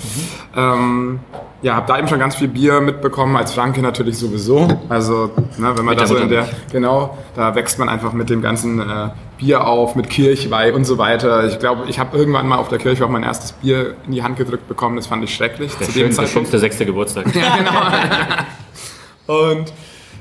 Ähm, 0.56 1.20
ja, 1.62 1.76
habe 1.76 1.88
da 1.88 1.98
eben 1.98 2.08
schon 2.08 2.20
ganz 2.20 2.36
viel 2.36 2.48
Bier 2.48 2.82
mitbekommen, 2.82 3.36
als 3.36 3.54
Franke 3.54 3.82
natürlich 3.82 4.18
sowieso. 4.18 4.68
Also, 4.90 5.32
ne, 5.58 5.76
wenn 5.76 5.86
man 5.86 5.96
Mit 5.96 6.00
da 6.00 6.06
der 6.06 6.08
so 6.08 6.16
in 6.18 6.30
der, 6.30 6.48
genau, 6.72 7.18
da 7.36 7.56
wächst 7.56 7.80
man 7.80 7.90
einfach 7.90 8.14
mit 8.14 8.30
dem 8.30 8.42
ganzen 8.42 8.80
äh, 8.80 9.10
Bier 9.38 9.66
auf, 9.66 9.96
mit 9.96 10.10
Kirchweih 10.10 10.74
und 10.74 10.86
so 10.86 10.98
weiter. 10.98 11.48
Ich 11.48 11.58
glaube, 11.58 11.86
ich 11.88 12.00
habe 12.00 12.16
irgendwann 12.18 12.48
mal 12.48 12.58
auf 12.58 12.68
der 12.68 12.78
Kirche 12.78 13.04
auch 13.06 13.10
mein 13.10 13.24
erstes 13.24 13.54
Bier 13.54 13.96
in 14.06 14.12
die 14.12 14.22
Hand 14.24 14.38
gedrückt 14.38 14.68
bekommen, 14.68 14.98
das 14.98 15.08
fand 15.08 15.24
ich 15.24 15.34
schrecklich. 15.34 15.74
der, 15.76 15.88
zu 15.88 15.94
schön, 15.94 16.02
dem 16.04 16.08
der 16.10 16.16
Zeitpunkt. 16.18 16.34
schönste 16.34 16.60
sechste 16.60 16.86
Geburtstag. 16.86 17.26
Und 19.28 19.74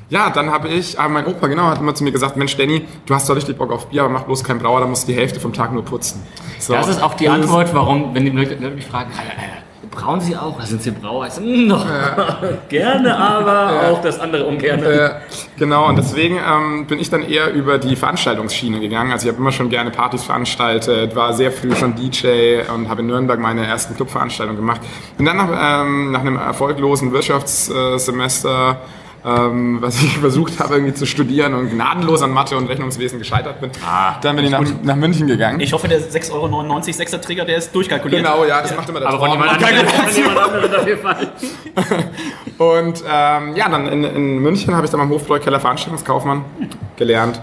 ja, 0.09 0.31
dann 0.31 0.51
habe 0.53 0.69
ich, 0.69 0.99
aber 0.99 1.09
mein 1.09 1.27
Opa 1.27 1.47
genau 1.49 1.65
hat 1.65 1.81
immer 1.81 1.95
zu 1.95 2.05
mir 2.05 2.13
gesagt, 2.13 2.37
Mensch 2.37 2.57
Danny, 2.57 2.85
du 3.07 3.15
hast 3.15 3.29
doch 3.29 3.37
richtig 3.37 3.59
Bock 3.59 3.73
auf 3.73 3.89
Bier, 3.89 4.03
aber 4.03 4.11
mach 4.13 4.23
bloß 4.23 4.45
keinen 4.45 4.61
Brauer, 4.61 4.81
da 4.81 4.87
musst 4.87 5.09
du 5.09 5.13
die 5.13 5.19
Hälfte 5.19 5.41
vom 5.41 5.53
Tag 5.53 5.73
nur 5.73 5.85
putzen. 5.85 6.23
So. 6.59 6.73
Das 6.75 6.89
ist 6.89 7.03
auch 7.03 7.15
die 7.15 7.25
Das 7.25 7.35
Antwort, 7.35 7.75
warum, 7.75 8.15
wenn 8.15 8.25
die 8.25 8.31
Leute 8.31 8.57
mich 8.57 8.87
fragen, 8.87 9.11
"Alter, 9.11 9.31
Alter, 9.31 9.67
brauen 9.91 10.21
Sie 10.21 10.37
auch? 10.37 10.61
Sind 10.63 10.83
Sie 10.83 10.91
Brauer? 10.91 11.27
Ich 11.27 11.33
so, 11.33 11.41
"Mm, 11.41 11.67
noch. 11.67 11.87
Gerne, 12.69 13.17
aber 13.17 13.91
auch 13.93 14.01
das 14.03 14.21
andere 14.21 14.45
ungern. 14.47 14.83
Äh, 14.83 15.11
genau, 15.59 15.89
und 15.89 15.97
deswegen 15.97 16.37
ähm, 16.37 16.87
bin 16.87 16.99
ich 16.99 17.09
dann 17.11 17.23
eher 17.29 17.53
über 17.53 17.79
die 17.79 17.97
Veranstaltungsschiene 17.97 18.79
gegangen. 18.79 19.11
Also 19.13 19.27
ich 19.27 19.33
habe 19.33 19.41
immer 19.41 19.53
schon 19.53 19.71
gerne 19.71 19.91
Partys 19.91 20.23
veranstaltet, 20.25 21.17
war 21.17 21.33
sehr 21.33 21.51
früh 21.51 21.75
schon 21.75 21.95
DJ 21.95 22.61
und 22.75 22.89
habe 22.89 23.01
in 23.01 23.07
Nürnberg 23.09 23.41
meine 23.41 23.67
ersten 23.67 23.97
Clubveranstaltungen 23.97 24.61
gemacht. 24.61 24.83
Und 25.19 25.25
dann 25.25 25.37
nach, 25.37 25.83
ähm, 25.83 26.13
nach 26.13 26.21
einem 26.21 26.37
erfolglosen 26.37 27.13
Wirtschaftssemester, 27.13 28.79
ähm, 29.27 29.79
was 29.81 30.01
ich 30.03 30.19
versucht 30.21 30.61
habe 30.61 30.75
irgendwie 30.75 30.95
zu 30.95 31.05
studieren 31.05 31.55
und 31.55 31.71
gnadenlos 31.71 32.23
an 32.23 32.31
Mathe 32.31 32.57
und 32.57 32.69
Rechnungswesen 32.69 33.19
gescheitert 33.19 33.61
bin, 33.61 33.71
dann 34.23 34.37
bin 34.37 34.45
ich 34.45 34.51
nach, 34.53 34.63
nach 34.83 34.97
München 34.97 35.27
gegangen. 35.27 35.59
Ich 35.59 35.73
hoffe, 35.73 35.89
der 35.89 36.01
6,99 36.01 36.33
Euro 36.33 36.83
Sechser-Trigger, 36.83 37.45
der 37.45 37.57
ist 37.57 37.75
durchkalkuliert. 37.75 38.23
Genau, 38.23 38.45
ja, 38.45 38.63
das 38.63 38.77
macht 38.77 38.89
immer 38.89 39.01
der 39.01 39.09
Aber 39.09 39.19
von 39.19 39.31
jemand 39.33 39.51
anderem, 39.51 39.89
von 39.89 40.15
jemand 40.15 40.39
anderem 40.39 40.81
auf 40.81 40.87
jeden 40.87 41.03
Fall. 41.03 41.29
Und 42.59 43.03
ähm, 43.11 43.57
ja, 43.57 43.69
dann 43.69 43.89
in, 43.89 44.05
in 44.05 44.39
München 44.39 44.75
habe 44.75 44.87
ich 44.87 44.91
dann 44.91 45.01
beim 45.01 45.11
Hofbräukeller 45.11 45.61
Veranstaltungskaufmann 45.61 46.45
gelernt. 46.97 47.41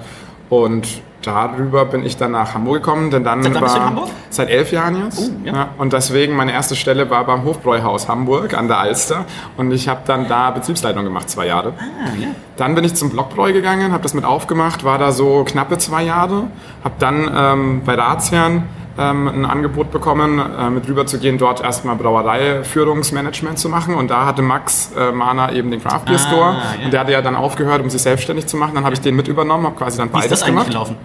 Und 0.61 1.01
darüber 1.23 1.85
bin 1.85 2.05
ich 2.05 2.17
dann 2.17 2.31
nach 2.31 2.53
Hamburg 2.53 2.83
gekommen, 2.83 3.09
denn 3.09 3.23
dann 3.23 3.41
Seit 3.43 3.59
war 3.61 4.07
seit 4.29 4.49
elf 4.49 4.71
Jahren 4.71 5.05
jetzt. 5.05 5.19
Oh, 5.19 5.45
ja. 5.45 5.53
ja. 5.53 5.69
Und 5.77 5.93
deswegen 5.93 6.35
meine 6.35 6.51
erste 6.51 6.75
Stelle 6.75 7.09
war 7.09 7.23
beim 7.25 7.43
Hofbräuhaus 7.43 8.07
Hamburg 8.07 8.53
an 8.53 8.67
der 8.67 8.79
Alster. 8.79 9.25
Und 9.57 9.71
ich 9.71 9.87
habe 9.87 10.01
dann 10.05 10.27
da 10.27 10.51
Betriebsleitung 10.51 11.03
gemacht, 11.03 11.29
zwei 11.29 11.47
Jahre. 11.47 11.73
Ah, 11.79 12.15
ja. 12.19 12.27
Dann 12.57 12.75
bin 12.75 12.83
ich 12.83 12.93
zum 12.95 13.09
Blockbräu 13.09 13.51
gegangen, 13.51 13.91
habe 13.91 14.03
das 14.03 14.13
mit 14.13 14.25
aufgemacht, 14.25 14.83
war 14.83 14.97
da 14.97 15.11
so 15.11 15.43
knappe 15.43 15.77
zwei 15.77 16.03
Jahre, 16.03 16.47
habe 16.83 16.95
dann 16.99 17.31
ähm, 17.35 17.81
bei 17.85 17.95
Ratsherrn 17.95 18.63
ähm, 18.97 19.27
ein 19.27 19.45
Angebot 19.45 19.91
bekommen, 19.91 20.39
äh, 20.39 20.69
mit 20.69 20.87
rüberzugehen, 20.87 21.37
dort 21.37 21.61
erstmal 21.61 21.95
Brauereiführungsmanagement 21.95 23.57
zu 23.59 23.69
machen. 23.69 23.95
Und 23.95 24.09
da 24.11 24.25
hatte 24.25 24.41
Max 24.41 24.91
äh, 24.97 25.11
Mahner 25.11 25.51
eben 25.53 25.71
den 25.71 25.81
Craft 25.81 26.05
Beer 26.05 26.19
Store 26.19 26.49
Ah, 26.51 26.75
ja. 26.79 26.85
und 26.85 26.91
der 26.93 26.99
hatte 27.01 27.11
ja 27.11 27.21
dann 27.21 27.35
aufgehört, 27.35 27.81
um 27.81 27.89
sich 27.89 28.01
selbstständig 28.01 28.45
zu 28.47 28.57
machen. 28.57 28.75
Dann 28.75 28.83
habe 28.83 28.93
ich 28.93 29.01
den 29.01 29.15
mit 29.15 29.27
übernommen, 29.27 29.65
habe 29.65 29.75
quasi 29.75 29.97
dann 29.97 30.07
Wie 30.07 30.17
ist 30.17 30.23
beides 30.23 30.29
das 30.29 30.41
eigentlich 30.43 30.51
gemacht. 30.53 30.67
gelaufen 30.67 30.95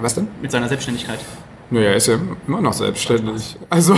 Was 0.00 0.14
denn? 0.14 0.28
mit 0.42 0.50
seiner 0.50 0.68
Selbstständigkeit? 0.68 1.18
Naja, 1.70 1.90
er 1.90 1.96
ist 1.96 2.06
ja 2.06 2.14
immer 2.46 2.62
noch 2.62 2.72
selbstständig. 2.72 3.56
Also, 3.68 3.92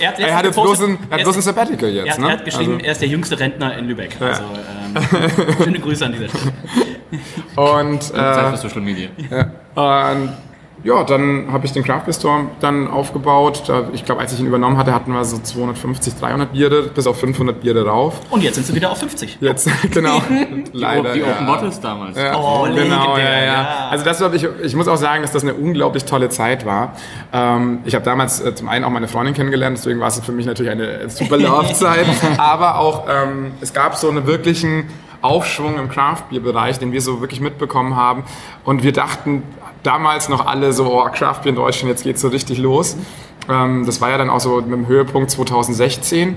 Er 0.00 0.08
hat, 0.08 0.18
er 0.18 0.36
hat 0.36 0.44
jetzt 0.44 0.60
bloß 0.60 0.82
ein, 0.82 0.98
er 1.08 1.14
hat 1.14 1.18
er 1.20 1.22
bloß 1.24 1.36
ein 1.36 1.38
ist- 1.38 1.44
Sabbatical 1.44 1.88
er, 1.88 1.94
jetzt. 2.04 2.10
hat- 2.14 2.18
ne? 2.18 2.26
er 2.26 2.32
hat 2.32 2.44
geschrieben, 2.44 2.72
Also- 2.74 2.84
er 2.84 2.92
ist 2.92 3.00
der 3.00 3.08
jüngste 3.08 3.38
Rentner 3.38 3.78
in 3.78 3.84
Lübeck. 3.86 4.16
Also, 4.20 4.42
ähm, 4.42 5.54
schöne 5.62 5.78
Grüße 5.78 6.04
an 6.04 6.12
dieser 6.12 6.28
Stelle. 6.28 6.52
Und, 7.56 8.02
Zeit 8.02 8.44
äh, 8.44 8.50
für 8.50 8.56
Social 8.56 8.80
Media. 8.80 9.08
Und 9.76 10.32
ja, 10.82 11.04
dann 11.04 11.48
habe 11.52 11.66
ich 11.66 11.72
den 11.72 11.82
Craft 11.82 12.04
Beer 12.06 12.14
Store 12.14 12.46
dann 12.60 12.88
aufgebaut. 12.88 13.64
Da, 13.66 13.88
ich 13.92 14.04
glaube, 14.04 14.22
als 14.22 14.32
ich 14.32 14.40
ihn 14.40 14.46
übernommen 14.46 14.78
hatte, 14.78 14.94
hatten 14.94 15.12
wir 15.12 15.24
so 15.24 15.38
250, 15.38 16.14
300 16.14 16.52
Biere, 16.52 16.84
bis 16.84 17.06
auf 17.06 17.20
500 17.20 17.60
Biere 17.60 17.84
drauf. 17.84 18.20
Und 18.30 18.42
jetzt 18.42 18.54
sind 18.54 18.66
sie 18.66 18.74
wieder 18.74 18.90
auf 18.90 18.98
50. 18.98 19.38
Jetzt, 19.40 19.68
genau. 19.90 20.22
Leider. 20.72 21.12
die 21.12 21.20
ja. 21.20 21.32
Open 21.32 21.46
Bottles 21.46 21.80
damals. 21.80 22.16
Ja, 22.16 22.34
Oh, 22.36 22.64
genau, 22.64 23.18
ja, 23.18 23.24
ja. 23.24 23.44
ja. 23.44 23.88
Also 23.90 24.04
das 24.04 24.20
ich, 24.34 24.48
ich 24.62 24.74
muss 24.74 24.88
auch 24.88 24.96
sagen, 24.96 25.22
dass 25.22 25.32
das 25.32 25.42
eine 25.42 25.54
unglaublich 25.54 26.04
tolle 26.04 26.30
Zeit 26.30 26.64
war. 26.64 26.92
Ähm, 27.32 27.80
ich 27.84 27.94
habe 27.94 28.04
damals 28.04 28.40
äh, 28.40 28.54
zum 28.54 28.68
einen 28.68 28.84
auch 28.84 28.90
meine 28.90 29.08
Freundin 29.08 29.34
kennengelernt, 29.34 29.78
deswegen 29.78 30.00
war 30.00 30.08
es 30.08 30.20
für 30.20 30.32
mich 30.32 30.46
natürlich 30.46 30.72
eine 30.72 31.08
super 31.10 31.36
Laufzeit. 31.38 32.06
Aber 32.38 32.78
auch, 32.78 33.06
ähm, 33.08 33.52
es 33.60 33.72
gab 33.72 33.96
so 33.96 34.08
einen 34.08 34.26
wirklichen 34.26 34.88
Aufschwung 35.22 35.78
im 35.78 35.88
Craft-Bier-Bereich, 35.88 36.78
den 36.78 36.92
wir 36.92 37.02
so 37.02 37.20
wirklich 37.20 37.40
mitbekommen 37.40 37.96
haben. 37.96 38.24
Und 38.64 38.82
wir 38.82 38.92
dachten 38.92 39.42
damals 39.82 40.28
noch 40.28 40.46
alle 40.46 40.72
so, 40.72 40.86
oh, 40.92 41.08
Craft-Bier 41.10 41.50
in 41.50 41.56
Deutschland, 41.56 41.90
jetzt 41.90 42.04
geht's 42.04 42.20
so 42.20 42.28
richtig 42.28 42.58
los. 42.58 42.96
Ähm, 43.48 43.84
das 43.86 44.00
war 44.00 44.10
ja 44.10 44.18
dann 44.18 44.30
auch 44.30 44.40
so 44.40 44.60
mit 44.60 44.72
dem 44.72 44.86
Höhepunkt 44.86 45.30
2016 45.30 46.36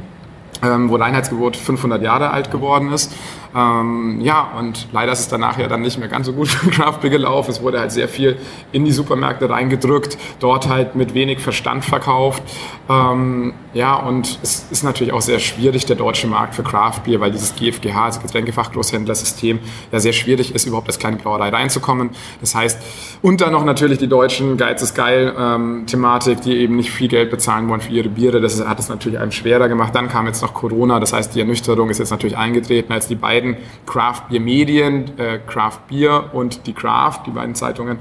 ähm, 0.64 0.90
wo 0.90 0.96
Reinheitsgebot 0.96 1.56
500 1.56 2.02
Jahre 2.02 2.32
alt 2.32 2.52
geworden 2.52 2.92
ist. 2.92 3.12
Ähm, 3.56 4.20
ja, 4.22 4.52
und 4.58 4.88
leider 4.92 5.12
ist 5.12 5.20
es 5.20 5.28
danach 5.28 5.60
ja 5.60 5.68
dann 5.68 5.82
nicht 5.82 6.00
mehr 6.00 6.08
ganz 6.08 6.26
so 6.26 6.34
gut 6.34 6.48
für 6.50 6.70
Craft 6.70 7.00
Beer 7.02 7.10
gelaufen. 7.12 7.52
Es 7.52 7.62
wurde 7.62 7.80
halt 7.80 7.92
sehr 7.92 8.08
viel 8.08 8.38
in 8.72 8.86
die 8.86 8.92
Supermärkte 8.92 9.50
reingedrückt, 9.50 10.18
dort 10.40 10.68
halt 10.70 10.96
mit 10.96 11.14
wenig 11.14 11.40
Verstand 11.40 11.86
verkauft. 11.86 12.44
Ähm, 12.90 13.54
ja, 13.74 13.96
und 13.96 14.40
es 14.44 14.68
ist 14.72 14.84
natürlich 14.84 15.14
auch 15.14 15.22
sehr 15.22 15.40
schwierig, 15.40 15.86
der 15.86 15.96
deutsche 15.96 16.28
Markt 16.28 16.56
für 16.56 16.64
Craft 16.64 17.02
Beer, 17.06 17.20
weil 17.20 17.32
dieses 17.32 17.56
GFGH, 17.56 18.06
also 18.06 18.20
Getränkefachgroßhändlersystem, 18.22 19.60
ja 19.92 20.00
sehr 20.00 20.14
schwierig 20.14 20.54
ist, 20.54 20.66
überhaupt 20.66 20.88
als 20.88 21.00
kleine 21.00 21.18
Brauerei 21.18 21.50
reinzukommen. 21.50 22.12
Das 22.40 22.56
heißt, 22.56 22.80
und 23.22 23.42
dann 23.42 23.54
noch 23.54 23.66
natürlich 23.66 23.98
die 23.98 24.08
deutschen 24.08 24.58
Geiz 24.58 24.82
ist 24.82 24.94
geil 24.96 25.34
ähm, 25.38 25.86
Thematik, 25.88 26.42
die 26.42 26.58
eben 26.58 26.76
nicht 26.76 26.92
viel 26.92 27.08
Geld 27.08 27.32
bezahlen 27.32 27.68
wollen 27.68 27.82
für 27.82 27.92
ihre 27.92 28.10
Biere. 28.10 28.42
Das 28.42 28.64
hat 28.66 28.80
es 28.80 28.90
natürlich 28.90 29.20
einem 29.20 29.32
schwerer 29.32 29.68
gemacht. 29.68 29.96
Dann 29.96 30.08
kam 30.08 30.28
jetzt 30.28 30.42
noch 30.42 30.54
Corona, 30.54 31.00
das 31.00 31.14
heißt, 31.14 31.34
die 31.36 31.40
Ernüchterung 31.40 31.90
ist 31.90 32.00
jetzt 32.00 32.12
natürlich 32.12 32.38
eingetreten, 32.38 32.94
als 32.94 33.08
die 33.08 33.16
beiden 33.16 33.43
Craft 33.86 34.24
Beer 34.30 34.40
Medien, 34.40 35.18
äh, 35.18 35.40
Craft 35.46 35.80
Beer 35.90 36.34
und 36.34 36.66
die 36.68 36.74
Craft, 36.74 37.22
die 37.26 37.32
beiden 37.32 37.56
Zeitungen, 37.56 37.98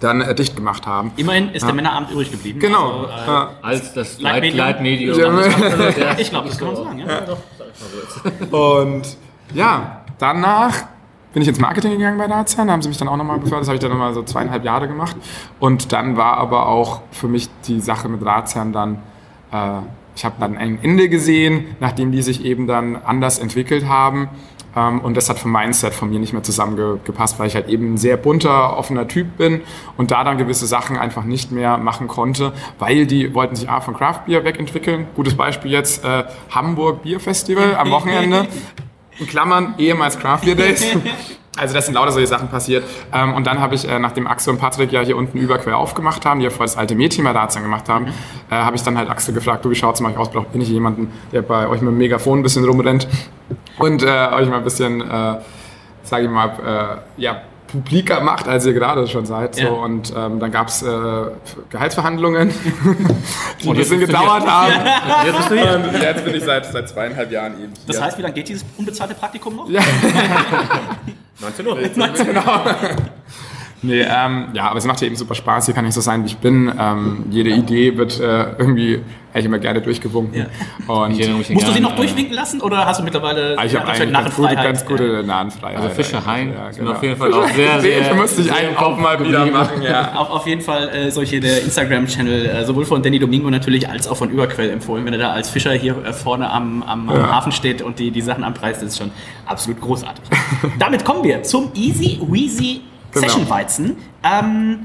dann 0.00 0.20
äh, 0.20 0.34
dicht 0.34 0.56
gemacht 0.56 0.86
haben. 0.86 1.12
Immerhin 1.16 1.50
ist 1.50 1.66
der 1.66 1.74
Männerabend 1.74 2.10
übrig 2.10 2.30
geblieben. 2.30 2.60
Genau. 2.60 3.06
Also, 3.06 3.08
äh, 3.08 3.26
Ja. 3.26 3.50
Als 3.62 3.94
das 3.94 4.20
Leitmedium. 4.20 5.16
Leit. 5.18 5.98
Ja. 5.98 6.18
ich 6.18 6.30
glaube, 6.30 6.48
das 6.48 6.58
kann 6.58 6.68
man 6.68 6.76
sagen. 6.76 6.98
Ja. 6.98 8.58
Und 8.58 9.16
ja, 9.54 10.02
danach 10.18 10.74
bin 11.32 11.42
ich 11.42 11.48
ins 11.48 11.60
Marketing 11.60 11.92
gegangen 11.92 12.16
bei 12.16 12.26
Dazian, 12.26 12.66
da 12.66 12.72
haben 12.72 12.80
sie 12.82 12.88
mich 12.88 12.96
dann 12.96 13.08
auch 13.08 13.16
nochmal 13.16 13.38
befördert, 13.38 13.60
das 13.62 13.68
habe 13.68 13.76
ich 13.76 13.82
dann 13.82 13.90
nochmal 13.90 14.14
so 14.14 14.22
zweieinhalb 14.22 14.64
Jahre 14.64 14.88
gemacht. 14.88 15.16
Und 15.60 15.92
dann 15.92 16.16
war 16.16 16.38
aber 16.38 16.66
auch 16.66 17.02
für 17.10 17.28
mich 17.28 17.50
die 17.68 17.80
Sache 17.80 18.08
mit 18.08 18.24
Razian 18.24 18.72
dann, 18.72 18.98
äh, 19.52 19.80
ich 20.14 20.24
habe 20.24 20.36
dann 20.40 20.56
ein 20.56 20.78
Ende 20.82 21.10
gesehen, 21.10 21.76
nachdem 21.78 22.10
die 22.10 22.22
sich 22.22 22.42
eben 22.44 22.66
dann 22.66 22.96
anders 22.96 23.38
entwickelt 23.38 23.86
haben. 23.86 24.28
Ähm, 24.76 25.00
und 25.00 25.16
das 25.16 25.28
hat 25.28 25.38
vom 25.38 25.50
Mindset 25.50 25.94
von 25.94 26.10
mir 26.10 26.18
nicht 26.20 26.32
mehr 26.32 26.42
zusammengepasst, 26.42 27.38
weil 27.38 27.48
ich 27.48 27.54
halt 27.54 27.68
eben 27.68 27.94
ein 27.94 27.96
sehr 27.96 28.16
bunter, 28.16 28.76
offener 28.76 29.08
Typ 29.08 29.36
bin 29.38 29.62
und 29.96 30.10
da 30.10 30.22
dann 30.22 30.38
gewisse 30.38 30.66
Sachen 30.66 30.96
einfach 30.98 31.24
nicht 31.24 31.50
mehr 31.50 31.78
machen 31.78 32.06
konnte, 32.06 32.52
weil 32.78 33.06
die 33.06 33.34
wollten 33.34 33.56
sich 33.56 33.68
A 33.68 33.80
von 33.80 33.94
Craft 33.94 34.26
Beer 34.26 34.44
wegentwickeln. 34.44 35.06
Gutes 35.16 35.34
Beispiel 35.34 35.70
jetzt 35.72 36.04
äh, 36.04 36.24
Hamburg 36.50 37.02
Bier 37.02 37.18
Festival 37.18 37.74
am 37.76 37.90
Wochenende. 37.90 38.46
In 39.18 39.26
Klammern 39.26 39.74
ehemals 39.78 40.18
Craft 40.18 40.42
Beer 40.44 40.54
Days. 40.54 40.84
Also 41.56 41.74
das 41.74 41.86
sind 41.86 41.94
lauter 41.94 42.12
solche 42.12 42.26
Sachen 42.26 42.48
passiert. 42.48 42.84
Ähm, 43.12 43.34
und 43.34 43.46
dann 43.46 43.60
habe 43.60 43.74
ich, 43.74 43.88
äh, 43.88 43.98
nachdem 43.98 44.26
Axel 44.26 44.52
und 44.52 44.60
Patrick 44.60 44.92
ja 44.92 45.00
hier 45.00 45.16
unten 45.16 45.38
überquer 45.38 45.76
aufgemacht 45.76 46.24
haben, 46.24 46.40
die 46.40 46.44
ja 46.44 46.50
vorher 46.50 46.66
das 46.66 46.76
alte 46.76 46.94
Mädchen 46.94 47.24
Darzan 47.24 47.62
gemacht 47.62 47.88
haben, 47.88 48.06
äh, 48.50 48.54
habe 48.54 48.76
ich 48.76 48.82
dann 48.82 48.96
halt 48.96 49.10
Axel 49.10 49.34
gefragt, 49.34 49.64
du, 49.64 49.70
wie 49.70 49.74
schaut's 49.74 50.00
mal 50.00 50.14
aus? 50.16 50.30
Bin 50.30 50.60
ich 50.60 50.68
jemanden, 50.68 51.12
der 51.32 51.42
bei 51.42 51.68
euch 51.68 51.80
mit 51.80 51.90
dem 51.90 51.98
Megafon 51.98 52.40
ein 52.40 52.42
bisschen 52.42 52.64
rumrennt 52.64 53.08
und 53.78 54.02
äh, 54.02 54.06
euch 54.06 54.48
mal 54.48 54.58
ein 54.58 54.64
bisschen, 54.64 55.00
äh, 55.00 55.36
sage 56.02 56.24
ich 56.24 56.30
mal, 56.30 57.00
äh, 57.18 57.20
ja, 57.20 57.42
publiker 57.66 58.20
macht, 58.20 58.48
als 58.48 58.64
ihr 58.66 58.72
gerade 58.72 59.06
schon 59.06 59.26
seid. 59.26 59.58
Ja. 59.58 59.68
So. 59.68 59.74
Und 59.74 60.12
ähm, 60.16 60.38
dann 60.40 60.50
gab 60.50 60.68
es 60.68 60.82
äh, 60.82 60.86
Gehaltsverhandlungen, 61.70 62.52
die 63.62 63.68
ein 63.68 63.76
bisschen 63.76 64.00
gedauert 64.00 64.46
haben. 64.46 64.72
Jetzt 65.26 65.36
bist 65.36 65.50
du 65.50 65.54
hier. 65.54 65.74
Und 65.74 66.02
jetzt 66.02 66.24
bin 66.24 66.34
ich 66.34 66.44
seit, 66.44 66.66
seit 66.66 66.88
zweieinhalb 66.88 67.30
Jahren 67.30 67.54
eben 67.54 67.72
hier. 67.74 67.86
Das 67.86 68.00
heißt, 68.00 68.18
wie 68.18 68.22
lange 68.22 68.34
geht 68.34 68.48
dieses 68.48 68.64
unbezahlte 68.76 69.14
Praktikum 69.14 69.56
noch? 69.56 69.68
Ja. 69.68 69.80
19 71.40 71.66
Uhr. 71.66 71.76
genau. 72.24 72.64
Nee, 73.86 74.02
ähm, 74.02 74.48
ja, 74.52 74.68
aber 74.68 74.78
es 74.78 74.84
macht 74.86 75.00
ja 75.00 75.06
eben 75.06 75.16
super 75.16 75.34
Spaß. 75.34 75.66
Hier 75.66 75.74
kann 75.74 75.86
ich 75.86 75.94
so 75.94 76.00
sein, 76.00 76.22
wie 76.22 76.28
ich 76.28 76.38
bin. 76.38 76.72
Ähm, 76.78 77.24
jede 77.30 77.50
Idee 77.50 77.96
wird 77.96 78.18
äh, 78.20 78.52
irgendwie 78.58 79.00
eigentlich 79.36 79.46
immer 79.46 79.58
gerne 79.58 79.82
durchgewunken. 79.82 80.46
Und 80.86 81.10
Ich 81.12 81.20
erinnere 81.20 81.38
mich 81.38 81.50
Musst 81.50 81.68
du 81.68 81.72
sie 81.72 81.74
gern, 81.74 81.82
noch 81.82 81.92
äh, 81.92 81.96
durchwinken 81.96 82.34
lassen 82.34 82.62
oder 82.62 82.86
hast 82.86 83.00
du 83.00 83.04
mittlerweile 83.04 83.56
Ah, 83.58 83.64
ich 83.66 83.76
habe 83.76 83.86
ja, 83.86 83.92
eigentlich 83.92 84.12
ganz 84.12 84.34
gute, 84.34 84.54
ganz 84.54 84.86
gute 84.86 85.22
Nahenfreiheit. 85.22 85.76
Also 85.76 85.90
Fische 85.90 86.24
Hain 86.24 86.54
Ja, 86.54 86.70
genau. 86.70 86.92
auf 86.92 87.02
jeden 87.02 87.16
Fall 87.16 87.34
auch 87.34 87.48
sehr, 87.48 87.80
sehr... 87.80 88.00
Den 88.00 88.18
müsste 88.18 88.40
ich 88.40 88.46
sehr 88.48 88.70
im 88.70 88.76
auch 88.78 88.96
mal 88.96 89.22
wieder 89.22 89.44
machen, 89.46 89.82
ja. 89.82 90.12
Auf, 90.16 90.30
auf 90.30 90.46
jeden 90.46 90.62
Fall 90.62 90.88
äh, 90.88 91.10
solche 91.10 91.40
der 91.40 91.62
Instagram-Channel, 91.62 92.46
äh, 92.46 92.64
sowohl 92.64 92.86
von 92.86 93.02
Danny 93.02 93.18
Domingo 93.18 93.50
natürlich 93.50 93.88
als 93.88 94.08
auch 94.08 94.16
von 94.16 94.30
Überquell 94.30 94.70
empfohlen. 94.70 95.04
Wenn 95.04 95.12
er 95.12 95.18
da 95.18 95.32
als 95.32 95.50
Fischer 95.50 95.72
hier 95.72 95.96
äh, 96.02 96.12
vorne 96.14 96.50
am, 96.50 96.82
am, 96.82 97.08
am 97.10 97.16
Ja. 97.16 97.30
Hafen 97.32 97.52
steht 97.52 97.82
und 97.82 97.98
die, 97.98 98.10
die 98.10 98.22
Sachen 98.22 98.42
anpreist, 98.42 98.80
das 98.80 98.90
ist 98.90 98.98
schon 98.98 99.10
absolut 99.44 99.80
großartig. 99.82 100.24
Damit 100.78 101.04
kommen 101.04 101.22
wir 101.24 101.42
zum 101.42 101.70
Easy 101.74 102.20
Weezy 102.26 102.80
Genau. 103.20 103.28
Session 103.28 103.50
Weizen. 103.50 103.96
Ähm, 104.22 104.78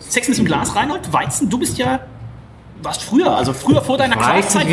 Sexen 0.00 0.34
im 0.34 0.44
Glas, 0.44 0.74
Reinhold. 0.74 1.12
Weizen, 1.12 1.50
du 1.50 1.58
bist 1.58 1.76
ja, 1.78 2.00
warst 2.82 3.02
früher, 3.02 3.36
also 3.36 3.52
früher 3.52 3.82
vor 3.82 3.98
deiner 3.98 4.14
wie 4.16 4.20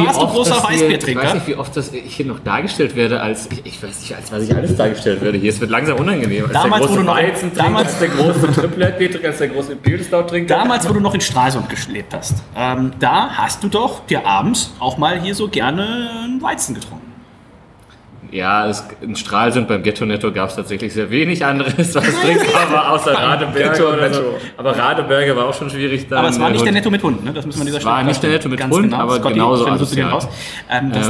warst 0.05 0.21
du 0.21 0.27
großer 0.27 0.53
hier- 0.53 0.57
Ich 0.57 0.63
weiß 0.63 0.81
Weißbiertrinker. 0.81 1.33
nicht, 1.33 1.47
wie 1.47 1.55
oft 1.55 1.75
das 1.75 1.91
ich 1.91 2.15
hier 2.15 2.25
noch 2.27 2.39
dargestellt 2.39 2.95
werde, 2.95 3.19
als 3.19 3.47
ich, 3.51 3.65
ich 3.65 3.81
weiß 3.83 3.99
nicht, 3.99 4.15
als 4.15 4.31
was 4.31 4.43
ich 4.43 4.55
alles 4.55 4.75
dargestellt 4.75 5.21
werde. 5.21 5.37
Hier, 5.39 5.49
es 5.49 5.59
wird 5.59 5.71
langsam 5.71 5.97
unangenehm. 5.97 6.43
Als 6.45 6.53
Damals, 6.53 6.71
der 6.71 6.81
wo 6.81 6.85
große 6.85 6.99
du 6.99 7.03
noch- 7.05 7.15
Weizentrinker, 7.17 7.63
damals- 7.63 7.87
als 7.87 7.99
der 7.99 8.07
große 8.09 8.51
Triplet-Bier-Trinker, 8.53 9.27
als 9.29 9.37
der 9.39 9.47
große 9.49 9.75
Pilsdau-Trinker. 9.77 10.55
Damals, 10.55 10.87
wo 10.87 10.93
du 10.93 10.99
noch 10.99 11.13
in 11.15 11.21
Stralsund 11.21 11.67
gelebt 11.69 12.13
hast, 12.13 12.35
ähm, 12.55 12.91
da 12.99 13.29
hast 13.31 13.63
du 13.63 13.67
doch 13.69 14.05
dir 14.05 14.25
abends 14.25 14.73
auch 14.79 14.97
mal 14.97 15.19
hier 15.19 15.33
so 15.33 15.47
gerne 15.47 16.09
einen 16.25 16.41
Weizen 16.41 16.75
getrunken. 16.75 17.04
Ja, 18.31 18.67
es, 18.67 18.85
in 19.01 19.15
Stralsund 19.15 19.67
beim 19.67 19.83
Ghetto 19.83 20.05
Netto 20.05 20.31
gab 20.31 20.49
es 20.49 20.55
tatsächlich 20.55 20.93
sehr 20.93 21.09
wenig 21.09 21.45
anderes, 21.45 21.95
was 21.95 22.21
trinkbar 22.21 22.71
war, 22.71 22.91
außer 22.91 23.13
Radeberger 23.13 23.93
oder 23.93 24.13
so. 24.13 24.23
Aber 24.57 24.77
Radeberger 24.77 25.35
war 25.35 25.47
auch 25.47 25.53
schon 25.53 25.69
schwierig. 25.69 26.07
Dann 26.07 26.19
Aber 26.19 26.29
es 26.29 26.39
war 26.39 26.49
nicht 26.49 26.65
der 26.65 26.73
Netto 26.73 26.89
mit 26.89 27.03
Hund, 27.03 27.23
ne? 27.23 27.31
das 27.33 27.45
müssen 27.45 27.59
wir 27.59 27.61
an 27.61 27.67
dieser 27.67 27.77
Es 27.79 27.85
war 27.85 27.97
Stelle 27.97 28.07
nicht 28.09 28.23
der 28.23 28.29
Netto 28.31 28.49
mit 28.49 28.67
Hund, 28.67 28.93
aber 28.93 29.15
Scotty, 29.17 29.33
genauso 29.33 29.67
asozial. 29.67 30.19
Ähm, 30.69 30.91
das, 30.91 31.09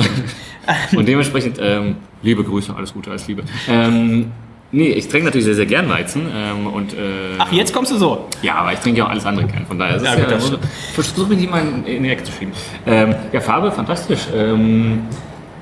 Und 0.95 1.07
dementsprechend, 1.07 1.59
ähm, 1.61 1.97
liebe 2.21 2.43
Grüße, 2.43 2.73
alles 2.75 2.93
Gute, 2.93 3.11
alles 3.11 3.27
Liebe. 3.27 3.43
Ähm, 3.67 4.31
nee, 4.71 4.89
ich 4.89 5.07
trinke 5.07 5.25
natürlich 5.25 5.45
sehr, 5.45 5.55
sehr 5.55 5.65
gern 5.65 5.89
Weizen. 5.89 6.27
Ähm, 6.33 6.67
und, 6.67 6.93
äh, 6.93 6.97
Ach, 7.37 7.51
jetzt 7.51 7.73
kommst 7.73 7.91
du 7.91 7.97
so. 7.97 8.27
Ja, 8.41 8.55
aber 8.55 8.73
ich 8.73 8.79
trinke 8.79 8.99
ja 8.99 9.05
auch 9.05 9.09
alles 9.09 9.25
andere 9.25 9.45
gern. 9.45 9.65
Von 9.65 9.79
daher 9.79 9.97
ist 9.97 10.05
Ja, 10.05 10.13
es 10.13 10.49
ja, 10.49 10.57
versuche 10.93 11.29
mich 11.29 11.39
nicht 11.39 11.51
mal 11.51 11.61
in, 11.61 11.85
in 11.85 12.03
die 12.03 12.09
Ecke 12.09 12.23
zu 12.23 12.31
schieben. 12.31 12.53
Ähm, 12.85 13.15
ja, 13.31 13.41
Farbe, 13.41 13.71
fantastisch. 13.71 14.21
Ähm, 14.35 15.03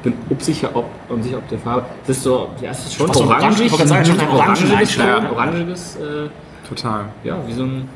bin 0.03 0.13
unsicher, 0.29 0.69
ob, 0.73 0.85
unsicher, 1.09 1.37
ob 1.37 1.47
der 1.49 1.59
Farbe. 1.59 1.85
Das 2.05 2.17
ist 2.17 2.23
so, 2.23 2.49
ja, 2.61 2.71
es 2.71 2.79
ist 2.85 2.95
schon 2.95 3.11
so, 3.11 3.21
orangig. 3.23 3.41
orange, 3.43 3.63
ich 3.63 3.71
sagen, 3.89 4.05
schon 4.05 4.19
ein 4.19 4.29
orangiges, 4.29 4.95
ja, 4.97 5.31
orangiges, 5.31 5.95
äh, 5.95 6.29
Total. 6.67 7.05
ja, 7.23 7.37
wie 7.47 7.53
so 7.53 7.63
ein. 7.63 7.89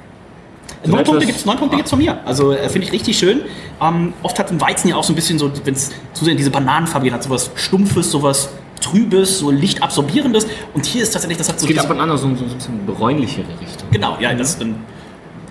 Neun 0.86 0.99
etwas- 0.99 1.08
Punkte 1.10 1.26
gibt's, 1.26 1.45
neun 1.45 1.58
Punkte 1.58 1.78
gibt's 1.78 1.89
von 1.89 1.99
mir. 1.99 2.20
Also 2.26 2.51
äh, 2.53 2.70
finde 2.70 2.88
ich 2.88 2.93
richtig 2.93 3.18
schön. 3.18 3.41
Ähm, 3.82 4.14
oft 4.24 4.38
hat 4.38 4.51
ein 4.51 4.60
Weizen 4.62 4.89
ja 4.89 4.95
auch 4.95 5.03
so 5.03 5.12
ein 5.14 5.16
bisschen 5.16 5.39
so, 5.39 5.51
wenn 5.64 5.74
es 5.74 5.91
zu 6.14 6.24
sehr 6.24 6.32
in 6.32 6.38
diese 6.38 6.51
Bananenfarbe 6.51 7.05
geht, 7.05 7.14
hat 7.14 7.24
sowas 7.24 7.51
Stumpfes, 7.55 8.12
sowas 8.12 8.49
Trübes, 8.82 9.39
so 9.39 9.49
Lichtabsorbierendes. 9.49 10.45
Und 10.74 10.86
hier 10.86 11.03
ist 11.03 11.12
tatsächlich, 11.12 11.38
das 11.38 11.49
hat 11.49 11.60
so 11.60 11.66
Es 11.66 11.70
geht 11.74 11.80
ab 11.80 11.89
und 11.89 11.99
an 11.99 12.10
so, 12.12 12.18
so, 12.18 12.36
so 12.36 12.43
ein 12.45 12.49
bisschen 12.58 12.86
bräunlichere 12.86 13.47
Richtung. 13.60 13.89
Genau, 13.91 14.18
ja, 14.20 14.34
das 14.34 14.49
ist 14.51 14.62
dann 14.62 14.76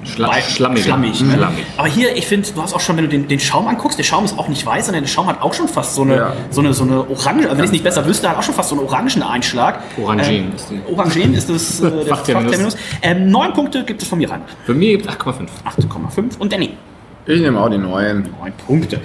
Schla 0.06 0.32
schlammig. 0.40 0.82
Schlammig? 0.84 1.16
Schlammig. 1.16 1.64
Aber 1.76 1.88
hier, 1.88 2.16
ich 2.16 2.26
finde, 2.26 2.50
du 2.50 2.62
hast 2.62 2.74
auch 2.74 2.80
schon, 2.80 2.96
wenn 2.96 3.04
du 3.04 3.10
den, 3.10 3.28
den 3.28 3.40
Schaum 3.40 3.66
anguckst, 3.68 3.98
der 3.98 4.04
Schaum 4.04 4.24
ist 4.24 4.38
auch 4.38 4.48
nicht 4.48 4.64
weiß, 4.64 4.86
sondern 4.86 5.02
der 5.04 5.08
Schaum 5.10 5.26
hat 5.26 5.42
auch 5.42 5.52
schon 5.54 5.68
fast 5.68 5.94
so 5.94 6.02
eine, 6.02 6.16
Ja. 6.16 6.32
so 6.50 6.60
eine, 6.60 6.72
so 6.74 6.84
eine 6.84 7.00
Orange, 7.10 7.44
also 7.46 7.50
wenn 7.50 7.58
ich 7.58 7.64
es 7.64 7.72
nicht 7.72 7.84
besser 7.84 8.06
wüsste, 8.06 8.28
hat 8.28 8.36
auch 8.38 8.42
schon 8.42 8.54
fast 8.54 8.70
so 8.70 8.76
einen 8.76 8.84
orangen 8.86 9.22
Einschlag. 9.22 9.80
Orangen 10.02 10.24
Ähm, 10.24 10.52
ist 10.54 10.70
die. 10.70 10.80
Orangen 10.92 11.34
ist 11.34 11.50
das 11.50 11.80
äh, 11.80 11.90
der 12.04 12.06
Fachterminus. 12.06 12.76
Ähm, 13.02 13.30
neun 13.30 13.52
Punkte 13.52 13.84
gibt 13.84 14.02
es 14.02 14.08
von 14.08 14.18
mir 14.18 14.30
ran. 14.30 14.42
Für 14.64 14.74
mich 14.74 14.90
gibt 14.90 15.06
es 15.06 15.12
8,5. 15.12 15.48
8,5 15.64 16.38
und 16.38 16.52
Danny. 16.52 16.70
Ich 17.26 17.40
nehme 17.40 17.60
auch 17.60 17.68
die 17.68 17.78
neuen. 17.78 18.28
Neun 18.40 18.52
Punkte. 18.66 19.00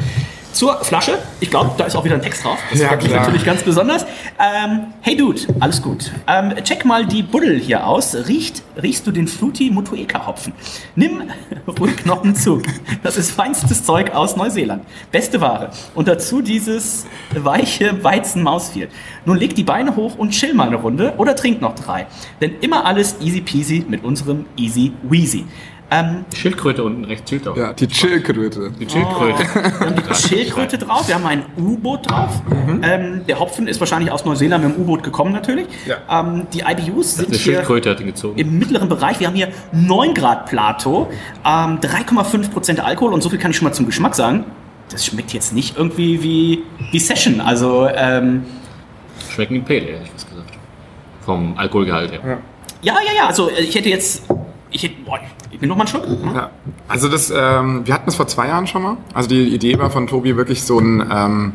Zur 0.54 0.84
Flasche. 0.84 1.18
Ich 1.40 1.50
glaube, 1.50 1.72
da 1.78 1.86
ist 1.86 1.96
auch 1.96 2.04
wieder 2.04 2.16
ein 2.16 2.22
Text 2.22 2.44
drauf. 2.44 2.60
Das 2.70 2.80
Ja, 2.80 2.90
freut 2.90 3.04
mich 3.04 3.12
natürlich 3.12 3.46
ganz 3.46 3.64
besonders. 3.64 4.06
Ähm, 4.40 4.88
hey 5.02 5.16
Dude, 5.16 5.42
alles 5.60 5.82
gut. 5.82 6.12
Ähm, 6.28 6.54
check 6.64 6.84
mal 6.86 7.06
die 7.06 7.24
Buddel 7.24 7.60
hier 7.60 7.88
aus. 7.88 8.16
Riecht, 8.28 8.62
riechst 8.82 9.08
du 9.08 9.12
den 9.12 9.28
Fruity 9.28 9.70
Motueka 9.72 10.28
Hopfen? 10.28 10.54
Nimm 10.96 11.24
ruhig 11.80 12.06
noch 12.06 12.24
einen 12.24 12.36
Zug. 12.36 12.64
Das 13.04 13.18
ist 13.18 13.32
feinstes 13.32 13.84
Zeug 13.86 14.14
aus 14.14 14.36
Neuseeland. 14.36 14.84
Beste 15.12 15.40
Ware. 15.42 15.70
Und 15.96 16.08
dazu 16.08 16.42
dieses 16.42 17.06
weiche 17.36 18.04
Weizen-Mausviel. 18.04 18.90
Nun 19.26 19.38
leg 19.38 19.56
die 19.56 19.64
Beine 19.64 19.96
hoch 19.96 20.16
und 20.18 20.32
chill 20.32 20.54
mal 20.54 20.68
eine 20.68 20.78
Runde 20.78 21.14
oder 21.18 21.36
trink 21.36 21.62
noch 21.62 21.76
drei. 21.76 22.08
Denn 22.42 22.56
immer 22.62 22.86
alles 22.86 23.16
easy 23.22 23.42
peasy 23.42 23.86
mit 23.88 24.04
unserem 24.04 24.46
Easy 24.58 24.92
Weasy. 25.04 25.46
Ähm, 25.94 26.24
Die 26.32 26.38
Schildkröte 26.38 26.84
unten 26.86 27.04
rechts 27.04 27.30
chillt 27.30 27.46
auch. 27.50 27.58
Ja, 27.58 27.74
die 27.74 27.86
Chillkröte. 27.88 28.72
Die 28.80 28.90
Schildkröte. 28.90 29.40
wir 29.44 29.80
haben 29.82 29.96
die 30.10 30.16
Schildkröte 30.16 30.78
drauf, 30.78 31.06
wir 31.08 31.16
haben 31.16 31.26
ein 31.26 31.44
U-Boot 31.58 32.10
drauf. 32.10 32.42
Ähm, 32.82 33.26
der 33.28 33.40
Hopfen 33.40 33.68
ist 33.68 33.80
wahrscheinlich 33.82 34.10
aus 34.10 34.24
Neuseeland 34.24 34.64
mit 34.66 34.74
dem 34.76 34.82
U-Boot 34.84 35.04
gekommen 35.04 35.34
natürlich. 35.34 35.68
Ja. 35.86 35.98
Ähm, 36.22 36.48
die 36.54 36.62
IBUs 36.62 37.16
sind 37.16 37.28
Eine 37.28 37.36
hier 37.38 37.54
Schildkröte 37.56 37.90
hat 37.90 38.00
ihn 38.00 38.08
gezogen. 38.08 38.40
im 38.40 38.58
mittleren 38.58 38.88
Bereich. 38.88 39.20
Wir 39.20 39.28
haben 39.28 39.36
hier 39.36 39.50
9 39.74 40.14
Grad 40.14 40.46
Plato, 40.46 41.10
ähm, 41.46 41.80
3,5% 41.82 42.80
Alkohol 42.80 43.12
und 43.14 43.22
so 43.22 43.30
viel 43.30 43.40
kann 43.40 43.52
ich 43.52 43.58
schon 43.58 43.68
mal 43.68 43.74
zum 43.74 43.86
Geschmack 43.86 44.16
sagen. 44.16 44.46
Das 44.92 45.06
schmeckt 45.06 45.34
jetzt 45.34 45.54
nicht 45.54 45.78
irgendwie 45.78 46.24
wie, 46.24 46.64
wie 46.92 47.00
Session. 47.00 47.42
Also 47.42 47.88
ähm, 47.94 48.44
Schmecken 49.30 49.56
wie 49.56 49.60
Pale 49.60 49.82
Ale, 49.82 49.92
hätte 49.96 50.04
ich 50.06 50.14
was 50.16 50.30
gesagt. 50.30 50.54
Vom 51.26 51.58
Alkoholgehalt 51.58 52.14
her. 52.14 52.40
ja, 52.82 52.94
ja, 52.94 53.12
ja. 53.18 53.28
Also 53.28 53.50
äh, 53.50 53.60
ich 53.62 53.76
hätte 53.76 53.90
jetzt... 53.90 54.24
Ich, 54.74 54.84
hätte, 54.84 54.96
boah, 55.06 55.20
ich 55.52 55.62
nehme 55.62 55.68
noch 55.68 55.78
mal 55.78 55.84
einen 55.84 55.88
Schluck. 55.88 56.06
Ja. 56.34 56.50
Also 56.88 57.08
das, 57.08 57.30
ähm, 57.30 57.82
wir 57.86 57.94
hatten 57.94 58.06
das 58.06 58.16
vor 58.16 58.28
zwei 58.28 58.48
Jahren 58.48 58.68
schon 58.68 58.84
mal. 58.84 58.98
Also 59.14 59.30
die 59.30 59.54
Idee 59.54 59.78
war 59.80 59.90
von 59.90 60.08
Tobi 60.08 60.38
wirklich 60.38 60.64
so 60.64 60.80
ein, 60.80 61.02
ähm, 61.12 61.54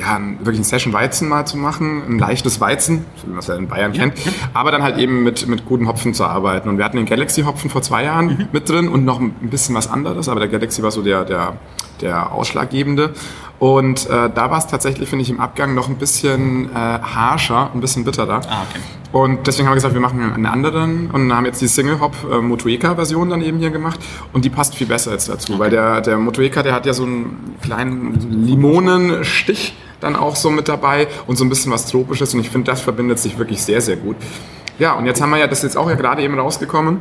ja, 0.00 0.20
wirklich 0.40 0.60
ein 0.60 0.64
Session 0.64 0.92
Weizen 0.92 1.28
mal 1.28 1.46
zu 1.46 1.56
machen, 1.56 2.02
ein 2.08 2.18
leichtes 2.18 2.60
Weizen, 2.60 3.04
was 3.26 3.48
er 3.48 3.56
in 3.56 3.68
Bayern 3.68 3.92
kennt, 3.92 4.14
aber 4.52 4.70
dann 4.70 4.82
halt 4.82 4.98
eben 4.98 5.22
mit, 5.22 5.46
mit 5.48 5.64
guten 5.64 5.88
Hopfen 5.88 6.12
zu 6.14 6.24
arbeiten. 6.24 6.68
Und 6.68 6.78
wir 6.78 6.84
hatten 6.84 6.96
den 6.96 7.06
Galaxy 7.06 7.42
Hopfen 7.42 7.70
vor 7.70 7.82
zwei 7.82 8.04
Jahren 8.04 8.48
mit 8.52 8.68
drin 8.68 8.88
und 8.88 9.04
noch 9.04 9.20
ein 9.20 9.32
bisschen 9.50 9.74
was 9.74 9.90
anderes, 9.90 10.28
aber 10.28 10.40
der 10.40 10.48
Galaxy 10.48 10.82
war 10.82 10.90
so 10.90 11.02
der, 11.02 11.24
der, 11.24 11.54
der 12.00 12.32
ausschlaggebende. 12.32 13.14
Und 13.58 14.08
äh, 14.10 14.28
da 14.34 14.50
war 14.50 14.58
es 14.58 14.66
tatsächlich, 14.66 15.08
finde 15.08 15.22
ich, 15.22 15.30
im 15.30 15.40
Abgang 15.40 15.74
noch 15.74 15.88
ein 15.88 15.96
bisschen 15.96 16.66
äh, 16.66 16.74
harscher, 16.74 17.70
ein 17.72 17.80
bisschen 17.80 18.04
bitterer. 18.04 18.42
Ah, 18.48 18.64
okay. 18.68 18.80
Und 19.12 19.46
deswegen 19.46 19.66
haben 19.66 19.72
wir 19.72 19.76
gesagt, 19.76 19.94
wir 19.94 20.00
machen 20.00 20.20
einen 20.20 20.44
anderen 20.44 21.10
und 21.10 21.32
haben 21.32 21.46
jetzt 21.46 21.62
die 21.62 21.68
Single-Hop 21.68 22.14
äh, 22.30 22.38
Motueka-Version 22.40 23.30
dann 23.30 23.40
eben 23.40 23.58
hier 23.58 23.70
gemacht 23.70 23.98
und 24.34 24.44
die 24.44 24.50
passt 24.50 24.74
viel 24.74 24.86
besser 24.86 25.12
jetzt 25.12 25.30
dazu, 25.30 25.58
weil 25.58 25.70
der, 25.70 26.02
der 26.02 26.18
Motueka, 26.18 26.62
der 26.62 26.74
hat 26.74 26.84
ja 26.84 26.92
so 26.92 27.04
einen 27.04 27.56
kleinen 27.62 28.44
Limonenstich 28.46 29.74
dann 30.00 30.16
auch 30.16 30.36
so 30.36 30.50
mit 30.50 30.68
dabei 30.68 31.08
und 31.26 31.36
so 31.36 31.44
ein 31.44 31.48
bisschen 31.48 31.72
was 31.72 31.86
Tropisches 31.86 32.34
und 32.34 32.40
ich 32.40 32.50
finde, 32.50 32.70
das 32.70 32.82
verbindet 32.82 33.18
sich 33.18 33.38
wirklich 33.38 33.62
sehr, 33.62 33.80
sehr 33.80 33.96
gut. 33.96 34.16
Ja, 34.78 34.92
und 34.92 35.06
jetzt 35.06 35.22
haben 35.22 35.30
wir 35.30 35.38
ja, 35.38 35.46
das 35.46 35.60
ist 35.60 35.64
jetzt 35.64 35.76
auch 35.78 35.88
ja 35.88 35.94
gerade 35.94 36.22
eben 36.22 36.38
rausgekommen, 36.38 37.00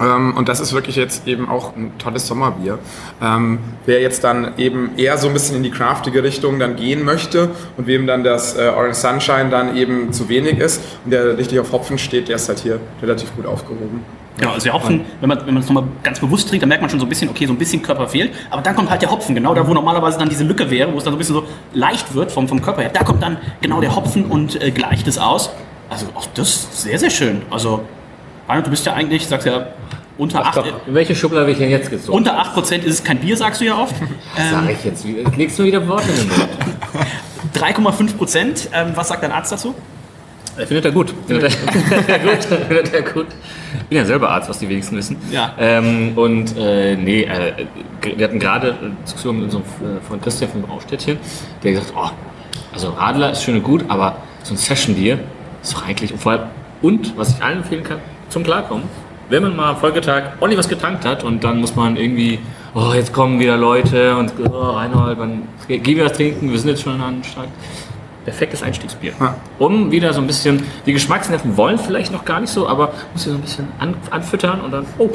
Ähm, 0.00 0.34
und 0.36 0.48
das 0.48 0.60
ist 0.60 0.72
wirklich 0.72 0.96
jetzt 0.96 1.26
eben 1.26 1.48
auch 1.48 1.76
ein 1.76 1.92
tolles 1.98 2.26
Sommerbier. 2.26 2.78
Ähm, 3.22 3.58
wer 3.86 4.00
jetzt 4.00 4.24
dann 4.24 4.52
eben 4.58 4.92
eher 4.96 5.18
so 5.18 5.28
ein 5.28 5.32
bisschen 5.34 5.56
in 5.56 5.62
die 5.62 5.70
craftige 5.70 6.22
Richtung 6.22 6.58
dann 6.58 6.76
gehen 6.76 7.04
möchte 7.04 7.50
und 7.76 7.86
wem 7.86 8.06
dann 8.06 8.24
das 8.24 8.56
äh, 8.56 8.68
Orange 8.68 8.94
Sunshine 8.94 9.50
dann 9.50 9.76
eben 9.76 10.12
zu 10.12 10.28
wenig 10.28 10.58
ist 10.58 10.82
und 11.04 11.10
der 11.10 11.38
richtig 11.38 11.58
auf 11.60 11.72
Hopfen 11.72 11.98
steht, 11.98 12.28
der 12.28 12.36
ist 12.36 12.48
halt 12.48 12.58
hier 12.58 12.80
relativ 13.02 13.34
gut 13.36 13.46
aufgehoben. 13.46 14.04
Genau, 14.36 14.50
also 14.50 14.64
der 14.64 14.72
Hopfen, 14.72 15.04
wenn 15.20 15.28
man, 15.28 15.38
wenn 15.46 15.54
man 15.54 15.62
das 15.62 15.70
nochmal 15.70 15.88
ganz 16.02 16.18
bewusst 16.18 16.48
trinkt, 16.48 16.62
dann 16.62 16.68
merkt 16.68 16.82
man 16.82 16.90
schon 16.90 16.98
so 16.98 17.06
ein 17.06 17.08
bisschen, 17.08 17.30
okay, 17.30 17.46
so 17.46 17.52
ein 17.52 17.58
bisschen 17.58 17.82
Körper 17.82 18.08
fehlt. 18.08 18.32
Aber 18.50 18.62
dann 18.62 18.74
kommt 18.74 18.90
halt 18.90 19.00
der 19.00 19.10
Hopfen, 19.10 19.34
genau 19.34 19.54
da, 19.54 19.66
wo 19.66 19.72
normalerweise 19.72 20.18
dann 20.18 20.28
diese 20.28 20.42
Lücke 20.42 20.68
wäre, 20.70 20.92
wo 20.92 20.98
es 20.98 21.04
dann 21.04 21.12
so 21.12 21.16
ein 21.16 21.18
bisschen 21.18 21.36
so 21.36 21.44
leicht 21.72 22.14
wird 22.14 22.32
vom, 22.32 22.48
vom 22.48 22.60
Körper 22.60 22.82
her. 22.82 22.90
Da 22.92 23.04
kommt 23.04 23.22
dann 23.22 23.36
genau 23.60 23.80
der 23.80 23.94
Hopfen 23.94 24.24
und 24.24 24.60
äh, 24.60 24.72
gleicht 24.72 25.06
es 25.06 25.18
aus. 25.18 25.50
Also 25.88 26.06
auch 26.16 26.26
das 26.34 26.48
ist 26.48 26.82
sehr, 26.82 26.98
sehr 26.98 27.10
schön. 27.10 27.42
Also, 27.50 27.82
Reinhard, 28.48 28.66
du 28.66 28.70
bist 28.70 28.86
ja 28.86 28.92
eigentlich, 28.94 29.26
sagst 29.26 29.46
ja, 29.46 29.66
unter 30.16 30.44
8, 30.46 30.58
In 30.86 30.94
welche 30.94 31.14
Schublade 31.14 31.42
habe 31.42 31.52
ich 31.52 31.58
denn 31.58 31.70
jetzt 31.70 31.90
gezogen? 31.90 32.16
unter 32.16 32.40
8% 32.40 32.78
ist 32.82 32.94
es 32.94 33.04
kein 33.04 33.18
Bier, 33.18 33.36
sagst 33.36 33.60
du 33.60 33.64
ja 33.64 33.76
oft. 33.76 33.94
Sag 34.50 34.70
ich 34.70 34.84
jetzt. 34.84 35.04
Legst 35.36 35.58
du 35.58 35.64
wieder 35.64 35.86
Worte 35.88 36.08
in 36.10 36.16
den 36.16 36.28
Mund? 36.28 36.48
3,5%. 37.54 38.68
Ähm, 38.72 38.92
was 38.94 39.08
sagt 39.08 39.22
dein 39.22 39.32
Arzt 39.32 39.52
dazu? 39.52 39.74
Er 40.56 40.66
findet 40.68 40.84
er 40.84 40.92
gut. 40.92 41.12
Findet 41.26 41.56
er 42.08 42.18
gut. 42.20 42.44
Findet 42.44 42.94
er 42.94 43.02
gut. 43.02 43.26
Ich 43.80 43.88
bin 43.88 43.98
ja 43.98 44.04
selber 44.04 44.30
Arzt, 44.30 44.48
was 44.48 44.58
die 44.60 44.68
wenigsten 44.68 44.96
wissen. 44.96 45.16
Ja. 45.32 45.52
Ähm, 45.58 46.12
und 46.16 46.56
äh, 46.56 46.94
nee, 46.94 47.22
äh, 47.24 47.66
wir 48.02 48.24
hatten 48.24 48.38
gerade 48.38 48.76
eine 48.80 48.90
Diskussion 49.04 49.36
mit 49.36 49.44
unserem 49.46 49.64
äh, 49.64 50.00
Freund 50.06 50.22
Christian 50.22 50.50
von 50.50 50.62
Braustädtchen, 50.62 51.18
der 51.64 51.72
gesagt 51.72 51.92
hat, 51.96 52.12
oh, 52.12 52.14
also 52.72 52.90
Radler 52.90 53.32
ist 53.32 53.42
schön 53.42 53.56
und 53.56 53.64
gut, 53.64 53.84
aber 53.88 54.18
so 54.44 54.54
ein 54.54 54.56
Session-Bier 54.56 55.18
ist 55.60 55.74
doch 55.74 55.86
eigentlich, 55.88 56.12
und 56.12 56.20
vor 56.20 56.32
allem, 56.32 56.42
und 56.82 57.16
was 57.16 57.30
ich 57.36 57.42
allen 57.42 57.58
empfehlen 57.58 57.82
kann, 57.82 57.98
zum 58.34 58.42
Klarkommen, 58.42 58.84
wenn 59.30 59.42
man 59.42 59.56
mal 59.56 59.70
am 59.70 59.76
Folgetag 59.76 60.32
ordentlich 60.40 60.58
was 60.58 60.68
getankt 60.68 61.04
hat 61.04 61.22
und 61.22 61.44
dann 61.44 61.60
muss 61.60 61.76
man 61.76 61.96
irgendwie, 61.96 62.40
oh, 62.74 62.92
jetzt 62.92 63.12
kommen 63.12 63.38
wieder 63.38 63.56
Leute 63.56 64.16
und 64.16 64.32
oh, 64.50 64.72
Reinhold, 64.72 65.18
gehen 65.68 65.96
wir 65.96 66.04
was 66.04 66.14
trinken, 66.14 66.50
wir 66.50 66.58
sind 66.58 66.70
jetzt 66.70 66.82
schon 66.82 67.00
an 67.00 67.14
den 67.14 67.24
Start. 67.24 67.48
Perfektes 68.24 68.62
Einstiegsbier. 68.62 69.12
Ja. 69.20 69.36
Um 69.58 69.92
wieder 69.92 70.12
so 70.14 70.20
ein 70.20 70.26
bisschen, 70.26 70.64
die 70.86 70.94
Geschmacksnerven 70.94 71.56
wollen 71.56 71.78
vielleicht 71.78 72.10
noch 72.10 72.24
gar 72.24 72.40
nicht 72.40 72.50
so, 72.50 72.66
aber 72.66 72.92
muss 73.12 73.22
sie 73.22 73.30
so 73.30 73.36
ein 73.36 73.42
bisschen 73.42 73.68
an, 73.78 73.94
anfüttern 74.10 74.62
und 74.62 74.72
dann, 74.72 74.86
oh, 74.98 75.10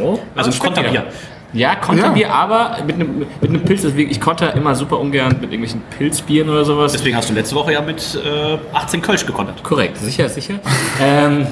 oh 0.00 0.18
Also 0.34 0.50
ein 0.50 0.58
Konterbier. 0.58 0.90
wieder. 0.90 1.04
Ja, 1.52 1.76
Konterbier, 1.76 2.32
aber 2.32 2.78
mit 2.84 2.96
einem, 2.96 3.18
mit 3.18 3.50
einem 3.50 3.62
Pilz, 3.62 3.82
deswegen, 3.82 4.10
ich 4.10 4.20
konter 4.20 4.54
immer 4.54 4.74
super 4.74 4.98
ungern 4.98 5.36
mit 5.40 5.52
irgendwelchen 5.52 5.82
Pilzbieren 5.96 6.48
oder 6.48 6.64
sowas. 6.64 6.92
Deswegen 6.92 7.16
hast 7.16 7.30
du 7.30 7.34
letzte 7.34 7.54
Woche 7.54 7.74
ja 7.74 7.82
mit 7.82 8.18
äh, 8.24 8.58
18 8.72 9.00
Kölsch 9.02 9.24
gekontert. 9.24 9.62
Korrekt, 9.62 9.98
sicher, 9.98 10.28
sicher. 10.28 10.54
ähm, 11.00 11.46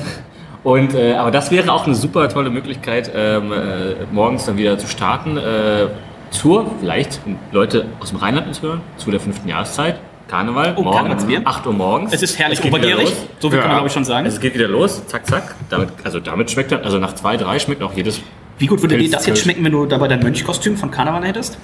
und, 0.64 0.94
äh, 0.94 1.14
aber 1.14 1.30
das 1.30 1.50
wäre 1.50 1.72
auch 1.72 1.86
eine 1.86 1.94
super 1.94 2.28
tolle 2.28 2.50
Möglichkeit, 2.50 3.10
ähm, 3.14 3.52
äh, 3.52 3.94
morgens 4.12 4.46
dann 4.46 4.56
wieder 4.56 4.78
zu 4.78 4.86
starten. 4.86 5.36
Äh, 5.36 5.88
zur, 6.30 6.70
vielleicht, 6.80 7.20
Leute 7.52 7.86
aus 8.00 8.08
dem 8.08 8.18
Rheinland 8.18 8.46
uns 8.46 8.62
hören, 8.62 8.80
zu 8.96 9.10
der 9.10 9.20
fünften 9.20 9.48
Jahreszeit. 9.48 10.00
Karneval, 10.28 10.72
Oh, 10.78 10.82
morgen, 10.82 10.96
Karnevalsbier. 10.96 11.42
8 11.44 11.66
Uhr 11.66 11.72
morgens. 11.74 12.12
Es 12.14 12.22
ist 12.22 12.38
herrlich 12.38 12.64
obergärig, 12.64 13.04
los. 13.04 13.26
so 13.38 13.50
viel 13.50 13.58
kann 13.58 13.68
man 13.68 13.70
Ja. 13.70 13.74
glaube 13.76 13.88
ich 13.88 13.92
schon 13.92 14.04
sagen. 14.04 14.24
Es 14.26 14.40
geht 14.40 14.54
wieder 14.54 14.66
los, 14.68 15.06
zack, 15.06 15.26
zack. 15.26 15.54
Damit, 15.68 15.90
also 16.04 16.20
damit 16.20 16.50
schmeckt 16.50 16.72
dann, 16.72 16.82
also 16.84 16.98
nach 16.98 17.14
zwei, 17.14 17.36
drei 17.36 17.58
schmeckt 17.58 17.82
auch 17.82 17.92
jedes 17.92 18.22
Wie 18.58 18.66
gut 18.66 18.80
würde 18.80 18.96
dir 18.96 19.10
das 19.10 19.26
jetzt 19.26 19.42
schmecken, 19.42 19.62
wenn 19.62 19.72
du 19.72 19.84
dabei 19.84 20.08
dein 20.08 20.20
Mönchkostüm 20.20 20.78
von 20.78 20.90
Karneval 20.90 21.22
hättest? 21.26 21.58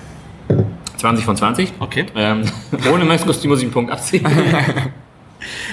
20 0.99 1.25
von 1.25 1.37
20. 1.37 1.73
Okay. 1.81 2.07
Ähm, 2.15 2.43
ohne 2.93 3.05
Messkostüm 3.05 3.51
muss 3.51 3.61
ich 3.61 3.65
einen 3.65 3.73
Punkt 3.73 3.91
abziehen. 3.91 4.27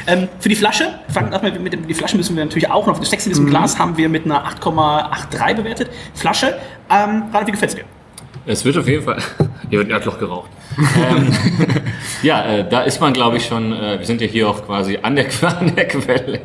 Ähm, 0.07 0.27
für 0.39 0.49
die 0.49 0.55
Flasche, 0.55 0.99
fangen 1.09 1.31
wir 1.31 1.41
mit, 1.59 1.61
mit 1.61 1.89
die 1.89 1.93
Flasche 1.93 2.17
müssen 2.17 2.35
wir 2.35 2.43
natürlich 2.45 2.69
auch 2.69 2.85
noch. 2.87 2.99
Das 2.99 3.09
Text 3.09 3.27
in 3.27 3.31
diesem 3.31 3.47
Glas 3.47 3.79
haben 3.79 3.97
wir 3.97 4.09
mit 4.09 4.25
einer 4.25 4.45
8,83 4.45 5.53
bewertet. 5.55 5.89
Flasche, 6.13 6.57
ähm, 6.89 7.23
Reinhard, 7.23 7.47
wie 7.47 7.51
gefällt 7.51 7.71
es 7.71 7.75
dir? 7.77 7.85
Es 8.45 8.63
wird 8.63 8.77
auf 8.77 8.87
jeden 8.87 9.03
Fall. 9.03 9.17
Hier 9.69 9.79
wird 9.79 9.87
ein 9.89 9.91
Erdloch 9.91 10.19
geraucht. 10.19 10.49
ähm, 10.77 11.31
ja, 12.21 12.45
äh, 12.45 12.69
da 12.69 12.81
ist 12.81 13.01
man, 13.01 13.11
glaube 13.13 13.37
ich, 13.37 13.45
schon. 13.45 13.73
Äh, 13.73 13.97
wir 13.99 14.05
sind 14.05 14.21
ja 14.21 14.27
hier 14.27 14.47
auch 14.49 14.63
quasi 14.65 14.99
an 15.01 15.15
der, 15.15 15.25
an 15.59 15.75
der 15.75 15.87
Quelle. 15.87 16.41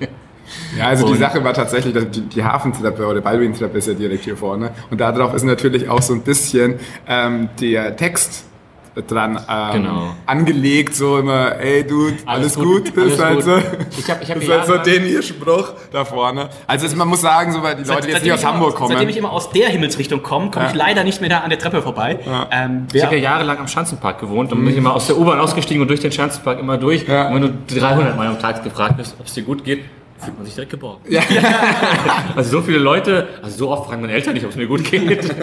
Ja, 0.78 0.86
also 0.86 1.06
die 1.06 1.12
Und- 1.12 1.18
Sache 1.18 1.44
war 1.44 1.52
tatsächlich, 1.52 1.92
dass 1.92 2.10
die, 2.10 2.22
die 2.22 2.42
Hafentreppe 2.42 3.06
oder 3.06 3.20
Baldwin-Treppe 3.20 3.78
ist 3.78 3.88
ja 3.88 3.94
direkt 3.94 4.24
hier 4.24 4.36
vorne. 4.36 4.70
Und 4.90 5.00
darauf 5.00 5.34
ist 5.34 5.42
natürlich 5.42 5.88
auch 5.88 6.00
so 6.00 6.14
ein 6.14 6.22
bisschen 6.22 6.76
ähm, 7.06 7.50
der 7.60 7.96
Text 7.96 8.44
dran 9.08 9.38
ähm, 9.48 9.72
Genau. 9.82 10.14
angelegt, 10.26 10.94
so 10.94 11.18
immer, 11.18 11.56
ey 11.60 11.86
Dude, 11.86 12.16
alles, 12.26 12.54
gut, 12.56 12.92
alles 12.96 13.12
ist 13.14 13.22
halt 13.22 13.34
gut. 13.36 13.44
so. 13.44 13.56
Ich 13.98 14.10
habe 14.10 14.22
ich 14.22 14.30
hab 14.30 14.38
Das 14.40 14.48
mir 14.48 14.54
ist 14.62 14.68
halt 14.68 14.84
so 14.84 14.90
den 14.90 15.04
hier 15.04 15.22
Spruch 15.22 15.72
da 15.92 16.04
vorne. 16.04 16.48
Also 16.66 16.86
es, 16.86 16.94
man 16.96 17.08
muss 17.08 17.20
sagen, 17.20 17.52
so 17.52 17.62
weil 17.62 17.76
die 17.76 17.84
Leute, 17.84 18.06
die 18.08 18.12
jetzt 18.12 18.22
nicht 18.24 18.32
aus 18.32 18.44
Hamburg 18.44 18.70
immer, 18.70 18.78
kommen. 18.78 18.92
seitdem 18.92 19.08
ich 19.08 19.16
immer 19.16 19.32
aus 19.32 19.50
der 19.50 19.68
Himmelsrichtung 19.68 20.22
komme, 20.22 20.50
komme 20.50 20.66
ich 20.68 20.74
leider 20.74 21.04
nicht 21.04 21.20
mehr 21.20 21.30
da 21.30 21.38
an 21.38 21.50
der 21.50 21.58
Treppe 21.58 21.82
vorbei. 21.82 22.18
Ähm, 22.50 22.86
Ich 22.88 22.94
wer, 22.94 23.04
habe 23.06 23.16
ja 23.16 23.22
jahrelang 23.22 23.58
am 23.58 23.68
Schanzenpark 23.68 24.18
gewohnt. 24.20 24.50
Dann 24.50 24.58
bin 24.60 24.68
ich 24.70 24.76
immer 24.76 24.94
aus 24.94 25.06
der 25.06 25.18
U-Bahn 25.18 25.38
ausgestiegen 25.40 25.80
und 25.82 25.88
durch 25.88 26.00
den 26.00 26.12
Schanzenpark 26.12 26.58
immer 26.58 26.76
durch. 26.78 27.06
Ja. 27.06 27.28
Und 27.28 27.34
wenn 27.34 27.42
du 27.68 27.74
300 27.80 28.16
Mal 28.16 28.26
am 28.26 28.38
Tag 28.38 28.62
gefragt 28.64 28.98
wirst, 28.98 29.16
ob 29.20 29.26
es 29.26 29.34
dir 29.34 29.42
gut 29.44 29.64
geht, 29.64 29.84
fühlt 30.20 30.36
man 30.36 30.44
sich 30.44 30.54
direkt 30.54 30.70
geborgen. 30.70 31.02
Ja. 31.08 31.22
Also 32.36 32.50
so 32.50 32.62
viele 32.62 32.78
Leute, 32.78 33.28
also 33.42 33.56
so 33.56 33.70
oft 33.70 33.88
fragen 33.88 34.02
meine 34.02 34.12
Eltern 34.12 34.34
nicht, 34.34 34.44
ob 34.44 34.50
es 34.50 34.56
mir 34.56 34.66
gut 34.66 34.84
geht. 34.84 35.34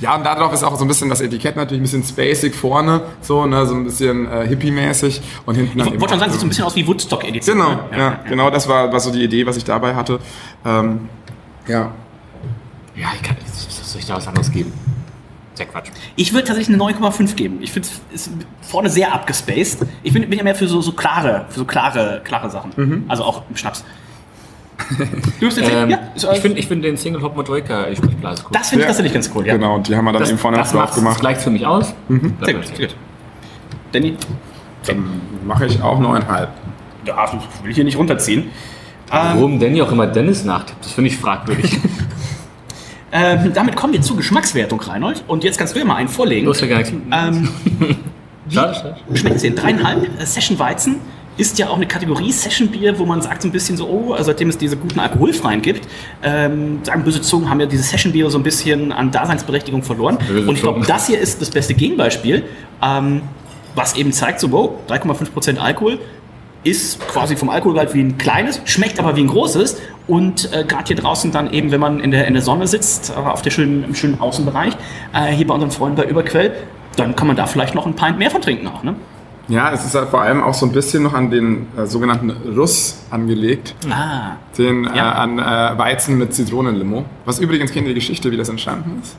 Ja, 0.00 0.16
und 0.16 0.24
darauf 0.24 0.52
ist 0.52 0.62
auch 0.64 0.76
so 0.76 0.84
ein 0.84 0.88
bisschen 0.88 1.08
das 1.08 1.20
Etikett 1.20 1.56
natürlich 1.56 1.80
ein 1.80 1.82
bisschen 1.82 2.04
spacig 2.04 2.54
vorne, 2.54 3.02
so, 3.20 3.46
ne, 3.46 3.64
so 3.66 3.74
ein 3.74 3.84
bisschen 3.84 4.26
äh, 4.30 4.46
hippie-mäßig 4.46 5.20
und 5.46 5.54
hinten 5.54 5.78
dann 5.78 5.88
ich 5.88 6.00
wollte 6.00 6.10
schon 6.10 6.20
sagen, 6.20 6.32
sieht 6.32 6.40
so 6.40 6.46
ein 6.46 6.48
bisschen 6.48 6.64
aus 6.64 6.76
wie 6.76 6.86
Woodstock-Edition. 6.86 7.56
Genau, 7.56 7.70
ne? 7.74 7.96
ja, 7.96 8.20
genau, 8.28 8.50
das 8.50 8.68
war, 8.68 8.92
war 8.92 9.00
so 9.00 9.10
die 9.12 9.22
Idee, 9.22 9.46
was 9.46 9.56
ich 9.56 9.64
dabei 9.64 9.94
hatte. 9.94 10.18
Ähm, 10.64 11.08
ja. 11.68 11.92
Ja, 12.96 13.08
ich 13.14 13.22
kann, 13.22 13.36
soll 13.44 14.00
ich 14.00 14.06
da 14.06 14.16
was 14.16 14.26
anderes 14.26 14.50
geben? 14.50 14.72
Sehr 15.54 15.66
Quatsch. 15.66 15.88
Ich 16.16 16.32
würde 16.32 16.46
tatsächlich 16.46 16.74
eine 16.80 16.84
9,5 16.92 17.34
geben. 17.34 17.58
Ich 17.62 17.70
finde 17.72 17.88
es 18.12 18.28
vorne 18.62 18.90
sehr 18.90 19.14
abgespaced. 19.14 19.86
Ich 20.02 20.12
bin, 20.12 20.28
bin 20.28 20.36
ja 20.38 20.44
mehr 20.44 20.54
für 20.54 20.66
so, 20.66 20.80
so 20.80 20.92
klare, 20.92 21.46
für 21.48 21.60
so 21.60 21.64
klare, 21.64 22.20
klare 22.24 22.50
Sachen. 22.50 22.72
Mhm. 22.76 23.04
Also 23.08 23.22
auch 23.24 23.42
im 23.48 23.56
Schnaps. 23.56 23.84
Du 25.40 25.46
bist 25.46 25.58
Ähm, 25.58 25.88
ja, 25.90 25.98
ich 26.16 26.40
finde 26.40 26.58
ich 26.58 26.66
find 26.66 26.84
den 26.84 26.96
Single 26.96 27.22
Hop 27.22 27.36
Motorika, 27.36 27.86
ich 27.86 27.98
spreche 27.98 28.16
Blase 28.16 28.42
cool. 28.44 28.50
das 28.52 28.68
finde 28.70 28.80
ich 28.82 28.86
Ja. 28.86 28.86
tatsächlich 28.88 29.12
ganz 29.14 29.30
cool. 29.34 29.46
Ja. 29.46 29.54
Genau, 29.54 29.76
und 29.76 29.86
die 29.88 29.94
haben 29.96 30.04
wir 30.04 30.12
dann 30.12 30.20
das, 30.22 30.30
eben 30.30 30.38
vorne 30.38 30.56
das 30.56 30.72
drauf 30.72 30.92
gemacht. 30.94 31.20
gleich 31.20 31.38
für 31.38 31.50
mich 31.50 31.64
aus. 31.64 31.94
Sehr 32.08 32.54
gut, 32.54 32.66
sehr 32.66 32.86
gut. 32.88 32.96
Danny, 33.92 34.16
Mache 35.44 35.66
ich 35.66 35.80
auch 35.80 35.98
neuneinhalb. 36.00 36.50
ja, 37.06 37.14
das 37.24 37.32
will 37.62 37.70
ich 37.70 37.76
hier 37.76 37.84
nicht 37.84 37.96
runterziehen. 37.96 38.50
Warum 39.08 39.60
Danny 39.60 39.80
auch 39.80 39.92
immer 39.92 40.06
Dennis 40.08 40.44
nachtippt, 40.44 40.84
das 40.84 40.92
finde 40.92 41.10
ich 41.10 41.16
fragwürdig. 41.18 41.78
Ähm, 43.16 43.52
damit 43.54 43.76
kommen 43.76 43.92
wir 43.92 44.02
zur 44.02 44.16
Geschmackswertung, 44.16 44.80
Reinhold. 44.80 45.22
Und 45.28 45.44
jetzt 45.44 45.56
kannst 45.56 45.74
du 45.74 45.78
ja 45.78 45.84
mal 45.84 45.94
einen 45.94 46.08
vorlegen. 46.08 46.50
Gar 46.52 46.78
nichts. 46.78 46.92
Ähm, 47.12 47.48
Schade, 48.50 48.96
schmeckt 49.14 49.36
es 49.36 49.42
dir? 49.42 49.54
Dreieinhalb. 49.54 50.20
Äh, 50.20 50.26
Session 50.26 50.58
Weizen 50.58 50.96
ist 51.36 51.56
ja 51.58 51.68
auch 51.68 51.76
eine 51.76 51.86
Kategorie 51.86 52.32
Session 52.32 52.68
Bier, 52.68 52.98
wo 52.98 53.06
man 53.06 53.22
sagt 53.22 53.42
so 53.42 53.48
ein 53.48 53.52
bisschen 53.52 53.76
so, 53.76 53.88
oh, 53.88 54.16
seitdem 54.20 54.48
es 54.48 54.58
diese 54.58 54.76
guten 54.76 54.98
Alkoholfreien 54.98 55.62
gibt, 55.62 55.88
ähm, 56.24 56.80
sagen 56.82 57.04
böse 57.04 57.22
Zungen, 57.22 57.48
haben 57.48 57.60
ja 57.60 57.66
diese 57.66 57.84
Session 57.84 58.12
Biere 58.12 58.30
so 58.30 58.38
ein 58.38 58.42
bisschen 58.42 58.90
an 58.90 59.12
Daseinsberechtigung 59.12 59.84
verloren. 59.84 60.18
Böse 60.18 60.48
Und 60.48 60.56
ich 60.56 60.62
glaube, 60.62 60.84
das 60.84 61.06
hier 61.06 61.20
ist 61.20 61.40
das 61.40 61.50
beste 61.50 61.74
Gegenbeispiel, 61.74 62.44
ähm, 62.82 63.22
was 63.76 63.96
eben 63.96 64.12
zeigt 64.12 64.40
so, 64.40 64.50
wow, 64.50 64.70
3,5% 64.88 65.58
Alkohol 65.58 65.98
ist 66.64 67.00
quasi 67.08 67.36
vom 67.36 67.48
Alkoholgehalt 67.50 67.94
wie 67.94 68.00
ein 68.00 68.18
kleines, 68.18 68.60
schmeckt 68.64 68.98
aber 68.98 69.16
wie 69.16 69.20
ein 69.22 69.28
großes. 69.28 69.76
Und 70.06 70.52
äh, 70.52 70.64
gerade 70.64 70.84
hier 70.86 70.96
draußen 70.96 71.30
dann 71.32 71.52
eben, 71.52 71.70
wenn 71.70 71.80
man 71.80 72.00
in 72.00 72.10
der, 72.10 72.26
in 72.26 72.34
der 72.34 72.42
Sonne 72.42 72.66
sitzt, 72.66 73.10
äh, 73.10 73.14
auf 73.14 73.42
der 73.42 73.50
schönen, 73.50 73.84
im 73.84 73.94
schönen 73.94 74.20
Außenbereich, 74.20 74.74
äh, 75.14 75.26
hier 75.32 75.46
bei 75.46 75.54
unseren 75.54 75.70
Freunden 75.70 75.96
bei 75.96 76.04
Überquell, 76.04 76.52
dann 76.96 77.16
kann 77.16 77.26
man 77.26 77.36
da 77.36 77.46
vielleicht 77.46 77.74
noch 77.74 77.86
ein 77.86 77.94
Pint 77.94 78.18
mehr 78.18 78.30
von 78.30 78.40
trinken 78.42 78.66
auch, 78.68 78.82
ne? 78.82 78.94
Ja, 79.48 79.70
es 79.72 79.84
ist 79.84 79.94
halt 79.94 80.08
vor 80.08 80.22
allem 80.22 80.42
auch 80.42 80.54
so 80.54 80.64
ein 80.64 80.72
bisschen 80.72 81.02
noch 81.02 81.12
an 81.12 81.30
den 81.30 81.66
äh, 81.76 81.84
sogenannten 81.86 82.30
Russ 82.56 82.98
angelegt. 83.10 83.74
Ah, 83.90 84.36
Den 84.56 84.84
Ja. 84.84 84.94
äh, 84.94 84.98
an 85.16 85.38
äh, 85.38 85.78
Weizen 85.78 86.16
mit 86.16 86.32
Zitronenlimo. 86.32 87.04
Was 87.26 87.40
übrigens 87.40 87.70
kennt 87.70 87.86
ihr 87.86 87.92
die 87.92 88.00
Geschichte, 88.00 88.30
wie 88.30 88.38
das 88.38 88.48
entstanden 88.48 89.00
ist? 89.02 89.16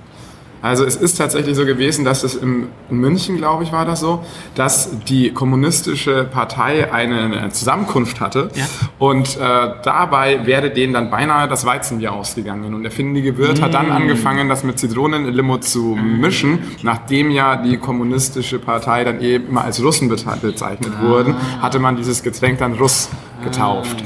Also 0.65 0.83
es 0.83 0.95
ist 0.95 1.15
tatsächlich 1.17 1.55
so 1.55 1.63
gewesen, 1.65 2.05
dass 2.05 2.23
es 2.23 2.33
in 2.35 2.67
München, 2.89 3.37
glaube 3.37 3.63
ich, 3.63 3.71
war 3.71 3.85
das 3.85 3.99
so, 3.99 4.23
dass 4.55 4.89
die 5.07 5.31
kommunistische 5.31 6.23
Partei 6.23 6.91
eine 6.91 7.49
Zusammenkunft 7.51 8.19
hatte 8.19 8.49
Ja. 8.55 8.65
und 8.97 9.37
äh, 9.37 9.39
dabei 9.83 10.45
wäre 10.45 10.71
denen 10.71 10.93
dann 10.93 11.09
beinahe 11.11 11.47
das 11.47 11.65
Weizenbier 11.65 12.13
ausgegangen. 12.13 12.73
Und 12.73 12.83
der 12.83 12.91
findige 12.91 13.37
Wirt 13.37 13.61
hat 13.61 13.69
Mm. 13.69 13.73
dann 13.73 13.91
angefangen, 13.91 14.49
das 14.49 14.63
mit 14.63 14.79
Zitronenlimo 14.79 15.59
zu 15.59 15.95
mischen, 15.95 16.59
nachdem 16.81 17.29
ja 17.29 17.57
die 17.57 17.77
kommunistische 17.77 18.57
Partei 18.57 19.03
dann 19.03 19.21
eben 19.21 19.49
immer 19.49 19.63
als 19.65 19.83
Russen 19.83 20.09
bezeichnet 20.09 20.91
Ah. 20.99 21.03
wurden, 21.07 21.35
hatte 21.61 21.77
man 21.79 21.95
dieses 21.95 22.23
Getränk 22.23 22.57
dann 22.59 22.73
Russ 22.73 23.09
getauft. 23.43 23.97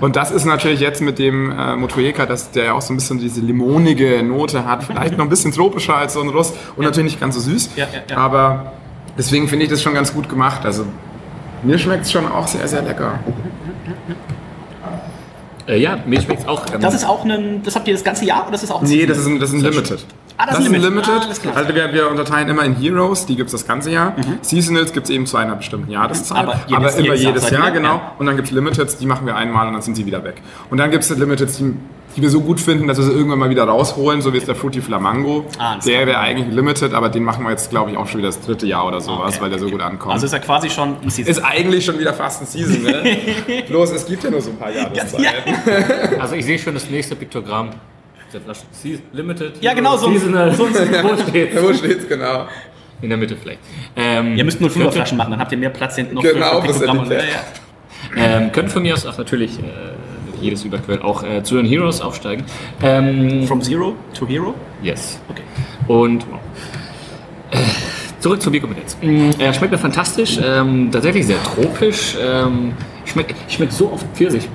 Und 0.00 0.16
das 0.16 0.30
ist 0.30 0.46
natürlich 0.46 0.80
jetzt 0.80 1.02
mit 1.02 1.18
dem 1.18 1.50
äh, 1.50 1.76
Motueka, 1.76 2.24
dass 2.24 2.52
der 2.52 2.64
ja 2.66 2.72
auch 2.72 2.80
so 2.80 2.94
ein 2.94 2.96
bisschen 2.96 3.18
diese 3.18 3.40
limonige 3.42 4.22
Note 4.22 4.64
hat, 4.64 4.84
vielleicht 4.84 5.18
noch 5.18 5.24
ein 5.26 5.28
bisschen 5.28 5.52
tropischer 5.52 5.96
als 6.06 6.14
so 6.14 6.20
ein 6.20 6.28
Russ 6.28 6.52
und 6.76 6.84
natürlich 6.84 7.12
nicht 7.12 7.20
ganz 7.20 7.34
so 7.34 7.40
süß. 7.40 7.70
Ja, 7.76 7.86
ja, 7.92 8.00
ja. 8.10 8.16
Aber 8.16 8.72
deswegen 9.18 9.48
finde 9.48 9.64
ich 9.64 9.70
das 9.70 9.82
schon 9.82 9.94
ganz 9.94 10.12
gut 10.14 10.28
gemacht. 10.28 10.64
Also 10.64 10.84
mir 11.62 11.78
schmeckt 11.78 12.04
es 12.06 12.12
schon 12.12 12.26
auch 12.30 12.46
sehr, 12.46 12.66
sehr 12.68 12.82
lecker. 12.82 13.18
Äh, 15.68 15.78
ja, 15.80 15.98
mir 16.06 16.20
schmeckt 16.20 16.46
auch. 16.46 16.64
Ähm, 16.72 16.80
Das 16.80 16.94
ist 16.94 17.04
auch 17.04 17.24
ein, 17.24 17.62
das 17.64 17.74
habt 17.74 17.88
ihr 17.88 17.94
das 17.94 18.04
ganze 18.04 18.24
Jahr 18.24 18.42
oder 18.42 18.52
das 18.52 18.62
ist 18.62 18.70
auch 18.70 18.82
ein 18.82 18.88
Nee, 18.88 19.04
das 19.04 19.18
ist 19.18 19.26
ein, 19.26 19.40
das 19.40 19.50
ist 19.50 19.56
ein 19.56 19.62
Limited. 19.62 20.06
Ah, 20.38 20.46
das 20.46 20.58
ist 20.60 20.66
ist 20.66 20.74
ein 20.74 20.80
Limited. 20.80 21.08
Ah, 21.12 21.56
also 21.58 21.74
wir, 21.74 21.92
wir 21.92 22.08
unterteilen 22.10 22.48
immer 22.48 22.62
in 22.62 22.76
Heroes, 22.76 23.26
die 23.26 23.34
gibt 23.36 23.46
es 23.48 23.52
das 23.52 23.66
ganze 23.66 23.90
Jahr. 23.90 24.14
Seasonals 24.42 24.92
gibt 24.92 25.06
es 25.06 25.10
eben 25.10 25.26
zu 25.26 25.36
einer 25.38 25.56
bestimmten 25.56 25.90
Jahreszeit. 25.90 26.38
Aber 26.38 26.60
jedes- 26.68 26.76
aber 26.76 26.98
immer 26.98 27.14
jedes 27.14 27.22
Jahr 27.22 27.32
jedes 27.32 27.50
Jahr, 27.50 27.66
ihr, 27.68 27.72
genau. 27.72 27.94
ja. 27.96 28.12
Und 28.18 28.26
dann 28.26 28.36
gibt 28.36 28.46
es 28.48 28.54
Limiteds, 28.54 28.98
die 28.98 29.06
machen 29.06 29.26
wir 29.26 29.34
einmal 29.34 29.66
und 29.66 29.72
dann 29.72 29.82
sind 29.82 29.96
sie 29.96 30.06
wieder 30.06 30.22
weg. 30.22 30.40
Und 30.70 30.78
dann 30.78 30.90
gibt 30.92 31.02
es 31.02 31.10
Limiteds, 31.10 31.56
die, 31.56 31.74
die 32.16 32.22
wir 32.22 32.30
so 32.30 32.40
gut 32.40 32.60
finden, 32.60 32.88
dass 32.88 32.96
wir 32.96 33.04
sie 33.04 33.12
irgendwann 33.12 33.38
mal 33.38 33.50
wieder 33.50 33.64
rausholen, 33.64 34.22
so 34.22 34.32
wie 34.32 34.38
jetzt 34.38 34.48
der 34.48 34.54
Fruity 34.56 34.80
Flamango. 34.80 35.44
Ah, 35.58 35.76
der 35.84 36.06
wäre 36.06 36.18
eigentlich 36.18 36.46
ein 36.48 36.52
Limited, 36.52 36.94
aber 36.94 37.10
den 37.10 37.22
machen 37.24 37.44
wir 37.44 37.50
jetzt, 37.50 37.68
glaube 37.68 37.90
ich, 37.90 37.96
auch 37.98 38.06
schon 38.08 38.18
wieder 38.18 38.28
das 38.28 38.40
dritte 38.40 38.66
Jahr 38.66 38.86
oder 38.86 39.00
sowas, 39.00 39.34
Okay, 39.34 39.42
weil 39.42 39.50
der 39.50 39.58
so 39.58 39.68
gut 39.68 39.82
ankommt. 39.82 40.14
Also 40.14 40.24
ist 40.26 40.32
er 40.32 40.40
quasi 40.40 40.70
schon 40.70 40.96
ein 41.02 41.10
Season. 41.10 41.30
ist 41.30 41.44
eigentlich 41.44 41.84
schon 41.84 41.98
wieder 41.98 42.14
fast 42.14 42.40
ein 42.42 42.46
Season, 42.46 42.82
ne? 42.82 43.18
Bloß 43.68 43.92
es 43.92 44.06
gibt 44.06 44.24
ja 44.24 44.30
nur 44.30 44.40
so 44.40 44.50
ein 44.50 44.56
paar 44.56 44.70
Jahreszeiten. 44.70 45.22
ja. 45.22 46.18
also 46.20 46.34
ich 46.34 46.44
sehe 46.46 46.58
schon 46.58 46.74
das 46.74 46.88
nächste 46.88 47.14
Piktogramm. 47.16 47.70
Der 48.32 48.40
Flasche 48.40 48.62
Season, 48.72 49.02
Limited. 49.12 49.52
Ja, 49.62 49.74
genau, 49.74 49.96
so- 49.96 50.10
Seasonal. 50.10 50.58
wo 50.58 50.66
steht's? 51.28 51.62
Wo 51.62 51.72
steht's 51.74 52.08
genau? 52.08 52.46
In 53.02 53.10
der 53.10 53.18
Mitte 53.18 53.36
vielleicht. 53.36 53.60
Ähm, 53.94 54.36
Ihr 54.36 54.44
müsst 54.44 54.60
nur 54.60 54.70
könnte- 54.70 54.90
Flaschen 54.90 55.18
machen, 55.18 55.32
dann 55.32 55.40
habt 55.40 55.52
ihr 55.52 55.58
mehr 55.58 55.68
Platz 55.70 55.96
hinten 55.96 56.14
noch 56.14 56.22
Genau, 56.22 56.62
für. 56.62 56.84
Ja, 57.14 57.20
ja. 57.20 57.24
Ähm, 58.16 58.52
könnte 58.52 58.70
von 58.72 58.82
mir 58.82 58.94
aus 58.94 59.04
auch 59.06 59.18
natürlich 59.18 59.58
äh, 59.58 59.62
jedes 60.40 60.64
Überquell 60.64 61.02
auch 61.02 61.22
äh, 61.22 61.42
zu 61.42 61.56
den 61.56 61.66
Heroes 61.66 62.00
aufsteigen. 62.00 62.44
Ähm, 62.82 63.46
From 63.46 63.60
Zero 63.62 63.94
to 64.18 64.26
Hero? 64.26 64.54
yes. 64.82 65.20
Okay. 65.28 65.42
Und 65.88 66.22
äh, 67.50 67.58
zurück 68.20 68.42
zur 68.42 68.52
Bierkompetenz. 68.52 68.96
Mm, 69.02 69.30
Er 69.38 69.52
schmeckt 69.52 69.72
mir 69.72 69.78
fantastisch, 69.78 70.38
ähm, 70.42 70.90
tatsächlich 70.90 71.26
sehr 71.26 71.42
tropisch. 71.42 72.16
Ähm, 72.20 72.72
schmeckt, 73.04 73.34
schmeckt 73.50 73.72
so 73.72 73.92
oft 73.92 74.04
Pfirsich 74.14 74.48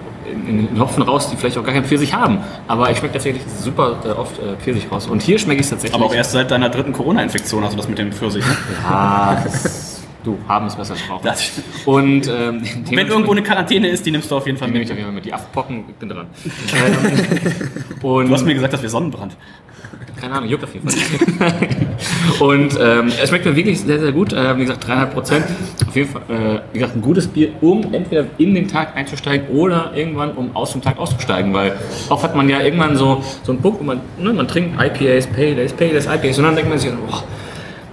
in, 0.48 0.68
in 0.68 0.80
Hopfen 0.80 1.04
raus, 1.04 1.30
die 1.30 1.36
vielleicht 1.38 1.58
auch 1.58 1.64
gar 1.64 1.74
keinen 1.74 1.86
Pfirsich 1.86 2.14
haben. 2.14 2.40
Aber 2.68 2.90
ich 2.92 2.98
schmecke 2.98 3.14
tatsächlich 3.14 3.44
super 3.62 3.98
äh, 4.06 4.10
oft 4.10 4.38
äh, 4.40 4.56
Pfirsich 4.62 4.92
raus. 4.92 5.08
Und 5.08 5.22
hier 5.22 5.38
schmecke 5.40 5.60
ich 5.62 5.66
es 5.66 5.70
tatsächlich. 5.70 5.96
Aber 5.96 6.06
auch 6.06 6.14
erst 6.14 6.32
seit 6.32 6.52
deiner 6.52 6.70
dritten 6.70 6.94
Corona-Infektion, 6.94 7.64
also 7.64 7.78
das 7.78 7.88
mit 7.88 7.98
dem 7.98 8.12
Pfirsich. 8.12 8.46
Ne? 8.46 8.56
Das, 9.44 10.01
du, 10.24 10.38
haben 10.48 10.68
es 10.68 10.76
besser 10.76 10.96
stimmt. 10.96 11.66
Und 11.86 12.28
ähm, 12.28 12.62
Wenn 12.90 13.08
irgendwo 13.08 13.32
eine 13.32 13.44
Quarantäne 13.44 13.90
ist, 13.90 14.06
die 14.06 14.12
nimmst 14.12 14.30
du 14.32 14.36
auf 14.36 14.46
jeden 14.46 14.58
Fall 14.58 14.70
nehme 14.70 14.84
ich 14.84 14.90
mit. 14.90 14.94
auf 14.94 14.98
jeden 14.98 15.08
Fall 15.08 15.16
mit. 15.16 15.26
Die 15.26 15.34
Afpocken, 15.34 15.86
ich 15.88 15.96
bin 15.96 16.10
dran. 16.10 16.28
und 18.02 18.28
Du 18.28 18.34
hast 18.34 18.46
mir 18.46 18.54
gesagt, 18.54 18.74
dass 18.74 18.82
wir 18.82 18.90
Sonnenbrand. 18.90 19.36
keine 20.20 20.36
Ahnung, 20.36 20.50
juckt 20.50 20.64
auf 20.64 20.74
jeden 20.74 20.90
Fall. 20.90 21.54
und 22.40 22.78
ähm, 22.80 23.08
es 23.22 23.30
schmeckt 23.30 23.46
mir 23.46 23.56
wirklich 23.56 23.82
sehr, 23.82 24.00
sehr 24.00 24.12
gut. 24.12 24.34
Äh, 24.34 24.58
wie 24.58 24.62
gesagt, 24.62 24.86
3,5 24.86 25.06
Prozent. 25.08 25.46
Auf 25.88 25.96
jeden 25.96 26.10
Fall, 26.10 26.22
äh, 26.30 26.60
wie 26.74 26.80
gesagt, 26.80 26.96
ein 26.96 27.02
gutes 27.02 27.28
Bier, 27.28 27.50
um 27.62 27.94
entweder 27.94 28.26
in 28.38 28.54
den 28.54 28.68
Tag 28.68 28.96
einzusteigen 28.96 29.48
oder 29.50 29.92
irgendwann, 29.96 30.32
um 30.34 30.56
aus 30.56 30.72
dem 30.74 30.82
Tag 30.82 30.98
auszusteigen. 31.00 31.54
Weil 31.54 31.74
oft 32.10 32.24
hat 32.24 32.36
man 32.36 32.48
ja 32.50 32.62
irgendwann 32.62 32.96
so, 32.96 33.24
so 33.44 33.52
einen 33.52 33.62
Punkt, 33.62 33.80
wo 33.80 33.84
man, 33.84 34.02
ne, 34.20 34.32
man 34.34 34.48
trinkt 34.48 34.80
IPAs, 34.80 35.28
Pale 35.28 35.58
Ales, 35.58 35.74
Pale 35.74 35.98
IPAs 35.98 36.38
und 36.38 36.44
dann 36.44 36.56
denkt 36.56 36.70
man 36.70 36.80
sich, 36.80 36.92
boah, 36.92 37.24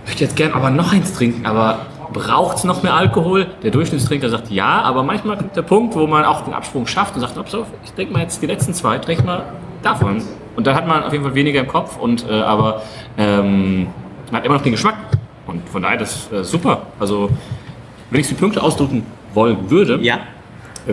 ich 0.04 0.10
möchte 0.10 0.24
jetzt 0.24 0.36
gern 0.36 0.52
aber 0.52 0.70
noch 0.70 0.92
eins 0.92 1.12
trinken, 1.12 1.44
aber 1.44 1.86
braucht 2.12 2.58
es 2.58 2.64
noch 2.64 2.82
mehr 2.82 2.94
Alkohol? 2.94 3.46
Der 3.62 3.70
Durchschnittstrinker 3.70 4.28
sagt 4.28 4.50
ja, 4.50 4.82
aber 4.82 5.02
manchmal 5.02 5.36
kommt 5.36 5.56
der 5.56 5.62
Punkt, 5.62 5.94
wo 5.94 6.06
man 6.06 6.24
auch 6.24 6.42
den 6.42 6.54
Absprung 6.54 6.86
schafft 6.86 7.14
und 7.14 7.20
sagt, 7.20 7.36
auf, 7.38 7.66
ich 7.84 7.92
trinke 7.92 8.12
mal 8.12 8.22
jetzt 8.22 8.42
die 8.42 8.46
letzten 8.46 8.74
zwei, 8.74 8.98
trinke 8.98 9.24
mal 9.24 9.44
davon. 9.82 10.22
Und 10.56 10.66
dann 10.66 10.74
hat 10.74 10.86
man 10.86 11.04
auf 11.04 11.12
jeden 11.12 11.24
Fall 11.24 11.34
weniger 11.34 11.60
im 11.60 11.68
Kopf, 11.68 11.96
und, 11.98 12.28
äh, 12.28 12.32
aber 12.32 12.82
ähm, 13.16 13.86
man 14.30 14.40
hat 14.40 14.44
immer 14.44 14.56
noch 14.56 14.62
den 14.62 14.72
Geschmack. 14.72 14.96
Und 15.46 15.68
von 15.68 15.82
daher, 15.82 15.98
das 15.98 16.16
ist 16.16 16.32
äh, 16.32 16.44
super. 16.44 16.82
Also, 16.98 17.30
wenn 18.10 18.20
ich 18.20 18.28
die 18.28 18.34
Punkte 18.34 18.62
ausdrücken 18.62 19.06
wollen 19.34 19.70
würde, 19.70 19.98
Ja. 20.02 20.18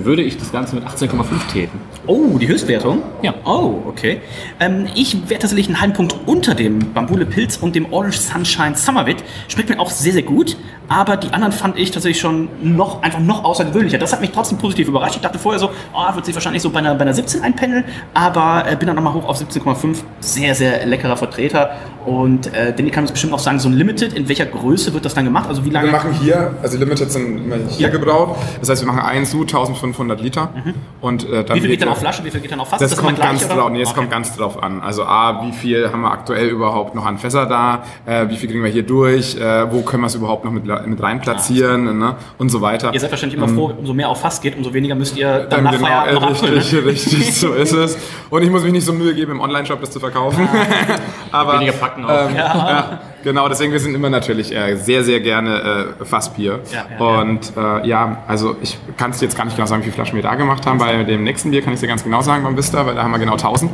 Würde 0.03 0.23
ich 0.23 0.37
das 0.37 0.51
Ganze 0.51 0.75
mit 0.75 0.83
18,5 0.83 1.51
täten. 1.53 1.79
Oh, 2.07 2.37
die 2.37 2.47
Höchstwertung? 2.47 3.01
Ja. 3.21 3.33
Oh, 3.45 3.75
okay. 3.87 4.19
Ähm, 4.59 4.87
ich 4.93 5.13
werde 5.29 5.43
tatsächlich 5.43 5.67
einen 5.67 5.79
halben 5.79 5.93
Punkt 5.93 6.15
unter 6.25 6.53
dem 6.53 6.91
Bambule 6.93 7.25
Pilz 7.25 7.57
und 7.57 7.75
dem 7.75 7.93
Orange 7.93 8.17
Sunshine 8.19 8.75
Summerwit. 8.75 9.23
Schmeckt 9.47 9.69
mir 9.69 9.79
auch 9.79 9.89
sehr, 9.89 10.11
sehr 10.13 10.23
gut. 10.23 10.57
Aber 10.87 11.17
die 11.17 11.31
anderen 11.33 11.51
fand 11.51 11.79
ich 11.79 11.89
tatsächlich 11.89 12.19
schon 12.21 12.47
noch, 12.61 13.01
einfach 13.01 13.19
noch 13.19 13.43
außergewöhnlicher. 13.43 13.97
Das 13.97 14.11
hat 14.13 14.21
mich 14.21 14.29
trotzdem 14.31 14.59
positiv 14.59 14.87
überrascht. 14.87 15.15
Ich 15.15 15.21
dachte 15.21 15.39
vorher 15.39 15.59
so, 15.59 15.71
oh, 15.95 16.15
wird 16.15 16.25
sich 16.25 16.35
wahrscheinlich 16.35 16.61
so 16.61 16.69
bei 16.69 16.77
einer, 16.79 16.93
bei 16.93 17.01
einer 17.01 17.13
17 17.13 17.41
einpendeln. 17.41 17.85
Aber 18.13 18.65
äh, 18.69 18.75
bin 18.75 18.85
dann 18.85 18.95
nochmal 18.95 19.13
hoch 19.13 19.25
auf 19.27 19.39
17,5. 19.39 19.97
Sehr, 20.19 20.53
sehr 20.53 20.85
leckerer 20.85 21.17
Vertreter. 21.17 21.71
Und 22.05 22.53
äh, 22.53 22.71
Danny 22.75 22.91
kann 22.91 23.03
uns 23.05 23.11
bestimmt 23.11 23.33
auch 23.33 23.39
sagen, 23.39 23.57
so 23.59 23.67
ein 23.67 23.73
Limited, 23.73 24.13
in 24.13 24.27
welcher 24.27 24.45
Größe 24.45 24.93
wird 24.93 25.05
das 25.05 25.15
dann 25.15 25.25
gemacht? 25.25 25.49
Also 25.49 25.65
wie 25.65 25.71
lange? 25.71 25.87
Wir 25.87 25.91
machen 25.93 26.13
hier, 26.21 26.53
also 26.61 26.77
Limited 26.77 27.11
sind 27.11 27.45
immer 27.45 27.55
hier 27.67 27.87
Ja. 27.87 27.89
gebraut. 27.89 28.37
Das 28.59 28.69
heißt, 28.69 28.83
wir 28.83 28.87
machen 28.87 28.99
einen 29.01 29.25
Sud, 29.25 29.47
1500 29.47 29.84
Liter. 29.93 30.49
Und, 31.01 31.23
äh, 31.29 31.43
dann 31.43 31.43
Mhm. 31.43 31.53
wie 31.55 31.61
viel 31.61 31.69
geht 31.71 31.81
dann 31.81 31.89
auf 31.89 31.99
Flasche, 31.99 32.23
wie 32.25 32.31
viel 32.31 32.41
geht 32.41 32.51
dann 32.51 32.59
auf 32.59 32.69
Fass? 32.69 32.79
Das, 32.79 32.93
immer 32.93 33.01
kommt 33.03 33.15
gleich, 33.17 33.27
ganz 33.29 33.47
drauf, 33.47 33.69
nee, 33.69 33.81
es 33.81 33.89
Okay. 33.89 33.97
kommt 33.99 34.11
ganz 34.11 34.35
drauf 34.35 34.61
an. 34.63 34.81
Also 34.81 35.03
A, 35.05 35.43
wie 35.45 35.51
viel 35.51 35.91
haben 35.91 36.01
wir 36.01 36.11
aktuell 36.11 36.47
überhaupt 36.47 36.95
noch 36.95 37.05
an 37.05 37.17
Fässer 37.17 37.45
da? 37.45 37.83
Äh, 38.05 38.29
wie 38.29 38.37
viel 38.37 38.49
kriegen 38.49 38.63
wir 38.63 38.71
hier 38.71 38.83
durch? 38.83 39.35
Äh, 39.35 39.71
wo 39.71 39.81
können 39.81 40.01
wir 40.03 40.07
es 40.07 40.15
überhaupt 40.15 40.45
noch 40.45 40.51
mit, 40.51 40.65
mit 40.65 41.01
rein 41.03 41.21
platzieren? 41.21 41.97
ne? 41.99 42.15
Und 42.37 42.49
so 42.49 42.61
weiter. 42.61 42.93
Ihr 42.93 42.99
seid 42.99 43.11
wahrscheinlich 43.11 43.37
immer 43.37 43.47
froh, 43.47 43.73
umso 43.77 43.93
mehr 43.93 44.09
auf 44.09 44.21
Fass 44.21 44.41
geht, 44.41 44.55
umso 44.57 44.73
weniger 44.73 44.95
müsst 44.95 45.15
ihr 45.17 45.39
dann 45.41 45.49
Dann 45.49 45.63
nach 45.65 45.71
genau, 45.73 45.85
Feierabend 45.85 46.13
noch 46.15 46.27
äh, 46.27 46.31
abfüllen. 46.31 46.53
richtig, 46.55 46.81
Ne? 46.83 46.85
richtig, 46.91 47.35
so 47.35 47.53
ist 47.53 47.71
es. 47.73 47.97
Und 48.29 48.41
ich 48.43 48.49
muss 48.49 48.63
mich 48.63 48.71
nicht 48.71 48.85
so 48.85 48.93
Mühe 48.93 49.13
geben, 49.13 49.33
im 49.33 49.39
Online-Shop 49.41 49.79
das 49.81 49.91
zu 49.91 49.99
verkaufen. 49.99 50.47
Aber, 51.31 51.55
Weniger 51.55 51.73
Packen 51.73 52.05
auch. 52.05 52.29
ähm, 52.29 52.35
ja. 52.35 52.99
Genau, 53.25 53.49
deswegen, 53.49 53.73
wir 53.73 53.79
sind 53.81 53.93
immer 53.93 54.09
natürlich 54.09 54.55
äh, 54.55 54.77
sehr, 54.77 55.03
sehr 55.03 55.19
gerne 55.19 55.95
äh, 55.99 56.05
Fassbier. 56.05 56.61
Ja, 56.71 56.85
ja, 56.97 57.21
und 57.21 57.51
äh, 57.57 57.85
ja, 57.87 58.23
also 58.27 58.55
ich 58.61 58.77
kann 58.95 59.11
es 59.11 59.19
jetzt 59.19 59.35
gar 59.35 59.43
nicht 59.43 59.57
genau 59.57 59.67
sagen, 59.67 59.81
wie 59.81 59.85
viele 59.87 59.95
Flaschen 59.95 60.15
wir 60.15 60.23
da 60.23 60.35
gemacht 60.35 60.65
haben. 60.65 60.77
Bei 60.77 61.03
dem 61.03 61.23
nächsten 61.25 61.51
Bier 61.51 61.61
kann 61.61 61.71
ich 61.73 61.77
es 61.77 61.81
dir 61.81 61.87
ganz 61.87 62.03
genau 62.05 62.21
sagen 62.21 62.43
beim 62.45 62.55
Vista, 62.55 62.85
weil 62.85 62.95
da 62.95 63.03
haben 63.03 63.11
wir 63.11 63.19
genau 63.19 63.33
1000. 63.33 63.69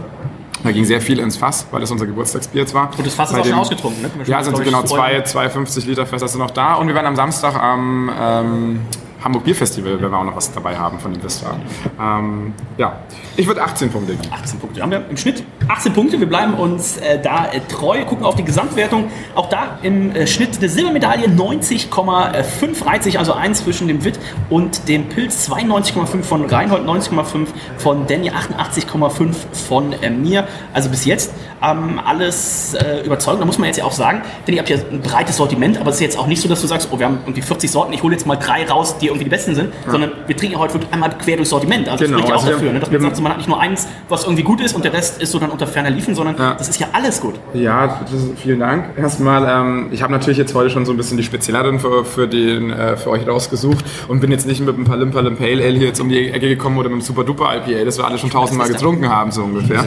Da 0.63 0.71
ging 0.71 0.85
sehr 0.85 1.01
viel 1.01 1.17
ins 1.19 1.37
Fass, 1.37 1.65
weil 1.71 1.81
das 1.81 1.89
unser 1.91 2.05
Geburtstagsbier 2.05 2.61
jetzt 2.61 2.73
war. 2.75 2.89
Und 2.97 3.05
das 3.05 3.15
Fass 3.15 3.29
ist 3.31 3.35
Bei 3.35 3.41
auch 3.41 3.45
schon 3.45 3.53
dem- 3.53 3.59
ausgetrunken, 3.59 4.01
ne? 4.03 4.09
Schon, 4.23 4.25
Ja, 4.31 4.43
sind 4.43 4.55
so 4.57 4.63
genau 4.63 4.83
zwei, 4.83 5.21
zwei 5.21 5.49
50 5.49 5.85
Liter 5.87 6.05
Fässer 6.05 6.27
sind 6.27 6.39
noch 6.39 6.51
da. 6.51 6.75
Und 6.75 6.87
wir 6.87 6.93
werden 6.95 7.07
am 7.07 7.15
Samstag 7.15 7.55
am 7.55 8.11
ähm, 8.19 8.79
Hamburg 9.23 9.43
Bier 9.43 9.55
Festival, 9.55 10.01
werden 10.01 10.11
wir 10.11 10.17
auch 10.17 10.23
noch 10.23 10.35
was 10.35 10.51
dabei 10.51 10.77
haben 10.77 10.99
von 10.99 11.21
Vista. 11.21 11.55
Ähm, 11.99 12.53
ja, 12.77 13.01
ich 13.37 13.45
würde 13.45 13.61
18 13.61 13.91
Punkte 13.91 14.15
geben. 14.15 14.33
18 14.33 14.59
Punkte. 14.59 14.81
Haben 14.81 14.91
wir 14.91 15.05
im 15.09 15.17
Schnitt 15.17 15.43
18 15.67 15.93
Punkte. 15.93 16.19
Wir 16.19 16.27
bleiben 16.27 16.55
uns 16.55 16.97
äh, 16.97 17.21
da 17.21 17.45
äh, 17.51 17.59
treu, 17.67 18.03
gucken 18.05 18.25
auf 18.25 18.35
die 18.35 18.43
Gesamtwertung. 18.43 19.11
Auch 19.35 19.47
da 19.49 19.77
im 19.83 20.15
äh, 20.15 20.25
Schnitt 20.25 20.57
eine 20.57 20.69
Silbermedaille 20.69 21.27
90,5 21.27 22.85
reiht 22.85 23.03
sich 23.03 23.19
also 23.19 23.33
eins 23.33 23.63
zwischen 23.63 23.87
dem 23.87 24.03
Witt 24.03 24.19
und 24.49 24.87
dem 24.87 25.07
Pilz. 25.07 25.49
92,5 25.49 26.23
von 26.23 26.45
Reinhold, 26.45 26.87
90,5 26.87 27.47
von 27.77 28.07
Danny, 28.07 28.31
88,5 28.31 29.35
von 29.67 29.93
äh, 29.93 30.09
mir. 30.09 30.47
Also 30.73 30.89
bis 30.89 31.05
jetzt 31.05 31.31
ähm, 31.61 32.01
alles 32.03 32.73
äh, 32.73 33.05
überzeugend. 33.05 33.41
Da 33.41 33.45
muss 33.45 33.59
man 33.59 33.67
jetzt 33.67 33.77
ja 33.77 33.85
auch 33.85 33.91
sagen, 33.91 34.23
denn 34.47 34.55
ihr 34.55 34.61
habt 34.61 34.69
ja 34.69 34.77
ein 34.77 35.01
breites 35.01 35.37
Sortiment, 35.37 35.79
aber 35.79 35.91
es 35.91 35.97
ist 35.97 36.01
jetzt 36.01 36.17
auch 36.17 36.27
nicht 36.27 36.41
so, 36.41 36.49
dass 36.49 36.61
du 36.61 36.67
sagst, 36.67 36.89
oh, 36.91 36.97
wir 36.97 37.05
haben 37.05 37.19
irgendwie 37.23 37.43
40 37.43 37.69
Sorten, 37.69 37.93
ich 37.93 38.01
hole 38.01 38.13
jetzt 38.13 38.25
mal 38.25 38.35
drei 38.35 38.65
raus, 38.65 38.97
die 38.97 39.10
irgendwie 39.11 39.25
die 39.25 39.29
besten 39.29 39.55
sind, 39.55 39.73
sondern 39.87 40.11
wir 40.27 40.35
trinken 40.35 40.55
ja 40.55 40.59
heute 40.59 40.73
wirklich 40.75 40.91
einmal 40.93 41.09
quer 41.17 41.35
durchs 41.37 41.49
Sortiment. 41.51 41.87
Also 41.89 42.03
Genau, 42.05 42.17
das 42.17 42.25
spricht 42.25 42.29
ja 42.29 42.35
auch 42.35 42.39
also 42.39 42.47
wir- 42.47 42.53
dafür, 42.55 42.73
ne? 42.73 42.79
dass 42.79 42.91
man 42.91 43.01
sagt, 43.01 43.15
so, 43.15 43.21
man 43.21 43.31
hat 43.31 43.37
nicht 43.39 43.49
nur 43.49 43.59
eins, 43.59 43.87
was 44.09 44.23
irgendwie 44.23 44.43
gut 44.43 44.61
ist 44.61 44.73
und 44.75 44.83
der 44.85 44.93
Rest 44.93 45.21
ist 45.21 45.31
so 45.31 45.39
dann 45.39 45.49
unter 45.51 45.67
ferner 45.67 45.89
Liefen, 45.89 46.15
sondern 46.15 46.35
Ja. 46.37 46.53
das 46.55 46.69
ist 46.69 46.79
ja 46.79 46.87
alles 46.93 47.21
gut. 47.21 47.35
Ja, 47.53 48.01
ist, 48.13 48.39
vielen 48.41 48.59
Dank. 48.59 48.97
Erstmal, 48.97 49.45
ähm, 49.47 49.87
ich 49.91 50.01
habe 50.01 50.11
natürlich 50.11 50.37
jetzt 50.37 50.53
heute 50.55 50.69
schon 50.69 50.85
so 50.85 50.91
ein 50.93 50.97
bisschen 50.97 51.17
die 51.17 51.23
Spezielleren 51.23 51.79
für, 51.79 52.03
für, 52.05 52.27
den, 52.27 52.71
äh, 52.71 52.97
für 52.97 53.09
euch 53.11 53.27
rausgesucht 53.27 53.83
und 54.07 54.19
bin 54.19 54.31
jetzt 54.31 54.47
nicht 54.47 54.59
mit 54.65 54.73
einem 54.75 54.85
Palim 54.85 55.11
Palim 55.11 55.35
Pale 55.37 55.63
Ale 55.63 55.77
hier 55.77 55.87
jetzt 55.87 55.99
um 56.01 56.09
die 56.09 56.29
Ecke 56.31 56.47
gekommen 56.47 56.77
oder 56.77 56.89
mit 56.89 56.93
einem 56.95 57.01
Super 57.01 57.23
Duper 57.23 57.53
IPA, 57.55 57.85
das 57.85 57.97
wir 57.97 58.05
alle 58.05 58.17
schon 58.17 58.29
tausendmal 58.29 58.67
getrunken 58.69 59.09
haben, 59.09 59.31
so 59.31 59.43
ungefähr. 59.43 59.85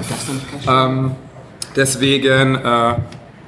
Ähm, 0.69 1.13
deswegen, 1.77 2.55
äh, 2.57 2.95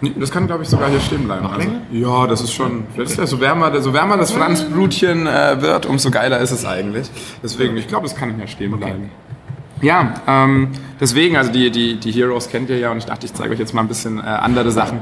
das 0.01 0.30
kann 0.30 0.47
glaube 0.47 0.62
ich 0.62 0.68
sogar 0.68 0.90
hier 0.90 1.01
stehen 1.01 1.24
bleiben. 1.24 1.47
Also, 1.47 1.68
ja, 1.90 2.26
das 2.26 2.42
ist 2.42 2.53
schon, 2.53 2.84
das 2.97 3.12
ist 3.12 3.18
ja, 3.18 3.26
so, 3.26 3.40
wärmer, 3.40 3.80
so 3.80 3.92
wärmer 3.92 4.16
das 4.16 4.30
Franzbrutchen 4.30 5.26
äh, 5.26 5.61
wird, 5.61 5.86
umso 5.86 6.11
geiler 6.11 6.38
ist 6.38 6.51
es 6.51 6.64
eigentlich. 6.64 7.11
Deswegen, 7.42 7.76
ich 7.76 7.88
glaube, 7.88 8.07
das 8.07 8.14
kann 8.14 8.34
hier 8.36 8.47
stehen 8.47 8.76
bleiben. 8.76 9.11
Ja, 9.82 10.14
ähm, 10.26 10.70
deswegen, 11.01 11.36
also 11.36 11.53
die, 11.53 11.70
die, 11.70 11.97
die 11.97 12.11
Heroes 12.11 12.49
kennt 12.49 12.70
ihr 12.70 12.78
ja 12.78 12.90
und 12.90 12.99
ich 12.99 13.05
dachte, 13.05 13.26
ich 13.26 13.34
zeige 13.34 13.53
euch 13.53 13.59
jetzt 13.59 13.74
mal 13.74 13.82
ein 13.82 13.88
bisschen 13.88 14.18
äh, 14.18 14.22
andere 14.22 14.70
Sachen. 14.70 15.01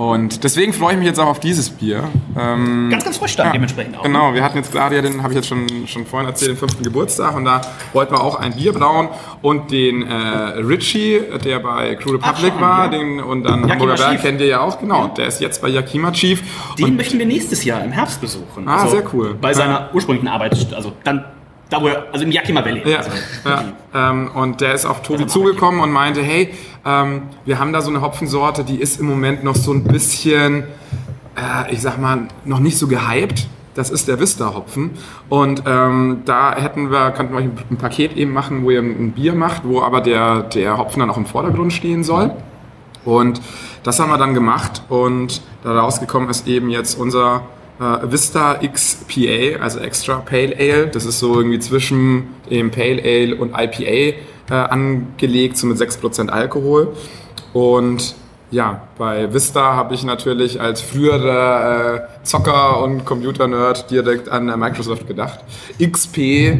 Und 0.00 0.44
deswegen 0.44 0.72
freue 0.72 0.92
ich 0.92 0.98
mich 0.98 1.08
jetzt 1.08 1.20
auch 1.20 1.26
auf 1.26 1.40
dieses 1.40 1.68
Bier. 1.68 2.04
Ähm, 2.34 2.88
Ganz, 2.90 3.04
ganz 3.04 3.18
frisch 3.18 3.36
dann 3.36 3.48
ja, 3.48 3.52
dementsprechend 3.52 3.98
auch. 3.98 4.02
Genau, 4.02 4.32
wir 4.32 4.42
hatten 4.42 4.56
jetzt 4.56 4.72
gerade 4.72 4.96
ja 4.96 5.02
den, 5.02 5.22
habe 5.22 5.34
ich 5.34 5.36
jetzt 5.36 5.48
schon, 5.48 5.66
schon 5.86 6.06
vorhin 6.06 6.26
erzählt, 6.26 6.52
den 6.52 6.56
fünften 6.56 6.82
Geburtstag 6.82 7.36
und 7.36 7.44
da 7.44 7.60
wollten 7.92 8.14
wir 8.14 8.24
auch 8.24 8.36
ein 8.36 8.54
Bier 8.54 8.72
brauen 8.72 9.10
und 9.42 9.70
den 9.70 10.06
äh, 10.06 10.14
Richie, 10.14 11.20
der 11.44 11.58
bei 11.58 11.96
Crew 11.96 12.12
Republic 12.12 12.52
schon, 12.54 12.60
war, 12.62 12.84
ja. 12.84 12.98
den, 12.98 13.20
und 13.20 13.42
dann 13.42 13.68
Yakima 13.68 13.72
Hamburger 13.74 13.96
Berg 13.96 14.22
kennt 14.22 14.40
ihr 14.40 14.46
ja 14.46 14.60
auch, 14.60 14.80
genau, 14.80 15.08
der 15.08 15.26
ist 15.26 15.42
jetzt 15.42 15.60
bei 15.60 15.68
Yakima 15.68 16.12
Chief. 16.12 16.42
Den 16.78 16.86
und 16.86 16.96
möchten 16.96 17.18
wir 17.18 17.26
nächstes 17.26 17.62
Jahr 17.64 17.84
im 17.84 17.92
Herbst 17.92 18.22
besuchen. 18.22 18.66
Ah, 18.66 18.86
sehr 18.86 19.02
cool. 19.12 19.34
Bei 19.38 19.52
seiner 19.52 19.90
ursprünglichen 19.92 20.28
Arbeit, 20.28 20.72
also 20.74 20.92
dann, 21.04 21.26
da 21.68 21.82
wo 21.82 21.88
er, 21.88 22.06
also 22.10 22.24
im 22.24 22.32
Yakima 22.32 22.64
Valley. 22.64 22.88
Ja, 22.88 23.00
Also, 23.00 23.10
ja. 23.44 23.64
Ähm, 23.94 24.30
und 24.34 24.62
der 24.62 24.72
ist 24.72 24.86
auf 24.86 25.02
Tobi 25.02 25.26
zugekommen 25.26 25.82
und 25.82 25.92
meinte, 25.92 26.22
hey, 26.22 26.54
ähm, 26.84 27.22
wir 27.44 27.58
haben 27.58 27.72
da 27.72 27.80
so 27.80 27.90
eine 27.90 28.00
Hopfensorte, 28.00 28.64
die 28.64 28.76
ist 28.76 29.00
im 29.00 29.06
Moment 29.06 29.44
noch 29.44 29.56
so 29.56 29.72
ein 29.72 29.84
bisschen, 29.84 30.64
äh, 31.36 31.72
ich 31.72 31.82
sag 31.82 31.98
mal, 31.98 32.28
noch 32.44 32.60
nicht 32.60 32.78
so 32.78 32.86
gehypt. 32.86 33.48
Das 33.74 33.90
ist 33.90 34.08
der 34.08 34.18
Vista-Hopfen. 34.18 34.90
Und 35.28 35.62
ähm, 35.64 36.22
da 36.24 36.54
hätten 36.54 36.90
wir, 36.90 37.12
könnten 37.12 37.34
wir 37.34 37.40
ein 37.40 37.76
Paket 37.76 38.16
eben 38.16 38.32
machen, 38.32 38.64
wo 38.64 38.70
ihr 38.70 38.80
ein 38.80 39.12
Bier 39.12 39.32
macht, 39.34 39.62
wo 39.64 39.80
aber 39.80 40.00
der, 40.00 40.42
der 40.42 40.76
Hopfen 40.76 41.00
dann 41.00 41.10
auch 41.10 41.16
im 41.16 41.26
Vordergrund 41.26 41.72
stehen 41.72 42.02
soll. 42.02 42.32
Und 43.04 43.40
das 43.82 44.00
haben 44.00 44.10
wir 44.10 44.18
dann 44.18 44.34
gemacht 44.34 44.82
und 44.88 45.40
daraus 45.62 46.00
gekommen 46.00 46.28
ist 46.28 46.46
eben 46.46 46.68
jetzt 46.68 46.98
unser 46.98 47.42
äh, 47.80 48.12
Vista 48.12 48.54
XPA, 48.54 49.60
also 49.60 49.80
Extra 49.80 50.16
Pale 50.18 50.54
Ale. 50.58 50.88
Das 50.88 51.04
ist 51.04 51.18
so 51.18 51.34
irgendwie 51.36 51.58
zwischen 51.58 52.28
dem 52.50 52.70
Pale 52.70 53.02
Ale 53.02 53.36
und 53.36 53.52
IPA 53.56 54.18
äh, 54.50 54.54
angelegt, 54.54 55.56
so 55.56 55.66
mit 55.66 55.78
6% 55.78 56.28
Alkohol. 56.28 56.94
Und 57.52 58.14
ja, 58.50 58.82
bei 58.98 59.32
Vista 59.32 59.74
habe 59.74 59.94
ich 59.94 60.04
natürlich 60.04 60.60
als 60.60 60.80
früherer 60.80 61.94
äh, 61.94 62.24
Zocker 62.24 62.82
und 62.82 63.04
Computer-Nerd 63.04 63.90
direkt 63.90 64.28
an 64.28 64.46
Microsoft 64.58 65.06
gedacht. 65.06 65.40
XP 65.80 66.56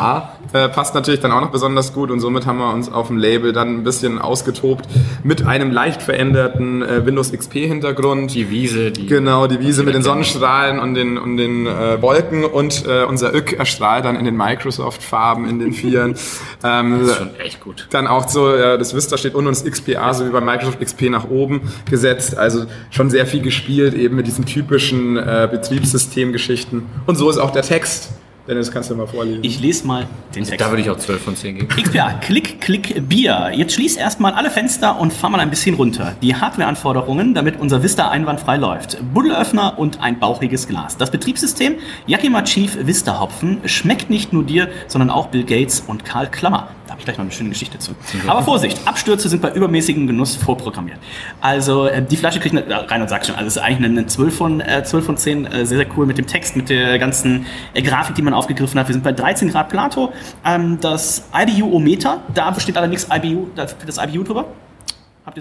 A 0.00 0.32
äh, 0.52 0.68
passt 0.68 0.94
natürlich 0.94 1.20
dann 1.20 1.30
auch 1.30 1.40
noch 1.40 1.50
besonders 1.50 1.92
gut 1.92 2.10
und 2.10 2.20
somit 2.20 2.46
haben 2.46 2.58
wir 2.58 2.72
uns 2.72 2.90
auf 2.90 3.08
dem 3.08 3.18
Label 3.18 3.52
dann 3.52 3.76
ein 3.76 3.84
bisschen 3.84 4.18
ausgetobt 4.18 4.86
mit 5.22 5.46
einem 5.46 5.70
leicht 5.70 6.02
veränderten 6.02 6.82
äh, 6.82 7.06
Windows 7.06 7.32
XP 7.32 7.54
Hintergrund. 7.54 8.34
Die 8.34 8.50
Wiese, 8.50 8.90
die 8.90 9.06
Genau, 9.06 9.46
die 9.46 9.60
Wiese 9.60 9.82
mit 9.84 9.94
den 9.94 10.02
Sonnenstrahlen 10.02 10.80
und 10.80 10.94
den, 10.94 11.18
und 11.18 11.36
den 11.36 11.66
äh, 11.66 12.00
Wolken 12.02 12.44
und 12.44 12.84
äh, 12.86 13.04
unser 13.04 13.34
Ök 13.34 13.52
erstrahlt 13.52 14.04
dann 14.04 14.16
in 14.16 14.24
den 14.24 14.36
Microsoft-Farben, 14.36 15.48
in 15.48 15.58
den 15.58 15.72
Vieren. 15.72 16.14
ähm, 16.64 17.02
ist 17.02 17.16
schon 17.16 17.36
echt 17.36 17.60
gut. 17.60 17.86
dann 17.90 18.06
auch 18.06 18.28
so, 18.28 18.50
das 18.50 18.94
Vista 18.94 19.16
steht 19.16 19.34
unten 19.34 19.48
und 19.48 19.56
das 19.56 19.64
XPA, 19.64 20.14
so 20.14 20.26
wie 20.26 20.30
bei 20.30 20.40
Microsoft 20.40 20.80
XP 20.80 21.10
nach 21.10 21.28
oben 21.28 21.72
gesetzt. 21.88 22.36
Also 22.36 22.64
schon 22.90 23.10
sehr 23.10 23.26
viel 23.26 23.42
gespielt, 23.42 23.94
eben 23.94 24.16
mit 24.16 24.26
diesen 24.26 24.46
typischen 24.46 25.16
äh, 25.16 25.48
Betriebssystemgeschichten. 25.50 26.86
Und 27.06 27.16
so 27.16 27.30
ist 27.30 27.38
auch 27.38 27.50
der 27.50 27.62
Text. 27.62 28.10
Dennis, 28.50 28.72
kannst 28.72 28.90
du 28.90 28.96
mal 28.96 29.06
vorlesen. 29.06 29.44
Ich 29.44 29.60
lese 29.60 29.86
mal 29.86 30.08
den 30.34 30.42
Text. 30.42 30.60
Da 30.60 30.70
würde 30.70 30.82
ich 30.82 30.90
auch 30.90 30.96
12 30.96 31.22
von 31.22 31.36
10 31.36 31.54
geben. 31.54 31.68
XPA, 31.68 32.14
Klick, 32.14 32.60
Klick, 32.60 33.08
Bier. 33.08 33.52
Jetzt 33.54 33.74
schließ 33.74 33.96
erstmal 33.96 34.32
alle 34.32 34.50
Fenster 34.50 34.98
und 34.98 35.12
fahr 35.12 35.30
mal 35.30 35.38
ein 35.38 35.50
bisschen 35.50 35.76
runter. 35.76 36.16
Die 36.20 36.34
Hardware-Anforderungen, 36.34 37.32
damit 37.32 37.60
unser 37.60 37.84
Vista 37.84 38.10
einwandfrei 38.10 38.56
läuft. 38.56 38.98
Buddelöffner 39.14 39.78
und 39.78 40.02
ein 40.02 40.18
bauchiges 40.18 40.66
Glas. 40.66 40.96
Das 40.96 41.12
Betriebssystem 41.12 41.76
Yakima 42.08 42.42
Chief 42.42 42.76
Vista 42.84 43.20
Hopfen 43.20 43.60
schmeckt 43.66 44.10
nicht 44.10 44.32
nur 44.32 44.42
dir, 44.42 44.68
sondern 44.88 45.10
auch 45.10 45.28
Bill 45.28 45.44
Gates 45.44 45.84
und 45.86 46.04
Karl 46.04 46.28
Klammer. 46.28 46.70
Da 46.90 46.94
habe 46.94 47.02
ich 47.02 47.04
gleich 47.04 47.18
noch 47.18 47.24
eine 47.24 47.30
schöne 47.30 47.50
Geschichte 47.50 47.78
zu. 47.78 47.92
Aber 48.26 48.42
Vorsicht, 48.42 48.80
Abstürze 48.84 49.28
sind 49.28 49.40
bei 49.40 49.52
übermäßigem 49.52 50.08
Genuss 50.08 50.34
vorprogrammiert. 50.34 50.98
Also 51.40 51.86
äh, 51.86 52.02
die 52.02 52.16
Flasche 52.16 52.40
kriegt 52.40 52.56
eine, 52.56 52.66
äh, 52.66 52.74
rein 52.74 53.00
und 53.00 53.08
sag 53.08 53.24
schon, 53.24 53.36
also 53.36 53.46
es 53.46 53.54
ist 53.54 53.62
eigentlich 53.62 53.88
eine 53.88 54.06
12 54.06 54.36
von, 54.36 54.60
äh, 54.60 54.82
12 54.82 55.06
von 55.06 55.16
10, 55.16 55.46
äh, 55.46 55.66
sehr, 55.66 55.78
sehr 55.78 55.86
cool 55.96 56.04
mit 56.04 56.18
dem 56.18 56.26
Text, 56.26 56.56
mit 56.56 56.68
der 56.68 56.98
ganzen 56.98 57.46
äh, 57.74 57.82
Grafik, 57.82 58.16
die 58.16 58.22
man 58.22 58.34
aufgegriffen 58.34 58.80
hat. 58.80 58.88
Wir 58.88 58.94
sind 58.94 59.04
bei 59.04 59.12
13 59.12 59.52
Grad 59.52 59.68
Plato. 59.68 60.12
Ähm, 60.44 60.78
das 60.80 61.28
IBU-O-Meter, 61.32 62.22
da 62.34 62.50
besteht 62.50 62.76
allerdings 62.76 63.06
IBU, 63.08 63.50
da 63.54 63.68
steht 63.68 63.86
das 63.86 63.98
IBU 63.98 64.24
drüber. 64.24 64.46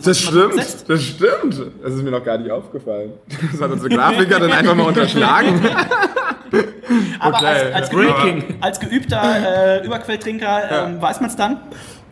Das 0.03 0.19
stimmt, 0.19 0.51
gesetzt? 0.51 0.85
das 0.87 1.01
stimmt. 1.01 1.61
Das 1.81 1.93
ist 1.95 2.03
mir 2.03 2.11
noch 2.11 2.23
gar 2.23 2.37
nicht 2.37 2.51
aufgefallen. 2.51 3.13
Das 3.51 3.59
hat 3.59 3.71
unsere 3.71 3.89
Grafiker 3.89 4.39
dann 4.39 4.51
einfach 4.51 4.75
mal 4.75 4.85
unterschlagen. 4.85 5.59
Aber 7.19 7.37
Okay. 7.37 7.45
als, 7.45 7.73
als, 7.75 7.89
Breaking. 7.89 8.39
geübter, 8.39 8.55
als 8.61 8.79
geübter 8.79 9.81
äh, 9.81 9.85
Überquelltrinker 9.85 10.87
ähm, 10.87 11.01
weiß 11.01 11.21
man 11.21 11.29
es 11.29 11.35
dann. 11.35 11.57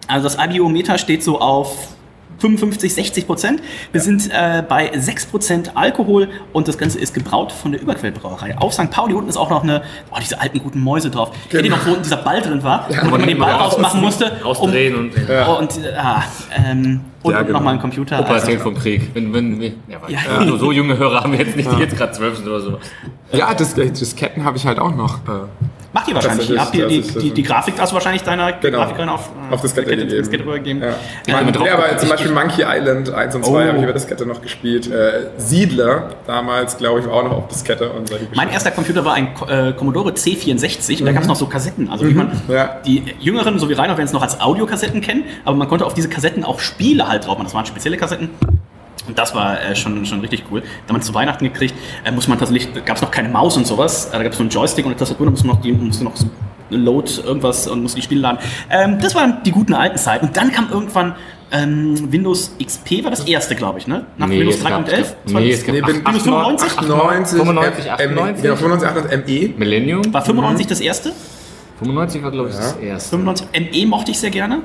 Also 0.07 0.29
das 0.29 0.37
IBO-Meter 0.39 0.97
steht 0.97 1.23
so 1.23 1.39
auf 1.39 1.96
55, 2.39 2.93
60 2.93 3.25
Prozent. 3.27 3.61
Wir 3.91 4.01
sind 4.01 4.29
äh, 4.31 4.63
bei 4.67 4.91
6 4.95 5.25
Prozent 5.27 5.71
Alkohol 5.75 6.29
und 6.53 6.67
das 6.67 6.77
Ganze 6.77 6.99
ist 6.99 7.13
gebraut 7.13 7.51
von 7.51 7.71
der 7.71 7.81
Überquellbrauerei. 7.81 8.57
Auf 8.57 8.73
St. 8.73 8.89
Pauli 8.91 9.13
unten 9.13 9.29
ist 9.29 9.37
auch 9.37 9.49
noch 9.49 9.63
eine, 9.63 9.81
oh, 10.11 10.17
diese 10.21 10.39
alten 10.39 10.59
guten 10.59 10.79
Mäuse 10.81 11.09
drauf. 11.09 11.31
Kennt 11.49 11.63
ihr 11.63 11.71
noch, 11.71 11.85
wo 11.85 11.91
unten 11.91 12.03
dieser 12.03 12.17
Ball 12.17 12.41
drin 12.41 12.61
war? 12.63 12.87
wo 13.03 13.09
man 13.09 13.25
den 13.27 13.37
Ball 13.37 13.53
rausmachen 13.53 14.01
musste. 14.01 14.31
Rausdrehen 14.43 14.95
und. 14.95 15.11
Oh, 15.47 15.53
und, 15.59 15.77
äh, 15.83 15.93
ah, 15.97 16.23
ähm, 16.55 17.01
und 17.23 17.31
Ja, 17.33 17.41
genau. 17.41 17.57
nochmal 17.59 17.73
ein 17.75 17.79
Computer. 17.81 18.19
Opa 18.19 18.33
Also, 18.33 18.39
erzählt 18.45 18.61
vom 18.61 18.75
Krieg. 18.75 19.09
Wenn, 19.13 19.33
wenn, 19.33 19.59
wir- 19.59 19.73
ja, 19.87 19.99
Ja. 20.07 20.43
ja. 20.43 20.57
So 20.57 20.71
junge 20.71 20.97
Hörer 20.97 21.23
haben 21.23 21.31
wir 21.33 21.39
jetzt 21.39 21.55
nicht, 21.55 21.69
die 21.71 21.75
jetzt 21.77 21.97
gerade 21.97 22.11
12 22.11 22.37
sind 22.37 22.47
oder 22.47 22.59
so. 22.59 22.77
Ja, 23.31 23.53
das, 23.53 23.73
Disketten 23.73 24.43
habe 24.43 24.57
ich 24.57 24.65
halt 24.65 24.79
auch 24.79 24.95
noch. 24.95 25.19
Macht 25.93 26.07
ihr 26.09 26.15
wahrscheinlich. 26.15 26.47
Das 26.47 26.55
ist- 26.55 26.61
Habt 26.61 26.75
ihr 26.75 26.83
das 26.83 26.91
die, 26.93 27.01
das 27.13 27.23
die, 27.23 27.31
die 27.31 27.43
Grafik, 27.43 27.75
hast 27.79 27.91
du 27.91 27.93
wahrscheinlich 27.95 28.21
deiner 28.23 28.51
Genau. 28.53 28.77
Grafikerin 28.79 29.09
auf, 29.09 29.29
äh, 29.49 29.53
Auf 29.53 29.61
Diskette 29.61 29.89
gegeben. 29.89 30.09
Diskette 30.09 30.43
übergegeben. 30.43 30.81
Ja. 30.81 30.87
Ja, 31.27 31.41
Man, 31.43 31.53
ja, 31.65 31.73
aber 31.73 31.97
zum 31.97 32.09
Beispiel 32.09 32.31
Monkey 32.31 32.63
Island 32.67 33.09
1 33.09 33.35
und 33.35 33.45
2 33.45 33.51
Oh. 33.51 33.67
habe 33.67 33.77
ich 33.77 33.83
über 33.83 33.93
Diskette 33.93 34.25
noch 34.25 34.41
gespielt. 34.41 34.91
Äh, 34.91 35.27
Siedler 35.37 36.09
damals, 36.27 36.77
glaube 36.77 36.99
ich, 36.99 37.05
war 37.07 37.13
auch 37.13 37.23
noch 37.23 37.31
auf 37.31 37.47
Diskette 37.47 37.89
und 37.89 38.11
Mein 38.35 38.49
erster 38.49 38.71
Computer 38.71 39.03
war 39.05 39.13
ein 39.13 39.29
äh, 39.47 39.73
Commodore 39.73 40.11
C64 40.11 40.99
und 40.99 41.05
da 41.05 41.11
gab 41.13 41.21
es 41.23 41.27
noch 41.27 41.35
so 41.35 41.45
Kassetten. 41.47 41.89
Also 41.89 42.07
wie 42.07 42.13
man 42.13 42.27
Mhm. 42.27 42.53
Ja. 42.53 42.77
die 42.85 43.03
Jüngeren, 43.19 43.57
so 43.59 43.69
wie 43.69 43.73
Rainer, 43.73 43.97
werden 43.97 44.07
es 44.07 44.13
noch 44.13 44.21
als 44.21 44.39
Audiokassetten 44.41 45.01
kennen, 45.01 45.23
aber 45.45 45.55
man 45.55 45.67
konnte 45.67 45.85
auf 45.85 45.93
diese 45.93 46.09
Kassetten 46.09 46.43
auch 46.43 46.59
Spiele 46.59 47.07
halt 47.07 47.25
drauf 47.25 47.37
machen. 47.37 47.45
Das 47.45 47.53
waren 47.53 47.65
spezielle 47.65 47.97
Kassetten. 47.97 48.29
Und 49.07 49.17
das 49.17 49.33
war 49.33 49.61
äh, 49.61 49.75
schon, 49.75 50.05
schon 50.05 50.19
richtig 50.21 50.43
cool. 50.51 50.61
Da 50.85 50.93
man 50.93 50.99
es 51.01 51.07
zu 51.07 51.13
Weihnachten 51.13 51.43
gekriegt, 51.45 51.73
äh, 52.03 52.11
muss 52.11 52.27
man 52.27 52.37
tatsächlich, 52.37 52.73
gab 52.85 52.97
es 52.97 53.01
noch 53.01 53.11
keine 53.11 53.29
Maus 53.29 53.55
und 53.57 53.65
sowas. 53.65 54.07
Äh, 54.07 54.17
da 54.17 54.23
gab 54.23 54.33
es 54.33 54.39
nur 54.39 54.43
einen 54.45 54.49
Joystick 54.49 54.85
und 54.85 54.91
eine 54.91 54.99
Tastatur, 54.99 55.25
da 55.27 55.31
musste 55.31 55.47
man 55.47 55.55
noch, 55.55 55.61
die, 55.63 55.71
musste 55.71 56.03
noch 56.03 56.15
so 56.15 56.25
Load 56.69 57.09
irgendwas 57.23 57.65
und 57.67 57.81
musste 57.81 57.95
die 57.97 58.01
Spiele 58.01 58.21
laden. 58.21 58.39
Ähm, 58.69 58.99
das 58.99 59.15
waren 59.15 59.37
die 59.45 59.51
guten 59.51 59.73
alten 59.73 59.97
Zeiten. 59.97 60.25
Und 60.27 60.35
dann 60.35 60.51
kam 60.51 60.69
irgendwann 60.69 61.15
ähm, 61.51 62.11
Windows 62.11 62.51
XP, 62.61 63.05
war 63.05 63.11
das 63.11 63.21
erste, 63.23 63.55
glaube 63.55 63.79
ich, 63.79 63.87
ne? 63.87 64.05
Nach 64.17 64.27
Nee, 64.27 64.39
Windows 64.41 64.57
es 64.57 64.63
gab- 64.65 64.85
3.11? 64.85 65.05
nee, 65.27 65.49
es 65.51 65.65
gab 65.65 65.75
Nee, 65.75 65.81
bin- 65.81 65.95
Windows 66.05 66.23
95? 66.23 66.71
95, 66.71 67.37
95, 67.39 67.85
M- 67.85 67.91
98. 67.93 68.43
Genau, 68.43 68.55
95, 68.57 68.89
98 68.89 69.51
ME. 69.53 69.57
Millennium? 69.57 70.13
War 70.13 70.21
95 70.25 70.67
das 70.67 70.81
erste? 70.81 71.13
95 71.79 72.23
war, 72.23 72.31
glaube 72.31 72.49
ich, 72.49 72.55
das 72.55 72.73
erste. 72.75 73.09
95 73.11 73.47
ME 73.71 73.87
mochte 73.87 74.11
ich 74.11 74.19
sehr 74.19 74.31
gerne. 74.31 74.59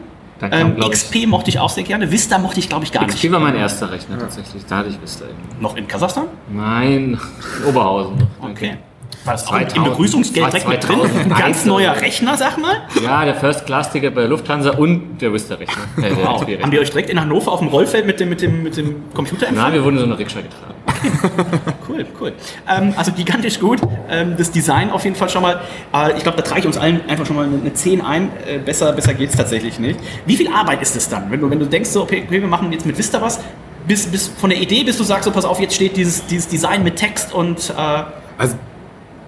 Kam, 0.50 0.52
Ähm, 0.52 0.76
glaub 0.76 0.92
ich, 0.92 0.98
XP 1.00 1.26
mochte 1.26 1.50
ich 1.50 1.58
auch 1.58 1.70
sehr 1.70 1.84
gerne. 1.84 2.10
Vista 2.10 2.38
mochte 2.38 2.58
ich, 2.58 2.68
glaube 2.68 2.84
ich, 2.84 2.92
gar 2.92 3.06
XP 3.06 3.22
nicht. 3.24 3.32
war 3.32 3.40
mein 3.40 3.54
erster 3.56 3.90
Rechner 3.90 4.18
tatsächlich. 4.18 4.64
Da 4.66 4.78
hatte 4.78 4.88
ich 4.88 5.00
Vista 5.00 5.24
eben. 5.24 5.36
Noch 5.60 5.76
in 5.76 5.86
Kasachstan? 5.86 6.26
Nein, 6.52 7.18
Oberhausen. 7.68 8.26
Okay. 8.40 8.78
War 9.24 9.34
das 9.34 9.46
auch 9.46 9.52
im 9.52 9.68
2000, 9.68 9.84
Begrüßungsgeld 9.84 10.46
direkt 10.52 10.68
mit 10.68 10.88
drin? 10.88 11.00
Ein 11.00 11.28
ganz 11.28 11.62
2001 11.62 11.64
neuer. 11.66 11.92
Rechner, 12.00 12.36
sag 12.36 12.58
mal. 12.58 12.76
Ja, 13.02 13.24
der 13.24 13.34
First-Class-Ticket 13.36 14.14
bei 14.14 14.22
der 14.22 14.30
Lufthansa 14.30 14.70
und 14.70 15.18
der 15.18 15.32
Vista-Rechner. 15.32 15.82
Äh, 16.02 16.12
Wow. 16.22 16.42
Haben 16.42 16.70
die 16.70 16.78
euch 16.78 16.90
direkt 16.90 17.10
in 17.10 17.20
Hannover 17.20 17.52
auf 17.52 17.58
dem 17.60 17.68
Rollfeld 17.68 18.06
mit 18.06 18.18
dem, 18.20 18.28
mit 18.28 18.42
dem, 18.42 18.62
mit 18.62 18.76
dem 18.76 19.02
Computer 19.14 19.46
Nein, 19.46 19.54
empfangen? 19.54 19.74
wir 19.74 19.84
wurden 19.84 19.94
in 19.96 20.00
so 20.00 20.06
eine 20.06 20.18
Rikscha 20.18 20.40
getragen. 20.40 20.74
Cool, 21.88 22.06
cool. 22.20 22.32
Ähm, 22.68 22.94
also 22.96 23.12
gigantisch 23.12 23.58
gut. 23.58 23.80
Ähm, 24.08 24.34
das 24.38 24.50
Design 24.50 24.90
auf 24.90 25.04
jeden 25.04 25.16
Fall 25.16 25.28
schon 25.28 25.42
mal. 25.42 25.60
Äh, 25.92 26.16
ich 26.16 26.22
glaube, 26.22 26.36
da 26.36 26.42
trage 26.42 26.60
ich 26.60 26.66
uns 26.66 26.76
allen 26.78 27.00
einfach 27.08 27.26
schon 27.26 27.36
mal 27.36 27.44
eine, 27.46 27.56
eine 27.60 27.72
10 27.72 28.00
ein. 28.00 28.30
Äh, 28.46 28.58
besser 28.58 28.92
besser 28.92 29.12
geht 29.14 29.30
es 29.30 29.36
tatsächlich 29.36 29.78
nicht. 29.78 29.98
Wie 30.26 30.36
viel 30.36 30.48
Arbeit 30.52 30.80
ist 30.80 30.96
es 30.96 31.08
dann, 31.08 31.30
wenn 31.30 31.40
du, 31.40 31.50
wenn 31.50 31.58
du 31.58 31.66
denkst, 31.66 31.90
so, 31.90 32.02
okay, 32.02 32.22
okay, 32.26 32.40
wir 32.40 32.48
machen 32.48 32.72
jetzt 32.72 32.86
mit 32.86 32.96
Vista 32.96 33.20
was? 33.20 33.40
Bis, 33.86 34.06
bis 34.06 34.28
von 34.28 34.50
der 34.50 34.60
Idee, 34.60 34.84
bis 34.84 34.96
du 34.96 35.02
sagst, 35.04 35.24
so 35.24 35.32
pass 35.32 35.44
auf, 35.44 35.58
jetzt 35.60 35.74
steht 35.74 35.96
dieses, 35.96 36.24
dieses 36.26 36.46
Design 36.48 36.84
mit 36.84 36.96
Text 36.96 37.34
und 37.34 37.70
äh, 37.76 38.02
Also 38.38 38.54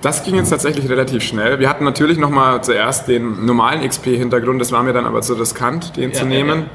das 0.04 0.22
ging 0.22 0.34
jetzt 0.34 0.50
tatsächlich 0.50 0.88
relativ 0.88 1.22
schnell. 1.22 1.58
Wir 1.58 1.68
hatten 1.68 1.84
natürlich 1.84 2.18
noch 2.18 2.30
mal 2.30 2.62
zuerst 2.62 3.08
den 3.08 3.46
normalen 3.46 3.88
XP-Hintergrund, 3.88 4.60
das 4.60 4.70
war 4.70 4.82
mir 4.82 4.92
dann 4.92 5.06
aber 5.06 5.22
zu 5.22 5.34
riskant, 5.34 5.96
den 5.96 6.12
zu 6.12 6.24
ja, 6.24 6.28
nehmen. 6.28 6.66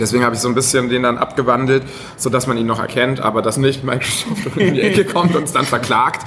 Deswegen 0.00 0.24
habe 0.24 0.34
ich 0.34 0.40
so 0.40 0.48
ein 0.48 0.56
bisschen 0.56 0.88
den 0.88 1.04
dann 1.04 1.18
abgewandelt, 1.18 1.84
sodass 2.16 2.48
man 2.48 2.58
ihn 2.58 2.66
noch 2.66 2.80
erkennt, 2.80 3.20
aber 3.20 3.42
dass 3.42 3.58
nicht 3.58 3.84
Microsoft 3.84 4.46
um 4.46 4.52
die 4.56 4.80
Ecke 4.80 5.04
kommt 5.12 5.36
und 5.36 5.44
es 5.44 5.52
dann 5.52 5.66
verklagt. 5.66 6.26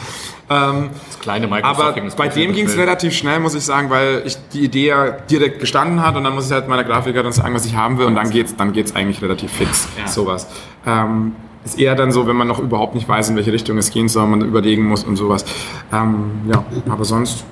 Ähm, 0.50 0.92
Das 1.08 1.20
kleine 1.20 1.48
Microsoft 1.48 1.82
aber 1.82 2.10
bei 2.16 2.30
dem 2.30 2.54
ging 2.54 2.68
es 2.68 2.78
relativ 2.78 3.14
schnell, 3.14 3.42
muss 3.42 3.54
ich 3.54 3.66
sagen, 3.66 3.90
weil 3.90 4.22
ich 4.26 4.38
die 4.54 4.64
Idee 4.64 4.88
ja 4.88 5.12
direkt 5.12 5.60
gestanden 5.60 6.02
hat 6.02 6.16
und 6.16 6.24
dann 6.24 6.34
muss 6.34 6.46
ich 6.46 6.54
halt 6.54 6.70
meiner 6.70 6.86
Grafikerin 6.86 7.34
sagen, 7.34 7.54
was 7.54 7.66
ich 7.66 7.76
haben 7.76 7.98
will 7.98 8.06
und 8.06 8.16
dann 8.16 8.30
geht's, 8.30 8.56
dann 8.56 8.72
geht's 8.72 8.96
eigentlich 8.96 9.22
relativ 9.22 9.52
fix, 9.52 9.90
sowas. 10.06 10.48
Ähm, 10.86 11.36
ist 11.74 11.80
eher 11.80 11.96
dann 11.96 12.12
so, 12.12 12.28
wenn 12.28 12.36
man 12.36 12.48
noch 12.48 12.60
überhaupt 12.60 12.96
nicht 12.96 13.08
weiß, 13.08 13.30
in 13.30 13.36
welche 13.36 13.52
Richtung 13.54 13.78
es 13.78 13.90
gehen 13.92 14.08
soll, 14.10 14.28
man 14.28 14.42
überlegen 14.42 14.86
muss 14.86 15.04
und 15.04 15.16
sowas. 15.16 15.46
Ähm, 15.94 16.32
ja, 16.52 16.64
aber 16.90 17.06
sonst, 17.06 17.46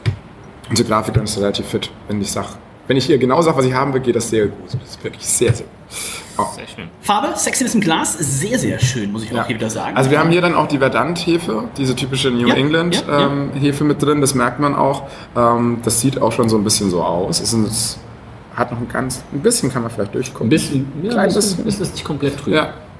unsere 0.69 0.87
Grafikerin 0.87 1.25
ist 1.25 1.37
relativ 1.37 1.65
fit, 1.67 1.91
wenn 2.07 2.21
ich 2.21 2.31
sag, 2.31 2.45
wenn 2.87 2.97
ich 2.97 3.09
ihr 3.09 3.17
genau 3.17 3.41
sage, 3.41 3.57
was 3.57 3.65
ich 3.65 3.73
haben 3.73 3.93
will, 3.93 4.01
geht 4.01 4.15
das 4.15 4.29
sehr 4.29 4.47
gut. 4.47 4.59
Das 4.65 4.75
ist 4.75 5.03
wirklich 5.03 5.25
sehr, 5.25 5.53
sehr 5.53 5.65
gut. 5.65 5.73
Ja. 6.37 6.45
Sehr 6.53 6.67
schön. 6.67 6.89
Farbe, 7.01 7.29
Sexiness 7.37 7.75
im 7.75 7.81
Glas, 7.81 8.17
sehr, 8.19 8.59
sehr 8.59 8.77
schön, 8.79 9.09
muss 9.11 9.23
ich 9.23 9.31
auch 9.31 9.37
Ja. 9.37 9.47
hier 9.47 9.55
wieder 9.55 9.69
sagen. 9.69 9.95
Also 9.95 10.11
wir 10.11 10.19
haben 10.19 10.29
hier 10.31 10.41
dann 10.41 10.53
auch 10.53 10.67
die 10.67 10.77
Verdant-Hefe, 10.79 11.63
diese 11.77 11.95
typische 11.95 12.29
New 12.29 12.47
Ja, 12.47 12.55
England 12.55 13.05
ja, 13.07 13.19
ja. 13.21 13.27
ähm, 13.27 13.51
Hefe 13.53 13.85
mit 13.85 14.01
drin, 14.03 14.19
das 14.21 14.35
merkt 14.35 14.59
man 14.59 14.75
auch. 14.75 15.03
Ähm, 15.35 15.77
das 15.83 16.01
sieht 16.01 16.21
auch 16.21 16.33
schon 16.33 16.49
so 16.49 16.57
ein 16.57 16.63
bisschen 16.65 16.89
so 16.89 17.01
aus. 17.03 17.39
Es 17.39 17.53
ist, 17.53 17.99
hat 18.53 18.69
noch 18.71 18.79
ein 18.79 18.89
ganz, 18.89 19.23
ein 19.33 19.39
bisschen 19.39 19.71
kann 19.71 19.81
man 19.83 19.91
vielleicht 19.91 20.13
durchgucken. 20.13 20.47
Ein 20.47 20.49
bisschen, 20.49 20.91
ja, 21.03 21.15
ein 21.15 21.27
bisschen, 21.27 21.41
bisschen. 21.41 21.67
ist 21.67 21.81
das 21.81 21.91
nicht 21.93 22.03
komplett 22.03 22.37
trüb. 22.37 22.53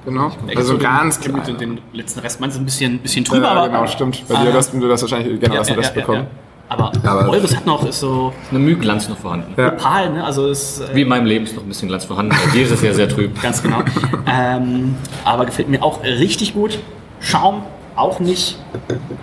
Genau. 0.06 0.30
Also 0.56 0.62
so 0.62 0.72
den- 0.74 0.82
ganz 0.82 1.20
den, 1.20 1.32
klein. 1.34 1.44
den, 1.46 1.58
den 1.58 1.78
letzten 1.92 2.20
Rest, 2.20 2.40
meinst 2.40 2.56
du 2.56 2.62
ein 2.62 2.64
bisschen, 2.64 2.98
bisschen 3.00 3.24
trüber, 3.24 3.44
ja, 3.46 3.50
aber. 3.52 3.66
genau, 3.68 3.86
stimmt. 3.86 4.22
Bei 4.28 4.36
Ah. 4.36 4.44
dir 4.44 4.52
hast 4.54 4.72
du 4.72 4.80
das 4.88 5.02
wahrscheinlich 5.02 5.38
genau 5.40 5.54
Ja, 5.54 5.60
aus 5.60 5.66
dem 5.66 5.74
ja, 5.74 5.80
Rest 5.80 5.94
ja, 5.96 6.00
bekommen. 6.00 6.18
ja. 6.22 6.26
Aber, 6.68 6.92
Aber- 7.04 7.28
eures 7.30 7.54
hat 7.56 7.64
noch 7.66 7.84
ist 7.86 8.00
so 8.00 8.32
Eine 8.50 8.58
Mühglanz 8.58 9.08
noch 9.08 9.18
vorhanden. 9.18 9.52
Ja. 9.56 9.72
opal, 9.74 10.10
ne? 10.10 10.24
Also 10.24 10.48
ist 10.48 10.80
äh, 10.80 10.94
Wie 10.94 11.02
in 11.02 11.08
meinem 11.08 11.26
Leben 11.26 11.44
ist 11.44 11.54
noch 11.54 11.62
ein 11.62 11.68
bisschen 11.68 11.86
Glanz 11.88 12.04
vorhanden. 12.06 12.34
Bei 12.44 12.50
dir 12.52 12.64
ist 12.64 12.72
es 12.72 12.82
ja 12.82 12.92
sehr 12.92 13.08
trüb. 13.08 13.40
ganz 13.42 13.62
genau. 13.62 13.82
ähm, 14.26 14.96
aber 15.24 15.46
gefällt 15.46 15.68
mir 15.68 15.82
auch 15.82 16.02
richtig 16.02 16.54
gut. 16.54 16.78
Schaum 17.20 17.62
auch 17.94 18.18
nicht 18.20 18.58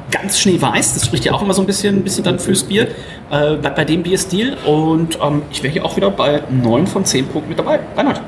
ganz 0.09 0.39
schneeweiß. 0.39 0.93
Das 0.95 1.05
spricht 1.05 1.25
ja 1.25 1.33
auch 1.33 1.41
immer 1.41 1.53
so 1.53 1.61
ein 1.61 1.67
bisschen, 1.67 1.97
ein 1.97 2.03
bisschen 2.03 2.23
dann 2.23 2.39
fürs 2.39 2.63
Bier. 2.63 2.87
Äh, 3.29 3.55
bleibt 3.57 3.75
bei 3.75 3.85
dem 3.85 4.03
Bierstil. 4.03 4.55
Und 4.65 5.19
ähm, 5.21 5.41
ich 5.51 5.61
wäre 5.63 5.73
hier 5.73 5.83
auch 5.85 5.95
wieder 5.97 6.09
bei 6.11 6.43
9 6.49 6.87
von 6.87 7.03
10 7.05 7.27
Punkten 7.27 7.49
mit 7.49 7.59
dabei. 7.59 7.81
Reinhard. 7.97 8.21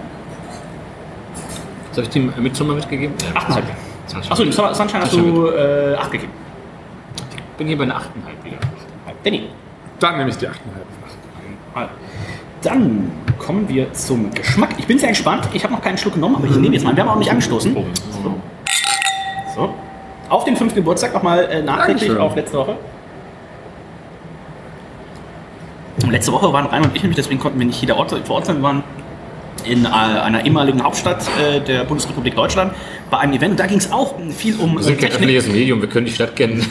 Soll 1.96 2.04
ich 2.04 2.10
die 2.10 2.20
Midsommar 2.20 2.76
mitgegeben? 2.76 3.16
8,5. 3.34 3.62
Achso, 4.30 4.44
dem 4.44 4.52
Sun- 4.52 4.74
Sunshine 4.74 5.02
hast 5.04 5.14
du 5.14 5.48
äh, 5.48 5.96
8 5.96 6.12
gegeben. 6.12 6.32
Ich 7.32 7.58
bin 7.58 7.68
hier 7.68 7.78
bei 7.78 7.84
einer 7.86 7.96
8,5 7.96 8.02
wieder. 8.44 8.58
Danny. 9.24 9.50
Dann 10.02 10.18
nehme 10.18 10.30
ich 10.30 10.36
die 10.38 10.46
8,5. 10.48 10.52
Dann 12.62 13.12
kommen 13.40 13.70
wir 13.70 13.94
zum 13.94 14.30
Geschmack. 14.34 14.72
Ich 14.78 14.88
bin 14.88 15.00
sehr 15.00 15.10
gespannt. 15.10 15.48
Ich 15.54 15.64
habe 15.64 15.74
noch 15.74 15.82
keinen 15.82 15.98
Schluck 15.98 16.16
genommen, 16.16 16.36
aber 16.36 16.48
ich 16.48 16.56
nehme 16.58 16.74
jetzt 16.76 16.84
mal. 16.84 16.94
Wir 16.96 17.04
haben 17.04 17.10
auch 17.12 17.16
nicht 17.20 17.32
angestoßen. 17.32 17.76
So. 19.56 19.74
Auf 20.28 20.44
den 20.44 20.58
fünften 20.58 20.76
Geburtstag 20.80 21.14
nochmal 21.14 21.46
äh, 21.46 21.62
nachträglich 21.62 22.08
Dankeschön. 22.08 22.18
auf 22.18 22.36
letzte 22.36 22.58
Woche. 22.58 22.76
Und 26.04 26.12
letzte 26.12 26.32
Woche 26.34 26.52
waren 26.52 26.66
Rainer 26.66 26.86
und 26.88 26.96
ich 26.96 27.02
nämlich, 27.04 27.16
deswegen 27.16 27.40
konnten 27.40 27.58
wir 27.60 27.66
nicht 27.68 27.80
jeder 27.80 27.96
Ort 27.96 28.12
vor 28.26 28.36
Ort 28.38 28.48
sein. 28.48 28.58
Wir 28.58 28.64
waren 28.64 28.84
in 29.68 29.86
äh, 29.86 29.88
einer 29.88 30.46
ehemaligen 30.46 30.84
Hauptstadt 30.84 31.26
äh, 31.40 31.60
der 31.60 31.84
Bundesrepublik 31.84 32.36
Deutschland 32.36 32.74
bei 33.10 33.20
einem 33.20 33.34
Event. 33.34 33.52
Und 33.52 33.60
da 33.60 33.68
ging 33.68 33.78
es 33.78 33.92
auch 33.92 34.16
viel 34.36 34.56
um 34.58 34.76
Wir 34.76 34.84
sind 34.84 34.98
äh, 34.98 35.02
kein 35.02 35.12
öffentliches 35.12 35.48
Medium, 35.48 35.82
wir 35.82 35.90
können 35.90 36.06
die 36.06 36.12
Stadt 36.12 36.36
kennen. 36.36 36.64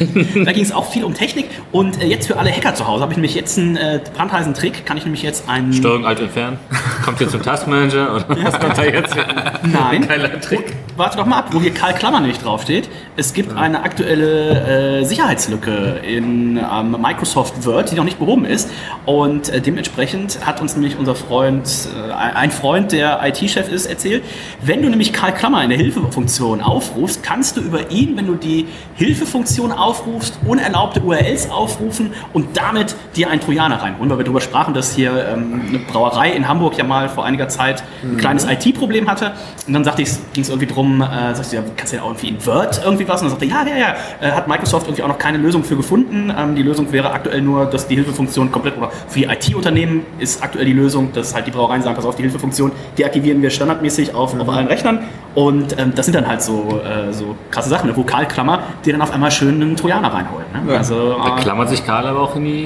Da 0.45 0.53
ging 0.53 0.65
es 0.65 0.73
auch 0.73 0.91
viel 0.91 1.05
um 1.05 1.15
Technik. 1.15 1.47
Und 1.73 2.01
äh, 2.03 2.07
jetzt 2.07 2.27
für 2.27 2.39
alle 2.39 2.51
Hacker 2.51 2.75
zu 2.75 2.87
Hause 2.87 3.03
habe 3.03 3.13
ich 3.13 3.17
nämlich 3.17 3.35
jetzt 3.35 3.59
einen 3.59 3.77
äh, 3.77 4.01
brandheißen 4.15 4.55
Trick. 4.55 4.87
Kann 4.87 4.97
ich 4.97 5.05
nämlich 5.05 5.23
jetzt 5.23 5.49
einen... 5.49 5.73
Steuerung 5.73 6.07
Alt 6.07 6.21
entfernen. 6.21 6.59
Kommt 7.05 7.21
ihr 7.21 7.29
zum 7.29 7.43
Taskmanager 7.43 8.17
oder 8.17 8.45
was 8.45 8.59
kommt 8.59 8.79
da 8.79 8.85
jetzt? 8.85 9.17
Nein. 9.63 10.07
Geiler 10.07 10.41
Trick. 10.41 10.75
Warte 10.97 11.17
doch 11.17 11.27
mal 11.27 11.39
ab, 11.39 11.49
wo 11.51 11.61
hier 11.61 11.75
Karl 11.75 11.93
Klammer 11.93 12.21
nämlich 12.21 12.39
draufsteht. 12.39 12.89
Es 13.17 13.33
gibt 13.33 13.57
eine 13.57 13.83
aktuelle 13.83 15.01
äh, 15.01 15.05
Sicherheitslücke 15.05 16.01
in 16.07 16.57
ähm, 16.57 16.97
Microsoft 17.03 17.67
Word, 17.67 17.91
die 17.91 17.97
noch 17.97 18.05
nicht 18.05 18.21
behoben 18.21 18.45
ist. 18.45 18.71
Und 19.05 19.49
äh, 19.49 19.61
dementsprechend 19.61 20.47
hat 20.47 20.61
uns 20.61 20.75
nämlich 20.77 20.97
unser 20.97 21.17
Freund, 21.17 21.89
äh, 21.97 22.13
ein 22.13 22.53
Freund, 22.53 22.93
der 22.93 23.21
IT-Chef 23.27 23.69
ist, 23.73 23.87
erzählt, 23.87 24.23
wenn 24.63 24.83
du 24.83 24.89
nämlich 24.89 25.13
Karl 25.13 25.35
Klammer 25.35 25.65
in 25.65 25.71
der 25.71 25.79
Hilfefunktion 25.79 26.61
aufrufst, 26.61 27.25
kannst 27.25 27.57
du 27.57 27.61
über 27.61 27.91
ihn, 27.91 28.17
wenn 28.17 28.29
du 28.29 28.37
die 28.37 28.69
Hilfefunktion 28.95 29.73
aufrufst, 29.73 30.39
unerlaubte 30.47 31.01
URLs 31.01 31.51
aufrufen 31.51 32.13
und 32.33 32.57
damit 32.57 32.95
dir 33.17 33.31
einen 33.31 33.41
Trojaner 33.41 33.83
reinholen. 33.83 34.11
Weil 34.11 34.19
wir 34.19 34.25
darüber 34.25 34.41
sprachen, 34.41 34.75
dass 34.75 34.95
hier 34.95 35.27
ähm, 35.29 35.63
eine 35.69 35.79
Brauerei 35.81 36.31
in 36.31 36.47
Hamburg 36.47 36.79
ja 36.79 36.85
mal 36.85 37.09
vor 37.09 37.25
einiger 37.25 37.49
Zeit 37.49 37.83
ein 38.05 38.17
kleines 38.17 38.45
IT-Problem 38.45 39.11
hatte. 39.11 39.33
Und 39.67 39.73
dann 39.73 39.83
sagte 39.83 40.03
ich, 40.03 40.11
ging 40.33 40.45
es 40.45 40.51
irgendwie 40.51 40.69
drum, 40.69 40.84
äh, 41.01 41.35
sagst 41.35 41.53
du, 41.53 41.57
ja, 41.57 41.63
kannst 41.77 41.93
du 41.93 41.97
ja 41.97 42.03
auch 42.03 42.09
irgendwie 42.09 42.29
in 42.29 42.47
Word 42.47 42.81
irgendwie 42.85 43.09
was? 43.09 43.23
Und 43.23 43.31
dann 43.31 43.39
sagte 43.39 43.47
er, 43.47 43.77
ja, 43.77 43.77
ja, 43.79 43.95
ja, 44.21 44.29
äh, 44.29 44.33
hat 44.33 44.49
Microsoft 44.49 44.87
irgendwie 44.87 45.03
auch 45.03 45.09
noch 45.09 45.19
keine 45.19 45.39
Lösung 45.39 45.65
für 45.65 45.77
gefunden. 45.77 46.33
Ähm, 46.37 46.55
die 46.55 46.63
Lösung 46.63 46.91
wäre 46.93 47.13
aktuell 47.13 47.41
nur, 47.41 47.67
dass 47.67 47.87
die 47.87 47.95
Hilfefunktion 47.97 48.51
komplett, 48.53 48.77
oder 48.77 48.91
für 49.09 49.21
die 49.21 49.25
IT-Unternehmen 49.25 50.05
ist 50.19 50.43
aktuell 50.43 50.65
die 50.65 50.73
Lösung, 50.73 51.13
dass 51.13 51.35
halt 51.35 51.47
die 51.47 51.51
Brauereien 51.51 51.83
sagen, 51.83 51.97
pass 51.97 52.05
auf, 52.05 52.17
die 52.17 52.23
Hilfefunktion 52.23 52.73
deaktivieren 52.99 53.43
wir 53.43 53.51
standardmäßig 53.51 54.15
auf, 54.15 54.39
auf 54.39 54.49
allen 54.49 54.67
Rechnern. 54.67 55.01
Und 55.35 55.79
ähm, 55.79 55.93
das 55.95 56.07
sind 56.07 56.15
dann 56.15 56.27
halt 56.27 56.43
so, 56.43 56.81
äh, 56.85 57.13
so 57.13 57.35
krasse 57.51 57.69
Sachen, 57.69 57.89
eine 57.89 57.97
Vokalklammer, 57.97 58.61
die 58.85 58.93
dann 58.93 59.03
auf 59.03 59.13
einmal 59.13 59.31
schön 59.31 59.61
einen 59.61 59.77
Trojaner 59.77 60.13
reinholen. 60.13 60.47
Ne? 60.53 60.77
Also, 60.77 61.17
Da 61.19 61.39
äh, 61.39 61.41
klammert 61.41 61.69
sich 61.69 61.85
Karl 61.85 62.07
aber 62.07 62.21
auch 62.21 62.37
in 62.37 62.45
die, 62.45 62.63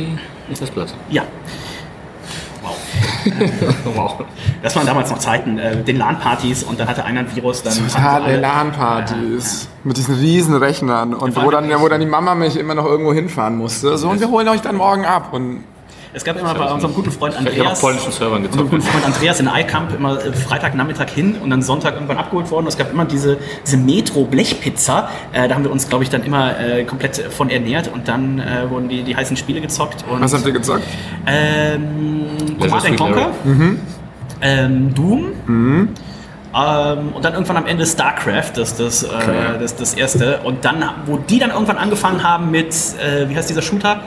in 0.48 0.58
das 0.58 0.70
Blatt. 0.70 0.94
ja, 1.10 1.22
wow. 3.94 4.24
das 4.62 4.76
waren 4.76 4.86
damals 4.86 5.10
noch 5.10 5.18
Zeiten, 5.18 5.58
äh, 5.58 5.82
den 5.82 5.96
LAN-Partys 5.96 6.62
und 6.64 6.80
dann 6.80 6.88
hatte 6.88 7.04
einer 7.04 7.20
ein 7.20 7.36
Virus, 7.36 7.62
dann 7.62 7.74
Totale 7.74 8.36
LAN-Partys 8.36 9.68
mit 9.84 9.96
diesen 9.96 10.14
riesen 10.16 10.56
Rechnern 10.56 11.14
und 11.14 11.36
wo 11.36 11.50
dann, 11.50 11.70
wo 11.80 11.88
dann 11.88 12.00
die 12.00 12.06
Mama 12.06 12.34
mich 12.34 12.56
immer 12.56 12.74
noch 12.74 12.84
irgendwo 12.84 13.12
hinfahren 13.12 13.56
musste. 13.56 13.96
So, 13.96 14.08
und 14.08 14.20
wir 14.20 14.28
holen 14.28 14.48
euch 14.48 14.60
dann 14.60 14.76
morgen 14.76 15.04
ab. 15.04 15.32
Und 15.32 15.64
Es 16.14 16.24
gab 16.24 16.38
immer 16.40 16.54
bei 16.54 16.72
unserem 16.72 16.94
guten 16.94 17.11
Freund 17.11 17.36
Andreas, 17.36 17.80
polnischen 17.80 18.12
Servern 18.12 18.42
unserem 18.42 18.50
gezockt. 18.66 18.70
guten 18.70 18.82
Freund 18.82 19.04
Andreas 19.04 19.40
in 19.40 19.46
iCamp 19.46 19.94
immer 19.94 20.24
äh, 20.24 20.32
Freitagnachmittag 20.32 21.11
hin 21.11 21.36
und 21.42 21.50
dann 21.50 21.61
Sonntag 21.62 21.94
irgendwann 21.94 22.16
abgeholt 22.16 22.50
worden. 22.50 22.66
Es 22.66 22.78
gab 22.78 22.90
immer 22.92 23.04
diese, 23.04 23.36
diese 23.64 23.76
Metro-Blechpizza. 23.76 25.11
Äh, 25.32 25.48
da 25.48 25.54
haben 25.54 25.64
wir 25.64 25.70
uns, 25.70 25.88
glaube 25.88 26.04
ich, 26.04 26.11
dann 26.11 26.22
immer 26.24 26.59
äh, 26.59 26.84
komplett 26.84 27.16
von 27.18 27.50
ernährt 27.50 27.90
und 27.92 28.09
dann 28.09 28.38
äh, 28.38 28.70
wurden 28.70 28.88
die, 28.88 29.02
die 29.02 29.14
heißen 29.14 29.36
Spiele 29.36 29.61
gezockt. 29.61 30.04
Und, 30.11 30.20
was 30.22 30.32
habt 30.32 30.46
ihr 30.46 30.52
gesagt? 30.52 30.82
Ähm, 31.26 32.26
Command 32.59 32.96
Conquer, 32.96 33.30
Mhm. 33.44 33.80
ähm, 34.40 34.94
Doom 34.94 35.88
ähm, 36.59 37.12
und 37.12 37.24
dann 37.24 37.34
irgendwann 37.34 37.56
am 37.56 37.66
Ende 37.66 37.86
StarCraft, 37.86 38.52
das, 38.56 38.76
das, 38.76 39.02
äh, 39.02 39.09
das, 39.59 39.76
das 39.76 39.94
erste. 39.94 40.40
Und 40.44 40.64
dann, 40.64 40.84
wo 41.06 41.16
die 41.16 41.38
dann 41.38 41.50
irgendwann 41.50 41.78
angefangen 41.78 42.22
haben 42.22 42.50
mit, 42.50 42.74
äh, 42.74 43.28
wie 43.28 43.36
heißt 43.36 43.48
dieser 43.48 43.62
Shooter? 43.62 44.00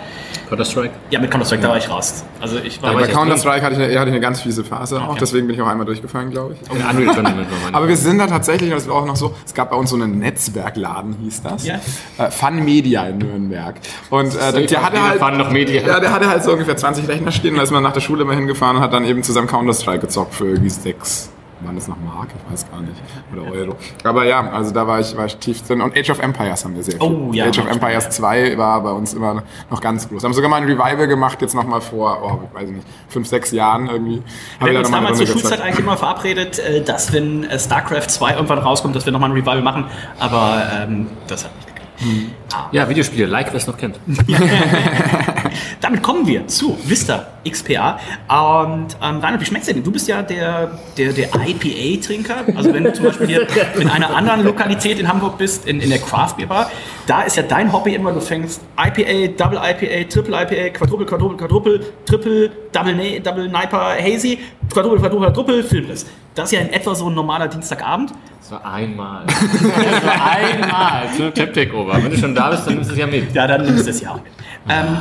Counter-Strike. 0.49 0.91
Ja, 1.10 1.20
mit 1.20 1.32
Counter-Strike, 1.32 1.62
da 1.64 1.70
war 1.70 1.78
ich 1.78 1.89
raus. 1.89 2.26
Also 2.41 2.58
ich 2.58 2.82
war, 2.82 2.93
war 2.93 3.02
Bei 3.02 3.08
Counter-Strike 3.08 3.62
hatte 3.64 3.76
ich, 3.76 3.82
eine, 3.82 3.97
hatte 3.97 4.10
ich 4.10 4.16
eine 4.16 4.20
ganz 4.20 4.41
fiese 4.41 4.66
Phase 4.66 5.02
auch, 5.02 5.10
Okay. 5.10 5.20
deswegen 5.22 5.47
bin 5.47 5.56
ich 5.56 5.62
auch 5.62 5.68
einmal 5.68 5.86
durchgefallen, 5.86 6.30
glaube 6.30 6.56
ich. 6.56 6.76
In 6.76 6.84
Unreal 6.86 7.14
Tournament. 7.16 7.47
Aber 7.72 7.88
wir 7.88 7.95
sind 7.95 8.18
da 8.18 8.28
tatsächlich, 8.28 8.70
das 8.70 8.88
war 8.88 8.95
auch 8.95 9.06
noch 9.06 9.16
so, 9.16 9.34
es 9.45 9.54
gab 9.54 9.70
bei 9.70 9.78
uns 9.78 9.91
so 9.91 9.95
einen 9.95 10.20
Netzwerkladen, 10.20 11.16
hieß 11.22 11.43
das. 11.43 11.66
Ja. 11.66 11.76
Äh, 12.18 12.32
Fun 12.32 12.66
Media 12.66 13.06
in 13.06 13.20
Nürnberg. 13.20 13.76
Und 14.10 14.36
äh, 14.36 14.66
der 14.66 14.84
hatte 14.84 15.02
halt. 15.02 15.20
Fun 15.20 15.38
noch 15.38 15.52
Media. 15.52 15.82
Ja, 15.88 15.99
der 16.02 16.12
hatte 16.12 16.30
halt 16.30 16.43
so 16.43 16.52
ungefähr 16.52 16.76
20 16.76 17.08
Rechner 17.08 17.32
stehen, 17.32 17.56
da 17.56 17.62
ist 17.62 17.72
man 17.72 17.82
nach 17.82 17.93
der 17.93 18.02
Schule 18.02 18.24
immer 18.24 18.34
hingefahren 18.34 18.76
und 18.78 18.84
hat 18.84 18.91
dann 18.91 19.06
eben 19.06 19.24
zusammen 19.24 19.47
Counter-Strike 19.47 19.99
gezockt 19.99 20.36
für 20.36 20.47
irgendwie 20.47 20.70
sechs. 20.70 21.30
Waren 21.64 21.76
das 21.76 21.88
noch 21.88 21.97
Mark? 21.97 22.30
Ich 22.36 22.51
weiß 22.51 22.72
gar 22.72 22.82
nicht. 22.82 22.95
Oder 23.32 23.51
Euro. 23.51 23.76
Aber 24.03 24.26
ja, 24.26 24.49
also 24.51 24.72
da 24.72 24.88
war 24.88 24.99
ich, 24.99 25.16
war 25.16 25.26
ich 25.26 25.38
tief 25.38 25.62
drin. 25.62 25.82
Und 25.82 25.95
Age 25.95 26.09
of 26.09 26.20
Empires 26.20 26.66
haben 26.66 26.76
wir 26.76 26.84
sehr 26.84 26.99
viel. 26.99 27.03
Oh, 27.03 27.32
ja, 27.34 27.45
Age 27.45 27.59
of 27.59 27.68
Empires 27.68 28.05
ja. 28.05 28.09
2 28.09 28.57
war 28.57 28.82
bei 28.82 28.91
uns 28.91 29.14
immer 29.14 29.43
noch 29.70 29.82
ganz 29.82 30.09
groß. 30.09 30.24
Haben 30.24 30.34
sogar 30.34 30.49
mal 30.49 30.57
ein 30.57 30.64
Revival 30.64 31.07
gemacht, 31.07 31.41
jetzt 31.41 31.53
nochmal 31.53 31.82
vor, 31.82 32.20
oh, 32.24 32.55
weiß 32.55 32.70
ich 32.70 32.76
nicht, 32.78 32.88
fünf, 33.09 33.28
sechs 33.28 33.51
Jahren 33.51 33.88
irgendwie. 33.88 34.24
Haben 34.59 34.72
wir 34.72 34.74
haben 34.74 34.78
uns 34.78 34.91
damals 34.91 35.18
zur 35.18 35.28
Schulzeit 35.28 35.43
gezockt. 35.43 35.62
eigentlich 35.62 35.80
immer 35.80 35.97
verabredet, 35.97 36.59
äh, 36.59 36.82
dass 36.82 37.14
wenn 37.14 37.43
äh, 37.43 37.59
StarCraft 37.59 38.07
2 38.07 38.34
irgendwann 38.34 38.59
rauskommt, 38.59 38.95
dass 38.95 39.05
wir 39.05 39.14
nochmal 39.14 39.30
ein 39.30 39.36
Revival 39.36 39.62
machen. 39.62 39.86
Aber 40.20 40.64
ähm, 40.74 41.07
das 41.28 41.45
hat 41.45 41.55
nicht 41.55 41.68
geklappt. 41.68 42.70
Ja, 42.72 42.89
Videospiele, 42.89 43.28
like, 43.28 43.47
wer 43.47 43.55
es 43.55 43.68
noch 43.68 43.78
kennt. 43.78 43.99
Damit 45.80 46.02
kommen 46.04 46.26
wir 46.28 46.47
zu 46.47 46.78
Vista 46.84 47.28
XPA. 47.49 47.97
Und 48.28 48.95
ähm, 49.02 49.18
Reinhard, 49.20 49.41
wie 49.41 49.45
schmeckt's 49.45 49.68
dir 49.68 49.74
denn? 49.74 49.84
Du 49.84 49.91
bist 49.91 50.08
ja 50.08 50.22
der, 50.22 50.80
der, 50.97 51.12
der 51.14 51.30
IPA-Trinker. 51.36 52.36
Also 52.56 52.74
wenn 52.74 52.84
du 52.84 52.93
zum 52.93 53.06
Beispiel 53.06 53.28
hier 53.28 53.47
in 53.80 53.89
einer 53.89 54.16
anderen 54.16 54.43
Lokalität 54.43 54.99
in 54.99 55.08
Hamburg 55.08 55.38
bist, 55.38 55.66
in, 55.68 55.80
in 55.82 55.89
der 55.89 55.99
Craft 55.99 56.36
Beer 56.38 56.47
Bar, 56.47 56.72
da 57.08 57.22
ist 57.24 57.38
ja 57.38 57.43
dein 57.43 57.72
Hobby 57.74 57.95
immer, 57.95 58.12
du 58.12 58.22
fängst 58.22 58.62
IPA, 58.78 59.34
Double 59.43 59.58
IPA, 59.58 60.10
Triple 60.10 60.36
IPA, 60.43 60.78
Quadruple, 60.78 61.06
Quadruple, 61.06 61.38
Quadruple, 61.38 61.80
Triple, 62.06 62.52
Double, 62.72 62.95
Na- 62.95 63.20
Double 63.20 63.47
Niper, 63.47 63.95
Hazy, 63.99 64.39
Quadruple, 64.72 64.99
Quadruple, 64.99 65.28
Quadruple, 65.28 65.64
Filmriss. 65.64 66.06
Das 66.36 66.45
ist 66.45 66.52
ja 66.54 66.62
in 66.62 66.72
etwa 66.72 66.95
so 66.95 67.10
ein 67.10 67.14
normaler 67.16 67.47
Dienstagabend. 67.47 68.12
Das 68.39 68.52
war 68.52 68.66
einmal. 68.74 69.26
Das 69.28 70.06
war 70.06 70.32
einmal. 70.32 71.04
Zu 71.18 71.34
Takeover. 71.34 72.02
Wenn 72.02 72.12
du 72.12 72.18
schon 72.18 72.34
da 72.36 72.49
bist, 72.52 72.66
dann 72.68 72.76
nimmst 72.76 72.89
du 72.89 72.93
es 72.93 72.99
ja 72.99 73.08
mit. 73.08 73.34
Ja, 73.34 73.47
dann 73.47 73.66
nimmst 73.66 73.86
du 73.86 73.89
es 73.89 73.99
ja 74.02 74.12
auch 74.12 74.16
mit. 74.16 74.32
Ähm, 74.70 74.97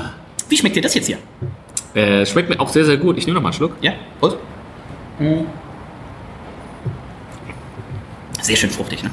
wie 0.51 0.57
schmeckt 0.57 0.77
dir 0.77 0.83
das 0.83 0.95
jetzt 0.95 1.07
hier? 1.07 1.19
Äh, 1.95 2.27
schmeckt 2.27 2.49
mir 2.49 2.61
auch 2.61 2.69
sehr, 2.69 2.85
sehr 2.85 2.97
gut. 2.97 3.17
Ich 3.19 3.27
nehme 3.27 3.37
noch 3.37 3.43
mal 3.43 3.49
einen 3.49 3.55
Schluck. 3.55 3.73
Ja? 3.81 3.93
Prost. 4.21 4.37
Sehr 8.43 8.57
schön 8.57 8.71
fruchtig, 8.71 9.03
ne? 9.03 9.11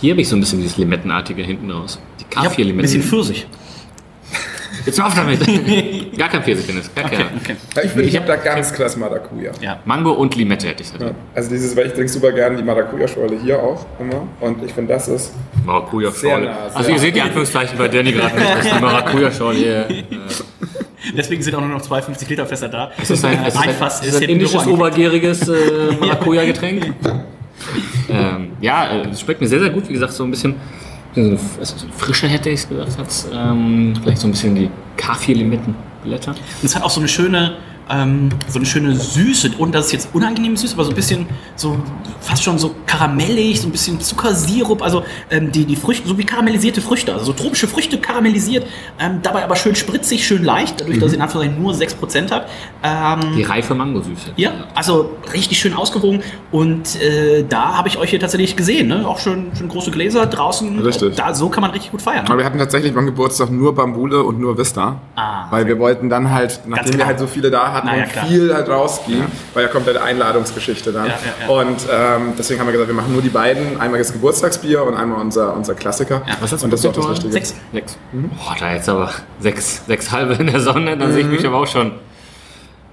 Hier 0.00 0.12
habe 0.12 0.20
ich 0.20 0.28
so 0.28 0.36
ein 0.36 0.40
bisschen 0.40 0.60
dieses 0.60 0.76
Limettenartige 0.78 1.42
hinten 1.42 1.70
raus. 1.70 2.00
Die 2.18 2.36
hab 2.36 2.44
ein 2.44 2.50
K4-Limetten. 2.50 2.82
bisschen 2.82 3.02
Pfirsich. 3.02 3.46
Jetzt 4.86 4.98
hör 4.98 5.06
auf 5.06 5.14
damit. 5.14 5.40
gar 6.18 6.28
kein 6.28 6.42
Pfirsich, 6.42 6.66
Dennis. 6.66 6.90
Gar 6.94 7.06
Okay, 7.06 7.24
okay. 7.40 7.56
Ja, 7.76 7.82
ich 7.82 7.90
finde, 7.90 8.08
ich 8.08 8.16
habe 8.16 8.26
da 8.26 8.36
ganz 8.36 8.72
krass 8.72 8.96
Maracuja. 8.96 9.52
Ja. 9.60 9.78
Mango 9.84 10.12
und 10.12 10.34
Limette 10.36 10.68
hätte 10.68 10.82
ich 10.82 10.92
halt. 10.92 11.14
Also 11.34 11.50
dieses, 11.50 11.76
weil 11.76 11.86
ich 11.86 11.92
trinke 11.92 12.08
super 12.08 12.32
gerne 12.32 12.56
die 12.56 12.62
Maracuja-Schorle 12.62 13.38
hier 13.42 13.62
auch 13.62 13.86
immer. 13.98 14.26
Und 14.40 14.64
ich 14.64 14.72
finde, 14.72 14.94
das 14.94 15.08
ist 15.08 15.32
Maracuja-Schorle. 15.64 16.12
Sehr 16.20 16.38
nah, 16.40 16.68
sehr 16.68 16.76
Also 16.76 16.90
ihr 16.90 16.98
seht 16.98 17.16
die 17.16 17.20
Anführungszeichen 17.20 17.78
bei 17.78 17.88
Danny 17.88 18.12
gerade 18.12 18.34
nicht. 18.36 18.50
Das 18.50 18.64
ist 18.64 18.74
die 18.74 18.80
Maracuja-Schorle 18.80 19.58
hier. 19.58 19.90
Äh, 19.90 20.04
Deswegen 21.16 21.42
sind 21.42 21.54
auch 21.54 21.60
nur 21.60 21.70
noch 21.70 21.82
zwei 21.82 22.02
50 22.02 22.28
Liter 22.28 22.46
Fässer 22.46 22.68
da. 22.68 22.90
Es 23.00 23.10
ist 23.10 23.24
ein, 23.24 23.38
es 23.44 23.54
ist 23.54 23.60
ein, 23.60 23.70
Fass 23.74 24.00
es 24.02 24.14
ist 24.14 24.22
ein 24.22 24.28
indisches, 24.28 24.66
obergäriges 24.66 25.48
äh, 25.48 25.92
Maracuja-Getränk. 26.00 26.94
ähm, 28.08 28.52
ja, 28.60 28.90
äh, 28.90 29.08
es 29.08 29.20
schmeckt 29.20 29.40
mir 29.40 29.46
sehr, 29.46 29.60
sehr 29.60 29.70
gut. 29.70 29.88
Wie 29.88 29.92
gesagt, 29.94 30.12
so 30.12 30.24
ein 30.24 30.30
bisschen 30.30 30.56
also 31.16 31.76
so 31.76 31.86
frischer 31.96 32.28
hätte 32.28 32.50
ich 32.50 32.60
es 32.60 32.68
gesagt. 32.68 32.98
Hat's, 32.98 33.28
ähm, 33.32 33.94
vielleicht 34.00 34.18
so 34.18 34.28
ein 34.28 34.32
bisschen 34.32 34.54
die 34.54 34.70
K4-Limettenblätter. 34.96 36.30
Und 36.30 36.64
es 36.64 36.74
hat 36.76 36.82
auch 36.82 36.90
so 36.90 37.00
eine 37.00 37.08
schöne, 37.08 37.56
ähm, 37.90 38.28
so 38.48 38.58
eine 38.58 38.66
schöne 38.66 38.94
Süße. 38.94 39.50
Und 39.58 39.74
das 39.74 39.86
ist 39.86 39.92
jetzt 39.92 40.08
unangenehm 40.14 40.56
süß, 40.56 40.74
aber 40.74 40.84
so 40.84 40.90
ein 40.90 40.96
bisschen 40.96 41.26
so 41.56 41.76
fast 42.20 42.42
schon 42.44 42.58
so 42.58 42.74
karamellig, 42.86 43.60
so 43.60 43.68
ein 43.68 43.72
bisschen 43.72 44.00
Zuckersirup. 44.00 44.82
Also 44.82 45.04
ähm, 45.30 45.50
die, 45.52 45.64
die 45.64 45.76
Früchte, 45.76 46.06
so 46.08 46.16
wie 46.18 46.24
karamellisierte 46.24 46.80
Früchte, 46.80 47.12
also 47.12 47.26
so 47.26 47.32
tropische 47.32 47.66
Früchte 47.66 47.98
karamellisiert. 47.98 48.66
Ähm, 48.98 49.20
dabei 49.22 49.42
aber 49.44 49.56
schön 49.56 49.74
spritzig, 49.74 50.26
schön 50.26 50.44
leicht, 50.44 50.80
dadurch, 50.80 50.98
dass 50.98 51.08
es 51.08 51.14
in 51.14 51.22
Anführungszeichen 51.22 51.62
nur 51.62 51.72
6% 51.74 52.30
hat. 52.30 52.48
Ähm, 52.82 53.36
Die 53.36 53.42
reife 53.42 53.74
Mangosüße. 53.74 54.32
ja, 54.36 54.52
also 54.74 55.10
richtig 55.32 55.58
schön 55.58 55.74
ausgewogen. 55.74 56.22
Und 56.52 57.00
äh, 57.00 57.44
da 57.48 57.76
habe 57.76 57.88
ich 57.88 57.98
euch 57.98 58.10
hier 58.10 58.20
tatsächlich 58.20 58.56
gesehen. 58.56 58.88
Ne? 58.88 59.06
Auch 59.06 59.18
schön, 59.18 59.50
schön 59.56 59.68
große 59.68 59.90
Gläser 59.90 60.26
draußen. 60.26 60.78
Richtig. 60.80 61.16
Da, 61.16 61.34
so 61.34 61.48
kann 61.48 61.62
man 61.62 61.70
richtig 61.70 61.90
gut 61.90 62.02
feiern. 62.02 62.26
Aber 62.26 62.38
wir 62.38 62.44
hatten 62.44 62.58
tatsächlich 62.58 62.94
beim 62.94 63.06
Geburtstag 63.06 63.50
nur 63.50 63.74
Bambule 63.74 64.22
und 64.22 64.38
nur 64.38 64.56
Vista. 64.58 65.00
Ah, 65.16 65.46
weil 65.50 65.66
wir 65.66 65.78
wollten 65.78 66.08
dann 66.08 66.30
halt, 66.30 66.60
nachdem 66.66 66.98
wir 66.98 67.06
halt 67.06 67.18
so 67.18 67.26
viele 67.26 67.50
da 67.50 67.72
hatten 67.72 67.79
Na 67.84 67.96
ja, 67.96 68.04
und 68.04 68.12
klar. 68.12 68.26
viel 68.26 68.54
halt 68.54 68.68
rausging, 68.68 69.24
war 69.54 69.62
ja 69.62 69.68
komplett 69.68 69.96
Einladungsgeschichte 69.96 70.92
dann. 70.92 71.06
Ja, 71.06 71.12
ja, 71.12 71.46
ja. 71.46 71.60
Und 71.60 71.86
ähm, 71.90 72.32
deswegen 72.38 72.60
haben 72.60 72.66
wir 72.66 72.72
gesagt, 72.72 72.88
wir 72.88 72.94
machen 72.94 73.12
nur 73.12 73.22
die 73.22 73.28
beiden. 73.28 73.80
Einmal 73.80 73.98
das 73.98 74.12
Geburtstagsbier 74.12 74.82
und 74.82 74.96
einmal 74.96 75.20
unser, 75.20 75.54
unser 75.54 75.74
Klassiker. 75.74 76.22
Was 76.40 76.52
hast 76.52 76.60
du 76.60 76.64
und 76.64 76.72
das 76.72 76.80
ist 76.80 76.86
auch 76.86 76.92
das? 76.92 77.10
Richtige. 77.10 77.32
Sechs. 77.32 77.54
Sechs. 77.72 77.98
Boah, 78.12 78.56
da 78.58 78.74
jetzt 78.74 78.88
aber 78.88 79.10
sechs, 79.40 79.82
sechs 79.86 80.10
halbe 80.10 80.34
in 80.34 80.46
der 80.46 80.60
Sonne, 80.60 80.96
dann 80.96 81.12
sehe 81.12 81.22
ich 81.22 81.28
mich 81.28 81.46
aber 81.46 81.58
auch 81.58 81.66
schon 81.66 81.92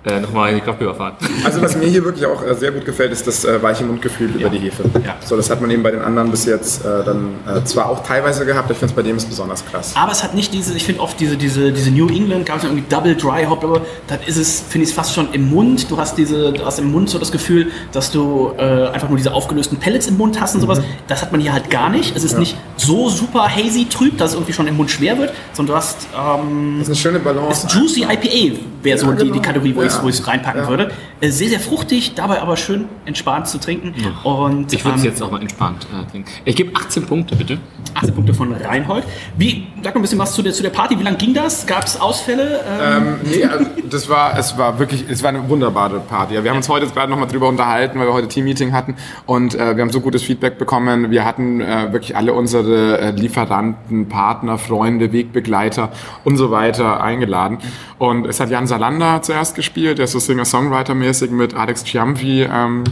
äh, 0.08 0.20
nochmal 0.20 0.50
in 0.50 0.56
die 0.56 0.62
Kopfhörerfahrt. 0.62 1.16
Also 1.44 1.62
was 1.62 1.76
mir 1.76 1.88
hier 1.88 2.04
wirklich 2.04 2.26
auch 2.26 2.44
äh, 2.46 2.54
sehr 2.56 2.72
gut 2.72 2.86
gefällt, 2.86 3.12
ist 3.12 3.28
das 3.28 3.46
äh, 3.46 3.62
weiche 3.62 3.84
Mundgefühl 3.84 4.30
über 4.32 4.50
die 4.50 4.60
Hefe. 4.60 4.84
Ja. 5.06 5.16
So, 5.26 5.36
das 5.38 5.50
hat 5.50 5.62
man 5.62 5.70
eben 5.72 5.84
bei 5.84 5.92
den 5.92 6.02
anderen 6.02 6.32
bis 6.32 6.46
jetzt 6.46 6.84
äh, 6.86 7.04
dann 7.06 7.36
äh, 7.48 7.64
zwar 7.66 7.90
auch 7.90 8.04
teilweise 8.04 8.46
gehabt, 8.46 8.70
ich 8.72 8.78
finde 8.78 8.92
es 8.92 8.96
bei 8.96 9.04
dem 9.04 9.18
ist 9.18 9.30
besonders 9.30 9.66
krass. 9.66 9.94
Aber 9.96 10.12
es 10.12 10.24
hat 10.24 10.34
nicht 10.34 10.54
diese, 10.54 10.76
ich 10.76 10.84
finde 10.84 11.02
oft 11.02 11.20
diese, 11.20 11.38
diese, 11.38 11.72
diese 11.72 11.92
New 11.92 12.08
England, 12.08 12.46
gab 12.46 12.58
es 12.58 12.64
irgendwie 12.64 12.84
Double 12.90 13.16
Dry 13.16 13.46
Hop, 13.46 13.64
aber 13.64 13.82
dann 14.08 14.20
ist 14.26 14.38
es, 14.38 14.62
finde 14.68 14.84
ich 14.84 14.90
es 14.92 14.96
fast 14.96 15.14
schon 15.14 15.32
im 15.34 15.50
Mund. 15.50 15.90
Du 15.90 15.98
hast 15.98 16.18
diese, 16.18 16.54
du 16.54 16.66
hast 16.66 16.80
im 16.80 16.92
Mund 16.92 17.10
so 17.10 17.20
das 17.20 17.32
Gefühl, 17.32 17.72
dass 17.92 18.12
du 18.12 18.52
äh, 18.58 18.88
einfach 18.88 19.10
nur 19.10 19.18
diese 19.18 19.34
aufgelösten 19.34 19.78
Pellets 19.78 20.08
im 20.08 20.18
Mund 20.18 20.40
hast 20.40 20.56
und 20.56 20.62
sowas. 20.62 20.82
Das 21.08 21.22
hat 21.22 21.32
man 21.32 21.42
hier 21.42 21.54
halt 21.54 21.70
gar 21.70 21.90
nicht. 21.90 22.16
Es 22.16 22.24
ist 22.24 22.38
nicht 22.38 22.58
so 22.78 23.10
super 23.10 23.48
hazy 23.50 23.88
trüb, 23.90 24.18
dass 24.18 24.32
es 24.32 24.36
irgendwie 24.36 24.54
schon 24.54 24.68
im 24.68 24.78
Mund 24.78 24.92
schwer 24.92 25.18
wird, 25.18 25.34
sondern 25.54 25.74
du 25.76 25.78
hast 25.78 26.08
ähm, 26.16 26.76
Das 26.80 26.88
ist 26.88 26.94
eine 26.94 26.96
schöne 26.96 27.20
Balance. 27.20 27.68
ist 27.68 27.74
Juicy 27.76 28.04
IPA 28.04 28.58
wäre 28.84 28.98
so 28.98 29.08
Ja, 29.08 29.14
die, 29.14 29.24
die 29.26 29.32
genau. 29.32 29.42
Kategorie, 29.42 29.76
wo 29.76 29.82
ich 29.82 29.92
Ja. 29.98 30.00
es 30.00 30.04
wo 30.06 30.10
ich's 30.10 30.28
reinpacken 30.28 30.62
Ja. 30.64 30.68
würde. 30.70 30.92
Äh, 31.22 31.30
sehr, 31.30 31.50
sehr 31.50 31.60
fruchtig, 31.60 32.14
dabei 32.16 32.42
aber 32.42 32.58
schön 32.58 32.86
entspannt 33.06 33.48
zu 33.48 33.60
trinken. 33.60 33.94
Und 34.24 34.72
Ich 34.74 34.84
würde 34.86 34.98
es 34.98 35.04
ähm, 35.04 35.10
jetzt 35.10 35.22
auch 35.24 35.32
mal 35.32 35.42
entspannt 35.42 35.88
äh, 35.92 36.10
trinken. 36.12 36.30
Ich 36.46 36.56
gebe 36.56 36.76
18 36.76 37.06
Punkte, 37.06 37.36
bitte. 37.36 37.58
18 37.96 38.14
Punkte 38.14 38.34
von 38.34 38.54
Reinhold. 38.54 39.04
Wie, 39.38 39.68
sag 39.84 39.94
mal 39.96 40.00
ein 40.00 40.02
bisschen 40.04 40.20
was 40.20 40.34
zu 40.34 40.42
der, 40.42 40.54
zu 40.54 40.62
der 40.64 40.70
Party. 40.70 41.00
Wie 41.00 41.04
lange 41.04 41.18
ging 41.18 41.34
das? 41.34 41.66
Gab 41.66 41.86
es 41.86 42.00
Ausfälle? 42.00 42.60
Ähm, 42.80 43.08
Ähm, 43.08 43.16
nee, 43.24 43.44
also 43.46 43.66
das 43.90 44.10
war, 44.10 44.38
es 44.38 44.58
war 44.58 44.78
wirklich, 44.80 45.06
es 45.10 45.24
war 45.24 45.30
eine 45.30 45.48
wunderbare 45.50 46.00
Party. 46.00 46.42
Wir 46.44 46.50
haben 46.50 46.58
uns 46.58 46.70
heute 46.70 46.86
jetzt 46.86 46.94
gerade 46.96 47.10
nochmal 47.10 47.28
drüber 47.28 47.48
unterhalten, 47.48 48.00
weil 48.00 48.08
wir 48.08 48.14
heute 48.14 48.28
Teammeeting 48.28 48.74
hatten 48.74 48.96
und 49.26 49.56
äh, 49.56 49.76
wir 49.76 49.82
haben 49.82 49.92
so 49.92 50.02
gutes 50.02 50.24
Feedback 50.24 50.58
bekommen. 50.58 51.10
Wir 51.12 51.26
hatten 51.26 51.62
äh, 51.62 51.92
wirklich 51.94 52.16
alle 52.16 52.34
unsere 52.34 53.00
äh, 53.00 53.12
Lieferanten, 53.12 54.10
Partner, 54.10 54.58
Freunde, 54.58 55.12
Wegbegleiter 55.14 55.90
und 56.24 56.38
so 56.38 56.52
weiter 56.52 57.02
eingeladen. 57.02 57.60
Und 57.98 58.28
es 58.28 58.40
hat 58.40 58.50
Jan 58.50 58.68
Salander 58.68 59.22
zuerst 59.22 59.56
gespielt, 59.56 59.87
der 59.96 60.06
ist 60.06 60.12
so 60.12 60.20
Singer-Songwriter-mäßig 60.20 61.32
mit 61.32 61.54
Alex 61.54 61.84
Ciampi. 61.84 62.44
Ähm, 62.44 62.84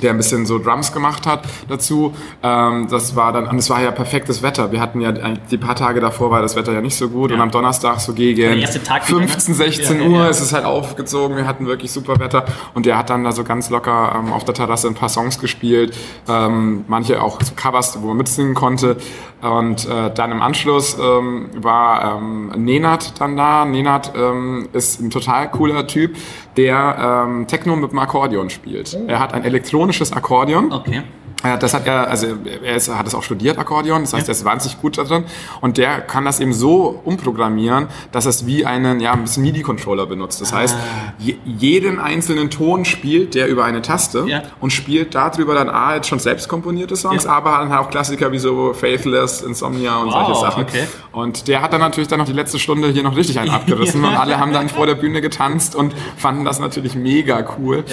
der 0.00 0.10
ein 0.10 0.16
bisschen 0.16 0.46
so 0.46 0.58
Drums 0.58 0.92
gemacht 0.92 1.26
hat 1.26 1.44
dazu. 1.68 2.14
Ähm, 2.42 2.88
das 2.90 3.16
war 3.16 3.32
dann, 3.32 3.46
und 3.46 3.58
es 3.58 3.70
war 3.70 3.82
ja 3.82 3.90
perfektes 3.90 4.42
Wetter. 4.42 4.72
Wir 4.72 4.80
hatten 4.80 5.00
ja 5.00 5.10
eigentlich 5.10 5.40
die 5.50 5.58
paar 5.58 5.76
Tage 5.76 6.00
davor 6.00 6.30
war 6.30 6.42
das 6.42 6.56
Wetter 6.56 6.72
ja 6.72 6.80
nicht 6.80 6.96
so 6.96 7.08
gut 7.08 7.32
und 7.32 7.40
am 7.40 7.50
Donnerstag 7.50 8.00
so 8.00 8.12
gegen 8.12 8.40
Der 8.40 8.56
erste 8.56 8.82
Tag 8.82 9.08
wieder, 9.08 9.20
ne? 9.20 9.28
15, 9.28 9.54
16 9.54 9.96
Ja, 9.96 10.02
ja, 10.02 10.08
Uhr 10.10 10.24
ja. 10.24 10.28
ist 10.28 10.40
es 10.40 10.52
halt 10.52 10.64
aufgezogen. 10.64 11.36
Wir 11.36 11.46
hatten 11.46 11.66
wirklich 11.66 11.92
super 11.92 12.18
Wetter 12.18 12.44
und 12.74 12.86
der 12.86 12.98
hat 12.98 13.10
dann 13.10 13.24
da 13.24 13.32
so 13.32 13.44
ganz 13.44 13.70
locker 13.70 14.14
ähm, 14.16 14.32
auf 14.32 14.44
der 14.44 14.54
Terrasse 14.54 14.88
ein 14.88 14.94
paar 14.94 15.08
Songs 15.08 15.38
gespielt, 15.38 15.96
ähm, 16.28 16.84
manche 16.88 17.22
auch 17.22 17.40
so 17.42 17.52
Covers, 17.54 18.00
wo 18.02 18.08
man 18.08 18.18
mitsingen 18.18 18.54
konnte. 18.54 18.96
Und 19.42 19.88
äh, 19.88 20.12
dann 20.12 20.32
im 20.32 20.42
Anschluss 20.42 20.98
ähm, 21.00 21.48
war 21.56 22.18
ähm, 22.18 22.52
Nenad 22.56 23.18
dann 23.20 23.36
da. 23.36 23.64
Nenad 23.64 24.12
ähm, 24.14 24.68
ist 24.72 25.00
ein 25.00 25.08
total 25.10 25.50
cooler 25.50 25.86
Typ, 25.86 26.14
der 26.56 27.26
ähm, 27.28 27.46
Techno 27.46 27.76
mit 27.76 27.92
dem 27.92 27.98
Akkordeon 27.98 28.50
spielt. 28.50 28.96
Er 29.06 29.20
hat 29.20 29.34
ein 29.34 29.44
elektronisches 29.44 30.12
Akkordeon. 30.12 30.72
okay. 30.72 31.02
Ja, 31.42 31.56
das 31.56 31.72
hat 31.74 31.86
er, 31.86 32.08
also 32.08 32.26
er 32.62 32.76
ist, 32.76 32.88
hat 32.94 33.06
es 33.06 33.14
auch 33.14 33.22
studiert, 33.22 33.56
Akkordeon, 33.58 34.02
das 34.02 34.12
heißt, 34.12 34.28
er 34.28 34.32
ist 34.32 34.44
wahnsinnig 34.44 34.80
gut 34.80 34.98
da 34.98 35.04
drin 35.04 35.24
und 35.62 35.78
der 35.78 36.00
kann 36.02 36.24
das 36.26 36.38
eben 36.40 36.52
so 36.52 37.00
umprogrammieren, 37.04 37.86
dass 38.12 38.26
es 38.26 38.44
wie 38.46 38.66
einen, 38.66 39.00
ja, 39.00 39.12
ein 39.12 39.22
bisschen 39.22 39.42
MIDI-Controller 39.44 40.04
benutzt. 40.06 40.40
Das 40.40 40.52
heißt, 40.52 40.76
je, 41.18 41.36
jeden 41.44 41.98
einzelnen 41.98 42.50
Ton 42.50 42.84
spielt 42.84 43.34
der 43.34 43.48
über 43.48 43.64
eine 43.64 43.80
Taste 43.80 44.24
Ja. 44.26 44.42
und 44.60 44.72
spielt 44.72 45.14
darüber 45.14 45.54
dann 45.54 45.70
A, 45.70 45.94
jetzt 45.94 46.08
schon 46.08 46.18
selbst 46.18 46.48
komponierte 46.48 46.94
Songs, 46.96 47.24
Ja. 47.24 47.30
aber 47.30 47.52
dann 47.52 47.72
auch 47.72 47.88
Klassiker 47.90 48.32
wie 48.32 48.38
so 48.38 48.74
Faithless, 48.74 49.40
Insomnia 49.40 49.96
und 49.98 50.08
Wow, 50.08 50.26
solche 50.26 50.40
Sachen. 50.40 50.62
okay. 50.64 50.84
Und 51.12 51.48
der 51.48 51.62
hat 51.62 51.72
dann 51.72 51.80
natürlich 51.80 52.08
dann 52.08 52.18
noch 52.18 52.26
die 52.26 52.32
letzte 52.34 52.58
Stunde 52.58 52.88
hier 52.88 53.02
noch 53.02 53.16
richtig 53.16 53.38
einen 53.40 53.50
abgerissen 53.60 54.04
und 54.04 54.14
alle 54.14 54.38
haben 54.38 54.52
dann 54.52 54.68
vor 54.68 54.86
der 54.86 54.94
Bühne 54.94 55.20
getanzt 55.22 55.74
und 55.74 55.94
fanden 56.18 56.44
das 56.44 56.60
natürlich 56.60 56.94
mega 56.94 57.42
cool. 57.58 57.84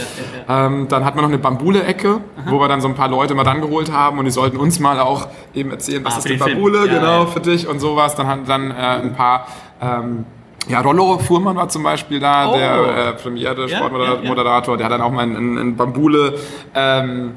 Ähm, 0.49 0.87
dann 0.89 1.05
hat 1.05 1.15
man 1.15 1.23
noch 1.23 1.29
eine 1.29 1.37
Bambule-Ecke, 1.39 2.19
wo 2.47 2.59
wir 2.59 2.67
dann 2.67 2.81
so 2.81 2.87
ein 2.87 2.95
paar 2.95 3.07
Leute 3.07 3.35
mal 3.37 3.45
rangeholt 3.45 3.91
haben 3.91 4.19
und 4.19 4.25
die 4.25 4.31
sollten 4.31 4.57
uns 4.57 4.79
mal 4.79 4.99
auch 4.99 5.27
eben 5.53 5.71
erzählen, 5.71 6.03
was 6.03 6.15
Ah, 6.15 6.17
ist 6.17 6.23
für 6.23 6.29
die 6.33 6.37
den 6.37 6.43
Film. 6.43 6.55
Bambule, 6.57 6.87
Ja, 6.87 6.99
genau, 6.99 7.19
ja. 7.21 7.25
für 7.27 7.39
dich 7.39 7.67
und 7.67 7.79
sowas. 7.79 8.15
Dann 8.15 8.27
haben 8.27 8.45
dann 8.45 8.71
äh, 8.71 8.73
ein 8.73 9.13
paar... 9.15 9.47
Ähm, 9.81 10.25
ja, 10.69 10.81
Rollo 10.81 11.17
Fuhrmann 11.19 11.55
war 11.55 11.69
zum 11.69 11.83
Beispiel 11.83 12.19
da, 12.19 12.49
Oh. 12.49 12.57
der 12.57 13.07
äh, 13.07 13.13
Premiere, 13.13 13.69
Sportmoderator, 13.69 14.73
ja, 14.73 14.77
der 14.77 14.85
hat 14.85 14.91
dann 14.91 15.01
auch 15.01 15.11
mal 15.11 15.23
in, 15.23 15.57
in, 15.57 15.75
Bambule 15.77 16.33
ähm, 16.75 17.35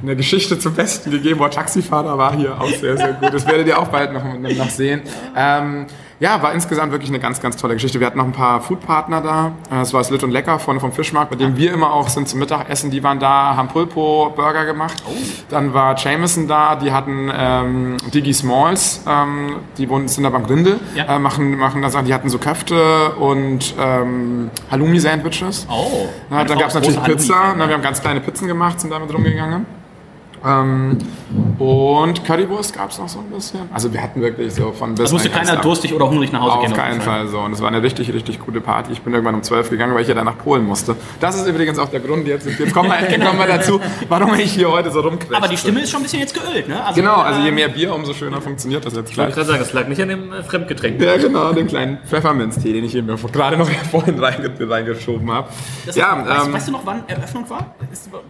eine 0.00 0.14
Geschichte 0.14 0.56
zum 0.56 0.74
Besten 0.74 1.10
gegeben, 1.10 1.40
wo 1.40 1.44
er 1.44 1.50
Taxifahrer 1.50 2.16
war 2.16 2.32
hier, 2.36 2.60
auch 2.60 2.68
sehr, 2.68 2.96
sehr 2.96 3.14
gut. 3.14 3.34
Das 3.34 3.44
werdet 3.48 3.66
ihr 3.66 3.76
auch 3.76 3.88
bald 3.88 4.12
noch, 4.12 4.22
noch 4.24 4.70
sehen. 4.70 5.02
Ähm, 5.36 5.86
ja, 6.20 6.42
war 6.42 6.52
insgesamt 6.52 6.92
wirklich 6.92 7.10
eine 7.10 7.18
ganz, 7.18 7.40
ganz 7.40 7.56
tolle 7.56 7.74
Geschichte. 7.74 7.98
Wir 7.98 8.06
hatten 8.06 8.18
noch 8.18 8.26
ein 8.26 8.32
paar 8.32 8.60
Foodpartner 8.60 9.20
da. 9.22 9.52
Das 9.70 9.92
war 9.94 10.00
das 10.00 10.10
Lit 10.10 10.22
und 10.22 10.30
Lecker 10.30 10.58
von, 10.58 10.78
vom 10.78 10.92
Fischmarkt, 10.92 11.30
bei 11.30 11.36
dem 11.36 11.56
wir 11.56 11.72
immer 11.72 11.92
auch 11.92 12.08
sind 12.08 12.28
zum 12.28 12.38
Mittagessen. 12.40 12.90
Die 12.90 13.02
waren 13.02 13.18
da, 13.18 13.56
haben 13.56 13.68
Pulpo 13.68 14.32
Burger 14.36 14.66
gemacht. 14.66 15.02
Dann 15.48 15.72
war 15.72 15.96
Jameson 15.96 16.46
da, 16.46 16.76
die 16.76 16.92
hatten 16.92 17.30
ähm, 17.34 17.96
Digi 18.12 18.34
Smalls, 18.34 19.02
ähm, 19.08 19.56
die 19.78 19.88
wohnen, 19.88 20.08
sind 20.08 20.24
da 20.24 20.30
beim 20.30 20.44
Grindel, 20.46 20.78
Ja. 20.94 21.04
äh, 21.16 21.18
machen, 21.18 21.56
machen 21.56 21.80
da 21.82 21.88
Sachen. 21.90 22.04
Die 22.06 22.12
hatten 22.14 22.28
so 22.28 22.38
Köfte 22.38 23.12
und 23.12 23.74
ähm, 23.80 24.50
Halloumi-Sandwiches. 24.70 25.66
Oh. 25.70 26.06
Na, 26.28 26.44
dann 26.44 26.58
gab 26.58 26.68
es 26.68 26.74
natürlich 26.74 27.02
Pizza. 27.02 27.54
Na, 27.56 27.66
wir 27.66 27.74
haben 27.74 27.82
ganz 27.82 28.00
kleine 28.00 28.20
Pizzen 28.20 28.46
gemacht, 28.46 28.78
sind 28.80 28.90
damit 28.90 29.12
rumgegangen. 29.12 29.79
Ähm, 30.44 30.98
und 31.58 32.24
Currywurst 32.24 32.74
gab 32.74 32.90
es 32.90 32.98
noch 32.98 33.08
so 33.08 33.18
ein 33.18 33.26
bisschen. 33.26 33.60
Also 33.72 33.92
wir 33.92 34.02
hatten 34.02 34.20
wirklich 34.22 34.54
so 34.54 34.72
von 34.72 34.90
bis 34.94 35.00
Also 35.02 35.14
musste 35.16 35.28
keiner 35.30 35.56
durstig 35.56 35.92
oder 35.94 36.08
hungrig 36.08 36.32
nach 36.32 36.40
Hause 36.40 36.52
Auf 36.54 36.64
gehen. 36.64 36.72
keinen 36.74 37.00
Fall 37.00 37.28
so. 37.28 37.38
Und 37.40 37.52
es 37.52 37.60
war 37.60 37.68
eine 37.68 37.82
richtig, 37.82 38.12
richtig 38.12 38.40
gute 38.40 38.60
Party. 38.60 38.92
Ich 38.92 39.02
bin 39.02 39.12
irgendwann 39.12 39.34
um 39.34 39.42
12 39.42 39.70
gegangen, 39.70 39.94
weil 39.94 40.02
ich 40.02 40.08
ja 40.08 40.14
dann 40.14 40.24
nach 40.24 40.38
Polen 40.38 40.64
musste. 40.64 40.96
Das 41.20 41.36
ist 41.36 41.46
übrigens 41.46 41.78
auch 41.78 41.88
der 41.90 42.00
Grund, 42.00 42.26
jetzt, 42.26 42.46
jetzt 42.46 42.72
kommen, 42.72 42.88
wir, 42.90 43.18
kommen 43.26 43.38
wir 43.38 43.46
dazu, 43.46 43.80
warum 44.08 44.34
ich 44.34 44.52
hier 44.52 44.70
heute 44.70 44.90
so 44.90 45.00
rumquetsche. 45.00 45.36
Aber 45.36 45.48
die 45.48 45.56
Stimme 45.58 45.80
ist 45.82 45.90
schon 45.90 46.00
ein 46.00 46.04
bisschen 46.04 46.20
jetzt 46.20 46.34
geölt, 46.34 46.68
ne? 46.68 46.82
Also, 46.84 47.00
Genau, 47.00 47.16
also 47.16 47.40
je 47.40 47.48
ähm, 47.48 47.54
mehr 47.56 47.68
Bier, 47.68 47.94
umso 47.94 48.14
schöner 48.14 48.40
funktioniert 48.40 48.84
das 48.86 48.94
jetzt 48.94 49.10
Ich 49.10 49.18
wollte 49.18 49.32
gerade 49.32 49.46
sagen, 49.46 49.58
das 49.60 49.72
lag 49.74 49.88
nicht 49.88 50.00
an 50.00 50.08
dem 50.08 50.32
äh, 50.32 50.42
Fremdgetränk. 50.42 51.00
Ja, 51.00 51.16
genau, 51.18 51.52
den 51.52 51.66
kleinen 51.66 51.98
Pfefferminztee, 52.06 52.72
den 52.72 52.84
ich 52.84 52.92
hier 52.92 53.02
mir 53.02 53.16
gerade 53.16 53.56
noch 53.58 53.68
vorhin 53.90 54.18
reinge 54.18 54.50
reingeschoben 54.58 55.30
habe. 55.30 55.48
Das 55.86 55.96
Ja, 55.96 56.24
weißt, 56.26 56.46
ähm, 56.46 56.52
weißt 56.54 56.68
du 56.68 56.72
noch, 56.72 56.86
wann 56.86 57.06
Eröffnung 57.06 57.48
war? 57.50 57.74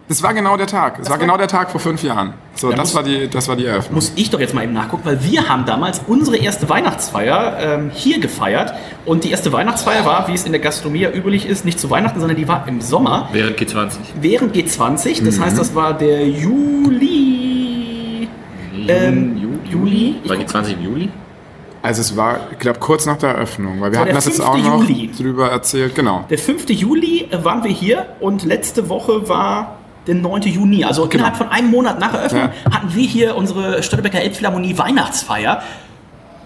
Das 0.07 0.21
war 0.21 0.33
genau 0.33 0.57
der 0.57 0.67
Tag. 0.67 0.99
Es 0.99 1.05
war 1.05 1.11
war- 1.11 1.17
genau 1.19 1.37
der 1.37 1.47
Tag 1.47 1.71
vor 1.71 1.79
fünf 1.79 2.00
Jahren. 2.03 2.33
So, 2.55 2.69
das 2.69 2.79
muss- 2.79 2.95
war 2.95 3.03
die, 3.03 3.27
das 3.29 3.47
war 3.47 3.55
die 3.55 3.65
Eröffnung. 3.65 3.95
muss 3.95 4.11
ich 4.15 4.29
doch 4.29 4.39
jetzt 4.39 4.53
mal 4.53 4.63
eben 4.63 4.73
nachgucken, 4.73 5.03
weil 5.05 5.23
wir 5.23 5.47
haben 5.49 5.65
damals 5.65 6.01
unsere 6.07 6.37
erste 6.37 6.67
Weihnachtsfeier 6.69 7.57
ähm, 7.59 7.91
hier 7.93 8.19
gefeiert. 8.19 8.73
Und 9.05 9.23
die 9.23 9.31
erste 9.31 9.51
Weihnachtsfeier 9.53 10.05
war, 10.05 10.27
wie 10.27 10.33
es 10.33 10.45
in 10.45 10.51
der 10.51 10.61
Gastronomie 10.61 10.99
ja 11.01 11.11
üblich 11.11 11.45
ist, 11.47 11.65
nicht 11.65 11.79
zu 11.79 11.89
Weihnachten, 11.89 12.19
sondern 12.19 12.37
die 12.37 12.47
war 12.47 12.67
im 12.67 12.81
Sommer 12.81 13.29
Während 13.31 13.57
G20. 13.57 13.91
während 14.19 14.55
G20. 14.55 15.23
Das 15.25 15.39
heißt, 15.39 15.57
das 15.57 15.73
war 15.73 15.93
der 15.97 16.27
Juli. 17.21 18.27
Ähm, 18.87 19.37
Ju- 19.37 19.71
Juli? 19.71 20.15
Ich 20.23 20.29
War 20.29 20.37
guck- 20.37 20.47
G20 20.47 20.73
im 20.73 20.83
Juli? 20.83 21.09
Also 21.83 22.01
es 22.01 22.15
war, 22.15 22.41
ich 22.51 22.59
glaube, 22.59 22.77
kurz 22.79 23.07
nach 23.07 23.17
der 23.17 23.29
Eröffnung, 23.31 23.81
weil 23.81 23.91
wir 23.91 23.99
hatten 23.99 24.13
das 24.13 24.25
jetzt 24.25 24.37
5. 24.43 24.47
auch 24.49 24.57
noch 24.57 24.87
Juli. 24.87 25.09
drüber 25.17 25.49
erzählt. 25.49 25.95
Genau. 25.95 26.25
Der 26.29 26.37
5. 26.37 26.69
Juli 26.69 27.27
äh, 27.31 27.43
waren 27.43 27.63
wir 27.63 27.71
hier 27.71 28.05
und 28.19 28.43
letzte 28.45 28.87
Woche 28.87 29.27
war 29.27 29.77
der 30.07 30.15
9. 30.15 30.43
Juni. 30.43 30.83
Also 30.83 31.05
innerhalb 31.05 31.37
von 31.37 31.49
einem 31.49 31.69
Monat 31.69 31.99
nach 31.99 32.13
Eröffnung 32.13 32.49
hatten 32.71 32.93
wir 32.93 33.07
hier 33.07 33.35
unsere 33.35 33.83
Störtebecker 33.83 34.21
Elbphilharmonie 34.21 34.77
Weihnachtsfeier. 34.77 35.61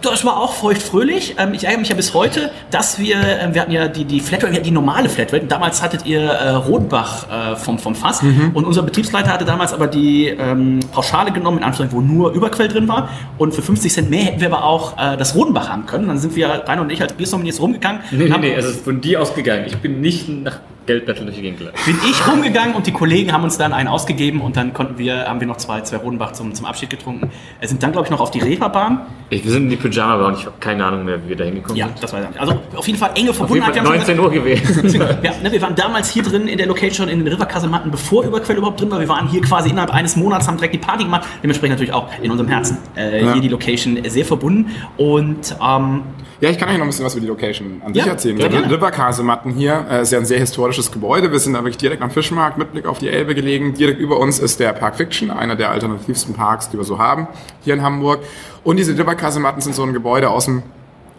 Das 0.01 0.23
war 0.23 0.37
auch 0.37 0.53
feuchtfröhlich. 0.53 1.35
Ähm, 1.39 1.53
ich 1.53 1.63
ärgere 1.63 1.79
mich 1.79 1.89
ja 1.89 1.95
bis 1.95 2.13
heute, 2.13 2.51
dass 2.69 2.99
wir, 2.99 3.15
ähm, 3.15 3.55
wir 3.55 3.61
hatten 3.61 3.71
ja 3.71 3.87
die, 3.87 4.05
die 4.05 4.19
Flatrate, 4.19 4.51
wir 4.51 4.57
hatten 4.57 4.65
die 4.65 4.71
normale 4.71 5.09
Flatrate. 5.09 5.45
Damals 5.47 5.81
hattet 5.81 6.05
ihr 6.05 6.21
äh, 6.21 6.49
Rodenbach 6.51 7.53
äh, 7.53 7.55
vom, 7.55 7.79
vom 7.79 7.95
Fass. 7.95 8.21
Und 8.53 8.65
unser 8.65 8.83
Betriebsleiter 8.83 9.31
hatte 9.33 9.45
damals 9.45 9.73
aber 9.73 9.87
die 9.87 10.27
ähm, 10.27 10.79
Pauschale 10.91 11.31
genommen, 11.31 11.57
in 11.57 11.63
Anführungszeichen, 11.63 12.07
wo 12.07 12.13
nur 12.13 12.33
Überquell 12.33 12.67
drin 12.67 12.87
war. 12.87 13.09
Und 13.39 13.55
für 13.55 13.63
50 13.63 13.91
Cent 13.91 14.09
mehr 14.11 14.25
hätten 14.25 14.41
wir 14.41 14.47
aber 14.53 14.63
auch 14.63 14.97
äh, 14.97 15.17
das 15.17 15.33
Rodenbach 15.33 15.69
haben 15.69 15.87
können. 15.87 16.07
Dann 16.07 16.19
sind 16.19 16.35
wir, 16.35 16.49
Rainer 16.49 16.81
und 16.81 16.91
ich 16.91 17.01
als 17.01 17.13
Biersommeliers 17.13 17.59
rumgegangen. 17.59 18.01
Nee, 18.11 18.25
nee, 18.25 18.37
nee, 18.37 18.53
es 18.53 18.65
ist 18.65 18.83
von 18.83 19.01
dir 19.01 19.21
ausgegangen. 19.21 19.63
Ich 19.65 19.77
bin 19.77 20.01
nicht 20.01 20.29
nach 20.29 20.59
Geldbettel 20.85 21.25
durch 21.25 21.35
die 21.37 21.41
Gegend 21.41 21.59
gelaufen. 21.59 21.77
bin 21.85 21.97
ich 22.09 22.27
rumgegangen 22.27 22.75
und 22.75 22.85
die 22.87 22.91
Kollegen 22.91 23.31
haben 23.33 23.43
uns 23.43 23.57
dann 23.57 23.73
einen 23.73 23.87
ausgegeben 23.89 24.41
und 24.41 24.55
dann 24.55 24.73
konnten 24.73 24.97
wir, 24.97 25.25
haben 25.27 25.39
wir 25.39 25.47
noch 25.47 25.57
zwei, 25.57 25.81
zwei 25.81 25.97
Rodenbach 25.97 26.33
zum, 26.33 26.53
zum 26.53 26.65
Abschied 26.65 26.89
getrunken. 26.89 27.31
Wir 27.59 27.67
sind 27.67 27.81
dann, 27.83 27.91
glaube 27.91 28.05
ich, 28.07 28.11
noch 28.11 28.19
auf 28.19 28.31
die 28.31 28.39
Reeperbahn. 28.39 29.01
Ich, 29.29 29.43
wir 29.43 29.51
sind 29.51 29.63
in 29.63 29.69
die 29.71 29.75
Pyjama, 29.75 30.13
aber 30.27 30.33
ich 30.37 30.45
habe 30.45 30.55
keine 30.59 30.85
Ahnung 30.85 31.05
mehr, 31.05 31.23
wie 31.23 31.29
wir 31.29 31.35
da 31.35 31.43
hingekommen 31.45 31.75
Ja, 31.77 31.87
sind. 31.87 32.03
das 32.03 32.13
weiß 32.13 32.23
ich 32.23 32.29
nicht. 32.29 32.39
Also 32.39 32.53
auf 32.75 32.85
jeden 32.87 32.99
Fall 32.99 33.09
enge 33.15 33.31
Auf 33.31 33.37
jeden 33.39 33.47
Verbundenheit. 33.47 33.75
Fall 33.75 33.83
Wir 33.83 33.89
haben 33.99 34.05
schon 34.05 34.17
19 34.17 34.19
Uhr 34.19 34.31
gewesen. 34.31 35.01
Ja, 35.23 35.31
ne, 35.41 35.51
wir 35.51 35.61
waren 35.61 35.75
damals 35.75 36.09
hier 36.11 36.21
drin 36.23 36.47
in 36.47 36.57
der 36.57 36.67
Location 36.67 37.07
in 37.09 37.19
den 37.23 37.27
Riverkasematten, 37.33 37.89
bevor 37.91 38.23
Überquell 38.23 38.57
überhaupt 38.57 38.79
drin 38.79 38.91
war. 38.91 38.99
Wir 38.99 39.09
waren 39.09 39.27
hier 39.27 39.41
quasi 39.41 39.69
innerhalb 39.69 39.91
eines 39.91 40.15
Monats, 40.15 40.47
haben 40.47 40.57
direkt 40.57 40.75
die 40.75 40.79
Party 40.79 41.03
gemacht. 41.05 41.25
Dementsprechend 41.41 41.73
natürlich 41.77 41.93
auch 41.93 42.07
in 42.21 42.29
unserem 42.31 42.49
Herzen 42.49 42.77
äh, 42.95 43.23
Ja. 43.23 43.33
hier 43.33 43.41
die 43.41 43.47
Location 43.49 43.97
sehr 44.07 44.25
verbunden. 44.25 44.69
Und 44.97 45.55
ähm, 45.61 46.03
Ja, 46.41 46.49
ich 46.49 46.57
kann 46.59 46.69
euch 46.69 46.75
noch 46.77 46.83
ein 46.83 46.87
bisschen 46.89 47.05
was 47.05 47.13
über 47.15 47.21
die 47.21 47.27
Location 47.27 47.81
an 47.85 47.93
sich 47.93 48.03
Ja, 48.05 48.11
erzählen. 48.11 48.37
ja, 48.37 48.47
Die. 48.47 48.57
Riverkasematten 48.57 49.53
hier 49.53 49.85
äh, 49.89 50.01
ist 50.01 50.11
ja 50.11 50.19
ein 50.19 50.25
sehr 50.25 50.39
historisches 50.39 50.74
Gebäude. 50.91 51.31
Wir 51.31 51.39
sind 51.39 51.53
da 51.53 51.59
wirklich 51.59 51.77
direkt 51.77 52.01
am 52.01 52.11
Fischmarkt 52.11 52.57
mit 52.57 52.71
Blick 52.71 52.85
auf 52.85 52.99
die 52.99 53.09
Elbe 53.09 53.35
gelegen. 53.35 53.73
Direkt 53.73 53.99
über 53.99 54.19
uns 54.19 54.39
ist 54.39 54.59
der 54.59 54.73
Park 54.73 54.95
Fiction, 54.95 55.31
einer 55.31 55.55
der 55.55 55.71
alternativsten 55.71 56.33
Parks, 56.33 56.69
die 56.69 56.77
wir 56.77 56.83
so 56.83 56.99
haben, 56.99 57.27
hier 57.61 57.73
in 57.73 57.81
Hamburg. 57.81 58.21
Und 58.63 58.77
diese 58.77 58.97
Riverkasematten 58.97 59.61
sind 59.61 59.75
so 59.75 59.83
ein 59.83 59.93
Gebäude 59.93 60.29
aus 60.29 60.45
dem 60.45 60.63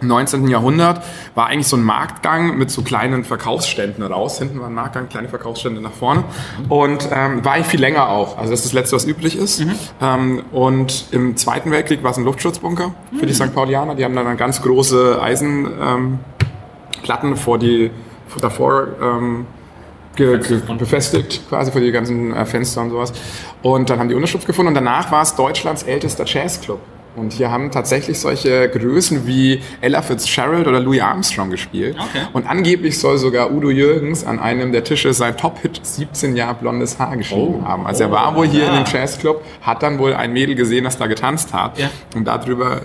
19. 0.03 0.49
Jahrhundert 0.49 1.03
war 1.35 1.47
eigentlich 1.47 1.69
so 1.69 1.77
ein 1.77 1.83
Marktgang 1.83 2.59
mit 2.59 2.71
so 2.71 2.83
kleinen 2.83 3.25
Verkaufsständen 3.25 4.05
raus. 4.05 4.39
Hinten 4.39 4.61
war 4.61 4.67
ein 4.67 4.75
Marktgang, 4.75 5.09
kleine 5.09 5.29
Verkaufsstände 5.29 5.81
nach 5.81 5.93
vorne. 5.93 6.25
Und 6.69 7.09
ähm, 7.11 7.45
war 7.45 7.53
eigentlich 7.55 7.67
viel 7.69 7.81
länger 7.81 8.09
auch. 8.09 8.37
Also 8.37 8.51
das 8.51 8.61
ist 8.61 8.67
das 8.67 8.73
Letzte, 8.75 8.97
was 8.97 9.07
üblich 9.07 9.37
ist. 9.37 9.65
Ähm, 10.03 10.43
und 10.53 11.07
im 11.13 11.37
Zweiten 11.37 11.71
Weltkrieg 11.71 12.03
war 12.03 12.11
es 12.11 12.19
ein 12.19 12.25
Luftschutzbunker 12.25 12.95
für 13.19 13.27
die 13.27 13.33
St. 13.33 13.55
Paulianer. 13.55 13.95
Die 13.95 14.05
haben 14.05 14.15
dann 14.15 14.37
ganz 14.37 14.61
große 14.61 15.21
Eisenplatten 15.21 16.19
ähm, 17.23 17.37
vor 17.37 17.59
die 17.59 17.91
davor 18.41 18.89
ähm, 19.01 19.47
ge, 20.17 20.39
ge, 20.39 20.61
befestigt, 20.79 21.49
quasi 21.49 21.71
vor 21.71 21.81
die 21.81 21.93
ganzen 21.93 22.35
äh, 22.35 22.45
Fenster 22.45 22.83
und 22.83 22.91
sowas. 22.91 23.13
Und 23.63 23.89
dann 23.91 23.99
haben 23.99 24.09
die 24.09 24.15
Unterschlupf 24.15 24.47
gefunden 24.47 24.69
und 24.69 24.75
danach 24.75 25.11
war 25.13 25.23
es 25.23 25.35
Deutschlands 25.35 25.83
ältester 25.83 26.25
Jazzclub. 26.27 26.81
Und 27.17 27.33
hier 27.33 27.51
haben 27.51 27.71
tatsächlich 27.71 28.21
solche 28.21 28.69
Größen 28.69 29.27
wie 29.27 29.63
Ella 29.81 30.03
Fitzgerald 30.03 30.67
oder 30.67 30.81
Louis 30.81 31.01
Armstrong 31.01 31.51
gespielt. 31.51 31.97
Okay. 31.99 32.27
Und 32.35 32.47
angeblich 32.47 32.99
soll 32.99 33.17
sogar 33.17 33.51
Udo 33.53 33.71
Jürgens 33.71 34.25
an 34.25 34.39
einem 34.39 34.71
der 34.71 34.85
Tische 34.85 35.15
sein 35.15 35.35
Top-Hit 35.35 35.81
17 35.83 36.37
Jahre 36.37 36.57
blondes 36.57 36.99
Haar 36.99 37.17
geschrieben 37.17 37.67
haben. 37.67 37.87
Also 37.87 38.05
er 38.05 38.11
war 38.11 38.37
wohl 38.37 38.47
hier 38.47 38.69
in 38.69 38.75
dem 38.75 38.85
Jazzclub, 38.85 39.43
hat 39.63 39.83
dann 39.83 39.99
wohl 39.99 40.13
ein 40.13 40.35
Mädel 40.35 40.55
gesehen, 40.55 40.85
das 40.85 40.99
da 40.99 41.07
getanzt 41.07 41.55
hat. 41.55 41.79
Ja. 41.79 41.91
Und 42.15 42.27
darüber 42.27 42.77
äh, 42.77 42.81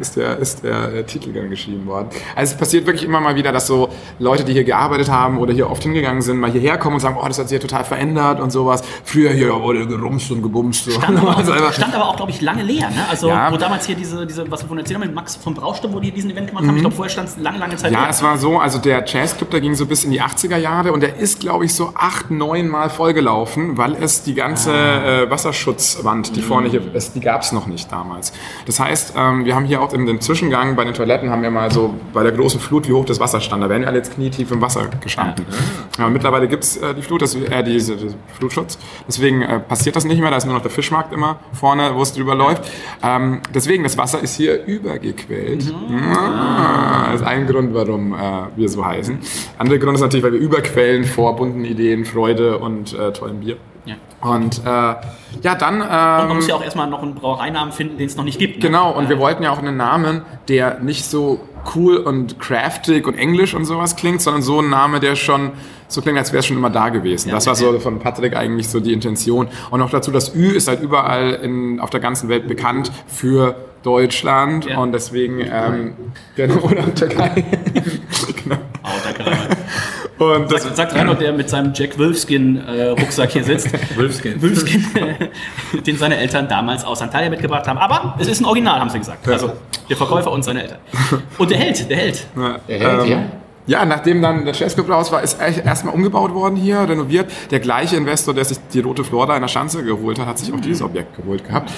ist 0.00 0.16
der, 0.16 0.36
ist 0.38 0.64
der 0.64 0.92
äh, 0.94 1.04
Titel 1.04 1.32
dann 1.32 1.50
geschrieben 1.50 1.86
worden. 1.86 2.08
Also 2.36 2.52
es 2.54 2.58
passiert 2.58 2.86
wirklich 2.86 3.04
immer 3.04 3.20
mal 3.20 3.34
wieder, 3.36 3.52
dass 3.52 3.66
so 3.66 3.88
Leute, 4.18 4.44
die 4.44 4.52
hier 4.52 4.64
gearbeitet 4.64 5.10
haben 5.10 5.38
oder 5.38 5.52
hier 5.52 5.70
oft 5.70 5.82
hingegangen 5.82 6.22
sind, 6.22 6.38
mal 6.38 6.50
hierher 6.50 6.76
kommen 6.78 6.94
und 6.94 7.00
sagen, 7.00 7.16
oh, 7.20 7.26
das 7.26 7.38
hat 7.38 7.48
sich 7.48 7.58
hier 7.58 7.66
total 7.68 7.84
verändert 7.84 8.40
und 8.40 8.50
sowas. 8.50 8.82
Früher 9.04 9.30
hier 9.30 9.52
wurde 9.62 9.86
gerumst 9.86 10.30
und 10.30 10.42
gebumst. 10.42 10.90
Stand, 10.92 11.18
aber 11.18 11.36
Also 11.38 11.52
stand 11.72 11.94
aber 11.94 12.08
auch, 12.08 12.16
glaube 12.16 12.30
ich, 12.32 12.40
lange 12.40 12.62
leer. 12.62 12.90
Ne? 12.90 13.04
Also 13.10 13.28
Ja. 13.28 13.50
wo 13.52 13.56
damals 13.56 13.86
hier 13.86 13.94
diese, 13.96 14.26
diese 14.26 14.50
was 14.50 14.62
wir 14.62 14.68
von 14.68 14.78
erzählt 14.78 14.98
haben, 15.00 15.06
mit 15.06 15.14
Max 15.14 15.36
von 15.36 15.54
Brauste, 15.54 15.92
wo 15.92 16.00
die 16.00 16.10
diesen 16.10 16.30
Event 16.30 16.48
gemacht 16.48 16.66
haben. 16.66 16.76
Ich 16.76 16.80
glaube, 16.82 16.96
vorher 16.96 17.10
stand 17.10 17.28
es 17.28 17.36
lange, 17.38 17.58
lange 17.58 17.76
Zeit 17.76 17.90
Mhm. 17.90 17.94
Ja, 17.94 18.00
leer. 18.02 18.10
es 18.10 18.22
war 18.22 18.36
so, 18.38 18.58
also 18.58 18.78
der 18.78 19.04
Jazzclub, 19.06 19.50
der 19.50 19.60
ging 19.60 19.74
so 19.74 19.86
bis 19.86 20.04
in 20.04 20.10
die 20.10 20.20
80er 20.22 20.56
Jahre 20.58 20.92
und 20.92 21.00
der 21.00 21.16
ist, 21.16 21.40
glaube 21.40 21.64
ich, 21.64 21.74
so 21.74 21.92
acht, 21.94 22.30
neun 22.30 22.68
Mal 22.68 22.90
vollgelaufen, 22.90 23.76
weil 23.78 23.94
es 23.94 24.22
die 24.22 24.34
ganze 24.34 24.72
äh, 24.72 25.30
Wasserschutzwand, 25.30 26.36
die 26.36 26.42
vorne 26.42 26.68
hier 26.68 26.94
ist, 26.94 27.14
die 27.14 27.20
gab 27.20 27.42
es 27.42 27.52
noch 27.52 27.66
nicht 27.66 27.90
damals. 27.90 28.32
Das 28.66 28.80
heißt, 28.80 29.14
ähm, 29.16 29.44
wir 29.44 29.54
haben 29.54 29.64
hier 29.64 29.77
auch 29.80 29.92
in 29.92 30.06
dem 30.06 30.20
Zwischengang 30.20 30.76
bei 30.76 30.84
den 30.84 30.94
Toiletten 30.94 31.30
haben 31.30 31.42
wir 31.42 31.50
mal 31.50 31.70
so 31.70 31.94
bei 32.12 32.22
der 32.22 32.32
großen 32.32 32.60
Flut, 32.60 32.88
wie 32.88 32.92
hoch 32.92 33.04
das 33.04 33.20
Wasser 33.20 33.40
stand. 33.40 33.62
Da 33.62 33.68
wären 33.68 33.82
wir 33.82 33.88
alle 33.88 33.98
jetzt 33.98 34.14
knietief 34.14 34.50
im 34.50 34.60
Wasser 34.60 34.88
gestanden. 35.00 35.46
Ja, 35.98 36.08
mittlerweile 36.08 36.48
gibt 36.48 36.64
es 36.64 36.76
äh, 36.76 36.94
die 36.94 37.02
Flut, 37.02 37.22
das, 37.22 37.34
äh, 37.34 37.62
diese, 37.62 37.96
diese 37.96 38.14
Flutschutz. 38.38 38.78
Deswegen 39.06 39.42
äh, 39.42 39.60
passiert 39.60 39.96
das 39.96 40.04
nicht 40.04 40.20
mehr. 40.20 40.30
Da 40.30 40.36
ist 40.36 40.46
nur 40.46 40.54
noch 40.54 40.62
der 40.62 40.70
Fischmarkt 40.70 41.12
immer 41.12 41.40
vorne, 41.52 41.92
wo 41.94 42.02
es 42.02 42.12
drüber 42.12 42.34
läuft. 42.34 42.70
Ähm, 43.02 43.40
deswegen, 43.54 43.82
das 43.82 43.96
Wasser 43.96 44.20
ist 44.22 44.36
hier 44.36 44.64
übergequellt. 44.64 45.72
Ah, 46.14 47.12
ist 47.14 47.24
ein 47.24 47.46
Grund, 47.46 47.74
warum 47.74 48.12
äh, 48.12 48.16
wir 48.56 48.68
so 48.68 48.84
heißen. 48.84 49.18
Andere 49.58 49.78
Grund 49.78 49.94
ist 49.94 50.00
natürlich, 50.00 50.24
weil 50.24 50.32
wir 50.32 50.40
überquellen 50.40 51.04
vor 51.04 51.36
bunten 51.36 51.64
Ideen, 51.64 52.04
Freude 52.04 52.58
und 52.58 52.98
äh, 52.98 53.12
tollem 53.12 53.40
Bier. 53.40 53.56
Ja. 53.88 53.96
Und 54.30 54.58
äh, 54.64 54.68
ja, 55.42 55.54
dann. 55.58 55.80
Und 55.80 55.88
man 55.88 56.30
Ähm, 56.30 56.36
muss 56.36 56.48
ja 56.48 56.54
auch 56.56 56.62
erstmal 56.64 56.88
noch 56.88 57.02
einen 57.02 57.14
Brauereinamen 57.14 57.72
finden, 57.72 57.98
den 57.98 58.06
es 58.06 58.16
noch 58.16 58.24
nicht 58.24 58.38
gibt. 58.38 58.56
Ne? 58.56 58.60
Genau, 58.62 58.90
und 58.92 59.08
wir 59.08 59.18
wollten 59.18 59.42
ja 59.42 59.50
auch 59.52 59.58
einen 59.58 59.76
Namen, 59.76 60.22
der 60.48 60.80
nicht 60.80 61.04
so 61.04 61.40
cool 61.74 61.96
und 61.98 62.38
craftig 62.40 63.06
und 63.06 63.14
englisch 63.14 63.54
und 63.54 63.64
sowas 63.64 63.96
klingt, 63.96 64.20
sondern 64.22 64.42
so 64.42 64.60
ein 64.60 64.70
Name, 64.70 65.00
der 65.00 65.16
schon 65.16 65.52
so 65.86 66.02
klingt, 66.02 66.18
als 66.18 66.32
wäre 66.32 66.40
es 66.40 66.46
schon 66.46 66.56
immer 66.56 66.70
da 66.70 66.88
gewesen. 66.88 67.28
Ja, 67.28 67.34
das 67.36 67.46
war 67.46 67.54
so 67.54 67.78
von 67.80 67.98
Patrick 67.98 68.36
eigentlich 68.36 68.68
so 68.68 68.80
die 68.80 68.92
Intention. 68.92 69.48
Und 69.70 69.80
noch 69.80 69.90
dazu, 69.90 70.10
das 70.10 70.34
Ü 70.34 70.50
ist 70.52 70.68
halt 70.68 70.80
überall 70.82 71.30
in, 71.34 71.80
auf 71.80 71.90
der 71.90 72.00
ganzen 72.00 72.28
Welt 72.28 72.46
bekannt 72.48 72.90
für 73.06 73.54
Deutschland 73.82 74.66
Ja. 74.66 74.78
und 74.78 74.92
deswegen, 74.92 75.40
ähm, 75.40 75.94
genau, 76.36 76.56
oder 76.62 76.94
Türkei. 76.94 77.44
genau. 78.44 78.56
Und 80.18 80.50
das, 80.50 80.62
Sagt, 80.62 80.76
sagt 80.76 80.94
Reinhold, 80.94 81.20
der 81.20 81.32
mit 81.32 81.48
seinem 81.48 81.72
Jack 81.74 81.96
Wolfskin-Rucksack 81.98 83.30
hier 83.30 83.44
sitzt. 83.44 83.70
Wolfskin. 83.96 84.40
Wolfskin, 84.42 84.84
den 85.86 85.96
seine 85.96 86.16
Eltern 86.16 86.48
damals 86.48 86.84
aus 86.84 87.00
Antalya 87.02 87.30
mitgebracht 87.30 87.66
haben. 87.68 87.78
Aber 87.78 88.16
es 88.18 88.26
ist 88.26 88.40
ein 88.40 88.44
Original, 88.44 88.80
haben 88.80 88.90
sie 88.90 88.98
gesagt. 88.98 89.26
Also 89.28 89.52
der 89.88 89.96
Verkäufer 89.96 90.32
und 90.32 90.42
seine 90.42 90.62
Eltern. 90.62 90.78
Und 91.38 91.50
der 91.50 91.58
Held, 91.58 91.88
der 91.88 91.96
Held. 91.96 92.26
Der 92.68 92.78
Held, 92.78 93.08
ja? 93.08 93.22
Ja, 93.68 93.84
nachdem 93.84 94.22
dann 94.22 94.46
der 94.46 94.54
Jazzclub 94.54 94.88
raus 94.88 95.12
war, 95.12 95.22
ist 95.22 95.38
erstmal 95.38 95.92
umgebaut 95.92 96.32
worden 96.32 96.56
hier, 96.56 96.88
renoviert. 96.88 97.30
Der 97.50 97.60
gleiche 97.60 97.96
Investor, 97.96 98.32
der 98.32 98.46
sich 98.46 98.56
die 98.72 98.80
Rote 98.80 99.04
Flora 99.04 99.36
in 99.36 99.42
der 99.42 99.48
Schanze 99.48 99.84
geholt 99.84 100.18
hat, 100.18 100.26
hat 100.26 100.38
sich 100.38 100.54
auch 100.54 100.60
dieses 100.60 100.80
Objekt 100.80 101.14
geholt 101.16 101.44
gehabt. 101.44 101.70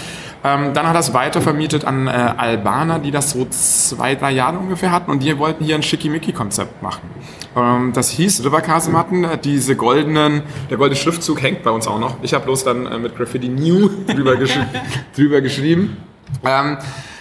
Ähm, 0.45 0.72
dann 0.72 0.86
hat 0.86 0.95
er 0.95 1.01
es 1.01 1.12
weiter 1.12 1.41
vermietet 1.41 1.84
an 1.84 2.07
äh, 2.07 2.11
Albaner, 2.11 3.01
die 3.01 3.11
das 3.11 3.32
so 3.32 3.45
zwei, 3.51 4.14
drei 4.14 4.30
Jahre 4.30 4.59
ungefähr 4.59 4.93
hatten 4.93 5.11
und 5.11 5.24
die 5.24 5.36
wollten 5.36 5.64
hier 5.64 5.74
ein 5.74 5.82
Schickimicki-Konzept 5.82 6.80
machen. 6.80 7.11
Ähm, 7.57 7.91
das 7.93 8.09
hieß 8.11 8.45
Riverkasematten, 8.45 9.26
diese 9.43 9.74
goldenen, 9.74 10.43
der 10.70 10.76
goldene 10.76 10.97
Schriftzug 10.97 11.43
hängt 11.43 11.64
bei 11.64 11.72
uns 11.72 11.88
auch 11.88 11.99
noch. 11.99 12.18
Ich 12.22 12.34
habe 12.34 12.45
bloß 12.45 12.62
dann 12.62 12.86
äh, 12.86 12.99
mit 13.01 13.16
Graffiti 13.16 13.49
New 13.49 13.91
drüber, 14.07 14.36
geschri 14.36 14.61
drüber 15.16 15.41
geschrieben. 15.41 15.97
Ähm, 16.45 16.78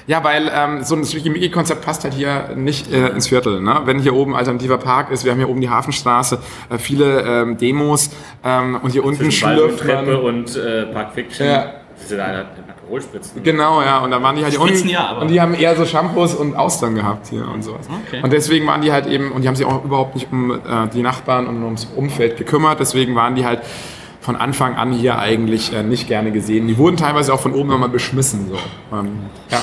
ja, 0.09 0.23
weil 0.23 0.51
ähm, 0.51 0.83
so 0.83 0.95
ein 0.95 1.05
Schickimicki-Konzept 1.05 1.85
passt 1.85 2.03
halt 2.03 2.15
hier 2.15 2.55
nicht 2.55 2.91
äh, 2.91 3.09
ins 3.09 3.27
Viertel. 3.27 3.61
Ne? 3.61 3.81
Wenn 3.85 3.99
hier 3.99 4.15
oben 4.15 4.35
alternativer 4.35 4.79
Park 4.79 5.11
ist, 5.11 5.23
wir 5.23 5.31
haben 5.31 5.37
hier 5.37 5.47
oben 5.47 5.61
die 5.61 5.69
Hafenstraße, 5.69 6.39
äh, 6.71 6.79
viele 6.79 7.21
ähm, 7.21 7.57
Demos 7.57 8.09
ähm, 8.43 8.79
und 8.81 8.89
hier 8.89 9.05
unten 9.05 9.31
schlürft 9.31 9.81
Treppe 9.81 10.19
und 10.19 10.55
äh, 10.55 10.87
Park 10.87 11.13
Fiction. 11.13 11.45
Ja. 11.45 11.53
Ja 11.53 11.73
einer 12.11 12.45
Alkoholspritzen. 12.67 13.43
Genau, 13.43 13.83
ja, 13.83 13.99
und 13.99 14.09
da 14.09 14.23
waren 14.23 14.35
die 14.35 14.43
halt 14.43 14.53
Spritzen 14.53 14.77
unten. 14.77 14.89
ja, 14.89 15.09
aber- 15.09 15.21
und 15.21 15.27
die 15.27 15.39
haben 15.39 15.53
eher 15.53 15.75
so 15.75 15.85
Shampoos 15.85 16.33
und 16.33 16.55
Austern 16.55 16.95
gehabt 16.95 17.27
hier 17.27 17.47
und 17.47 17.63
sowas. 17.63 17.87
Okay. 18.07 18.21
Und 18.23 18.33
deswegen 18.33 18.65
waren 18.65 18.81
die 18.81 18.91
halt 18.91 19.05
eben, 19.05 19.31
und 19.31 19.43
die 19.43 19.47
haben 19.47 19.55
sich 19.55 19.65
auch 19.65 19.83
überhaupt 19.83 20.15
nicht 20.15 20.31
um 20.31 20.51
äh, 20.51 20.57
die 20.91 21.03
Nachbarn 21.03 21.45
und 21.45 21.61
ums 21.61 21.87
Umfeld 21.95 22.37
gekümmert, 22.37 22.79
deswegen 22.79 23.13
waren 23.15 23.35
die 23.35 23.45
halt 23.45 23.59
von 24.29 24.35
Anfang 24.35 24.75
an 24.75 24.91
hier 24.91 25.17
eigentlich 25.17 25.73
äh, 25.73 25.81
nicht 25.81 26.07
gerne 26.07 26.31
gesehen. 26.31 26.67
Die 26.67 26.77
wurden 26.77 26.97
teilweise 26.97 27.33
auch 27.33 27.39
von 27.39 27.55
oben 27.55 27.69
nochmal 27.69 27.89
beschmissen. 27.89 28.47
So. 28.47 28.95
Ähm, 28.95 29.21
ja. 29.49 29.57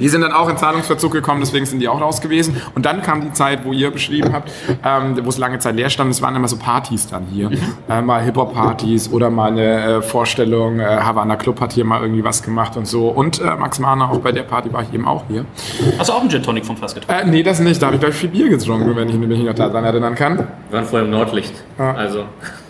Die 0.00 0.08
sind 0.08 0.22
dann 0.22 0.32
auch 0.32 0.48
in 0.48 0.56
Zahlungsverzug 0.56 1.12
gekommen, 1.12 1.38
deswegen 1.38 1.64
sind 1.64 1.78
die 1.78 1.86
auch 1.86 2.00
raus 2.00 2.20
gewesen. 2.20 2.60
Und 2.74 2.84
dann 2.86 3.02
kam 3.02 3.20
die 3.20 3.30
Zeit, 3.30 3.64
wo 3.64 3.72
ihr 3.72 3.92
beschrieben 3.92 4.32
habt, 4.32 4.50
ähm, 4.84 5.16
wo 5.22 5.28
es 5.28 5.38
lange 5.38 5.60
Zeit 5.60 5.76
leer 5.76 5.90
stand. 5.90 6.10
Es 6.10 6.20
waren 6.22 6.34
immer 6.34 6.48
so 6.48 6.56
Partys 6.56 7.06
dann 7.06 7.26
hier. 7.26 7.52
Äh, 7.88 8.02
mal 8.02 8.20
Hip-Hop-Partys 8.24 9.12
oder 9.12 9.30
mal 9.30 9.52
eine 9.52 9.62
äh, 9.62 10.02
Vorstellung. 10.02 10.80
Äh, 10.80 10.86
Havana 10.86 11.36
Club 11.36 11.60
hat 11.60 11.72
hier 11.72 11.84
mal 11.84 12.02
irgendwie 12.02 12.24
was 12.24 12.42
gemacht 12.42 12.76
und 12.76 12.88
so. 12.88 13.06
Und 13.06 13.40
äh, 13.40 13.54
Max 13.54 13.78
Mahner, 13.78 14.10
auch 14.10 14.18
bei 14.18 14.32
der 14.32 14.42
Party 14.42 14.72
war 14.72 14.82
ich 14.82 14.92
eben 14.92 15.06
auch 15.06 15.22
hier. 15.28 15.44
Hast 15.96 16.08
du 16.08 16.14
auch 16.14 16.20
einen 16.20 16.30
Gin 16.30 16.42
Tonic 16.42 16.66
vom 16.66 16.76
Fass 16.76 16.96
getrunken? 16.96 17.28
Äh, 17.28 17.30
nee, 17.30 17.44
das 17.44 17.60
nicht. 17.60 17.80
Da 17.80 17.86
habe 17.86 17.94
ich, 17.94 18.00
glaube 18.00 18.12
ich, 18.12 18.20
viel 18.20 18.30
Bier 18.30 18.48
getrunken, 18.48 18.96
wenn 18.96 19.08
ich 19.08 19.14
mich 19.14 19.44
noch 19.44 19.54
daran 19.54 19.84
erinnern 19.84 20.16
kann. 20.16 20.38
Wir 20.38 20.46
waren 20.78 20.84
vorher 20.84 21.04
im 21.04 21.12
Nordlicht. 21.12 21.54
Also, 21.78 22.24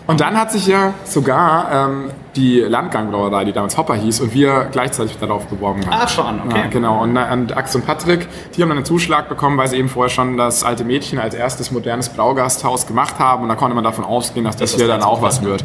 Und 0.07 0.21
dann 0.21 0.39
hat 0.39 0.51
sich 0.51 0.67
ja 0.67 0.93
sogar 1.03 1.71
ähm, 1.71 2.11
die 2.35 2.59
Landgangbrauerei, 2.59 3.45
die 3.45 3.53
damals 3.53 3.77
Hopper 3.77 3.95
hieß, 3.95 4.21
und 4.21 4.33
wir 4.33 4.67
gleichzeitig 4.71 5.17
darauf 5.17 5.47
beworben 5.47 5.85
haben. 5.85 5.93
Ah, 5.93 6.07
schon, 6.07 6.41
okay. 6.45 6.59
Ja, 6.59 6.67
genau. 6.67 7.01
Und, 7.03 7.15
äh, 7.15 7.25
und 7.31 7.55
Ax 7.55 7.75
und 7.75 7.85
Patrick, 7.85 8.27
die 8.55 8.61
haben 8.61 8.69
dann 8.69 8.79
einen 8.79 8.85
Zuschlag 8.85 9.29
bekommen, 9.29 9.57
weil 9.57 9.67
sie 9.67 9.77
eben 9.77 9.89
vorher 9.89 10.09
schon 10.09 10.37
das 10.37 10.63
alte 10.63 10.83
Mädchen 10.83 11.19
als 11.19 11.33
erstes 11.33 11.71
modernes 11.71 12.09
Braugasthaus 12.09 12.87
gemacht 12.87 13.19
haben. 13.19 13.43
Und 13.43 13.49
da 13.49 13.55
konnte 13.55 13.75
man 13.75 13.83
davon 13.83 14.03
ausgehen, 14.03 14.45
dass 14.45 14.57
das, 14.57 14.71
Das 14.71 14.79
hier 14.79 14.87
dann 14.87 15.03
auch 15.03 15.21
was 15.21 15.43
wird. 15.43 15.63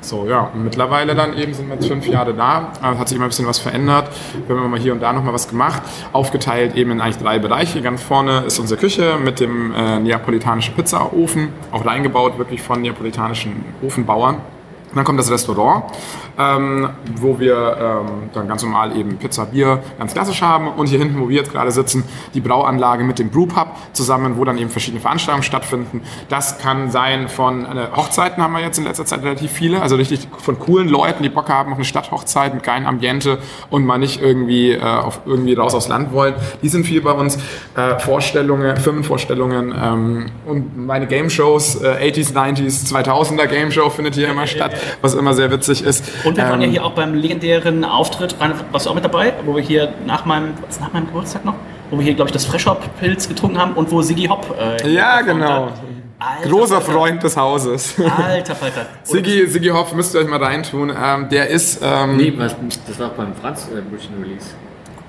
So, 0.00 0.26
ja. 0.28 0.50
Und 0.54 0.64
mittlerweile 0.64 1.14
dann 1.14 1.36
eben 1.36 1.54
sind 1.54 1.68
wir 1.68 1.74
jetzt 1.74 1.88
fünf 1.88 2.06
Jahre 2.06 2.34
da. 2.34 2.72
Äh, 2.82 2.98
hat 2.98 3.08
sich 3.08 3.16
immer 3.16 3.26
ein 3.26 3.30
bisschen 3.30 3.46
was 3.46 3.58
verändert. 3.58 4.08
Wir 4.46 4.56
haben 4.56 4.64
immer 4.64 4.78
hier 4.78 4.92
und 4.92 5.00
da 5.00 5.12
nochmal 5.12 5.34
was 5.34 5.48
gemacht. 5.48 5.82
Aufgeteilt 6.12 6.76
eben 6.76 6.90
in 6.90 7.00
eigentlich 7.00 7.18
drei 7.18 7.38
Bereiche. 7.38 7.82
Ganz 7.82 8.02
vorne 8.02 8.44
ist 8.46 8.58
unsere 8.58 8.78
Küche 8.80 9.16
mit 9.22 9.40
dem 9.40 9.74
äh, 9.74 9.98
neapolitanischen 9.98 10.74
Pizzaofen. 10.74 11.48
Auch 11.72 11.84
reingebaut 11.84 12.38
wirklich 12.38 12.62
von 12.62 12.80
neapolitanischen 12.82 13.64
Ofenbauern. 13.82 14.36
Und 14.92 14.96
dann 14.96 15.04
kommt 15.06 15.18
das 15.18 15.30
Restaurant. 15.30 15.84
Ähm, 16.38 16.88
wo 17.16 17.38
wir 17.38 17.76
ähm, 17.80 18.30
dann 18.32 18.48
ganz 18.48 18.62
normal 18.62 18.96
eben 18.96 19.16
Pizza, 19.18 19.46
Bier 19.46 19.82
ganz 19.98 20.12
klassisch 20.12 20.42
haben 20.42 20.68
und 20.68 20.86
hier 20.86 20.98
hinten, 20.98 21.20
wo 21.20 21.28
wir 21.28 21.36
jetzt 21.36 21.52
gerade 21.52 21.70
sitzen, 21.70 22.04
die 22.34 22.40
Brauanlage 22.40 23.04
mit 23.04 23.18
dem 23.18 23.30
Brewpub 23.30 23.68
zusammen, 23.92 24.36
wo 24.36 24.44
dann 24.44 24.58
eben 24.58 24.70
verschiedene 24.70 25.00
Veranstaltungen 25.00 25.42
stattfinden. 25.42 26.02
Das 26.28 26.58
kann 26.58 26.90
sein 26.90 27.28
von 27.28 27.64
äh, 27.64 27.88
Hochzeiten 27.94 28.42
haben 28.42 28.52
wir 28.52 28.60
jetzt 28.60 28.78
in 28.78 28.84
letzter 28.84 29.04
Zeit 29.04 29.22
relativ 29.22 29.50
viele, 29.50 29.82
also 29.82 29.96
richtig 29.96 30.28
von 30.38 30.58
coolen 30.58 30.88
Leuten, 30.88 31.22
die 31.22 31.28
Bock 31.28 31.48
haben 31.48 31.72
auf 31.72 31.78
eine 31.78 31.84
Stadthochzeit 31.84 32.54
mit 32.54 32.62
geilen 32.62 32.86
Ambiente 32.86 33.38
und 33.70 33.84
mal 33.84 33.98
nicht 33.98 34.20
irgendwie, 34.20 34.72
äh, 34.72 34.80
auf, 34.82 35.20
irgendwie 35.26 35.54
raus 35.54 35.74
aufs 35.74 35.88
Land 35.88 36.12
wollen. 36.12 36.34
Die 36.62 36.68
sind 36.68 36.86
viel 36.86 37.00
bei 37.00 37.12
uns. 37.12 37.38
Äh, 37.76 37.98
Vorstellungen, 37.98 38.76
Firmenvorstellungen 38.76 39.74
ähm, 39.80 40.26
und 40.46 40.76
meine 40.76 41.06
Game 41.06 41.30
Shows, 41.30 41.80
äh, 41.82 42.10
80s, 42.10 42.34
90s, 42.34 42.92
2000er 42.92 43.46
Game 43.46 43.70
Show 43.70 43.88
findet 43.90 44.14
hier 44.14 44.28
immer 44.28 44.46
statt, 44.52 44.72
was 45.00 45.14
immer 45.14 45.34
sehr 45.34 45.50
witzig 45.50 45.82
ist. 45.82 46.04
Und 46.24 46.36
wir 46.36 46.44
waren 46.44 46.60
ja 46.60 46.66
Ähm, 46.66 46.72
hier 46.72 46.84
auch 46.84 46.92
beim 46.92 47.14
legendären 47.14 47.84
Auftritt, 47.84 48.36
Rainer, 48.40 48.54
warst 48.70 48.86
du 48.86 48.90
auch 48.90 48.94
mit 48.94 49.04
dabei, 49.04 49.32
wo 49.44 49.54
wir 49.56 49.62
hier 49.62 49.92
nach 50.06 50.24
meinem, 50.24 50.54
was, 50.66 50.80
nach 50.80 50.92
meinem 50.92 51.06
Geburtstag 51.06 51.44
noch, 51.44 51.54
wo 51.90 51.98
wir 51.98 52.04
hier, 52.04 52.14
glaube 52.14 52.28
ich, 52.28 52.32
das 52.32 52.44
Freshhop-Pilz 52.46 53.28
getrunken 53.28 53.58
haben 53.58 53.72
und 53.74 53.90
wo 53.90 54.02
Siggy 54.02 54.26
Hop. 54.26 54.54
Äh, 54.58 54.92
Ja, 54.92 55.20
genau. 55.22 55.68
Alter 56.18 56.48
Großer 56.48 56.80
Falter. 56.80 56.92
Freund 57.00 57.22
des 57.24 57.36
Hauses. 57.36 57.94
Alter 57.98 58.54
Falter. 58.54 58.86
Siggi, 59.02 59.46
Siggi 59.48 59.68
Hoff 59.70 59.92
müsst 59.92 60.14
ihr 60.14 60.20
euch 60.20 60.28
mal 60.28 60.42
reintun. 60.42 60.92
Ähm, 60.96 61.28
der 61.28 61.48
ist. 61.48 61.80
Ähm, 61.82 62.16
Nee, 62.16 62.32
was, 62.36 62.54
das 62.86 62.98
war 63.00 63.08
auch 63.08 63.12
beim 63.12 63.34
Franz 63.34 63.68
äh, 63.72 63.78
Release. 64.22 64.46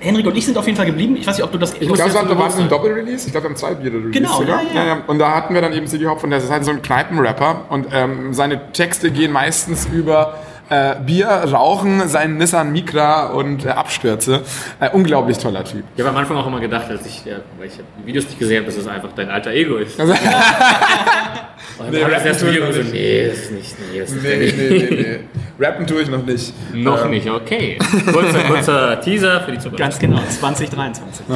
Henrik 0.00 0.26
und 0.26 0.36
ich 0.36 0.44
sind 0.44 0.58
auf 0.58 0.66
jeden 0.66 0.76
Fall 0.76 0.86
geblieben. 0.86 1.16
Ich 1.16 1.26
weiß 1.26 1.36
nicht, 1.36 1.44
ob 1.44 1.52
du 1.52 1.58
das. 1.58 1.72
ich 1.72 1.80
glaube, 1.88 2.12
da 2.12 2.38
war 2.38 2.48
es 2.48 2.58
ein 2.58 2.68
Doppelrelease. 2.68 3.26
Ich 3.26 3.32
glaube, 3.32 3.44
wir 3.44 3.50
haben 3.50 3.56
zwei 3.56 3.74
Biere 3.74 3.94
released. 3.94 4.12
Genau, 4.12 4.38
sogar. 4.38 4.60
ja, 4.74 4.84
ja. 4.84 4.98
Und 5.06 5.18
da 5.18 5.34
hatten 5.34 5.54
wir 5.54 5.62
dann 5.62 5.72
eben 5.72 5.86
Siggi 5.86 6.04
Hopf 6.04 6.24
und 6.24 6.30
der 6.30 6.40
ist 6.40 6.50
halt 6.50 6.64
so 6.64 6.72
ein 6.72 6.82
Kneipenrapper. 6.82 7.62
Und 7.70 7.86
ähm, 7.92 8.34
seine 8.34 8.72
Texte 8.72 9.10
gehen 9.10 9.32
meistens 9.32 9.86
über 9.86 10.34
äh, 10.74 10.96
Bier, 11.04 11.26
Rauchen, 11.28 12.08
seinen 12.08 12.38
Nissan 12.38 12.72
Micra 12.72 13.26
und 13.28 13.64
äh, 13.64 13.70
Abstürze. 13.70 14.42
Äh, 14.80 14.90
unglaublich 14.90 15.38
toller 15.38 15.64
Typ. 15.64 15.84
Ich 15.94 16.00
habe 16.00 16.10
am 16.10 16.16
Anfang 16.16 16.36
auch 16.36 16.46
immer 16.46 16.60
gedacht, 16.60 16.86
als 16.90 17.06
ich, 17.06 17.24
ja, 17.24 17.36
weil 17.58 17.68
ich 17.68 17.74
die 17.74 18.06
Videos 18.06 18.24
nicht 18.26 18.38
gesehen 18.38 18.58
habe, 18.58 18.66
dass 18.66 18.76
es 18.76 18.86
einfach 18.86 19.10
dein 19.14 19.30
alter 19.30 19.50
Ego 19.52 19.76
ist. 19.76 19.98
Also, 20.00 20.12
Und 20.12 20.18
Nee, 21.90 21.98
ich 21.98 22.04
das 22.06 22.24
rappen 22.42 22.48
Video 22.54 22.72
so, 22.72 22.78
nicht. 22.78 22.92
nee, 22.92 23.26
das 23.28 23.38
ist 23.38 23.52
nicht, 23.52 23.76
nee, 23.92 24.00
das 24.00 24.10
ist 24.12 24.22
nee, 24.22 24.36
nicht. 24.36 24.56
nee, 24.58 24.68
nee, 24.68 24.78
nee, 24.90 25.18
nee. 25.58 25.64
Rappen 25.64 25.86
tue 25.86 26.02
ich 26.02 26.08
noch 26.08 26.24
nicht. 26.24 26.52
Noch 26.74 27.04
Ähm, 27.04 27.10
nicht, 27.10 27.28
okay. 27.30 27.78
Kurzer, 28.12 28.38
kurzer 28.40 29.00
Teaser 29.00 29.40
für 29.42 29.52
die 29.52 29.58
Zukunft. 29.58 29.78
Ganz 29.78 29.98
genau, 29.98 30.20
2023. 30.28 31.26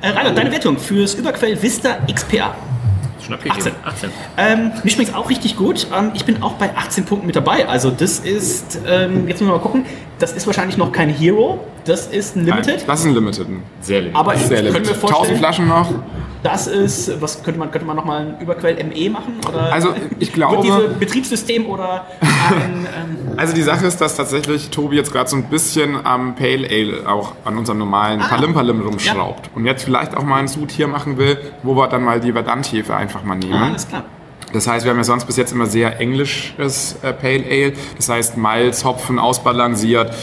Äh, 0.00 0.08
Rainer, 0.08 0.32
deine 0.32 0.52
Wertung 0.52 0.76
fürs 0.78 1.14
Überquell 1.14 1.60
Vista 1.62 1.96
XPA. 2.12 2.54
Schon 3.24 3.34
abgegeben. 3.34 3.58
18. 3.58 3.72
18. 3.84 4.10
Ähm, 4.36 4.72
mir 4.82 4.90
schmeckt 4.90 5.10
es 5.10 5.14
auch 5.14 5.30
richtig 5.30 5.56
gut. 5.56 5.86
Ähm, 5.96 6.10
ich 6.14 6.24
bin 6.24 6.42
auch 6.42 6.54
bei 6.54 6.76
18 6.76 7.04
Punkten 7.04 7.26
mit 7.26 7.36
dabei. 7.36 7.66
Also 7.68 7.90
das 7.90 8.18
ist, 8.18 8.80
ähm, 8.86 9.28
jetzt 9.28 9.40
müssen 9.40 9.46
wir 9.48 9.56
mal 9.56 9.62
gucken, 9.62 9.86
das 10.18 10.32
ist 10.32 10.46
wahrscheinlich 10.46 10.76
noch 10.76 10.92
kein 10.92 11.08
Hero, 11.08 11.64
das 11.84 12.06
ist 12.06 12.36
ein 12.36 12.44
Limited. 12.44 12.76
Nein, 12.78 12.86
das 12.86 13.00
ist 13.00 13.06
ein 13.06 13.14
Limited. 13.14 13.46
Sehr 13.80 14.02
lieb. 14.02 14.16
Aber 14.18 14.34
ich 14.34 14.40
Sehr 14.42 14.62
limited. 14.62 14.88
1000 14.88 15.10
vorstellen, 15.10 15.38
Flaschen 15.38 15.68
noch. 15.68 15.90
Das 16.44 16.66
ist, 16.68 17.20
was 17.20 17.42
könnte 17.42 17.58
man, 17.58 17.70
könnte 17.72 17.86
man 17.86 17.96
nochmal 17.96 18.20
ein 18.26 18.40
Überquell 18.40 18.76
ME 18.84 19.10
machen? 19.10 19.40
Oder 19.48 19.72
Also, 19.72 19.94
ich 20.20 20.32
glaube- 20.32 20.56
Wird 20.56 20.64
diese 20.64 20.88
Betriebssystem 21.00 21.66
oder 21.66 22.06
ein, 22.20 22.86
ähm, 22.96 23.16
Also 23.36 23.52
die 23.54 23.62
Sache 23.62 23.86
ist, 23.86 24.00
dass 24.00 24.14
tatsächlich 24.16 24.70
Tobi 24.70 24.96
jetzt 24.96 25.10
gerade 25.10 25.28
so 25.28 25.36
ein 25.36 25.44
bisschen 25.44 26.06
am 26.06 26.36
Pale 26.36 26.68
Ale 26.70 27.08
auch 27.08 27.32
an 27.44 27.58
unserem 27.58 27.78
normalen 27.78 28.20
Ah. 28.20 28.28
Palim 28.28 28.54
Palim 28.54 28.80
rumschraubt. 28.82 29.50
Und 29.56 29.64
jetzt 29.64 29.82
vielleicht 29.84 30.16
auch 30.16 30.22
mal 30.22 30.36
einen 30.38 30.48
Sud 30.48 30.70
hier 30.70 30.86
machen 30.86 31.16
will, 31.18 31.38
wo 31.64 31.74
wir 31.74 31.88
dann 31.88 32.04
mal 32.04 32.20
die 32.20 32.30
Verdant-Hefe 32.32 32.94
einfach 32.94 33.24
mal 33.24 33.34
nehmen. 33.36 33.54
ah, 33.54 33.66
alles 33.70 33.88
klar. 33.88 34.04
Das 34.52 34.68
heißt, 34.68 34.84
wir 34.84 34.90
haben 34.90 34.98
ja 34.98 35.04
sonst 35.04 35.24
bis 35.24 35.36
jetzt 35.36 35.50
immer 35.50 35.66
sehr 35.66 35.98
englisches 35.98 36.96
äh, 37.02 37.12
Pale 37.12 37.44
Ale. 37.50 37.72
Das 37.96 38.08
heißt, 38.08 38.36
Malz, 38.36 38.84
Hopfen 38.84 39.18
ausbalanciert 39.18 40.14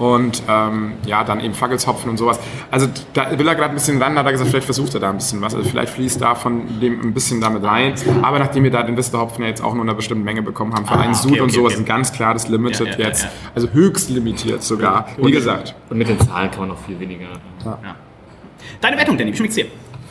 und 0.00 0.42
ähm, 0.48 0.94
ja, 1.06 1.22
dann 1.24 1.40
eben 1.40 1.54
Fackelshopfen 1.54 2.10
und 2.10 2.16
sowas. 2.16 2.40
Also 2.70 2.88
da 3.12 3.38
will 3.38 3.46
er 3.46 3.54
gerade 3.54 3.68
ein 3.70 3.74
bisschen 3.74 4.02
ran, 4.02 4.18
hat 4.18 4.24
er 4.26 4.32
gesagt, 4.32 4.50
vielleicht 4.50 4.64
versucht 4.64 4.94
er 4.94 5.00
da 5.00 5.10
ein 5.10 5.18
bisschen 5.18 5.40
was. 5.42 5.54
Also 5.54 5.68
vielleicht 5.68 5.92
fließt 5.92 6.20
da 6.20 6.34
von 6.34 6.80
dem 6.80 7.00
ein 7.02 7.14
bisschen 7.14 7.40
damit 7.40 7.62
rein. 7.62 7.94
Aber 8.22 8.38
nachdem 8.38 8.64
wir 8.64 8.70
da 8.70 8.82
den 8.82 8.96
Vista-Hopfen 8.96 9.42
ja 9.44 9.50
jetzt 9.50 9.62
auch 9.62 9.74
nur 9.74 9.82
in 9.84 9.88
einer 9.90 9.96
bestimmten 9.96 10.24
Menge 10.24 10.40
bekommen 10.42 10.74
haben, 10.74 10.86
für 10.86 10.94
Ah, 10.94 11.00
einen 11.02 11.10
okay, 11.12 11.22
Sud 11.22 11.32
und 11.32 11.40
okay, 11.42 11.50
sowas, 11.52 11.72
okay. 11.74 11.82
ein 11.82 11.86
ganz 11.86 12.12
klares 12.12 12.48
Limited 12.48 12.86
Ja, 12.88 12.98
ja, 12.98 13.06
jetzt. 13.08 13.24
ja. 13.24 13.30
Also 13.54 13.68
höchst 13.72 14.08
limitiert 14.10 14.62
sogar. 14.62 15.06
Wie 15.18 15.30
gesagt. 15.30 15.74
Und 15.90 15.98
mit 15.98 16.08
den 16.08 16.18
Zahlen 16.18 16.50
kann 16.50 16.60
man 16.60 16.68
noch 16.70 16.78
viel 16.78 16.98
weniger. 16.98 17.26
Deine 18.80 18.96
Wertung, 18.96 19.18
Danny, 19.18 19.32
wie 19.32 19.36
schmeckt's 19.36 19.56
dir? 19.56 19.66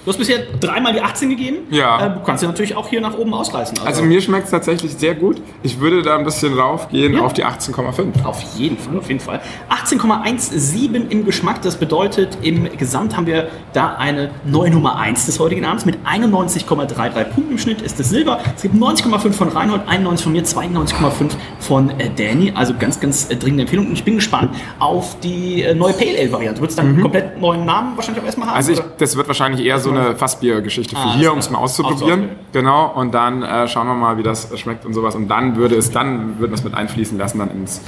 Du 0.06 0.12
hast 0.12 0.18
bisher 0.18 0.40
dreimal 0.62 0.94
die 0.94 1.02
18 1.02 1.30
gegeben. 1.30 1.58
Ja. 1.72 2.06
Äh, 2.08 2.14
du 2.14 2.22
kannst 2.24 2.42
ja 2.42 2.48
natürlich 2.50 2.76
auch 2.76 2.88
hier 2.88 3.02
nach 3.02 3.18
oben 3.18 3.34
ausreißen. 3.34 3.80
Also 3.86 4.02
mir 4.02 4.22
schmeckt 4.22 4.46
es 4.46 4.52
tatsächlich 4.52 4.94
sehr 4.94 5.14
gut. 5.14 5.42
Ich 5.62 5.82
würde 5.82 6.02
da 6.02 6.18
ein 6.18 6.24
bisschen 6.24 6.58
raufgehen 6.58 7.14
Ja. 7.16 7.22
auf 7.22 7.34
die 7.34 7.44
18,5. 7.46 8.24
Auf 8.24 8.42
jeden 8.58 8.78
Fall, 8.78 8.98
auf 8.98 9.08
jeden 9.10 9.20
Fall. 9.20 9.42
18,17 9.70 11.10
im 11.10 11.26
Geschmack, 11.26 11.62
das 11.62 11.76
bedeutet, 11.76 12.38
im 12.42 12.70
Gesamt 12.78 13.18
haben 13.18 13.28
wir 13.28 13.50
da 13.74 13.96
eine 13.98 14.32
neue 14.46 14.72
Nummer 14.72 14.96
1 14.98 15.26
des 15.26 15.38
heutigen 15.40 15.66
Abends 15.66 15.86
mit 15.86 15.98
91,33 16.06 17.24
Punkten 17.26 17.52
im 17.52 17.58
Schnitt 17.58 17.82
ist 17.82 18.00
es 18.00 18.10
Silber. 18.10 18.40
Es 18.56 18.62
gibt 18.62 18.76
90,5 18.76 19.34
von 19.34 19.50
Reinhold, 19.50 19.82
91 19.86 20.24
von 20.24 20.32
mir, 20.32 20.44
92,5 20.44 21.32
von 21.60 21.90
äh, 22.00 22.10
Danny. 22.16 22.54
Also 22.56 22.74
ganz, 22.80 23.00
ganz 23.02 23.30
äh, 23.30 23.36
dringende 23.36 23.64
Empfehlung. 23.64 23.88
Und 23.88 23.94
ich 23.94 24.04
bin 24.06 24.16
gespannt 24.16 24.56
auf 24.80 25.20
die 25.20 25.66
neue 25.76 25.94
Pale 25.94 26.18
Ale 26.18 26.32
Variante. 26.32 26.62
Wird 26.62 26.72
es 26.72 26.78
dann 26.78 26.88
einen 26.88 27.02
komplett 27.02 27.40
neuen 27.40 27.66
Namen 27.66 27.98
wahrscheinlich 27.98 28.22
auch 28.24 28.26
erstmal 28.26 28.48
haben? 28.48 28.54
Mhm. 28.56 28.58
Also 28.58 28.72
ich, 28.72 28.80
das 28.98 29.16
wird 29.18 29.28
wahrscheinlich 29.28 29.66
eher 29.66 29.78
so 29.80 29.89
eine 29.90 30.16
Fassbier-Geschichte 30.16 30.96
für 30.96 31.02
Ah, 31.02 31.16
hier, 31.16 31.32
um 31.32 31.40
es 31.40 31.50
mal 31.50 31.60
auszuprobieren. 31.60 32.04
Auszuprobieren. 32.04 32.36
Genau. 32.54 32.92
Und 32.96 33.14
dann 33.14 33.44
äh, 33.44 33.68
schauen 33.68 33.88
wir 33.88 33.96
mal, 33.96 34.18
wie 34.18 34.24
das 34.24 34.50
schmeckt 34.60 34.86
und 34.86 34.94
sowas. 34.94 35.16
Und 35.16 35.28
dann 35.28 35.56
würde 35.56 35.76
es, 35.76 35.92
dann 35.92 36.40
würden 36.40 36.52
wir 36.52 36.58
es 36.58 36.64
mit 36.64 36.74
einfließen 36.74 37.18
lassen, 37.18 37.40
dann 37.40 37.52
ins 37.52 37.82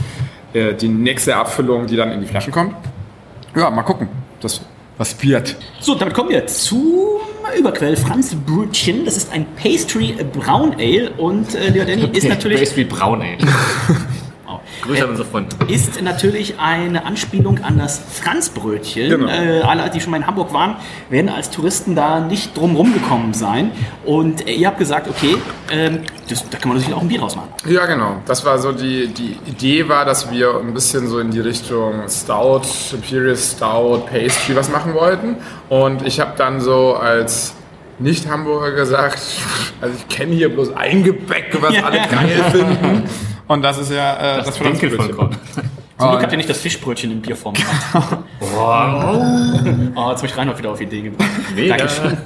äh, 0.53 0.73
die 0.73 0.87
nächste 0.89 1.35
Abfüllung, 1.35 1.87
die 1.87 1.95
dann 1.95 2.11
in 2.11 2.21
die 2.21 2.27
Flaschen 2.27 2.51
kommt. 2.53 2.75
Ja, 3.55 3.69
mal 3.69 3.83
gucken. 3.83 4.07
Das 4.41 4.61
was 4.97 5.21
wird. 5.23 5.55
So, 5.79 5.95
damit 5.95 6.13
kommen 6.13 6.29
wir 6.29 6.45
zum 6.45 6.83
Überquell 7.57 7.97
Franz 7.97 8.35
Brötchen. 8.35 9.03
Das 9.03 9.17
ist 9.17 9.33
ein 9.33 9.45
Pastry 9.61 10.15
Brown 10.31 10.75
Ale 10.77 11.11
und 11.17 11.55
äh, 11.55 11.69
lieber 11.69 11.85
Danny 11.85 12.07
ist 12.13 12.29
natürlich 12.29 12.59
Pastry 12.59 12.83
Braun, 12.83 13.21
ey. 13.23 13.37
Oh. 14.51 14.59
Grüße 14.81 15.03
an 15.03 15.09
unsere 15.11 15.27
Freunde. 15.27 15.55
ist 15.67 16.01
natürlich 16.01 16.59
eine 16.59 17.05
Anspielung 17.05 17.63
an 17.63 17.77
das 17.77 17.99
Franzbrötchen. 17.99 19.09
Genau. 19.09 19.27
Äh, 19.27 19.61
alle, 19.61 19.89
die 19.89 20.01
schon 20.01 20.11
mal 20.11 20.17
in 20.17 20.27
Hamburg 20.27 20.53
waren, 20.53 20.75
werden 21.09 21.29
als 21.29 21.49
Touristen 21.49 21.95
da 21.95 22.19
nicht 22.19 22.57
drum 22.57 22.75
rumgekommen 22.75 23.33
sein. 23.33 23.71
Und 24.05 24.47
äh, 24.47 24.53
ihr 24.53 24.67
habt 24.67 24.79
gesagt, 24.79 25.07
okay, 25.07 25.37
ähm, 25.71 26.01
das, 26.27 26.49
da 26.49 26.57
kann 26.57 26.69
man 26.69 26.77
natürlich 26.77 26.95
auch 26.95 27.01
ein 27.01 27.07
Bier 27.07 27.19
draus 27.19 27.35
machen. 27.35 27.49
Ja, 27.67 27.85
genau. 27.85 28.17
Das 28.25 28.43
war 28.45 28.59
so 28.59 28.71
die, 28.71 29.07
die 29.07 29.37
Idee 29.45 29.87
war, 29.87 30.05
dass 30.05 30.31
wir 30.31 30.59
ein 30.59 30.73
bisschen 30.73 31.07
so 31.07 31.19
in 31.19 31.31
die 31.31 31.39
Richtung 31.39 32.07
Stout, 32.09 32.61
Imperial 32.93 33.35
Stout, 33.35 34.05
Pastry 34.11 34.55
was 34.55 34.69
machen 34.69 34.93
wollten. 34.93 35.37
Und 35.69 36.05
ich 36.05 36.19
habe 36.19 36.33
dann 36.37 36.59
so 36.59 36.95
als 36.95 37.53
Nicht-Hamburger 37.99 38.71
gesagt, 38.71 39.21
also 39.81 39.95
ich 39.97 40.07
kenne 40.15 40.33
hier 40.33 40.53
bloß 40.53 40.75
ein 40.75 41.03
Gebäck, 41.03 41.57
was 41.61 41.75
alle 41.83 41.99
geil 42.09 42.43
finden. 42.51 43.03
Und 43.47 43.61
das 43.61 43.77
ist 43.77 43.91
ja 43.91 44.37
äh, 44.39 44.43
das, 44.43 44.57
Dinkel 44.57 44.91
von 44.91 45.05
Franzbrötchen. 45.05 45.17
Korn. 45.17 45.37
Zum 45.97 46.09
Glück 46.09 46.21
habt 46.23 46.31
ihr 46.31 46.37
nicht 46.37 46.49
das 46.49 46.57
Fischbrötchen 46.57 47.11
in 47.11 47.21
Bierform 47.21 47.53
gemacht. 47.53 48.17
oh, 49.95 50.09
jetzt 50.09 50.23
mich 50.23 50.35
Reinhold 50.35 50.57
wieder 50.57 50.71
auf 50.71 50.81
Idee 50.81 51.01
gebracht. 51.01 51.29
Mega. 51.55 51.77
Dankeschön. 51.77 52.17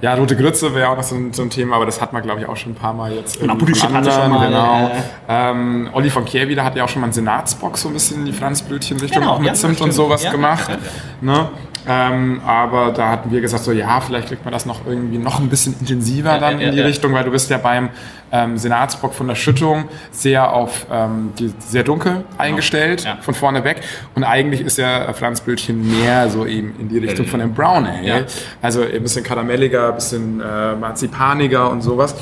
Ja, 0.00 0.14
rote 0.14 0.36
Grütze 0.36 0.72
wäre 0.76 0.90
auch 0.90 0.96
noch 0.96 1.02
so 1.02 1.16
ein, 1.16 1.32
so 1.32 1.42
ein 1.42 1.50
Thema, 1.50 1.74
aber 1.74 1.84
das 1.84 2.00
hat 2.00 2.12
man, 2.12 2.22
glaube 2.22 2.40
ich, 2.40 2.46
auch 2.46 2.56
schon 2.56 2.72
ein 2.72 2.74
paar 2.76 2.94
Mal 2.94 3.12
jetzt. 3.14 3.40
Genau, 3.40 3.54
irgendwie 3.54 3.72
Budischip 3.72 3.90
von 3.90 3.96
hatte 3.96 4.12
schon 4.12 4.30
mal, 4.30 4.46
Genau. 4.46 4.90
Ähm, 5.28 5.90
Olli 5.92 6.08
von 6.08 6.24
Kehrwieder 6.24 6.62
hat 6.62 6.76
ja 6.76 6.84
auch 6.84 6.88
schon 6.88 7.00
mal 7.00 7.06
einen 7.06 7.12
Senatsbock 7.14 7.76
so 7.76 7.88
ein 7.88 7.94
bisschen 7.94 8.20
in 8.20 8.26
die 8.26 8.32
Franzbrötchen-Richtung 8.32 9.22
Genau, 9.22 9.34
auch 9.34 9.38
mit 9.40 9.48
ja, 9.48 9.54
Zimt 9.54 9.80
und 9.80 9.92
sowas 9.92 10.22
Ja, 10.22 10.30
gemacht. 10.30 10.68
ja, 10.70 10.76
Ne? 11.20 11.48
Ähm, 11.90 12.42
aber 12.44 12.92
da 12.92 13.08
hatten 13.08 13.30
wir 13.30 13.40
gesagt, 13.40 13.64
so 13.64 13.72
ja, 13.72 13.98
vielleicht 14.00 14.28
kriegt 14.28 14.44
man 14.44 14.52
das 14.52 14.66
noch 14.66 14.86
irgendwie 14.86 15.16
noch 15.16 15.40
ein 15.40 15.48
bisschen 15.48 15.74
intensiver 15.80 16.38
dann 16.38 16.60
ja, 16.60 16.68
in 16.68 16.72
die 16.74 16.80
ja. 16.80 16.84
Richtung, 16.84 17.14
weil 17.14 17.24
du 17.24 17.30
bist 17.30 17.48
ja 17.48 17.56
beim 17.56 17.88
ähm, 18.30 18.58
Senatsbock 18.58 19.14
von 19.14 19.26
der 19.26 19.36
Schüttung 19.36 19.88
sehr 20.10 20.52
auf 20.52 20.86
ähm, 20.92 21.32
die, 21.38 21.50
sehr 21.60 21.84
dunkel 21.84 22.24
eingestellt, 22.36 23.04
Ja. 23.04 23.16
von 23.22 23.32
vorne 23.32 23.64
weg. 23.64 23.80
Und 24.14 24.24
eigentlich 24.24 24.60
ist 24.60 24.76
ja 24.76 25.10
Franzbrötchen 25.14 25.98
mehr 26.02 26.28
so 26.28 26.44
eben 26.44 26.74
in 26.78 26.90
die 26.90 26.98
Richtung 26.98 27.24
von 27.24 27.40
dem 27.40 27.54
Brown 27.54 27.86
Ale. 27.86 28.06
Ja. 28.06 28.16
Also 28.60 28.82
ein 28.82 29.02
bisschen 29.02 29.24
karamelliger, 29.24 29.88
ein 29.88 29.94
bisschen 29.94 30.40
äh, 30.42 30.74
marzipaniger 30.74 31.70
und 31.70 31.80
sowas. 31.80 32.14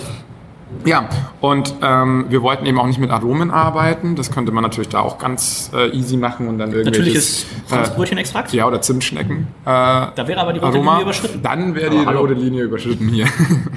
Ja, 0.85 1.09
und 1.41 1.75
ähm, 1.83 2.27
wir 2.29 2.43
wollten 2.43 2.67
eben 2.67 2.79
auch 2.79 2.87
nicht 2.87 2.99
mit 2.99 3.11
Aromen 3.11 3.51
arbeiten. 3.51 4.17
Das 4.17 4.31
könnte 4.31 4.53
man 4.53 4.63
natürlich 4.63 4.89
da 4.89 5.01
auch 5.01 5.19
ganz 5.19 5.71
äh, 5.75 5.89
easy 5.91 6.17
machen 6.17 6.49
und 6.49 6.59
dann 6.59 6.73
irgendwelches... 6.73 6.99
Natürliches 6.99 7.47
Franzbrötchen-Extrakt. 7.67 8.53
ja, 8.53 8.67
oder 8.67 8.81
Zimtschnecken. 8.81 9.49
Äh, 9.65 9.67
Da 9.67 10.13
wäre 10.17 10.41
aber 10.41 10.53
die 10.53 10.61
rote 10.61 10.75
Aroma. 10.75 10.93
Linie 10.93 11.03
überschritten. 11.05 11.43
Dann 11.43 11.75
wäre 11.75 11.91
die 11.91 12.07
hallo. 12.07 12.21
rote 12.21 12.35
Linie 12.35 12.65
überschritten 12.65 13.09
hier. 13.09 13.27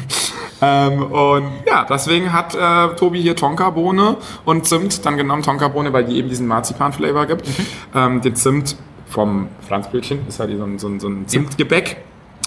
ähm, 0.61 1.03
und 1.03 1.45
ja, 1.67 1.85
deswegen 1.89 2.31
hat 2.33 2.55
äh, 2.55 2.95
Tobi 2.95 3.21
hier 3.21 3.35
Tonkabohne 3.35 4.17
und 4.45 4.65
Zimt 4.65 5.05
dann 5.05 5.17
genommen. 5.17 5.43
Tonkabohne, 5.43 5.93
weil 5.93 6.05
die 6.05 6.17
eben 6.17 6.29
diesen 6.29 6.47
Marzipan-Flavor 6.47 7.25
gibt. 7.25 7.47
Mhm. 7.47 7.65
Ähm, 7.95 8.21
den 8.21 8.35
Zimt 8.35 8.75
vom 9.07 9.47
Franzbrötchen 9.67 10.19
ist 10.27 10.39
halt 10.39 10.55
so 10.57 10.63
ein, 10.63 10.79
so 10.79 10.87
ein, 10.87 10.99
so 10.99 11.07
ein 11.07 11.27
Zimtgebäck. 11.27 11.97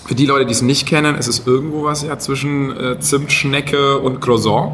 Für 0.04 0.14
die 0.14 0.26
Leute, 0.26 0.46
die 0.46 0.52
es 0.52 0.62
nicht 0.62 0.86
kennen, 0.86 1.14
ist 1.16 1.28
es 1.28 1.46
irgendwo 1.46 1.84
was 1.84 2.02
ja 2.02 2.18
zwischen 2.18 2.76
äh, 2.76 2.98
Zimtschnecke 2.98 3.98
und 3.98 4.20
Croissant. 4.20 4.72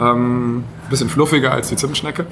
Ähm, 0.00 0.64
bisschen 0.90 1.08
fluffiger 1.08 1.52
als 1.52 1.68
die 1.68 1.76
Zimtschnecke. 1.76 2.26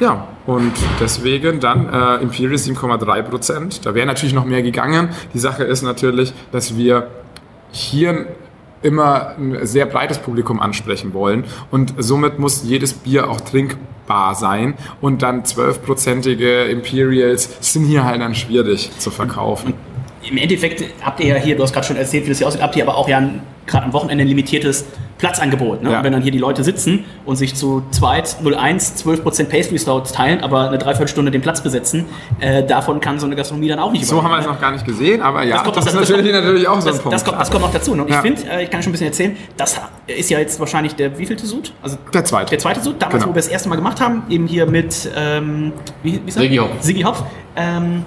Ja, 0.00 0.28
und 0.46 0.72
deswegen 0.98 1.60
dann 1.60 1.88
äh, 1.92 2.22
Imperial 2.22 2.54
7,3 2.54 3.22
Prozent. 3.22 3.84
Da 3.84 3.94
wäre 3.94 4.06
natürlich 4.06 4.32
noch 4.32 4.46
mehr 4.46 4.62
gegangen. 4.62 5.10
Die 5.34 5.38
Sache 5.38 5.64
ist 5.64 5.82
natürlich, 5.82 6.32
dass 6.52 6.76
wir 6.76 7.08
hier 7.70 8.26
immer 8.82 9.36
ein 9.36 9.66
sehr 9.66 9.84
breites 9.84 10.18
Publikum 10.18 10.58
ansprechen 10.60 11.12
wollen 11.12 11.44
und 11.70 11.94
somit 11.98 12.38
muss 12.38 12.64
jedes 12.64 12.94
Bier 12.94 13.28
auch 13.28 13.40
trinkbar 13.42 14.34
sein 14.34 14.74
und 15.02 15.20
dann 15.20 15.42
12-prozentige 15.42 16.64
Imperials 16.64 17.50
sind 17.60 17.84
hier 17.84 18.04
halt 18.04 18.22
dann 18.22 18.34
schwierig 18.34 18.90
zu 18.98 19.10
verkaufen. 19.10 19.74
Im 20.28 20.36
Endeffekt 20.36 20.84
habt 21.02 21.20
ihr 21.20 21.26
ja 21.28 21.34
hier, 21.36 21.56
du 21.56 21.62
hast 21.62 21.72
gerade 21.72 21.86
schon 21.86 21.96
erzählt, 21.96 22.24
wie 22.26 22.28
das 22.28 22.38
hier 22.38 22.46
aussieht, 22.46 22.60
habt 22.62 22.76
ihr 22.76 22.82
aber 22.86 22.96
auch 22.96 23.08
ja 23.08 23.22
gerade 23.66 23.84
am 23.86 23.92
Wochenende 23.92 24.24
ein 24.24 24.28
limitiertes 24.28 24.84
Platzangebot. 25.18 25.82
Ne? 25.82 25.90
Ja. 25.92 25.98
Und 25.98 26.04
wenn 26.04 26.12
dann 26.12 26.22
hier 26.22 26.32
die 26.32 26.38
Leute 26.38 26.64
sitzen 26.64 27.04
und 27.24 27.36
sich 27.36 27.54
zu 27.54 27.82
zweit 27.90 28.36
01 28.44 29.04
12% 29.04 29.44
Pastry 29.44 29.78
Stouts 29.78 30.12
teilen, 30.12 30.40
aber 30.42 30.68
eine 30.68 30.78
Dreiviertelstunde 30.78 31.30
den 31.30 31.40
Platz 31.40 31.62
besetzen, 31.62 32.06
äh, 32.40 32.64
davon 32.64 33.00
kann 33.00 33.18
so 33.18 33.26
eine 33.26 33.36
Gastronomie 33.36 33.68
dann 33.68 33.78
auch 33.78 33.92
nicht 33.92 34.06
So 34.06 34.22
haben 34.22 34.30
wir 34.30 34.38
es 34.38 34.46
ne? 34.46 34.52
noch 34.52 34.60
gar 34.60 34.72
nicht 34.72 34.84
gesehen, 34.84 35.22
aber 35.22 35.42
ja, 35.44 35.56
das, 35.56 35.64
kommt- 35.64 35.76
ist 35.78 35.86
das 35.86 35.94
natürlich, 35.94 36.32
kommt- 36.32 36.44
natürlich 36.44 36.68
auch 36.68 36.80
so 36.80 36.88
ein 36.88 36.92
das, 36.94 37.02
Punkt. 37.02 37.14
das, 37.14 37.24
kommt, 37.24 37.40
das 37.40 37.50
kommt 37.50 37.62
noch 37.64 37.72
dazu. 37.72 37.94
Ne? 37.94 38.02
Und 38.02 38.08
Ja. 38.10 38.16
ich 38.16 38.22
finde, 38.22 38.42
äh, 38.50 38.64
ich 38.64 38.70
kann 38.70 38.82
schon 38.82 38.90
ein 38.90 38.92
bisschen 38.92 39.06
erzählen, 39.08 39.36
das 39.56 39.80
ist 40.06 40.30
ja 40.30 40.38
jetzt 40.38 40.58
wahrscheinlich 40.58 40.94
der 40.96 41.16
wievielte 41.18 41.46
Sud? 41.46 41.72
Also 41.82 41.96
Der 42.12 42.24
zweite. 42.24 42.50
der 42.50 42.58
zweite 42.58 42.80
Sud, 42.80 42.96
damals, 42.98 43.14
Genau. 43.22 43.26
wo 43.26 43.34
wir 43.34 43.40
das 43.42 43.48
erste 43.48 43.68
Mal 43.68 43.76
gemacht 43.76 44.00
haben, 44.00 44.22
eben 44.28 44.46
hier 44.46 44.66
mit 44.66 45.08
ähm, 45.16 45.72
wie, 46.02 46.20
wie 46.24 46.28
ist? 46.28 46.34
Sigi 46.38 46.56
Hopf. 46.56 46.70
Sigi 46.80 47.02
Hopf. 47.02 47.22
Ähm, 47.56 48.04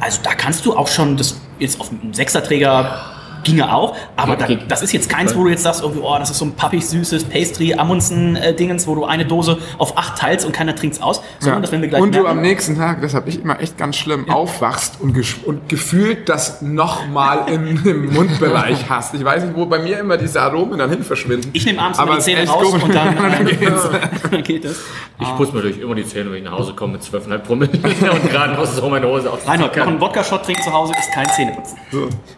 also 0.00 0.20
da 0.22 0.34
kannst 0.34 0.66
du 0.66 0.76
auch 0.76 0.88
schon, 0.88 1.16
das 1.16 1.40
jetzt 1.58 1.80
auf 1.80 1.90
einem 1.90 2.14
Sechserträger 2.14 3.19
ginge 3.42 3.72
auch, 3.72 3.96
aber 4.16 4.36
da, 4.36 4.46
das 4.68 4.82
ist 4.82 4.92
jetzt 4.92 5.08
keins, 5.08 5.34
wo 5.36 5.44
du 5.44 5.50
jetzt 5.50 5.62
sagst, 5.62 5.82
irgendwie, 5.82 6.02
oh, 6.02 6.16
das 6.18 6.30
ist 6.30 6.38
so 6.38 6.44
ein 6.44 6.52
pappig 6.52 6.86
süßes 6.86 7.24
Pastry 7.24 7.74
Amundsen-Dingens, 7.74 8.86
wo 8.86 8.94
du 8.94 9.04
eine 9.04 9.24
Dose 9.24 9.58
auf 9.78 9.96
acht 9.96 10.16
teilst 10.18 10.46
und 10.46 10.52
keiner 10.52 10.74
trinkt's 10.74 11.00
aus, 11.00 11.20
sondern 11.38 11.58
Ja. 11.58 11.62
das 11.62 11.72
werden 11.72 11.82
wir 11.82 11.88
gleich 11.88 12.02
und 12.02 12.14
du 12.14 12.22
merken. 12.22 12.38
am 12.38 12.42
nächsten 12.42 12.76
Tag, 12.76 13.00
das 13.02 13.14
habe 13.14 13.28
ich 13.28 13.42
immer 13.42 13.60
echt 13.60 13.76
ganz 13.78 13.96
schlimm, 13.96 14.28
aufwachst 14.30 15.00
und, 15.00 15.16
und 15.46 15.68
gefühlt 15.68 16.28
das 16.28 16.62
nochmal 16.62 17.48
im, 17.52 17.66
im 17.84 18.12
Mundbereich 18.12 18.88
hast. 18.88 19.14
Ich 19.14 19.24
weiß 19.24 19.44
nicht, 19.44 19.56
wo 19.56 19.66
bei 19.66 19.78
mir 19.78 19.98
immer 19.98 20.16
diese 20.16 20.40
Aromen 20.42 20.78
dann 20.78 20.90
hin 20.90 21.02
verschwinden. 21.02 21.50
Ich 21.52 21.64
nehme 21.64 21.80
abends 21.80 21.98
Aber 21.98 22.16
die 22.16 22.20
Zähne 22.22 22.48
raus 22.48 22.74
und 22.74 22.94
dann, 22.94 23.16
Dann 23.16 23.46
äh, 23.46 23.54
geht's. 23.54 23.88
dann 24.30 24.42
geht 24.42 24.64
es. 24.64 24.80
Ich 25.18 25.36
putze 25.36 25.54
mir 25.54 25.62
durch 25.62 25.78
immer 25.78 25.94
die 25.94 26.04
Zähne, 26.04 26.30
wenn 26.30 26.38
ich 26.38 26.44
nach 26.44 26.52
Hause 26.52 26.72
komme 26.74 26.94
mit 26.94 27.02
12,5 27.02 27.38
Promille 27.38 27.70
und 28.12 28.30
gerade 28.30 28.58
aus 28.58 28.74
so 28.76 28.88
meine 28.88 29.06
Hose 29.06 29.30
aus. 29.30 29.40
Reinhold, 29.46 29.76
noch 29.76 29.86
einen 29.86 30.00
Wodka-Shot 30.00 30.44
trinken 30.44 30.62
zu 30.62 30.72
Hause 30.72 30.92
ist 30.98 31.12
kein 31.12 31.28
Zähneputzen. 31.28 31.78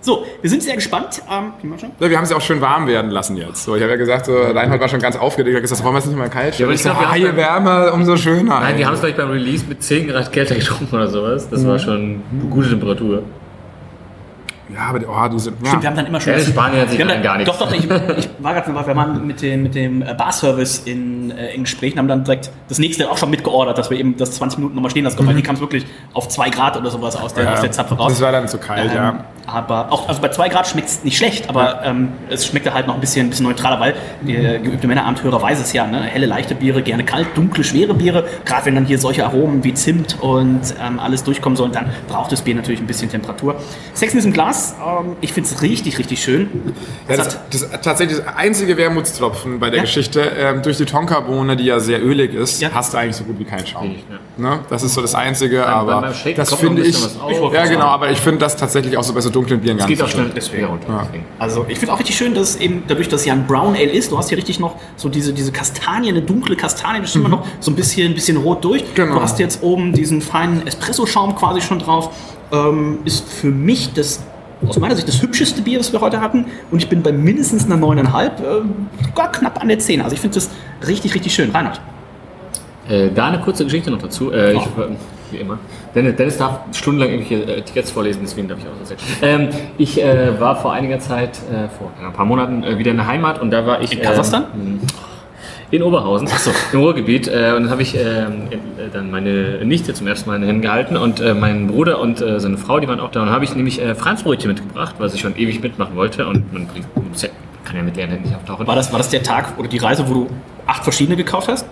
So, 0.01 0.25
wir 0.41 0.51
sind 0.51 0.63
sehr 0.63 0.75
gespannt. 0.75 0.92
Ähm, 0.93 1.53
wir 1.63 1.79
schon? 1.79 1.91
Ja, 1.99 2.11
wir 2.11 2.17
haben 2.17 2.25
es 2.25 2.31
ja 2.31 2.37
auch 2.37 2.41
schön 2.43 2.61
warm 2.61 2.87
werden 2.87 3.11
lassen 3.11 3.37
jetzt. 3.37 3.65
So, 3.65 3.75
ich 3.77 3.83
habe 3.83 3.93
ja 3.93 3.97
gesagt, 3.99 4.27
so, 4.27 4.37
Reinhold 4.37 4.81
war 4.81 4.89
schon 4.89 5.01
ganz 5.01 5.17
aufgeregt. 5.17 5.55
Er 5.55 5.57
hat 5.57 5.63
gesagt, 5.63 5.83
wollen 5.83 5.95
wir 5.95 5.99
es 6.01 6.07
nicht 6.07 6.19
mal 6.19 6.29
kalt 6.29 6.55
stellen? 6.55 6.69
aber 6.69 6.75
ich 6.75 6.81
ich 6.81 6.85
so, 6.85 6.91
glaub, 6.91 7.03
wir 7.03 7.11
ah, 7.11 7.17
je 7.17 7.37
wärmer, 7.37 7.93
umso 7.95 8.17
schöner. 8.17 8.61
Nein, 8.61 8.79
wir 8.79 8.87
haben 8.87 8.95
es 8.95 9.01
gleich 9.01 9.17
beim 9.17 9.31
Release 9.31 9.65
mit 9.69 9.83
10 9.83 10.09
Grad 10.09 10.33
kälter 10.33 10.55
getrunken 10.55 10.95
oder 10.95 11.09
sowas. 11.09 11.49
Das 11.49 11.67
war 11.67 11.79
schon 11.79 12.23
eine 12.31 12.51
gute 12.51 12.69
Temperatur. 12.71 13.23
ja, 14.75 14.81
aber 14.89 14.99
die, 15.01 15.07
oh, 15.07 15.29
die 15.29 15.39
sind, 15.39 15.57
ja. 15.61 15.69
Stimmt, 15.69 15.83
wir 15.83 15.91
haben 15.91 15.97
dann 15.97 16.07
immer 16.07 16.21
schon. 16.21 16.33
Ja, 16.33 16.39
Spanien 16.41 16.81
hat 16.83 16.91
sich 16.91 16.99
dann 16.99 17.23
gar 17.23 17.37
nichts. 17.37 17.51
Doch, 17.53 17.67
doch, 17.67 17.73
ich, 17.75 17.85
ich 17.85 18.31
war 18.39 18.55
gerade, 18.55 18.69
wir 18.75 18.97
waren 18.97 19.27
mit 19.27 19.43
dem, 19.43 19.63
mit 19.65 19.75
dem 19.75 20.03
äh, 20.03 20.15
Barservice 20.15 20.83
in, 20.87 21.31
äh, 21.31 21.55
in 21.55 21.65
Gesprächen, 21.65 21.99
haben 21.99 22.09
dann 22.09 22.25
direkt 22.25 22.51
das 22.69 22.79
nächste 22.79 23.11
auch 23.11 23.19
schon 23.19 23.31
mitgeordert, 23.31 23.77
dass 23.77 23.91
wir 23.91 23.99
eben 23.99 24.17
das 24.17 24.33
20 24.33 24.59
Minuten 24.59 24.75
nochmal 24.77 24.91
stehen 24.91 25.05
lassen 25.05 25.17
können, 25.17 25.29
weil 25.29 25.37
die 25.37 25.43
kam 25.43 25.57
es 25.57 25.61
wirklich 25.61 25.85
auf 26.15 26.29
2 26.29 26.51
Grad 26.51 26.77
oder 26.77 26.91
sowas 26.91 27.17
aus 27.17 27.35
der, 27.35 27.45
Mhm. 27.45 27.49
Ja, 27.49 27.55
aus 27.55 27.61
der 27.61 27.73
Zapfe 27.73 27.95
raus. 27.97 28.13
Das 28.13 28.21
war 28.23 28.33
dann 28.33 28.49
zu 28.49 28.59
kalt, 28.59 28.91
Ähm, 28.91 28.97
ja. 28.97 29.25
Aber 29.47 29.91
auch 29.91 30.09
also 30.09 30.21
bei 30.21 30.29
2 30.29 30.49
Grad 30.51 30.69
schmeckt 30.69 30.89
es 30.89 31.03
nicht 31.05 31.17
schlecht, 31.19 31.49
aber 31.49 31.85
ähm, 31.85 32.13
es 32.31 32.47
schmeckt 32.47 32.73
halt 32.73 32.87
noch 32.87 32.95
ein 32.95 33.01
bisschen, 33.01 33.27
ein 33.27 33.31
bisschen 33.31 33.45
neutraler, 33.47 33.81
weil 33.81 33.95
der 34.23 34.61
geübte 34.61 34.87
Männerabenthörer 34.87 35.43
weiß 35.43 35.61
es 35.61 35.73
ja, 35.73 35.85
ne? 35.87 36.01
helle, 36.03 36.27
leichte 36.27 36.55
Biere, 36.55 36.81
gerne 36.83 37.05
kalt, 37.05 37.27
dunkle, 37.35 37.65
schwere 37.65 37.93
Biere. 37.93 38.25
Gerade 38.45 38.67
wenn 38.67 38.77
dann 38.77 38.87
hier 38.87 38.99
solche 38.99 39.25
Aromen 39.27 39.65
wie 39.65 39.75
Zimt 39.75 40.17
und 40.21 40.61
ähm, 40.81 41.01
alles 41.01 41.25
durchkommen 41.25 41.57
sollen, 41.57 41.73
dann 41.73 41.87
braucht 42.09 42.31
das 42.31 42.43
Bier 42.43 42.55
natürlich 42.55 42.81
ein 42.81 42.87
bisschen 42.87 43.11
Temperatur. 43.11 43.57
Sex 43.95 44.13
in 44.13 44.19
diesem 44.19 44.33
Glas, 44.33 44.77
ähm, 44.81 45.17
ich 45.21 45.33
finde 45.33 45.51
es 45.53 45.61
richtig, 45.61 45.99
richtig 45.99 46.23
schön. 46.23 46.49
Ja, 47.09 47.17
das, 47.17 47.39
das 47.51 47.69
tatsächlich 47.83 48.19
das 48.19 48.37
einzige 48.37 48.77
Wermutstropfen 48.77 49.59
bei 49.59 49.71
der 49.71 49.79
Ja. 49.79 49.83
Geschichte, 49.83 50.21
ähm, 50.39 50.63
durch 50.63 50.77
die 50.77 50.85
Tonkabohne, 50.85 51.57
die 51.57 51.65
ja 51.65 51.81
sehr 51.81 52.01
ölig 52.05 52.33
ist, 52.35 52.61
Ja. 52.63 52.71
hast 52.73 52.95
du 52.95 52.99
eigentlich 52.99 53.17
so 53.17 53.25
gut 53.25 53.39
wie 53.41 53.45
keinen 53.45 53.67
Schaum. 53.67 53.97
Ne? 54.37 54.61
Das 54.71 54.85
ist 54.85 54.95
so 54.95 55.01
das 55.03 55.15
Einzige, 55.17 55.67
aber 55.67 56.13
das 56.37 56.55
finde 56.55 56.83
ich, 56.83 56.89
bisschen 56.93 57.05
was 57.05 57.21
auf. 57.21 57.31
ja 57.31 57.37
Ich 57.37 57.41
wollte 57.43 57.57
genau, 57.69 57.81
sagen. 57.81 57.93
aber 57.93 58.11
ich 58.11 58.19
finde 58.19 58.39
das 58.39 58.57
tatsächlich 58.57 58.97
auch 58.97 59.03
so 59.03 59.13
bei 59.13 59.21
so 59.21 59.32
dunklen 59.33 59.61
Bieren 59.61 59.79
Es 59.79 59.83
ganz 59.87 59.89
geht 59.91 60.03
auch 60.03 60.09
schön. 60.09 60.21
schnell 60.21 60.33
deswegen 60.35 60.67
runter. 60.67 61.05
Deswegen. 61.07 61.25
Also 61.39 61.65
ich 61.69 61.79
finde 61.79 61.95
auch 61.95 61.99
richtig 61.99 62.17
schön, 62.17 62.35
dass 62.35 62.51
es 62.51 62.57
eben 62.57 62.83
dadurch, 62.87 63.09
dass 63.09 63.21
es 63.23 63.27
ja 63.27 63.33
ein 63.33 63.47
Brown 63.47 63.75
Ale 63.75 63.91
ist, 63.91 64.13
du 64.13 64.19
hast 64.19 64.29
hier 64.29 64.39
richtig 64.39 64.61
noch 64.61 64.77
so 64.97 65.09
diese, 65.09 65.33
diese 65.33 65.51
Kastanie, 65.53 66.09
eine 66.11 66.23
dunkle 66.23 66.55
Kastanie, 66.57 67.01
das 67.01 67.11
ist 67.11 67.17
immer 67.17 67.29
noch 67.29 67.47
so 67.61 67.71
ein 67.71 67.75
bisschen, 67.75 68.15
bisschen 68.15 68.37
rot 68.37 68.65
durch. 68.65 68.83
Mhm. 68.83 68.95
Genau. 68.95 69.15
Du 69.17 69.21
hast 69.23 69.39
jetzt 69.39 69.63
oben 69.63 69.93
diesen 69.93 70.21
feinen 70.21 70.67
Espresso-Schaum 70.67 71.35
quasi 71.37 71.61
schon 71.61 71.79
drauf. 71.79 72.11
Ähm, 72.53 72.99
ist 73.05 73.29
für 73.29 73.49
mich 73.51 73.93
das 73.95 74.23
aus 74.69 74.79
meiner 74.79 74.95
Sicht 74.95 75.09
das 75.09 75.21
hübscheste 75.21 75.63
Bier, 75.63 75.79
das 75.79 75.93
wir 75.93 76.01
heute 76.01 76.21
hatten. 76.21 76.47
Und 76.71 76.79
ich 76.83 76.89
bin 76.89 77.03
bei 77.03 77.13
mindestens 77.13 77.65
einer 77.65 77.77
9,5, 77.77 78.27
äh, 78.27 78.63
sogar 79.07 79.33
knapp 79.33 79.61
an 79.61 79.69
der 79.69 79.79
10. 79.79 80.01
Also 80.03 80.15
ich 80.15 80.21
finde 80.21 80.35
das 80.37 80.51
richtig, 80.87 81.15
richtig 81.15 81.35
schön. 81.35 81.51
Reinhard. 81.51 81.81
Äh, 82.89 83.11
da 83.15 83.29
eine 83.29 83.41
kurze 83.41 83.65
Geschichte 83.65 83.91
noch 83.91 84.01
dazu. 84.03 84.31
Äh, 84.33 84.55
ich, 84.55 84.63
wie 85.33 85.39
immer. 85.39 85.59
Dennis, 85.95 86.17
Dennis 86.17 86.39
darf 86.39 86.61
stundenlang 86.73 87.11
irgendwelche 87.11 87.45
äh, 87.45 87.63
Tickets 87.63 87.91
vorlesen, 87.91 88.21
deswegen 88.23 88.49
darf 88.49 88.59
ich 88.59 88.67
auch 88.67 88.91
erzählen. 88.91 89.01
Ähm, 89.23 89.49
ich 89.79 90.03
äh, 90.03 90.39
war 90.41 90.57
vor 90.57 90.73
einiger 90.73 90.99
Zeit, 90.99 91.39
äh, 91.51 91.69
vor 91.69 91.91
ein 92.05 92.13
paar 92.13 92.25
Monaten, 92.25 92.63
äh, 92.63 92.79
wieder 92.79 92.91
in 92.91 92.97
der 92.97 93.07
Heimat 93.07 93.41
und 93.41 93.51
da 93.51 93.67
war 93.67 93.81
ich. 93.81 93.93
In 93.93 94.03
Kasachstan? 94.03 94.45
Ähm, 94.55 94.81
in 95.71 95.83
Oberhausen, 95.83 96.29
Achso. 96.29 96.51
im 96.73 96.81
Ruhrgebiet. 96.81 97.29
Äh, 97.29 97.55
und 97.57 97.63
dann 97.65 97.71
habe 97.71 97.81
ich 97.81 97.97
ähm, 97.97 98.49
äh, 98.53 98.91
dann 98.93 99.11
meine 99.11 99.65
Nichte 99.65 99.95
zum 99.95 100.07
ersten 100.07 100.29
Mal 100.29 100.37
in 100.37 100.43
den 100.43 100.49
Händen 100.49 100.63
gehalten 100.63 100.97
und 100.99 101.21
meinen 101.41 101.69
Bruder 101.69 101.99
und 101.99 102.19
seine 102.19 102.59
Frau, 102.59 102.79
die 102.79 102.89
waren 102.89 103.01
auch 103.01 103.11
da. 103.11 103.23
Und 103.23 103.31
habe 103.31 103.45
ich 103.45 103.57
nämlich 103.57 103.81
äh, 103.81 103.95
Franzbrötchen 103.95 104.49
mitgebracht, 104.49 104.97
was 104.99 105.15
ich 105.15 105.21
schon 105.21 105.35
ewig 105.37 105.63
mitmachen 105.63 105.97
wollte. 105.97 106.27
Und 106.27 106.53
man 106.53 106.69
kann 107.65 107.77
ja 107.77 107.83
mit 107.83 107.97
leeren 107.97 108.11
Händen 108.11 108.29
nicht 108.29 108.37
auftauchen. 108.37 108.67
War 108.67 108.77
das, 108.77 108.93
war 108.93 108.99
das 108.99 109.09
der 109.09 109.23
Tag 109.23 109.59
oder 109.59 109.69
die 109.69 109.79
Reise, 109.79 110.07
wo 110.07 110.13
du 110.13 110.27
acht 110.67 110.85
verschiedene 110.85 111.17
gekauft 111.17 111.49
hast? 111.49 111.67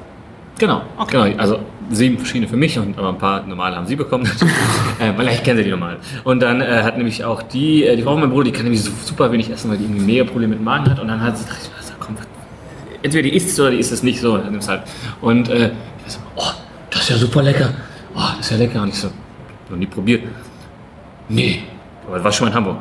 Genau, 0.60 0.82
genau. 1.08 1.22
Also 1.38 1.58
sieben 1.90 2.18
verschiedene 2.18 2.46
für 2.46 2.56
mich 2.56 2.78
und 2.78 2.98
aber 2.98 3.08
ein 3.08 3.18
paar 3.18 3.46
normale 3.46 3.76
haben 3.76 3.86
sie 3.86 3.96
bekommen. 3.96 4.26
äh, 5.00 5.16
weil 5.16 5.28
ich 5.28 5.42
kenne 5.42 5.56
sie 5.56 5.64
die 5.64 5.70
normalen. 5.70 5.96
Und 6.22 6.40
dann 6.40 6.60
äh, 6.60 6.82
hat 6.82 6.98
nämlich 6.98 7.24
auch 7.24 7.42
die, 7.42 7.86
äh, 7.86 7.96
die 7.96 8.02
Frau 8.02 8.12
von 8.12 8.20
meinem 8.20 8.30
Bruder, 8.30 8.44
die 8.44 8.52
kann 8.52 8.64
nämlich 8.64 8.82
so 8.82 8.90
super 9.02 9.32
wenig 9.32 9.50
essen, 9.50 9.70
weil 9.70 9.78
die 9.78 9.84
irgendwie 9.84 10.04
mega 10.04 10.24
Probleme 10.24 10.50
mit 10.50 10.58
dem 10.58 10.64
Magen 10.64 10.90
hat. 10.90 11.00
Und 11.00 11.08
dann 11.08 11.22
hat 11.22 11.38
sie 11.38 11.44
gesagt, 11.44 11.70
also, 11.78 11.94
komm, 11.98 12.14
entweder 13.02 13.22
die 13.22 13.34
isst 13.34 13.48
es 13.48 13.58
oder 13.58 13.70
die 13.70 13.78
isst 13.78 13.90
es 13.90 14.02
nicht 14.02 14.20
so. 14.20 14.36
Dann 14.36 14.50
nimm's 14.50 14.68
halt. 14.68 14.82
Und 15.22 15.48
äh, 15.48 15.70
ich 16.06 16.12
so, 16.12 16.18
oh, 16.36 16.50
das 16.90 17.00
ist 17.04 17.08
ja 17.08 17.16
super 17.16 17.42
lecker. 17.42 17.70
Oh, 18.14 18.20
das 18.36 18.40
ist 18.40 18.50
ja 18.50 18.56
lecker. 18.58 18.82
Und 18.82 18.90
ich 18.90 18.96
so, 18.96 19.08
noch 19.70 19.78
nie 19.78 19.86
probiert. 19.86 20.24
Nee, 21.30 21.62
aber 22.06 22.16
das 22.16 22.24
war 22.24 22.32
schon 22.32 22.44
mal 22.44 22.50
in 22.50 22.56
Hamburg. 22.56 22.76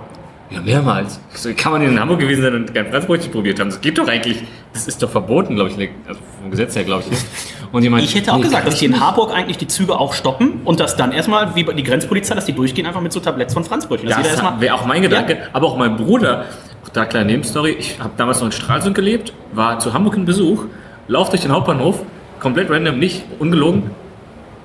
Ja, 0.49 0.59
mehrmals. 0.59 1.21
Ich 1.31 1.39
so, 1.39 1.49
wie 1.49 1.53
kann 1.53 1.71
man 1.71 1.81
in 1.81 1.97
Hamburg 1.97 2.19
gewesen 2.19 2.41
sein 2.41 2.55
und 2.55 2.73
kein 2.73 2.89
Franzbrötchen 2.89 3.31
probiert 3.31 3.57
haben? 3.61 3.69
Das 3.69 3.79
geht 3.79 3.97
doch 3.97 4.07
eigentlich. 4.09 4.43
Das 4.73 4.85
ist 4.87 5.01
doch 5.01 5.09
verboten, 5.09 5.55
glaube 5.55 5.69
ich. 5.69 5.89
Also 6.05 6.19
vom 6.39 6.51
Gesetz 6.51 6.75
her, 6.75 6.83
glaube 6.83 7.03
ich. 7.09 7.17
Und 7.71 7.83
jemand, 7.83 8.03
Ich 8.03 8.15
hätte 8.15 8.33
auch 8.33 8.41
gesagt, 8.41 8.65
dass 8.67 8.75
die 8.79 8.85
in 8.85 8.99
Harburg 8.99 9.31
eigentlich 9.33 9.57
die 9.57 9.67
Züge 9.67 9.97
auch 9.99 10.13
stoppen 10.13 10.61
und 10.65 10.79
dass 10.79 10.95
dann 10.95 11.11
erstmal, 11.11 11.55
wie 11.55 11.63
bei 11.63 11.73
die 11.73 11.83
Grenzpolizei, 11.83 12.33
dass 12.35 12.45
die 12.45 12.53
durchgehen 12.53 12.85
einfach 12.87 13.01
mit 13.01 13.11
so 13.13 13.19
Tabletts 13.19 13.53
von 13.53 13.63
Franzbrötchen. 13.63 14.09
Das 14.09 14.17
erstmal- 14.27 14.59
wäre 14.59 14.73
auch 14.75 14.85
mein 14.85 15.01
Gedanke. 15.01 15.37
Aber 15.53 15.67
auch 15.67 15.77
mein 15.77 15.95
Bruder, 15.97 16.45
auch 16.83 16.89
da 16.89 17.05
kleine 17.05 17.27
Nebenstory, 17.31 17.71
ich 17.71 17.99
habe 17.99 18.11
damals 18.17 18.39
noch 18.39 18.47
in 18.47 18.51
Stralsund 18.51 18.95
gelebt, 18.95 19.33
war 19.53 19.77
zu 19.79 19.93
Hamburg 19.93 20.15
in 20.17 20.25
Besuch, 20.25 20.65
lauf 21.07 21.29
durch 21.29 21.41
den 21.41 21.51
Hauptbahnhof, 21.51 22.01
komplett 22.39 22.69
random, 22.71 22.97
nicht 22.97 23.23
ungelogen. 23.37 23.91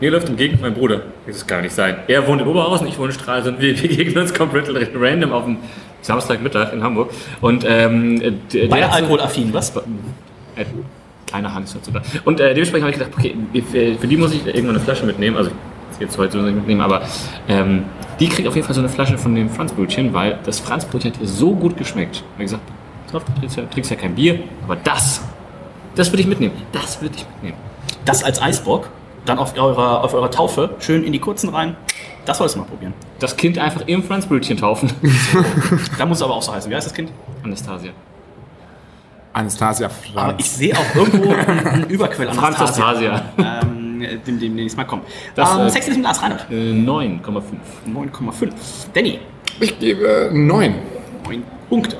Mir 0.01 0.10
läuft 0.10 0.28
entgegen 0.28 0.59
mein 0.60 0.74
Bruder. 0.74 1.02
Das 1.26 1.46
kann 1.46 1.62
nicht 1.62 1.74
sein. 1.74 1.96
Er 2.09 2.26
wohnt 2.26 2.40
in 2.40 2.46
Oberhausen, 2.48 2.86
ich 2.88 2.98
wohne 2.98 3.09
in 3.09 3.14
Stralsund. 3.18 3.60
Wir 3.60 3.74
begegnen 3.74 4.18
uns 4.18 4.34
komplett 4.34 4.68
random 4.94 5.32
auf 5.32 5.44
dem 5.44 5.59
Samstagmittag 6.02 6.72
in 6.72 6.82
Hamburg. 6.82 7.10
Und 7.40 7.64
ähm, 7.66 8.20
Beide 8.68 8.90
alkoholaffin, 8.90 9.52
was? 9.55 9.74
äh, 10.56 10.64
kleiner 11.35 11.52
Hand 11.52 11.66
ist 11.66 11.74
dazu 11.74 11.90
da. 11.90 12.01
Und 12.24 12.40
äh, 12.40 12.55
dementsprechend 12.55 12.85
habe 12.85 12.93
ich 12.93 12.98
gedacht, 12.98 13.12
okay, 13.16 13.35
für 13.70 13.98
für 13.98 14.06
die 14.06 14.16
muss 14.16 14.32
ich 14.32 14.47
irgendwann 14.47 14.77
eine 14.77 14.81
Flasche 14.81 15.05
mitnehmen. 15.05 15.36
Also 15.36 15.51
das 15.90 15.98
jetzt 15.98 16.19
heute 16.19 16.32
so 16.32 16.39
nicht 16.39 16.55
mitnehmen, 16.55 16.81
aber 16.81 17.02
ähm, 17.48 17.85
die 18.20 18.28
kriegt 18.28 18.47
auf 18.47 18.55
jeden 18.55 18.66
Fall 18.66 18.74
so 18.74 18.81
eine 18.81 18.89
Flasche 18.89 19.19
von 19.19 19.35
dem 19.35 19.51
Franzbrötchen, 19.51 20.12
weil 20.12 20.39
das 20.44 20.61
Franzbrötchen 20.61 21.12
hat 21.12 21.20
ihr 21.20 21.27
so 21.27 21.55
gut 21.55 21.77
geschmeckt. 21.77 22.23
Wie 22.36 22.44
gesagt, 22.44 22.62
pass 23.06 23.16
auf, 23.16 23.24
du 23.24 23.32
trinkst 23.32 23.56
ja, 23.56 23.65
trinkst 23.65 23.90
ja 23.90 23.97
kein 23.97 24.15
Bier, 24.15 24.40
aber 24.65 24.77
das, 24.77 25.23
das 25.94 26.11
würde 26.12 26.23
ich 26.23 26.28
mitnehmen. 26.28 26.55
Das 26.73 27.01
würde 27.01 27.16
ich 27.16 27.27
mitnehmen. 27.35 27.59
Das 28.05 28.23
als 28.23 28.40
Eisbock, 28.40 28.89
dann 29.24 29.39
auf 29.39 29.56
eurer, 29.56 30.05
auf 30.05 30.15
eurer 30.15 30.31
Taufe, 30.31 30.77
schön 30.78 31.02
in 31.02 31.12
die 31.12 31.19
kurzen 31.19 31.48
rein. 31.48 31.77
Das 32.27 32.39
sollst 32.39 32.55
du 32.55 32.61
mal 32.61 32.66
probieren. 32.66 32.94
Das 33.19 33.36
Kind 33.36 33.59
einfach 33.59 33.82
im 33.86 34.02
Franzbrötchen 34.02 34.56
taufen. 34.56 34.90
Da 35.98 36.06
muss 36.06 36.19
es 36.19 36.23
aber 36.23 36.35
auch 36.35 36.43
so 36.43 36.52
heißen. 36.52 36.70
Wie 36.70 36.74
heißt 36.74 36.86
das 36.86 36.94
Kind? 36.94 37.11
Anastasia. 37.43 37.93
Anastasia 39.35 39.86
Aber 39.86 39.94
Franz. 40.28 40.35
ich 40.39 40.51
sehe 40.51 40.74
auch 40.74 40.94
irgendwo 40.94 41.32
einen 41.32 41.85
Überquell 41.90 42.28
an 42.28 42.35
Franz 42.36 42.59
Anastasia. 42.59 43.23
Ähm, 43.36 44.02
dem, 44.27 44.39
dem 44.40 44.55
nächstes 44.55 44.77
Mal 44.77 44.85
kommen. 44.85 45.02
Das, 45.35 45.55
ähm, 45.55 45.61
äh, 45.66 45.70
Sex 45.70 45.89
ist 45.89 45.97
im 45.97 46.02
Glas, 46.02 46.23
Reinhard. 46.23 46.47
Äh, 46.51 46.55
9,5. 46.73 47.43
9,5. 47.93 48.52
Danny, 48.93 49.19
Ich 49.61 49.78
gebe 49.78 50.31
neun. 50.32 50.74
9 51.24 51.43
Punkte. 51.69 51.97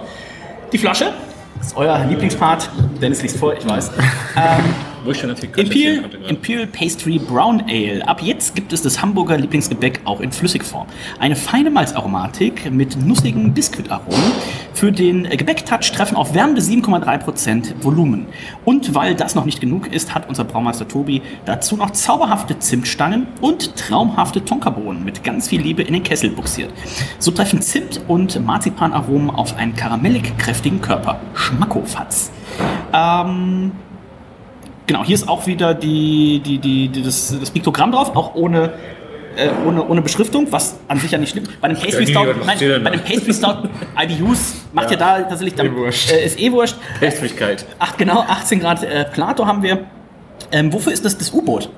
Die 0.73 0.79
Flasche, 0.79 1.13
das 1.59 1.69
ist 1.69 1.77
euer 1.77 1.99
Lieblingspart. 2.05 2.69
Dennis 3.01 3.23
liest 3.23 3.39
vor, 3.39 3.55
ich 3.55 3.67
weiß. 3.67 3.91
ähm, 4.37 4.65
Wo 5.05 5.11
ich 5.11 5.19
schon 5.19 5.29
natürlich 5.29 5.55
Imperial, 5.59 6.11
Imperial 6.29 6.67
Pastry 6.67 7.19
Brown 7.19 7.63
Ale. 7.69 8.09
Ab 8.09 8.23
jetzt 8.23 8.55
gibt 8.55 8.73
es 8.73 8.81
das 8.81 9.03
Hamburger 9.03 9.37
Lieblingsgebäck 9.37 10.01
auch 10.07 10.21
in 10.21 10.33
Flüssigform. 10.33 10.87
Eine 11.19 11.37
feine 11.37 11.71
Malzaromatik 11.71 12.73
mit 12.73 12.97
nussigen 12.97 13.53
Biskuitaromen. 13.53 14.33
Für 14.73 14.91
den 14.91 15.25
Gebäcktouch 15.25 15.93
treffen 15.93 16.17
auf 16.17 16.35
wärmende 16.35 16.63
7,3% 16.63 17.83
Volumen. 17.83 18.29
Und 18.65 18.95
weil 18.95 19.15
das 19.15 19.35
noch 19.35 19.45
nicht 19.45 19.61
genug 19.61 19.93
ist, 19.93 20.15
hat 20.15 20.27
unser 20.27 20.45
Braumeister 20.45 20.89
Tobi 20.89 21.21
dazu 21.45 21.77
noch 21.77 21.91
zauberhafte 21.91 22.59
Zimtstangen 22.59 23.27
und 23.43 23.77
traumhafte 23.77 24.43
Tonkabohnen 24.43 25.05
mit 25.05 25.23
ganz 25.23 25.49
viel 25.49 25.61
Liebe 25.61 25.83
in 25.83 25.93
den 25.93 26.03
Kessel 26.03 26.31
buxiert. 26.31 26.73
So 27.19 27.31
treffen 27.31 27.61
Zimt 27.61 28.01
und 28.09 28.43
Marzipanaromen 28.43 29.29
auf 29.29 29.55
einen 29.59 29.77
karamellig 29.77 30.39
kräftigen 30.39 30.81
Körper. 30.81 31.21
Schmackofatz. 31.35 32.31
Ähm, 32.95 33.73
Genau, 34.87 35.05
hier 35.05 35.15
ist 35.15 35.29
auch 35.29 35.47
wieder 35.47 35.75
die, 35.75 36.41
die, 36.45 36.59
die, 36.59 36.89
die, 36.89 37.03
das, 37.03 37.35
das 37.39 37.51
Piktogramm 37.51 37.93
drauf, 37.93 38.15
auch 38.15 38.35
ohne, 38.35 38.75
äh, 39.37 39.49
ohne, 39.67 39.87
ohne 39.87 40.03
Beschriftung, 40.03 40.47
was 40.51 40.77
an 40.89 40.99
sich 40.99 41.11
ja 41.11 41.19
nicht 41.19 41.31
schlimm. 41.31 41.45
Bei 41.61 41.69
dem 41.69 41.79
Pastry 41.79 42.07
Stout, 42.07 42.27
nein, 42.45 42.59
bei 42.85 42.91
dem 42.91 43.01
Pastry 43.01 43.33
Stout 43.33 43.69
IBUs 43.99 44.55
macht 44.73 44.91
ja, 44.91 44.97
da 44.97 45.23
tatsächlich 45.23 45.55
dann, 45.55 45.75
äh, 45.75 45.89
ist 46.25 46.39
eh 46.39 46.53
wurscht. 46.53 46.77
Pastrykeit. 47.01 47.65
Ach 47.79 47.97
genau, 47.97 48.21
18 48.21 48.61
Grad 48.61 48.83
äh, 48.83 49.05
Plato 49.05 49.47
haben 49.47 49.63
wir. 49.63 49.87
Ähm, 50.53 50.73
wofür 50.73 50.93
ist 50.93 51.05
das 51.05 51.17
das 51.17 51.33
U-Boot? 51.33 51.71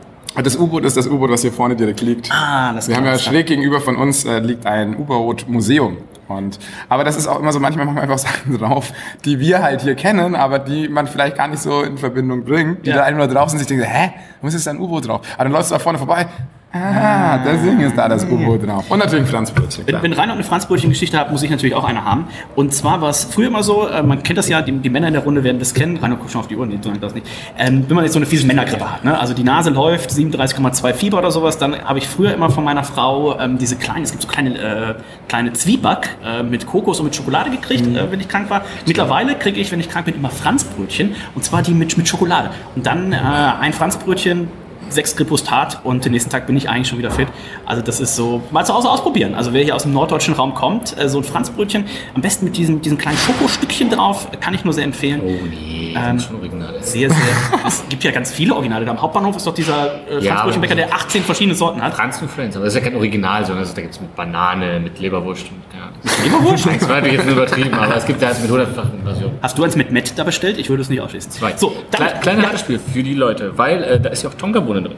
Das 0.42 0.56
U-Boot 0.56 0.84
ist 0.84 0.96
das 0.96 1.06
U-Boot, 1.06 1.30
was 1.30 1.42
hier 1.42 1.52
vorne 1.52 1.76
direkt 1.76 2.00
liegt. 2.00 2.30
Ah, 2.30 2.72
das 2.74 2.88
Wir 2.88 2.96
haben 2.96 3.06
ja 3.06 3.18
schräg 3.18 3.46
gegenüber 3.46 3.80
von 3.80 3.96
uns 3.96 4.24
äh, 4.24 4.40
liegt 4.40 4.66
ein 4.66 4.96
U-Boot-Museum. 4.96 5.98
Und, 6.28 6.58
aber 6.88 7.04
das 7.04 7.16
ist 7.16 7.26
auch 7.28 7.38
immer 7.38 7.52
so, 7.52 7.60
manchmal 7.60 7.86
machen 7.86 7.96
wir 7.96 8.02
einfach 8.02 8.18
Sachen 8.26 8.58
drauf, 8.58 8.92
die 9.24 9.38
wir 9.38 9.62
halt 9.62 9.82
hier 9.82 9.94
kennen, 9.94 10.34
aber 10.34 10.58
die 10.58 10.88
man 10.88 11.06
vielleicht 11.06 11.36
gar 11.36 11.48
nicht 11.48 11.62
so 11.62 11.82
in 11.82 11.98
Verbindung 11.98 12.44
bringt, 12.44 12.84
die 12.84 12.90
Ja. 12.90 12.96
da 12.96 13.02
einfach 13.04 13.26
nur 13.26 13.28
drauf 13.34 13.48
sind 13.50 13.58
sich 13.58 13.68
denken, 13.68 13.84
hä, 13.84 14.12
warum 14.36 14.48
ist 14.48 14.54
jetzt 14.54 14.68
ein 14.68 14.78
U-Boot 14.80 15.06
drauf? 15.08 15.20
Aber 15.34 15.44
dann 15.44 15.52
läufst 15.52 15.70
du 15.70 15.74
da 15.74 15.78
vorne 15.78 15.98
vorbei, 15.98 16.26
ah, 16.72 17.38
deswegen 17.38 17.80
ist 17.80 17.96
da 17.96 18.08
das 18.08 18.24
U-Boot 18.24 18.66
drauf. 18.66 18.84
Und 18.90 18.98
natürlich 18.98 19.24
ein 19.24 19.30
Franzbrötchen, 19.30 19.86
Wenn, 19.86 20.02
wenn 20.02 20.12
Reinhard 20.12 20.36
eine 20.36 20.44
Franzbrötchen-Geschichte 20.44 21.18
hat, 21.18 21.30
muss 21.30 21.42
ich 21.42 21.50
natürlich 21.50 21.74
auch 21.74 21.84
eine 21.84 22.04
haben. 22.04 22.26
Und 22.54 22.74
zwar 22.74 23.00
war 23.00 23.10
es 23.10 23.24
früher 23.24 23.48
immer 23.48 23.62
so, 23.62 23.88
äh, 23.88 24.02
man 24.02 24.22
kennt 24.22 24.38
das 24.38 24.48
ja, 24.48 24.62
die, 24.62 24.72
die 24.72 24.90
Männer 24.90 25.08
in 25.08 25.14
der 25.14 25.22
Runde 25.24 25.44
werden 25.44 25.58
das 25.58 25.74
kennen. 25.74 25.96
Reinhard 25.96 26.20
guckt 26.20 26.32
schon 26.32 26.40
auf 26.40 26.48
die 26.48 26.56
Uhr, 26.56 26.66
nee, 26.66 26.78
du 26.82 26.90
das 26.92 27.14
nicht. 27.14 27.26
Ähm, 27.58 27.84
wenn 27.88 27.96
man 27.96 28.04
jetzt 28.04 28.14
so 28.14 28.18
eine 28.18 28.26
fiese 28.26 28.46
Männergrippe 28.46 28.90
hat, 28.90 29.04
ne? 29.04 29.18
also 29.18 29.34
die 29.34 29.44
Nase 29.44 29.70
läuft, 29.70 30.10
37,2 30.10 30.94
Fieber 30.94 31.18
oder 31.18 31.30
sowas, 31.30 31.58
dann 31.58 31.82
habe 31.84 31.98
ich 31.98 32.08
früher 32.08 32.34
immer 32.34 32.50
von 32.50 32.64
meiner 32.64 32.84
Frau 32.84 33.38
ähm, 33.38 33.58
diese 33.58 33.76
kleinen, 33.76 34.04
es 34.04 34.10
gibt 34.10 34.22
so 34.22 34.28
kleine, 34.28 34.58
äh, 34.58 34.94
kleine 35.28 35.52
Zwieback 35.52 36.16
äh, 36.24 36.42
mit 36.42 36.66
Kokos 36.66 37.00
und 37.00 37.06
mit 37.06 37.16
Schokolade 37.16 37.50
gekriegt, 37.50 37.86
äh, 37.86 38.10
wenn 38.10 38.20
ich 38.20 38.28
krank 38.28 38.50
war. 38.50 38.62
Mittlerweile 38.86 39.34
kriege 39.36 39.60
ich, 39.60 39.72
wenn 39.72 39.80
ich 39.80 39.88
krank 39.88 40.06
bin, 40.06 40.14
immer 40.14 40.30
Franzbrötchen 40.30 41.14
und 41.34 41.44
zwar 41.44 41.62
die 41.62 41.72
mit, 41.72 41.96
mit 41.96 42.08
Schokolade. 42.08 42.50
Und 42.74 42.86
dann 42.86 43.12
äh, 43.12 43.16
ein 43.16 43.72
Franzbrötchen, 43.72 44.48
sechs 44.88 45.16
Kripostat 45.16 45.80
und 45.84 46.04
den 46.04 46.12
nächsten 46.12 46.30
Tag 46.30 46.46
bin 46.46 46.56
ich 46.56 46.68
eigentlich 46.68 46.88
schon 46.88 46.98
wieder 46.98 47.10
fit. 47.10 47.28
Also 47.64 47.82
das 47.82 48.00
ist 48.00 48.16
so, 48.16 48.42
mal 48.50 48.64
zu 48.64 48.74
Hause 48.74 48.88
ausprobieren. 48.90 49.34
Also 49.34 49.52
wer 49.52 49.62
hier 49.62 49.74
aus 49.74 49.82
dem 49.82 49.92
norddeutschen 49.92 50.34
Raum 50.34 50.54
kommt, 50.54 50.96
äh, 50.98 51.08
so 51.08 51.18
ein 51.18 51.24
Franzbrötchen, 51.24 51.86
am 52.14 52.22
besten 52.22 52.44
mit 52.44 52.56
diesem, 52.56 52.80
diesem 52.80 52.98
kleinen 52.98 53.18
Schokostückchen 53.18 53.90
drauf, 53.90 54.28
kann 54.40 54.54
ich 54.54 54.64
nur 54.64 54.72
sehr 54.72 54.84
empfehlen. 54.84 55.20
Oh 55.24 55.46
nee, 55.46 55.94
Ähm, 55.96 56.16
das 56.16 56.16
ist 56.16 56.28
schon 56.28 56.36
original. 56.36 56.74
Sehr, 56.80 57.10
sehr. 57.10 57.18
es 57.66 57.84
gibt 57.88 58.04
ja 58.04 58.10
ganz 58.10 58.30
viele 58.30 58.54
Originale. 58.54 58.84
Da 58.84 58.92
am 58.92 59.00
Hauptbahnhof 59.00 59.36
ist 59.36 59.46
doch 59.46 59.54
dieser 59.54 60.08
äh, 60.08 60.22
Franzbrötchenbäcker, 60.22 60.74
der 60.74 60.94
18 60.94 61.22
verschiedene 61.22 61.54
Sorten 61.54 61.82
hat. 61.82 61.94
Franz 61.94 62.20
und 62.20 62.30
Friends, 62.30 62.56
aber 62.56 62.64
das 62.64 62.74
ist 62.74 62.80
ja 62.80 62.88
kein 62.88 62.96
Original, 62.96 63.44
sondern 63.44 63.64
das, 63.64 63.74
da 63.74 63.80
gibt 63.80 63.94
es 63.94 64.00
mit 64.00 64.14
Banane, 64.14 64.80
mit 64.80 64.98
Leberwurst 64.98 65.46
und 65.50 65.62
ja. 65.78 65.90
Leberwurst? 66.24 66.66
Das 66.76 66.88
war 66.88 66.96
natürlich 66.96 67.18
jetzt 67.18 67.30
übertrieben, 67.30 67.74
aber 67.74 67.96
es 67.96 68.06
gibt 68.06 68.20
ja 68.20 68.28
halt 68.28 68.40
mit 68.42 68.50
hundertfachen 68.50 69.02
Versionen. 69.02 69.38
Hast 69.42 69.56
du 69.56 69.64
eins 69.64 69.76
mit 69.76 69.90
Met 69.90 70.18
da 70.18 70.24
bestellt? 70.24 70.58
Ich 70.58 70.68
würde 70.68 70.82
es 70.82 70.88
nicht 70.88 71.00
ausschließen. 71.00 71.30
Zwei. 71.30 71.56
So, 71.56 71.70
Kle 71.90 72.06
dann, 72.06 72.20
kleiner 72.20 72.42
ja, 72.42 72.78
für 72.78 73.02
die 73.02 73.14
Leute, 73.14 73.56
weil 73.56 73.82
äh, 73.82 74.00
da 74.00 74.10
ist 74.10 74.22
ja 74.22 74.30
auch 74.30 74.34
Tonkabohne 74.76 74.88
drin. 74.88 74.96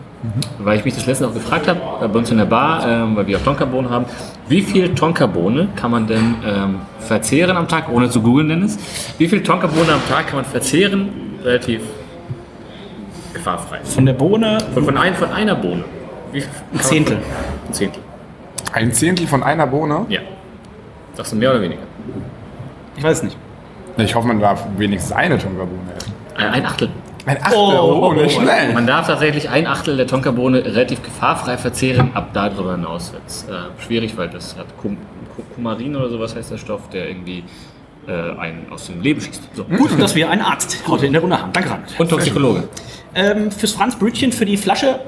Weil 0.59 0.79
ich 0.79 0.85
mich 0.85 0.95
das 0.95 1.07
letzte 1.07 1.27
auch 1.27 1.35
gefragt 1.35 1.69
habe, 1.69 1.81
äh, 2.05 2.09
bei 2.09 2.19
uns 2.19 2.31
in 2.31 2.39
der 2.39 2.45
Bar, 2.45 2.87
ähm, 2.87 3.17
weil 3.17 3.27
wir 3.27 3.39
auch 3.39 3.43
Tonkabohnen 3.43 3.91
haben, 3.91 4.07
wie 4.49 4.63
viel 4.63 4.95
Tonkabohne 4.95 5.69
kann 5.77 5.91
man 5.91 6.07
denn 6.07 6.37
ähm, 6.45 6.81
verzehren 6.99 7.57
am 7.57 7.69
Tag, 7.69 7.89
ohne 7.91 8.11
zu 8.11 8.21
googeln, 8.21 8.49
Dennis? 8.49 8.79
Wie 9.19 9.29
viel 9.29 9.43
Tonkabohne 9.43 9.93
am 9.93 10.07
Tag 10.09 10.29
kann 10.29 10.37
man 10.37 10.45
verzehren, 10.45 11.09
relativ 11.45 11.83
gefahrfrei? 13.33 13.81
von 13.85 14.07
der 14.07 14.15
Bohne 14.15 14.59
Von, 14.75 14.85
von, 14.85 14.97
ein, 14.97 15.15
von 15.15 15.31
einer 15.31 15.55
Bohne. 15.55 15.85
Ein 16.33 16.81
Zehntel. 16.81 17.17
Ein 17.67 17.73
Zehntel. 17.73 18.03
Ein 18.73 18.93
Zehntel 18.93 19.27
von 19.27 19.43
einer 19.43 19.67
Bohne? 19.67 20.07
Ja. 20.09 20.21
Sagst 21.15 21.33
du 21.33 21.37
mehr 21.37 21.51
oder 21.51 21.63
weniger? 21.63 21.83
Ich 22.97 23.03
weiß 23.03 23.23
nicht. 23.23 23.37
Ich 23.97 24.15
hoffe, 24.15 24.29
man 24.29 24.39
darf 24.39 24.65
wenigstens 24.77 25.13
eine 25.13 25.39
Tonkabohne 25.39 25.93
essen. 25.97 26.13
Ein, 26.37 26.51
ein 26.51 26.67
Achtel. 26.67 26.91
Ein 27.29 27.43
Achtel, 27.43 27.59
Oh, 27.59 28.09
oh, 28.09 28.13
nicht 28.13 28.33
schnell. 28.35 28.73
Man 28.73 28.87
darf 28.87 29.07
tatsächlich 29.07 29.49
ein 29.51 29.67
Achtel 29.67 29.97
der 29.97 30.07
Tonkabohne 30.07 30.65
relativ 30.65 31.03
gefahrfrei 31.03 31.59
verzehren. 31.59 32.11
Ab 32.15 32.31
darüber 32.33 32.73
hinaus 32.73 33.13
wird 33.13 33.23
es 33.27 33.45
äh, 33.45 33.53
schwierig, 33.85 34.17
weil 34.17 34.29
das 34.29 34.57
hat 34.57 34.67
Kum 34.81 34.97
Kum- 35.37 35.45
Kumarin 35.55 35.95
oder 35.95 36.09
sowas 36.09 36.35
heißt 36.35 36.51
der 36.51 36.59
Stoff, 36.59 36.89
der 36.91 37.09
irgendwie 37.09 37.45
äh, 38.09 38.13
einen 38.39 38.67
aus 38.71 38.87
dem 38.87 39.01
Leben 39.03 39.21
schießt. 39.21 39.43
So. 39.55 39.65
Gut, 39.65 40.01
dass 40.01 40.15
wir 40.15 40.31
einen 40.31 40.43
Arzt 40.43 40.83
heute 40.89 41.07
in 41.07 41.13
der 41.13 41.21
Runde 41.23 41.41
haben. 41.41 41.53
Danke, 41.53 41.71
Reinhard. 41.71 41.95
Und 42.01 42.09
Toxikologe. 42.11 42.65
Ähm, 43.15 43.51
fürs 43.51 43.73
Franzbrötchen, 43.73 44.33
für 44.33 44.47
die 44.47 44.57
Flasche 44.57 45.01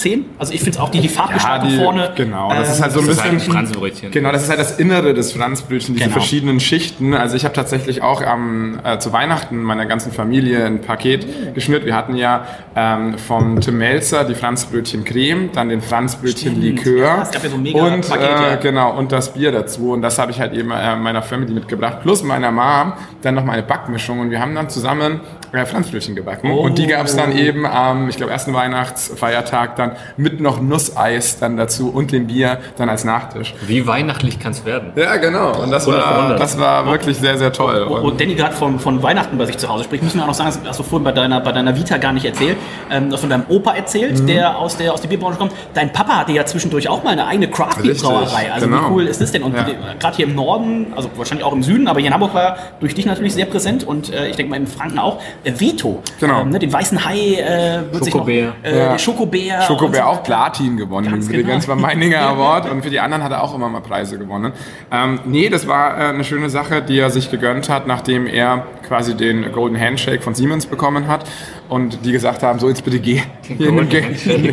10. 0.00 0.24
Also 0.38 0.52
ich 0.52 0.60
finde 0.60 0.72
es 0.72 0.78
auch 0.78 0.88
die, 0.90 1.00
die 1.00 1.08
Farbgestaltung 1.08 1.68
die- 1.70 1.76
vorne. 1.76 2.12
Genau, 2.16 2.48
das 2.50 2.68
ähm, 2.68 2.74
ist 2.74 2.82
halt 2.82 2.92
so 2.92 3.00
ein 3.00 3.06
bisschen. 3.06 3.40
Franzbrötchen. 3.40 4.10
Genau, 4.10 4.32
das 4.32 4.42
ist 4.44 4.48
halt 4.50 4.58
das 4.60 4.78
Innere 4.78 5.14
des 5.14 5.32
Franzbrötchen, 5.32 5.94
diese 5.94 6.06
Genau. 6.08 6.18
verschiedenen 6.18 6.60
Schichten. 6.60 7.14
Also 7.14 7.36
ich 7.36 7.44
habe 7.44 7.54
tatsächlich 7.54 8.02
auch 8.02 8.22
am, 8.22 8.80
äh, 8.84 8.98
zu 8.98 9.12
Weihnachten 9.12 9.62
meiner 9.62 9.86
ganzen 9.86 10.12
Familie 10.12 10.64
ein 10.66 10.80
Paket 10.80 11.54
geschnürt. 11.54 11.84
Wir 11.84 11.94
hatten 11.94 12.14
ja 12.16 12.46
ähm, 12.76 13.18
vom 13.18 13.60
Tim 13.60 13.78
Melzer 13.78 14.24
die 14.24 14.34
Franzbrötchen 14.34 15.04
Creme, 15.04 15.50
dann 15.52 15.68
den 15.68 15.82
Franzbrötchen 15.82 16.60
Likör 16.60 16.98
Ja, 16.98 17.22
es 17.22 17.30
gab 17.30 17.44
ja 17.44 17.50
so 17.50 17.56
mega 17.58 17.80
und 17.82 18.08
Paket, 18.08 18.28
äh, 18.28 18.50
ja. 18.50 18.56
genau 18.56 18.96
und 18.96 19.12
das 19.12 19.32
Bier 19.34 19.52
dazu. 19.52 19.92
Und 19.92 20.02
das 20.02 20.18
habe 20.18 20.30
ich 20.32 20.40
halt 20.40 20.52
eben 20.54 20.70
äh, 20.70 20.96
meiner 20.96 21.22
Family 21.22 21.52
mitgebracht 21.52 21.98
plus 22.02 22.22
meiner 22.22 22.50
Mom 22.50 22.92
dann 23.22 23.34
noch 23.34 23.44
meine 23.44 23.62
Backmischung 23.62 24.20
und 24.20 24.30
wir 24.30 24.40
haben 24.40 24.54
dann 24.54 24.68
zusammen 24.70 25.20
äh, 25.52 25.66
Franzbrötchen 25.66 26.14
gebacken 26.14 26.50
und 26.52 26.78
die 26.78 26.86
gab 26.86 27.06
es 27.06 27.16
dann 27.16 27.32
eben 27.36 27.66
am, 27.66 28.08
ich 28.08 28.16
glaube 28.16 28.32
ersten 28.32 28.52
Weihnachtsfeiertag 28.54 29.76
dann 29.76 29.92
mit 30.16 30.40
noch 30.40 30.60
Nusseis 30.60 31.38
dann 31.38 31.56
dazu 31.56 31.90
und 31.90 32.12
dem 32.12 32.26
Bier 32.26 32.58
dann 32.76 32.88
als 32.88 33.04
Nachtisch. 33.04 33.54
Wie 33.66 33.86
weihnachtlich 33.86 34.38
kann 34.38 34.52
es 34.52 34.64
werden? 34.64 34.92
Ja, 34.96 35.16
genau. 35.16 35.60
Und 35.62 35.70
das 35.70 35.86
100 35.86 36.02
von 36.04 36.12
war, 36.14 36.18
100. 36.22 36.40
das 36.40 36.58
war 36.58 36.86
wirklich 36.86 37.16
sehr, 37.18 37.38
sehr 37.38 37.52
toll. 37.52 37.86
Wo, 37.88 38.02
wo 38.02 38.10
Danny 38.10 38.34
gerade 38.34 38.54
von, 38.54 38.78
von 38.78 39.02
Weihnachten 39.02 39.36
bei 39.38 39.46
sich 39.46 39.58
zu 39.58 39.68
Hause 39.68 39.84
spricht, 39.84 40.02
müssen 40.02 40.18
wir 40.18 40.22
auch 40.24 40.28
noch 40.28 40.34
sagen, 40.34 40.50
das 40.62 40.68
hast 40.70 40.78
du 40.78 40.82
vorhin 40.82 41.04
bei 41.04 41.12
deiner, 41.12 41.40
bei 41.40 41.52
deiner 41.52 41.76
Vita 41.76 41.96
gar 41.98 42.12
nicht 42.12 42.24
erzählt, 42.26 42.56
ähm, 42.90 43.08
du 43.08 43.14
hast 43.14 43.20
von 43.20 43.30
deinem 43.30 43.44
Opa 43.48 43.74
erzählt, 43.74 44.20
Mhm. 44.20 44.26
der 44.26 44.56
aus 44.58 44.76
der, 44.76 44.92
aus 44.92 45.00
der 45.00 45.08
Bierbranche 45.08 45.38
kommt. 45.38 45.52
Dein 45.74 45.92
Papa 45.92 46.18
hatte 46.18 46.32
ja 46.32 46.44
zwischendurch 46.44 46.88
auch 46.88 47.02
mal 47.04 47.10
eine 47.10 47.26
eigene 47.26 47.48
Craft-Bier-Brauerei. 47.48 48.52
Also 48.52 48.66
genau. 48.66 48.82
wie 48.88 48.92
cool 48.92 49.06
ist 49.06 49.20
das 49.20 49.32
denn? 49.32 49.42
Und 49.42 49.54
Ja. 49.56 49.66
gerade 49.98 50.16
hier 50.16 50.26
im 50.26 50.34
Norden, 50.34 50.92
also 50.96 51.10
wahrscheinlich 51.16 51.44
auch 51.44 51.52
im 51.52 51.62
Süden, 51.62 51.88
aber 51.88 52.00
hier 52.00 52.08
in 52.08 52.14
Hamburg 52.14 52.34
war 52.34 52.56
durch 52.80 52.94
dich 52.94 53.06
natürlich 53.06 53.34
sehr 53.34 53.46
präsent 53.46 53.84
und 53.86 54.12
äh, 54.12 54.28
ich 54.28 54.36
denke 54.36 54.50
mal 54.50 54.56
in 54.56 54.66
Franken 54.66 54.98
auch, 54.98 55.20
äh, 55.44 55.52
Veto. 55.58 56.02
Genau. 56.18 56.42
Ähm, 56.42 56.50
ne, 56.50 56.58
den 56.58 56.72
weißen 56.72 57.04
Hai 57.04 57.34
äh, 57.34 57.92
wird 57.92 58.06
Schokobär. 58.06 58.52
sich 58.62 58.62
noch... 58.62 58.70
Äh, 58.70 58.78
Ja. 58.78 58.98
Schokobär. 58.98 59.62
Schokobär 59.62 59.88
und 60.08 60.14
so 60.14 60.20
auch 60.20 60.22
Platin 60.22 60.76
gewonnen 60.76 61.10
Ganz 61.10 61.28
übrigens 61.28 61.64
genau. 61.66 61.76
beim 61.76 61.82
Meininger 61.82 62.20
Award 62.28 62.70
und 62.70 62.82
für 62.82 62.90
die 62.90 63.00
anderen 63.00 63.22
hat 63.24 63.32
er 63.32 63.42
auch 63.42 63.54
immer 63.54 63.68
mal 63.68 63.80
Preise 63.80 64.18
gewonnen. 64.18 64.52
Ähm, 64.92 65.20
nee, 65.24 65.48
das 65.48 65.66
war 65.66 65.98
äh, 65.98 66.04
eine 66.10 66.24
schöne 66.24 66.50
Sache, 66.50 66.82
die 66.82 66.98
er 66.98 67.10
sich 67.10 67.30
gegönnt 67.30 67.68
hat, 67.68 67.86
nachdem 67.86 68.26
er 68.26 68.64
quasi 68.86 69.16
den 69.16 69.52
Golden 69.52 69.80
Handshake 69.80 70.20
von 70.22 70.34
Siemens 70.34 70.66
bekommen 70.66 71.06
hat 71.08 71.24
und 71.68 72.04
die 72.04 72.12
gesagt 72.12 72.42
haben, 72.42 72.58
so 72.58 72.68
jetzt 72.68 72.84
bitte 72.84 72.98
geh. 72.98 73.22
Hier, 73.42 73.70
nimm. 73.70 73.88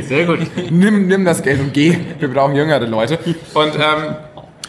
Sehr 0.04 0.26
gut. 0.26 0.40
nimm, 0.70 1.08
nimm 1.08 1.26
das 1.26 1.42
Geld 1.42 1.60
und 1.60 1.74
geh. 1.74 1.96
Wir 2.20 2.28
brauchen 2.28 2.56
jüngere 2.56 2.86
Leute. 2.86 3.18
Und 3.54 3.76
ähm, 3.76 4.16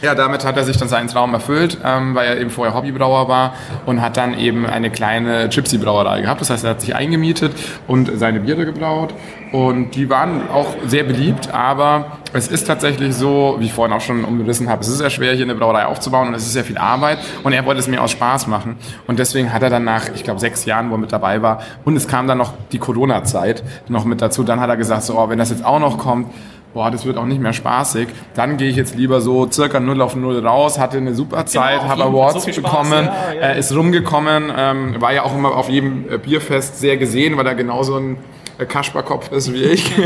ja, 0.03 0.15
damit 0.15 0.45
hat 0.45 0.57
er 0.57 0.65
sich 0.65 0.77
dann 0.77 0.89
seinen 0.89 1.09
Traum 1.09 1.35
erfüllt, 1.35 1.79
ähm, 1.85 2.15
weil 2.15 2.27
er 2.29 2.41
eben 2.41 2.51
vorher 2.51 2.75
Hobbybrauer 2.75 3.29
war 3.29 3.55
und 3.87 4.01
hat 4.01 4.16
dann 4.16 4.39
eben 4.39 4.66
eine 4.66 4.91
kleine 4.91 5.49
Gypsy-Brauerei 5.49 6.23
gehabt. 6.23 6.41
Das 6.41 6.51
heißt, 6.51 6.65
er 6.65 6.70
hat 6.70 6.81
sich 6.81 6.95
eingemietet 6.95 7.53
und 7.87 8.11
seine 8.15 8.41
Biere 8.41 8.65
gebraut. 8.65 9.15
Und 9.53 9.95
die 9.95 10.11
waren 10.11 10.51
auch 10.51 10.75
sehr 10.87 11.05
beliebt, 11.05 11.53
aber 11.55 12.19
es 12.33 12.49
ist 12.49 12.66
tatsächlich 12.66 13.15
so, 13.15 13.57
wie 13.59 13.66
ich 13.66 13.73
vorhin 13.73 13.97
auch 13.97 14.01
schon 14.01 14.25
umgerissen 14.25 14.69
habe, 14.69 14.83
es 14.83 14.89
ist 14.89 14.99
sehr 14.99 15.09
schwer, 15.09 15.33
hier 15.33 15.45
eine 15.45 15.55
Brauerei 15.55 15.87
aufzubauen 15.87 16.29
und 16.29 16.35
es 16.35 16.43
ist 16.43 16.53
sehr 16.53 16.65
viel 16.65 16.77
Arbeit 16.77 17.19
und 17.43 17.55
er 17.55 17.65
wollte 17.65 17.81
es 17.81 17.89
mir 17.89 18.03
aus 18.03 18.11
Spaß 18.11 18.47
machen. 18.47 18.77
Und 19.07 19.19
deswegen 19.19 19.53
hat 19.53 19.62
er 19.62 19.70
dann 19.70 19.85
nach, 19.85 20.11
ich 20.15 20.25
glaube, 20.25 20.39
sechs 20.39 20.66
Jahren, 20.66 20.91
wo 20.91 20.97
er 20.97 20.99
mit 20.99 21.12
dabei 21.12 21.41
war, 21.41 21.62
und 21.85 21.97
es 21.97 22.07
kam 22.07 22.27
dann 22.27 22.39
noch 22.39 22.53
die 22.73 22.79
Corona-Zeit 22.79 23.62
noch 23.89 24.05
mit 24.05 24.20
dazu, 24.20 24.45
dann 24.45 24.61
hat 24.61 24.69
er 24.69 24.77
gesagt, 24.77 25.05
so, 25.05 25.19
oh, 25.19 25.31
wenn 25.31 25.39
das 25.39 25.51
jetzt 25.51 25.65
auch 25.65 25.81
noch 25.81 25.97
kommt, 25.97 26.29
boah, 26.74 26.90
das 26.90 27.05
wird 27.05 27.16
auch 27.16 27.24
nicht 27.24 27.40
mehr 27.40 27.53
spaßig. 27.53 28.09
Dann 28.35 28.57
gehe 28.57 28.69
ich 28.69 28.77
jetzt 28.77 28.95
lieber 28.95 29.20
so 29.20 29.51
circa 29.51 29.81
0 29.81 30.01
auf 30.03 30.16
0 30.16 30.47
raus, 30.47 30.78
hatte 30.78 30.99
eine 30.99 31.15
super 31.15 31.47
Zeit, 31.47 31.81
auf 31.81 31.89
habe 31.89 32.05
Awards 32.05 32.45
so 32.45 32.62
bekommen, 32.62 33.07
ja, 33.07 33.32
ja. 33.32 33.40
Äh, 33.49 33.59
ist 33.59 33.74
rumgekommen, 33.74 34.53
ähm, 34.57 35.01
war 35.01 35.12
ja 35.12 35.23
auch 35.23 35.35
immer 35.35 35.57
auf 35.57 35.69
jedem 35.69 36.11
äh, 36.11 36.19
Bierfest 36.19 36.78
sehr 36.78 36.97
gesehen, 36.97 37.36
weil 37.36 37.47
er 37.47 37.55
genauso 37.55 37.97
ein 37.97 38.19
äh, 38.59 38.66
Kasperkopf 38.66 39.32
ist 39.32 39.53
wie 39.53 39.62
ich. 39.62 39.97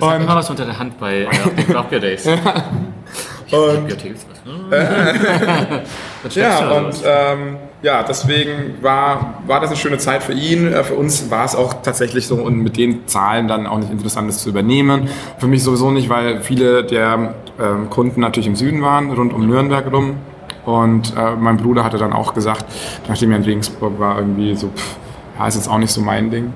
Und 0.00 0.02
und 0.08 0.22
immer 0.22 0.36
was 0.36 0.50
unter 0.50 0.64
der 0.64 0.78
Hand 0.78 0.98
bei 0.98 1.28
Craft 1.70 1.90
Beer 1.90 2.00
Days. 2.00 2.26
Und, 2.26 3.90
ist 3.90 4.26
was, 4.28 4.44
ne? 4.44 5.82
Das 6.22 6.34
ja, 6.34 6.70
und 6.70 6.94
ähm, 7.04 7.56
ja, 7.84 8.02
deswegen 8.02 8.82
war, 8.82 9.42
war 9.46 9.60
das 9.60 9.68
eine 9.68 9.76
schöne 9.76 9.98
Zeit 9.98 10.22
für 10.22 10.32
ihn. 10.32 10.72
Äh, 10.72 10.82
Für 10.84 10.94
uns 10.94 11.30
war 11.30 11.44
es 11.44 11.54
auch 11.54 11.74
tatsächlich 11.82 12.26
so 12.26 12.36
und 12.36 12.56
mit 12.56 12.78
den 12.78 13.06
Zahlen 13.06 13.46
dann 13.46 13.66
auch 13.66 13.78
nicht 13.78 13.92
interessant, 13.92 14.28
das 14.28 14.38
zu 14.38 14.48
übernehmen. 14.48 15.08
Für 15.38 15.46
mich 15.46 15.62
sowieso 15.62 15.90
nicht, 15.90 16.08
weil 16.08 16.40
viele 16.40 16.84
der 16.84 17.34
ähm, 17.60 17.90
Kunden 17.90 18.22
natürlich 18.22 18.46
im 18.46 18.56
Süden 18.56 18.80
waren, 18.80 19.10
rund 19.10 19.34
um 19.34 19.46
Nürnberg 19.46 19.92
rum. 19.92 20.16
Und 20.64 21.14
äh, 21.14 21.36
mein 21.36 21.58
Bruder 21.58 21.84
hatte 21.84 21.98
dann 21.98 22.14
auch 22.14 22.32
gesagt, 22.32 22.64
nachdem 23.06 23.32
er 23.32 23.36
in 23.36 23.44
Regensburg 23.44 24.00
war, 24.00 24.18
irgendwie 24.18 24.56
so, 24.56 24.68
pff, 24.68 24.96
ja, 25.38 25.46
ist 25.46 25.56
jetzt 25.56 25.68
auch 25.68 25.78
nicht 25.78 25.92
so 25.92 26.00
mein 26.00 26.30
Ding. 26.30 26.54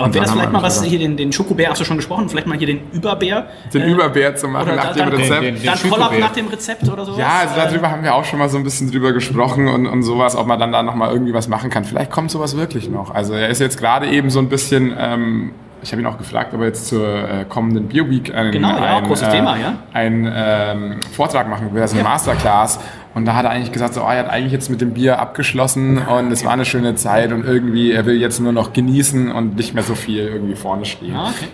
Aber 0.00 0.06
Und 0.06 0.14
wäre 0.14 0.24
dann 0.24 0.32
das 0.34 0.40
vielleicht 0.40 0.52
mal 0.52 0.62
was, 0.62 0.82
hier 0.82 0.98
den, 0.98 1.16
den 1.16 1.30
Schokobär, 1.32 1.68
hast 1.70 1.80
du 1.80 1.84
schon 1.84 1.98
gesprochen, 1.98 2.28
vielleicht 2.28 2.46
mal 2.46 2.56
hier 2.56 2.66
den 2.66 2.80
Überbär. 2.92 3.48
Den 3.72 3.82
äh, 3.82 3.90
Überbär 3.90 4.34
zu 4.34 4.48
machen 4.48 4.74
nach 4.74 4.86
da- 4.88 4.92
dem 4.94 5.10
dann- 5.10 5.20
Rezept. 5.20 5.42
Den- 5.42 5.54
den 5.56 5.64
Dann 5.66 5.76
Schokobär. 5.78 6.18
nach 6.20 6.32
dem 6.32 6.46
Rezept 6.48 6.88
oder 6.88 7.04
sowas? 7.04 7.18
Ja, 7.18 7.32
also 7.42 7.54
Äh, 7.60 7.64
darüber 7.68 7.90
haben 7.90 8.02
wir 8.02 8.14
auch 8.14 8.24
schon 8.24 8.38
mal 8.38 8.48
so 8.48 8.56
ein 8.56 8.64
bisschen 8.64 8.90
drüber 8.90 9.12
gesprochen 9.12 9.68
und, 9.68 9.86
und 9.86 10.02
sowas, 10.02 10.34
ob 10.36 10.46
man 10.46 10.58
dann 10.58 10.72
da 10.72 10.82
nochmal 10.82 11.12
irgendwie 11.12 11.34
was 11.34 11.48
machen 11.48 11.68
kann. 11.70 11.84
Vielleicht 11.84 12.10
kommt 12.10 12.30
sowas 12.30 12.56
wirklich 12.56 12.88
noch. 12.88 13.14
Also 13.14 13.34
er 13.34 13.48
ist 13.48 13.60
jetzt 13.60 13.78
gerade 13.78 14.06
eben 14.08 14.30
so 14.30 14.38
ein 14.38 14.48
bisschen, 14.48 14.94
ähm, 14.98 15.52
ich 15.82 15.92
habe 15.92 16.00
ihn 16.02 16.06
auch 16.06 16.18
gefragt, 16.18 16.52
ob 16.54 16.60
er 16.60 16.66
jetzt 16.68 16.88
zur 16.88 17.06
äh, 17.06 17.44
kommenden 17.48 17.88
Bio 17.88 18.08
Week 18.08 18.34
einen, 18.34 18.52
Genau, 18.52 18.68
ja, 18.68 18.96
einen, 18.96 19.06
großes 19.06 19.28
äh, 19.28 19.30
Thema, 19.32 19.56
ja. 19.56 19.74
einen 19.92 20.30
ähm, 20.34 21.00
Vortrag 21.12 21.48
machen 21.48 21.72
will, 21.74 21.82
also 21.82 21.94
eine 21.94 22.04
Masterclass. 22.04 22.78
Und 23.14 23.24
da 23.24 23.34
hat 23.34 23.44
er 23.44 23.50
eigentlich 23.50 23.72
gesagt, 23.72 23.94
so, 23.94 24.02
oh, 24.02 24.08
er 24.08 24.18
hat 24.18 24.28
eigentlich 24.30 24.52
jetzt 24.52 24.70
mit 24.70 24.80
dem 24.80 24.92
Bier 24.92 25.18
abgeschlossen 25.18 25.98
und 25.98 26.30
es 26.30 26.44
war 26.44 26.52
eine 26.52 26.64
schöne 26.64 26.94
Zeit 26.94 27.32
und 27.32 27.44
irgendwie, 27.44 27.90
er 27.90 28.06
will 28.06 28.16
jetzt 28.20 28.38
nur 28.40 28.52
noch 28.52 28.72
genießen 28.72 29.32
und 29.32 29.56
nicht 29.56 29.74
mehr 29.74 29.82
so 29.82 29.96
viel 29.96 30.28
irgendwie 30.28 30.54
vorne 30.54 30.84
stehen. 30.84 31.16
Ah, 31.16 31.30
okay. 31.30 31.48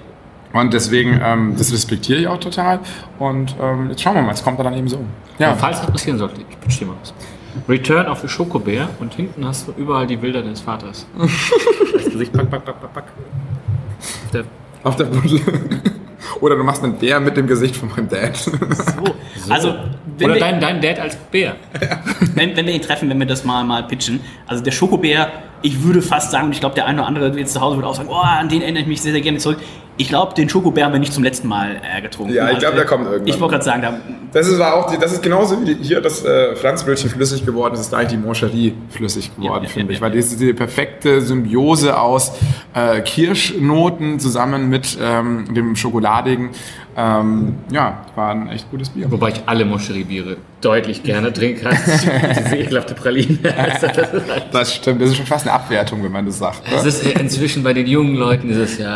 Und 0.52 0.74
deswegen, 0.74 1.20
ähm, 1.22 1.54
das 1.56 1.72
respektiere 1.72 2.20
ich 2.20 2.28
auch 2.28 2.38
total. 2.40 2.80
Und 3.18 3.56
ähm, 3.60 3.90
jetzt 3.90 4.02
schauen 4.02 4.14
wir 4.14 4.22
mal, 4.22 4.30
jetzt 4.30 4.44
kommt 4.44 4.58
er 4.58 4.64
dann 4.64 4.74
eben 4.74 4.88
so. 4.88 4.98
Ja, 5.38 5.52
Und 5.52 5.58
falls 5.58 5.80
das 5.80 5.90
passieren 5.90 6.18
sollte, 6.18 6.40
ich 6.40 6.80
mal 6.82 6.94
was. 7.00 7.14
Return 7.68 8.06
of 8.06 8.20
the 8.20 8.28
Schokobär 8.28 8.88
und 9.00 9.14
hinten 9.14 9.46
hast 9.46 9.68
du 9.68 9.72
überall 9.76 10.06
die 10.06 10.16
Bilder 10.16 10.42
deines 10.42 10.60
Vaters. 10.60 11.06
Das 11.94 12.12
Gesicht 12.12 12.32
pack, 12.32 12.50
pack, 12.50 12.64
pack, 12.64 12.80
pack, 12.80 12.94
pack. 12.94 13.04
Der, 14.32 14.44
auf 14.82 14.96
der 14.96 15.04
Buddel. 15.04 15.40
Oder 16.40 16.56
du 16.56 16.64
machst 16.64 16.82
einen 16.82 16.94
Bär 16.98 17.20
mit 17.20 17.36
dem 17.36 17.46
Gesicht 17.46 17.76
von 17.76 17.90
meinem 17.90 18.08
Dad. 18.08 18.36
So. 18.36 18.52
Also, 19.52 19.74
wenn 20.18 20.30
oder 20.30 20.34
wir, 20.36 20.40
dein, 20.40 20.60
dein 20.60 20.80
Dad 20.80 20.98
als 20.98 21.16
Bär. 21.16 21.56
wenn, 22.34 22.56
wenn 22.56 22.66
wir 22.66 22.74
ihn 22.74 22.82
treffen, 22.82 23.08
wenn 23.08 23.18
wir 23.18 23.26
das 23.26 23.44
mal, 23.44 23.62
mal 23.64 23.82
pitchen. 23.86 24.20
Also 24.46 24.62
der 24.64 24.72
Schokobär, 24.72 25.28
ich 25.62 25.82
würde 25.84 26.02
fast 26.02 26.30
sagen, 26.30 26.46
und 26.46 26.52
ich 26.52 26.60
glaube, 26.60 26.74
der 26.74 26.86
eine 26.86 27.00
oder 27.00 27.08
andere 27.08 27.38
jetzt 27.38 27.52
zu 27.52 27.60
Hause 27.60 27.76
würde 27.76 27.88
auch 27.88 27.94
sagen, 27.94 28.08
oh, 28.10 28.14
an 28.16 28.48
den 28.48 28.62
erinnere 28.62 28.82
ich 28.82 28.88
mich 28.88 29.02
sehr, 29.02 29.12
sehr 29.12 29.20
gerne 29.20 29.38
zurück. 29.38 29.58
Ich 29.98 30.08
glaube, 30.08 30.34
den 30.34 30.46
Schokobär 30.48 30.84
haben 30.84 30.92
wir 30.92 31.00
nicht 31.00 31.14
zum 31.14 31.24
letzten 31.24 31.48
Mal 31.48 31.76
äh, 31.82 32.02
getrunken. 32.02 32.34
Ja, 32.34 32.50
ich 32.50 32.58
glaub, 32.58 32.74
der 32.74 32.84
kommt 32.84 33.06
irgendwann. 33.06 33.28
Ich 33.28 33.40
wollte 33.40 33.52
gerade 33.54 33.64
sagen, 33.64 33.80
da, 33.82 33.98
Das 34.32 34.46
ist, 34.46 34.58
war 34.58 34.74
auch 34.74 34.90
die, 34.90 34.98
das 34.98 35.12
ist 35.14 35.22
genauso 35.22 35.58
wie 35.62 35.74
die, 35.74 35.82
hier 35.82 36.02
das 36.02 36.22
äh, 36.22 36.54
Franzbrötchen 36.54 37.08
flüssig 37.08 37.46
geworden 37.46 37.72
ist, 37.74 37.80
ist 37.80 37.94
eigentlich 37.94 38.08
die 38.08 38.16
Moncherie 38.18 38.74
flüssig 38.90 39.34
geworden, 39.34 39.62
Ja, 39.64 39.68
ja, 39.68 39.68
finde 39.68 39.92
ja, 39.92 39.96
ich. 39.96 40.00
ja, 40.00 40.06
Weil 40.06 40.14
ja. 40.14 40.20
das 40.20 40.32
ist 40.32 40.40
die 40.40 40.52
perfekte 40.52 41.22
Symbiose 41.22 41.98
aus 41.98 42.32
äh, 42.74 43.00
Kirschnoten 43.00 44.20
zusammen 44.20 44.68
mit 44.68 44.98
ähm, 45.00 45.54
dem 45.54 45.76
Schokoladigen. 46.06 46.50
Ähm, 46.96 47.56
ja, 47.70 48.06
war 48.14 48.30
ein 48.30 48.48
echt 48.48 48.70
gutes 48.70 48.88
Bier. 48.88 49.10
Wobei 49.10 49.28
ich 49.28 49.42
alle 49.44 49.64
Moscherie-Biere 49.66 50.38
deutlich 50.62 51.02
gerne 51.02 51.30
trinke 51.32 51.66
als 51.68 51.84
diese 51.84 52.56
ekelhafte 52.56 52.94
Praline. 52.94 53.38
Also 53.56 53.86
das 53.94 54.12
ist 54.14 54.30
halt- 54.30 54.44
Das 54.52 54.74
stimmt, 54.74 55.02
das 55.02 55.10
ist 55.10 55.16
schon 55.18 55.26
fast 55.26 55.46
eine 55.46 55.54
Abwertung, 55.54 56.02
wenn 56.02 56.10
man 56.12 56.24
das 56.24 56.38
sagt. 56.38 56.62
Es 56.74 56.82
Ne? 56.82 56.88
ist 56.88 57.06
inzwischen 57.06 57.62
bei 57.62 57.74
den 57.74 57.86
jungen 57.86 58.16
Leuten 58.16 58.48
dieses 58.48 58.78
ja, 58.78 58.88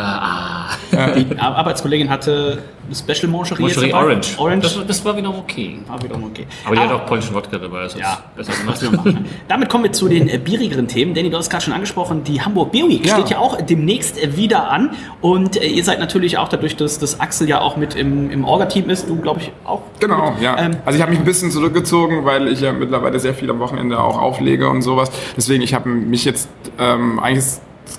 ah, 0.93 1.07
die 1.15 1.37
Arbeitskollegin 1.37 2.09
hatte 2.09 2.63
eine 2.87 2.95
Special. 2.95 3.31
Moscherie 3.31 3.71
dabei. 3.71 3.93
Orange. 3.93 4.37
Orange. 4.37 4.61
Das, 4.63 4.87
das 4.87 5.05
war 5.05 5.15
wiederum 5.15 5.37
okay. 5.39 5.79
war 5.87 6.01
wiederum 6.03 6.23
okay. 6.25 6.45
Aber 6.65 6.75
die 6.75 6.81
hat 6.81 6.91
auch 6.91 7.05
polnischen 7.05 7.33
Wodka 7.35 7.57
dabei. 7.57 7.83
Das 7.83 7.95
Ja, 7.95 8.23
ist 8.35 8.47
besser 8.47 8.51
was 8.65 8.79
gemacht. 8.79 9.05
wir 9.05 9.11
machen. 9.13 9.25
Damit 9.47 9.69
kommen 9.69 9.83
wir 9.85 9.91
zu 9.93 10.09
den 10.09 10.27
äh, 10.27 10.39
bierigeren 10.39 10.87
Themen. 10.87 11.13
Danny, 11.13 11.29
du 11.29 11.37
hast 11.37 11.45
es 11.45 11.49
gerade 11.51 11.63
schon 11.63 11.73
angesprochen, 11.73 12.23
die 12.23 12.41
Hamburg 12.41 12.71
Beer 12.71 12.87
Week 12.87 13.05
Ja. 13.05 13.13
steht 13.13 13.29
ja 13.29 13.37
auch 13.37 13.61
demnächst 13.61 14.21
äh, 14.21 14.35
wieder 14.35 14.69
an. 14.71 14.89
Und 15.21 15.55
äh, 15.61 15.67
ihr 15.67 15.83
seid 15.83 15.99
natürlich 15.99 16.37
auch 16.39 16.49
dadurch, 16.49 16.75
dass, 16.75 16.97
dass 16.99 17.19
Axel 17.19 17.47
ja 17.47 17.61
auch 17.61 17.77
mit 17.77 17.90
im, 17.95 18.29
im 18.31 18.45
Orga-Team 18.45 18.89
ist, 18.89 19.09
du 19.09 19.17
glaube 19.17 19.41
ich 19.41 19.51
auch. 19.65 19.81
Genau, 19.99 20.31
mit, 20.31 20.41
ja. 20.41 20.57
Ähm, 20.57 20.77
also 20.85 20.95
ich 20.97 21.01
habe 21.01 21.11
mich 21.11 21.19
ein 21.19 21.25
bisschen 21.25 21.51
zurückgezogen, 21.51 22.25
weil 22.25 22.47
ich 22.47 22.61
ja 22.61 22.71
mittlerweile 22.71 23.19
sehr 23.19 23.33
viel 23.33 23.49
am 23.49 23.59
Wochenende 23.59 23.99
auch 23.99 24.19
auflege 24.19 24.69
und 24.69 24.81
sowas. 24.81 25.11
Deswegen, 25.35 25.61
ich 25.61 25.73
habe 25.73 25.89
mich 25.89 26.25
jetzt 26.25 26.49
ähm, 26.79 27.19
eigentlich 27.19 27.45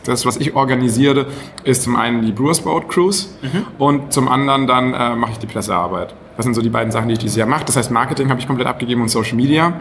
das, 0.05 0.25
was 0.27 0.37
ich 0.37 0.55
organisiere, 0.55 1.27
ist 1.65 1.83
zum 1.83 1.97
einen 1.97 2.23
die 2.23 2.33
Brewers 2.33 2.61
Boat 2.61 2.89
Cruise 2.89 3.29
und 3.79 4.13
zum 4.13 4.29
anderen 4.29 4.67
dann 4.67 4.95
äh, 4.95 5.15
mache 5.17 5.33
ich 5.33 5.39
die 5.39 5.47
Pressearbeit. 5.47 6.15
Das 6.35 6.45
sind 6.47 6.55
so 6.55 6.63
die 6.63 6.71
beiden 6.71 6.91
Sachen, 6.91 7.09
die 7.09 7.13
ich 7.13 7.19
dieses 7.19 7.37
Jahr 7.37 7.47
mache. 7.47 7.65
Das 7.67 7.77
heißt, 7.77 7.91
Marketing 7.91 8.31
habe 8.31 8.41
ich 8.41 8.47
komplett 8.47 8.67
abgegeben 8.67 9.03
und 9.03 9.09
Social 9.11 9.35
Media, 9.37 9.75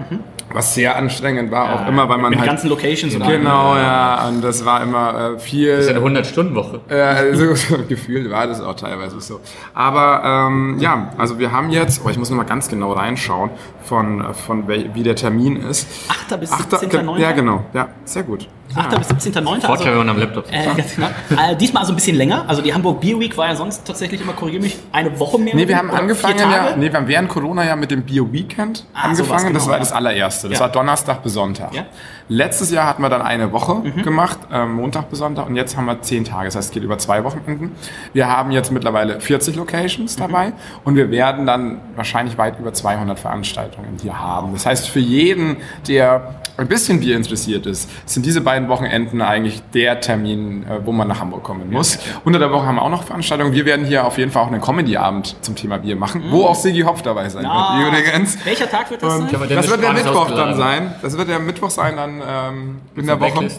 was 0.52 0.76
sehr 0.76 0.98
anstrengend 0.98 1.50
war, 1.50 1.74
auch 1.74 1.88
immer, 1.88 2.10
weil 2.10 2.18
man 2.18 2.32
mit 2.32 2.40
halt 2.40 2.50
ganzen 2.50 2.70
Locations 2.70 3.16
oder 3.16 3.26
Genau, 3.26 3.78
ja, 3.78 4.28
und 4.28 4.44
das 4.44 4.66
war 4.66 4.84
immer 4.84 5.36
äh, 5.36 5.40
viel. 5.40 5.78
Das 5.78 5.86
ist 5.86 5.92
ja 5.92 5.96
eine 6.04 6.20
100-Stunden-Woche. 6.20 6.82
Ja, 6.90 7.06
also 7.12 7.56
so 7.56 7.78
gefühlt 7.88 8.30
war 8.30 8.48
das 8.48 8.60
auch 8.60 8.76
teilweise 8.76 9.22
so. 9.22 9.40
Aber 9.74 10.24
ähm, 10.50 10.76
ja, 10.80 11.12
also 11.18 11.40
wir 11.40 11.54
haben 11.54 11.70
jetzt, 11.70 12.02
oh, 12.06 12.10
ich 12.10 12.18
muss 12.18 12.30
noch 12.30 12.38
mal 12.38 12.44
ganz 12.44 12.68
genau 12.68 12.92
reinschauen, 12.92 13.50
von, 13.84 14.34
von 14.34 14.68
wel, 14.68 14.90
wie 14.94 15.04
der 15.04 15.16
Termin 15.16 15.56
ist. 15.56 15.88
8. 16.10 16.38
bis 16.38 16.52
Achter- 16.52 16.80
17.9. 16.80 17.18
Ja, 17.18 17.32
genau. 17.32 17.64
Ja, 17.74 17.88
sehr 18.04 18.24
gut. 18.24 18.50
8. 18.76 18.98
bis 18.98 19.08
17.9. 19.28 19.62
Vorteil, 19.62 19.86
wenn 19.86 19.92
Also, 19.92 19.98
man 20.00 20.10
am 20.10 20.18
Laptop 20.20 20.46
äh, 20.52 20.64
genau. 20.96 21.08
äh, 21.42 21.56
diesmal 21.56 21.82
also 21.82 21.94
ein 21.94 21.96
bisschen 21.96 22.16
länger. 22.18 22.46
Also 22.48 22.62
die 22.62 22.74
Hamburg 22.74 23.02
Beer 23.02 23.20
Week 23.20 23.36
war 23.38 23.48
ja 23.48 23.56
sonst 23.56 23.86
tatsächlich 23.86 24.22
immer, 24.22 24.34
korrigiere 24.34 24.64
mich, 24.64 24.78
eine 24.92 25.18
Woche 25.20 25.38
mehr. 25.40 25.56
Nee, 25.56 25.68
wir 25.68 25.78
haben 25.78 25.92
angefangen, 25.92 26.38
ja, 26.40 26.76
nee, 26.76 26.90
wir 26.92 26.94
haben 26.98 27.08
während 27.08 27.30
Corona 27.30 27.66
ja 27.66 27.76
mit 27.76 27.92
dem 27.92 28.04
Bio 28.04 28.32
Weekend 28.32 28.86
Ah, 28.94 29.14
sowas, 29.16 29.32
angefangen. 29.32 29.54
das 29.54 29.64
genau, 29.64 29.72
war 29.72 29.78
ja. 29.78 29.80
das 29.80 29.92
allererste. 29.92 30.50
Das 30.50 30.60
Ja. 30.60 30.66
war 30.66 30.72
Donnerstag 30.72 31.24
bis 31.24 31.34
Sonntag. 31.34 31.74
Ja. 31.74 31.82
Mhm. 31.84 31.88
Letztes 32.30 32.72
Jahr 32.72 32.88
hatten 32.88 33.02
wir 33.02 33.10
dann 33.10 33.22
eine 33.22 33.52
Woche 33.52 33.82
gemacht, 34.04 34.40
ähm, 34.54 34.76
Montag 34.76 35.10
bis 35.10 35.20
Sonntag, 35.20 35.48
und 35.48 35.58
jetzt 35.58 35.76
haben 35.76 35.86
wir 35.86 36.02
zehn 36.02 36.24
Tage. 36.24 36.46
Das 36.46 36.56
heißt, 36.56 36.70
es 36.70 36.74
geht 36.74 36.84
über 36.84 36.98
zwei 36.98 37.24
Wochenenden. 37.26 37.76
Wir 38.14 38.30
haben 38.30 38.52
jetzt 38.52 38.72
mittlerweile 38.72 39.20
40 39.20 39.56
Locations 39.58 40.16
Mhm. 40.18 40.22
dabei 40.22 40.54
und 40.86 40.96
wir 40.96 41.12
werden 41.12 41.46
dann 41.46 41.82
wahrscheinlich 41.96 42.38
weit 42.38 42.58
über 42.60 42.74
200 42.74 43.20
Veranstaltungen 43.20 43.98
hier 44.02 44.18
haben. 44.18 44.54
Das 44.54 44.66
heißt, 44.66 44.88
für 44.90 45.00
jeden, 45.00 45.58
der 45.90 46.36
ein 46.58 46.68
bisschen 46.68 47.00
Bier 47.00 47.16
interessiert 47.18 47.66
ist, 47.66 47.90
sind 48.06 48.26
diese 48.26 48.42
beiden 48.42 48.68
Wochenenden 48.70 49.22
eigentlich 49.22 49.62
der 49.74 50.00
Termin, 50.02 50.64
äh, 50.64 50.86
wo 50.86 50.92
man 50.92 51.08
nach 51.08 51.20
Hamburg 51.20 51.44
kommen 51.44 51.72
muss. 51.72 51.98
Unter 52.26 52.40
der 52.40 52.52
Woche 52.52 52.66
haben 52.66 52.76
wir 52.76 52.82
auch 52.84 52.90
noch 52.90 53.04
Veranstaltungen. 53.04 53.54
Wir 53.54 53.66
werden 53.66 53.86
hier 53.86 54.06
auf 54.06 54.18
jeden 54.18 54.32
Fall 54.32 54.44
auch 54.44 54.48
einen 54.52 54.62
Comedy-Abend 54.62 55.36
zum 55.42 55.56
Thema 55.56 55.78
Bier 55.78 55.96
machen, 55.96 56.24
wo 56.30 56.46
auch 56.46 56.56
Sigi 56.56 56.82
Hopf 56.82 57.02
dabei 57.02 57.30
sein 57.30 57.46
Ah, 57.46 57.80
wird. 57.80 57.90
Übrigens. 58.04 58.38
Welcher 58.46 58.70
Tag 58.70 58.90
wird 58.92 59.02
das 59.04 59.14
Und 59.16 59.30
sein? 59.30 59.36
aber 59.36 59.48
das 59.48 59.70
wird 59.70 59.84
der 59.84 59.94
Mittwoch 59.94 60.32
dann 60.32 60.56
sein. 60.56 60.94
Das 61.02 61.18
wird 61.18 61.30
der 61.30 61.40
Mittwoch 61.40 61.70
sein 61.70 61.96
dann 61.96 62.22
ähm, 62.28 62.82
in 62.96 63.06
der 63.08 63.20
Woche. 63.20 63.50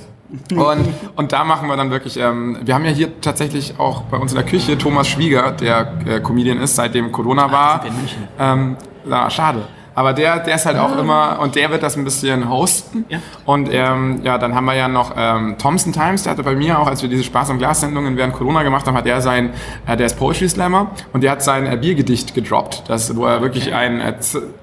Und, 0.55 0.89
und 1.16 1.32
da 1.32 1.44
machen 1.44 1.69
wir 1.69 1.77
dann 1.77 1.90
wirklich, 1.90 2.16
ähm, 2.19 2.56
wir 2.62 2.74
haben 2.74 2.86
ja 2.86 2.90
hier 2.90 3.20
tatsächlich 3.20 3.74
auch 3.78 4.02
bei 4.05 4.16
uns 4.16 4.32
in 4.32 4.36
der 4.39 4.47
Küche 4.47 4.78
Thomas 4.78 5.06
Schwieger, 5.06 5.52
der 5.52 5.93
äh, 6.06 6.20
Comedian 6.20 6.59
ist, 6.59 6.74
seitdem 6.77 7.12
Corona 7.12 7.52
war. 7.52 7.82
München. 7.85 8.28
Ähm, 8.39 8.77
na, 9.05 9.28
schade. 9.28 9.62
Aber 9.94 10.12
der, 10.12 10.40
der 10.40 10.55
ist 10.55 10.66
halt 10.66 10.78
auch 10.78 10.97
immer, 10.97 11.39
und 11.40 11.55
der 11.55 11.70
wird 11.70 11.82
das 11.82 11.97
ein 11.97 12.05
bisschen 12.05 12.48
hosten. 12.48 13.05
Ja. 13.09 13.19
Und 13.44 13.69
ähm, 13.73 14.20
ja, 14.23 14.39
dann 14.39 14.55
haben 14.55 14.64
wir 14.64 14.74
ja 14.74 14.89
noch 14.89 15.12
ähm, 15.16 15.56
Thompson 15.59 15.93
Times, 15.93 16.23
der 16.23 16.32
hatte 16.32 16.43
bei 16.43 16.55
mir 16.55 16.78
auch, 16.78 16.86
als 16.86 17.02
wir 17.02 17.09
diese 17.09 17.24
Spaß 17.24 17.51
am 17.51 17.59
Glas 17.59 17.81
Sendungen 17.81 18.16
während 18.16 18.35
Corona 18.35 18.62
gemacht 18.62 18.86
haben, 18.86 18.97
hat 18.97 19.06
er 19.06 19.20
sein, 19.20 19.51
äh, 19.86 19.97
der 19.97 20.06
ist 20.06 20.19
Poetry 20.19 20.48
Slammer 20.48 20.90
und 21.12 21.23
der 21.23 21.32
hat 21.32 21.43
sein 21.43 21.66
äh, 21.66 21.77
Biergedicht 21.77 22.35
gedroppt, 22.35 22.85
das, 22.89 23.14
wo 23.16 23.27
er 23.27 23.43
wirklich 23.43 23.74
ein, 23.74 24.01
äh, 24.01 24.14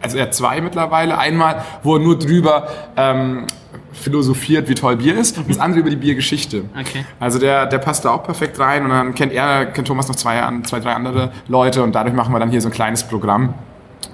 also 0.02 0.18
er 0.18 0.24
hat 0.24 0.34
zwei 0.34 0.62
mittlerweile, 0.62 1.18
einmal, 1.18 1.64
wo 1.84 1.96
er 1.96 2.00
nur 2.00 2.18
drüber 2.18 2.68
ähm, 2.98 3.46
philosophiert, 3.92 4.70
wie 4.70 4.76
toll 4.76 4.98
Bier 4.98 5.18
ist, 5.18 5.38
und 5.38 5.50
das 5.50 5.60
andere 5.60 5.82
über 5.82 5.90
die 5.90 5.96
Biergeschichte. 5.96 6.64
Okay. 6.80 7.06
Also 7.20 7.40
der, 7.40 7.66
der 7.66 7.80
passt 7.80 8.06
da 8.06 8.12
auch 8.12 8.24
perfekt 8.24 8.60
rein 8.60 8.84
und 8.84 8.90
dann 8.90 9.14
kennt 9.14 9.34
er, 9.34 9.66
kennt 9.68 9.88
Thomas 9.88 10.08
noch 10.08 10.16
zwei, 10.16 10.42
zwei 10.64 10.80
drei 10.80 10.94
andere 10.94 11.32
Leute 11.48 11.84
und 11.84 11.94
dadurch 11.94 12.16
machen 12.16 12.34
wir 12.34 12.40
dann 12.40 12.50
hier 12.50 12.62
so 12.62 12.70
ein 12.70 12.74
kleines 12.74 13.04
Programm. 13.04 13.54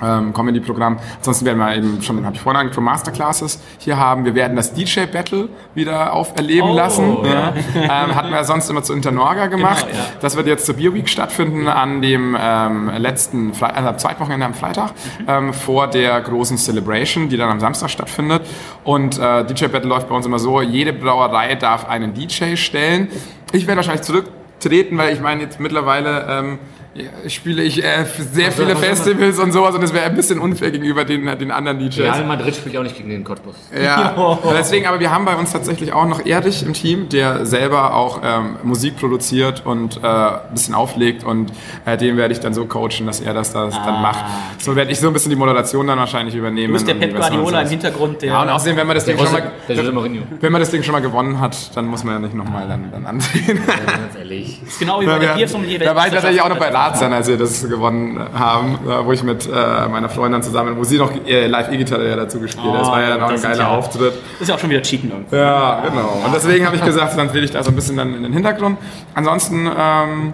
Ähm, 0.04 0.34
Comedy-Programm. 0.34 0.98
Ansonsten 1.18 1.46
werden 1.46 1.58
wir 1.60 1.74
eben 1.74 2.02
schon, 2.02 2.26
habe 2.26 2.36
ich 2.36 2.42
vorhin 2.42 2.60
angesprochen, 2.60 2.84
Masterclasses 2.86 3.62
hier 3.78 3.98
haben. 3.98 4.26
Wir 4.26 4.36
werden 4.36 4.58
das 4.58 4.74
DJ-Battle 4.74 5.48
wieder 5.74 6.12
auferleben 6.12 6.72
Oh, 6.72 6.76
lassen. 6.76 7.18
ja. 7.24 7.54
ähm, 7.76 8.14
hatten 8.14 8.30
wir 8.30 8.44
sonst 8.44 8.70
immer 8.70 8.84
zu 8.84 8.92
Internorga 8.94 9.48
gemacht. 9.48 9.86
Genau, 9.88 9.98
ja. 9.98 10.06
Das 10.20 10.36
wird 10.36 10.48
jetzt 10.48 10.66
zur 10.66 10.76
Beer 10.76 10.94
Week 10.94 11.08
stattfinden 11.08 11.70
an 11.70 12.02
dem 12.02 12.36
ähm, 12.38 12.90
letzten, 12.98 13.54
Fre 13.54 13.74
also 13.74 13.88
am 13.88 13.98
zweiten 13.98 14.20
Wochenende 14.20 14.46
am 14.46 14.54
Freitag 14.54 14.92
Mhm. 15.20 15.26
ähm, 15.30 15.54
vor 15.54 15.88
der 15.88 16.20
großen 16.20 16.58
Celebration, 16.58 17.30
die 17.30 17.38
dann 17.38 17.50
am 17.50 17.62
Samstag 17.62 17.90
stattfindet. 17.90 18.42
Und 18.84 19.18
äh, 19.18 19.46
DJ 19.46 19.68
Battle 19.68 19.88
läuft 19.90 20.10
bei 20.10 20.16
uns 20.16 20.26
immer 20.26 20.40
so: 20.40 20.62
Jede 20.62 20.92
Brauerei 20.92 21.56
darf 21.56 21.88
einen 21.88 22.14
DJ 22.14 22.58
stellen. 22.58 23.08
Ich 23.54 23.66
werde 23.66 23.78
wahrscheinlich 23.78 24.02
zurücktreten, 24.04 24.98
weil 24.98 25.14
ich 25.14 25.22
meine 25.22 25.42
jetzt 25.42 25.60
mittlerweile 25.62 26.26
ähm, 26.30 26.60
Ja, 26.98 27.30
spiele 27.30 27.62
ich 27.62 27.84
äh, 27.84 28.06
sehr 28.32 28.54
viele 28.54 28.74
Festivals 28.78 29.38
und 29.38 29.52
sowas 29.52 29.76
und 29.76 29.82
das 29.82 29.94
wäre 29.94 30.06
ein 30.06 30.16
bisschen 30.16 30.40
unfair 30.40 30.72
gegenüber 30.72 31.04
den, 31.04 31.26
den 31.38 31.52
anderen 31.52 31.78
DJs. 31.78 32.00
Real 32.00 32.24
Madrid 32.24 32.56
spielt 32.56 32.74
ja 32.74 32.80
auch 32.80 32.86
nicht 32.86 32.96
gegen 32.96 33.10
den 33.10 33.26
Cottbus. 33.26 33.56
Ja, 33.78 34.16
deswegen, 34.58 34.86
aber 34.86 35.02
wir 35.02 35.12
haben 35.12 35.26
bei 35.26 35.36
uns 35.36 35.52
tatsächlich 35.52 35.92
auch 35.92 36.06
noch 36.06 36.26
Erdich 36.26 36.66
im 36.66 36.72
Team, 36.72 37.10
der 37.10 37.46
selber 37.46 37.96
auch 37.96 38.22
ähm, 38.24 38.56
Musik 38.64 38.96
produziert 38.96 39.66
und 39.66 39.98
äh, 40.02 40.08
ein 40.08 40.40
bisschen 40.54 40.74
auflegt 40.74 41.26
und 41.26 41.52
äh, 41.86 41.98
den 41.98 42.16
werde 42.16 42.34
ich 42.34 42.40
dann 42.40 42.54
so 42.54 42.66
coachen, 42.66 43.06
dass 43.08 43.20
er 43.20 43.34
das, 43.34 43.52
das 43.52 43.76
dann 43.76 44.02
macht. 44.02 44.24
So 44.60 44.78
werde 44.78 44.90
ich 44.90 45.00
so 45.02 45.08
ein 45.08 45.14
bisschen 45.14 45.32
die 45.32 45.36
Moderation 45.36 45.88
dann 45.88 46.00
wahrscheinlich 46.00 46.34
übernehmen. 46.34 46.68
Du 46.68 46.74
bist 46.76 46.88
der 46.88 46.94
Pep 46.94 47.14
Guardiola 47.14 47.62
im. 47.64 47.68
Hintergrund, 47.68 48.22
der. 48.22 48.30
Ja, 48.30 48.42
und 48.44 48.50
außerdem, 48.52 48.78
wenn 48.78 48.88
man 48.88 48.96
das 48.96 49.04
Ding 49.04 49.18
schon 49.18 49.28
Jose- 49.28 49.52
Jose 49.68 49.84
mal, 49.84 49.92
Mourinho. 49.92 50.24
wenn 50.40 50.52
man 50.54 50.62
das 50.62 50.72
Ding 50.72 50.82
schon 50.82 50.94
mal 50.94 51.02
gewonnen 51.02 51.42
hat, 51.42 51.76
dann 51.76 51.88
muss 51.88 52.06
man 52.06 52.14
ja 52.14 52.20
nicht 52.22 52.36
nochmal 52.36 52.70
dann, 52.70 52.90
dann 52.90 53.06
ansehen. 53.06 53.60
Ganz 53.68 54.16
ehrlich. 54.18 54.62
ist 54.66 54.80
genau 54.80 55.02
wie 55.02 55.06
bei 55.08 55.20
der 55.20 55.34
Biersommelier. 55.34 55.80
Da 55.80 55.94
war 55.94 56.08
ich 56.08 56.14
tatsächlich 56.14 56.42
auch 56.42 56.48
noch 56.48 56.58
bei 56.58 56.70
Lazern, 56.90 57.14
als 57.14 57.28
wir 57.28 57.38
das 57.38 57.68
gewonnen 57.68 58.20
haben, 58.34 58.76
äh, 58.88 59.06
wo 59.06 59.12
ich 59.12 59.24
mit 59.24 59.48
äh, 59.48 59.88
meiner 59.88 60.10
Freundin 60.10 60.42
zusammen, 60.44 60.76
wo 60.78 60.84
sie 60.84 60.98
noch 60.98 61.12
äh, 61.26 61.48
live 61.48 61.72
E-Gitarre 61.72 62.08
ja 62.10 62.16
dazu 62.16 62.40
gespielt 62.40 62.66
hat. 62.74 62.82
Das 62.82 62.88
war 62.90 63.02
ja 63.02 63.10
dann 63.10 63.22
auch 63.24 63.30
ein 63.30 63.42
geiler 63.42 63.58
ja- 63.58 63.68
Auftritt. 63.70 64.14
Das 64.34 64.42
ist 64.42 64.48
ja 64.50 64.56
auch 64.56 64.60
schon 64.60 64.70
wieder 64.70 64.82
Cheaten 64.82 65.10
irgendwie. 65.12 65.36
Ja, 65.36 65.82
genau. 65.88 66.22
Und 66.26 66.34
deswegen 66.34 66.66
habe 66.66 66.76
ich 66.76 66.84
gesagt, 66.84 67.18
dann 67.18 67.30
trete 67.30 67.46
ich 67.46 67.52
da 67.52 67.64
so 67.64 67.72
ein 67.72 67.76
bisschen 67.76 67.98
dann 67.98 68.14
in 68.14 68.24
den 68.24 68.34
Hintergrund. 68.34 68.78
Ansonsten, 69.14 69.70
ähm, 69.78 70.34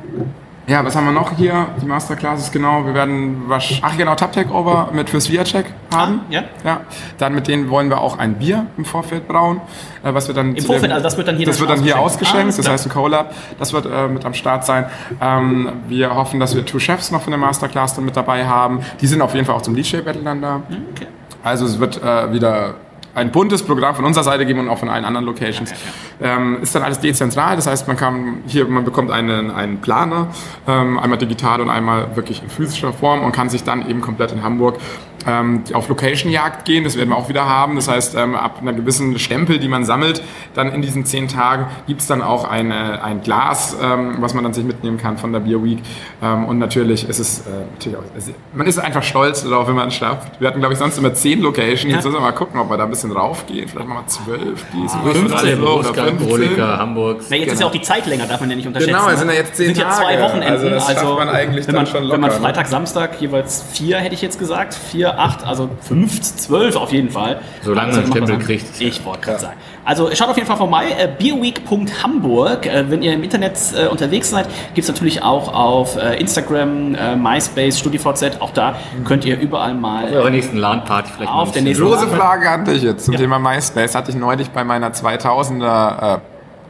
ja, 0.71 0.85
was 0.85 0.95
haben 0.95 1.03
wir 1.03 1.11
noch 1.11 1.35
hier? 1.35 1.67
Die 1.81 1.85
Masterclasses, 1.85 2.49
genau. 2.49 2.85
Wir 2.85 2.93
werden, 2.93 3.49
wasch 3.49 3.81
ach 3.83 3.97
genau, 3.97 4.15
Tap 4.15 4.31
Takeover 4.31 4.89
mit 4.93 5.09
fürs 5.09 5.29
Viacek 5.29 5.65
haben. 5.93 6.21
ja. 6.29 6.43
Ja. 6.63 6.81
Dann 7.17 7.35
mit 7.35 7.49
denen 7.49 7.69
wollen 7.69 7.89
wir 7.89 7.99
auch 7.99 8.17
ein 8.17 8.35
Bier 8.35 8.67
im 8.77 8.85
Vorfeld 8.85 9.27
brauen, 9.27 9.59
äh, 10.01 10.13
was 10.13 10.27
wir 10.27 10.35
dann 10.35 10.55
Im 10.55 10.63
Vorfeld, 10.63 10.93
also 10.93 11.03
das 11.03 11.17
wird 11.17 11.27
dann 11.27 11.35
hier 11.35 11.45
das 11.45 11.59
wird 11.59 11.69
dann 11.69 11.83
hier 11.83 11.99
ausgeschenkt. 11.99 12.53
Ah, 12.53 12.57
das 12.57 12.69
heißt 12.69 12.85
ein 12.85 12.89
Collab. 12.89 13.35
Das 13.59 13.73
wird 13.73 13.85
äh, 13.85 14.07
mit 14.07 14.23
am 14.23 14.33
Start 14.33 14.65
sein. 14.65 14.85
Ähm, 15.19 15.69
wir 15.89 16.15
hoffen, 16.15 16.39
dass 16.39 16.55
wir 16.55 16.65
Two 16.65 16.79
Chefs 16.79 17.11
noch 17.11 17.21
von 17.21 17.31
der 17.31 17.39
Masterclass 17.39 17.95
dann 17.95 18.05
mit 18.05 18.15
dabei 18.15 18.47
haben. 18.47 18.79
Die 19.01 19.07
sind 19.07 19.21
auf 19.21 19.33
jeden 19.33 19.45
Fall 19.45 19.55
auch 19.55 19.61
zum 19.61 19.75
DJ 19.75 19.97
Battle 19.97 20.23
dann 20.23 20.41
da. 20.41 20.61
Okay. 20.95 21.07
Also 21.43 21.65
es 21.65 21.79
wird 21.79 22.01
äh, 22.01 22.31
wieder 22.31 22.75
ein 23.15 23.31
buntes 23.31 23.63
Programm 23.63 23.95
von 23.95 24.05
unserer 24.05 24.23
Seite 24.23 24.45
geben 24.45 24.59
und 24.59 24.69
auch 24.69 24.77
von 24.77 24.89
allen 24.89 25.05
anderen 25.05 25.25
Locations. 25.25 25.73
Ähm, 26.21 26.59
ist 26.61 26.75
dann 26.75 26.83
alles 26.83 26.99
dezentral, 26.99 27.55
das 27.55 27.67
heißt, 27.67 27.87
man 27.87 27.97
kann 27.97 28.37
hier, 28.47 28.65
man 28.65 28.83
bekommt 28.83 29.11
einen, 29.11 29.51
einen 29.51 29.79
Planer, 29.79 30.27
ähm, 30.67 30.99
einmal 30.99 31.17
digital 31.17 31.61
und 31.61 31.69
einmal 31.69 32.15
wirklich 32.15 32.41
in 32.41 32.49
physischer 32.49 32.93
Form 32.93 33.23
und 33.23 33.31
kann 33.31 33.49
sich 33.49 33.63
dann 33.63 33.89
eben 33.89 34.01
komplett 34.01 34.31
in 34.31 34.43
Hamburg 34.43 34.77
ähm, 35.27 35.63
auf 35.73 35.87
Location-Jagd 35.89 36.65
gehen. 36.65 36.83
Das 36.83 36.97
werden 36.97 37.09
wir 37.09 37.17
auch 37.17 37.29
wieder 37.29 37.47
haben. 37.47 37.75
Das 37.75 37.87
heißt, 37.87 38.15
ähm, 38.15 38.35
ab 38.35 38.57
einer 38.61 38.73
gewissen 38.73 39.17
Stempel, 39.19 39.59
die 39.59 39.67
man 39.67 39.85
sammelt, 39.85 40.21
dann 40.53 40.71
in 40.71 40.81
diesen 40.81 41.05
zehn 41.05 41.27
Tagen 41.27 41.67
gibt 41.87 42.01
es 42.01 42.07
dann 42.07 42.21
auch 42.21 42.43
eine, 42.49 43.03
ein 43.03 43.21
Glas, 43.21 43.75
ähm, 43.81 44.17
was 44.19 44.33
man 44.33 44.43
dann 44.43 44.53
sich 44.53 44.63
mitnehmen 44.63 44.97
kann 44.97 45.17
von 45.17 45.31
der 45.33 45.39
Beer 45.41 45.63
Week. 45.63 45.79
Ähm, 46.21 46.45
und 46.45 46.59
natürlich 46.59 47.07
ist 47.07 47.19
es, 47.19 47.39
äh, 47.41 47.51
natürlich 47.73 47.97
auch, 47.97 48.03
es- 48.17 48.31
man 48.53 48.67
ist 48.67 48.77
einfach 48.79 49.03
stolz 49.03 49.43
darauf, 49.43 49.67
wenn 49.67 49.75
man 49.75 49.87
es 49.89 49.95
schafft. 49.95 50.39
Wir 50.39 50.47
hatten, 50.47 50.59
glaube 50.59 50.73
ich, 50.73 50.79
sonst 50.79 50.97
immer 50.97 51.13
zehn 51.13 51.41
Locations. 51.41 51.83
Jetzt 51.93 52.03
müssen 52.05 52.13
wir 52.13 52.21
mal 52.21 52.31
gucken, 52.31 52.59
ob 52.59 52.69
wir 52.69 52.77
da 52.77 52.83
ein 52.85 52.89
bisschen 52.89 53.11
raufgehen. 53.11 53.67
Vielleicht 53.67 53.87
machen 53.87 54.03
wir 54.03 54.07
zwölf, 54.07 54.65
diesmal. 54.73 55.03
Alle 55.03 55.13
15 55.13 55.37
oder 55.37 55.55
Berufsgang, 55.57 56.07
15. 56.07 56.21
Alkoholiker, 56.27 56.77
Hamburg. 56.77 57.21
Na, 57.29 57.35
jetzt 57.35 57.53
ist 57.53 57.59
ja 57.61 57.67
auch 57.67 57.71
die 57.71 57.81
Zeit 57.81 58.05
länger, 58.07 58.25
darf 58.25 58.39
man 58.39 58.49
ja 58.49 58.55
nicht 58.55 58.67
unterschätzen. 58.67 58.93
Genau, 58.93 59.07
es 59.07 59.13
ne? 59.13 59.17
sind 59.19 59.27
ja 59.29 59.33
jetzt 59.35 59.55
zehn 59.55 59.65
sind 59.67 59.77
ja 59.77 59.89
zwei 59.91 60.15
Tage. 60.15 60.21
Wochenenden. 60.23 60.51
Also 60.51 60.69
das 60.69 60.87
schafft 60.87 61.03
man 61.03 61.29
eigentlich 61.29 61.67
wenn 61.67 61.75
dann 61.75 61.83
man, 61.83 61.91
schon 61.91 62.01
Wenn 62.09 62.21
man 62.21 62.29
locker, 62.29 62.39
ne? 62.39 62.45
Freitag, 62.45 62.67
Samstag 62.67 63.21
jeweils 63.21 63.63
vier, 63.71 63.97
hätte 63.97 64.15
ich 64.15 64.21
jetzt 64.21 64.39
gesagt, 64.39 64.73
vier, 64.73 65.10
acht, 65.17 65.45
also 65.45 65.69
fünf, 65.81 66.21
zwölf 66.21 66.75
auf 66.75 66.91
jeden 66.91 67.09
Fall. 67.09 67.39
Solange 67.61 67.87
Also 67.89 68.01
man 68.01 68.09
macht 68.09 68.17
Stempel 68.17 68.45
kriegt. 68.45 68.81
Ich 68.81 69.03
wollte 69.05 69.21
gerade 69.21 69.39
sagen. 69.39 69.57
Also 69.83 70.09
schaut 70.13 70.29
auf 70.29 70.35
jeden 70.35 70.47
Fall 70.47 70.57
vorbei. 70.57 70.85
Äh, 70.97 71.07
Beerweek.hamburg. 71.17 72.65
Äh, 72.65 72.89
wenn 72.89 73.01
ihr 73.01 73.13
im 73.13 73.23
Internet 73.23 73.53
äh, 73.75 73.87
unterwegs 73.87 74.29
seid, 74.29 74.47
gibt 74.73 74.87
es 74.87 74.87
natürlich 74.87 75.23
auch 75.23 75.53
auf 75.53 75.95
äh, 75.97 76.19
Instagram, 76.19 76.95
äh, 76.95 77.15
MySpace, 77.15 77.79
StudiVZ. 77.79 78.39
Auch 78.41 78.51
da 78.51 78.75
könnt 79.05 79.25
ihr 79.25 79.39
überall 79.39 79.73
mal 79.73 80.05
Auf 80.05 80.11
eurer 80.11 80.29
nächsten 80.29 80.57
LAN-Party 80.57 81.11
vielleicht 81.15 81.31
Auf 81.31 81.51
der 81.51 81.61
nächsten- 81.63 81.83
Lose 81.83 82.07
Frage 82.07 82.49
an 82.49 82.65
dich 82.65 82.83
jetzt 82.83 83.05
zum 83.05 83.15
Thema 83.15 83.39
MySpace. 83.39 83.95
Hatte 83.95 84.11
ich 84.11 84.17
neulich 84.17 84.49
bei 84.51 84.63
meiner 84.63 84.89
2000er 84.91 86.15
äh, 86.15 86.19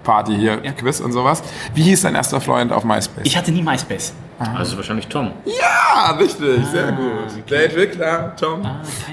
Party 0.04 0.36
hier, 0.36 0.58
Quiz 0.58 1.00
und 1.00 1.12
sowas. 1.12 1.44
Wie 1.76 1.84
hieß 1.84 2.02
dein 2.04 2.16
erster 2.16 2.42
Freund 2.42 2.72
auf 2.72 2.84
MySpace? 2.84 3.24
Ich 3.26 3.38
hatte 3.38 3.52
nie 3.52 3.62
MySpace. 3.62 4.14
Bisschen- 4.42 4.58
Also 4.58 4.78
wahrscheinlich 4.78 5.08
Tom. 5.08 5.32
ja, 5.46 6.12
richtig, 6.18 6.66
sehr 6.72 6.92
gut. 6.92 7.50
Der 7.50 7.66
Entwickler, 7.66 8.36
Tom, 8.40 8.62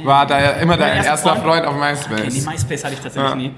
war 0.05 0.27
da 0.27 0.41
ja 0.41 0.51
immer 0.53 0.77
dein 0.77 0.97
erster 0.97 1.11
erster 1.13 1.37
Freund? 1.37 1.65
Freund 1.65 1.67
auf 1.67 1.75
Okay, 1.77 2.23
die 2.23 2.23
MySpace. 2.41 2.47
MySpace 2.47 2.85
hatte 2.85 2.95
ich 2.95 3.01
tatsächlich 3.01 3.31
Ja. 3.31 3.37
nie. 3.37 3.53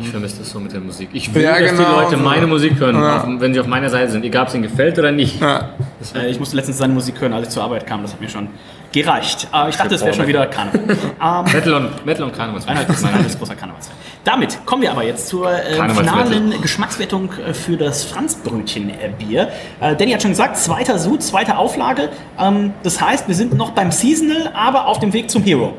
Ich 0.00 0.08
vermisse 0.08 0.38
das 0.38 0.50
so 0.50 0.58
mit 0.58 0.72
der 0.72 0.80
Musik. 0.80 1.10
Ich 1.12 1.34
will, 1.34 1.42
Ja, 1.42 1.58
dass 1.60 1.72
genau 1.72 1.84
die 1.90 2.00
Leute 2.04 2.16
so. 2.16 2.22
meine 2.22 2.46
Musik 2.46 2.78
hören, 2.80 2.96
auf, 2.96 3.24
wenn 3.26 3.52
sie 3.52 3.60
auf 3.60 3.66
meiner 3.66 3.90
Seite 3.90 4.10
sind. 4.10 4.24
Egal, 4.24 4.42
ob 4.42 4.48
es 4.48 4.54
ihnen 4.54 4.62
gefällt 4.62 4.98
oder 4.98 5.12
nicht. 5.12 5.40
Äh, 5.42 6.28
ich 6.30 6.38
musste 6.38 6.56
letztens 6.56 6.78
seine 6.78 6.94
Musik 6.94 7.20
hören, 7.20 7.34
als 7.34 7.48
ich 7.48 7.52
zur 7.52 7.64
Arbeit 7.64 7.86
kam. 7.86 8.00
Das 8.00 8.12
hat 8.12 8.20
mir 8.22 8.28
schon 8.30 8.48
gereicht. 8.90 9.48
Äh, 9.52 9.68
ich 9.68 9.76
dachte, 9.76 9.96
es 9.96 10.02
wäre 10.02 10.14
schon 10.14 10.26
wieder 10.26 10.46
Karneval. 10.46 10.80
ähm, 11.46 11.52
Metal 11.52 11.74
und, 11.74 12.06
Metal 12.06 12.22
und 12.24 12.34
Karnevalsmusik. 12.34 12.86
Reinhard 13.04 13.26
ist 13.26 13.38
großer 13.38 13.54
Karnevalsfan. 13.54 13.96
Damit 14.24 14.66
kommen 14.66 14.82
wir 14.82 14.90
aber 14.92 15.02
jetzt 15.04 15.28
zur 15.28 15.50
äh, 15.50 15.88
finalen 15.88 16.60
Geschmackswertung 16.60 17.30
äh, 17.46 17.54
für 17.54 17.76
das 17.78 18.04
Franzbrötchen-Bier. 18.04 19.48
Äh, 19.80 19.96
Danny 19.96 20.12
hat 20.12 20.20
schon 20.22 20.32
gesagt, 20.32 20.58
zweiter 20.58 20.98
Sud, 20.98 21.22
zweite 21.22 21.56
Auflage. 21.56 22.10
Ähm, 22.38 22.74
das 22.82 23.00
heißt, 23.00 23.28
wir 23.28 23.34
sind 23.34 23.54
noch 23.54 23.70
beim 23.70 23.90
Seasonal, 23.90 24.50
aber 24.54 24.86
auf 24.88 24.98
dem 24.98 25.12
Weg 25.14 25.30
zum 25.30 25.42
Hero. 25.42 25.72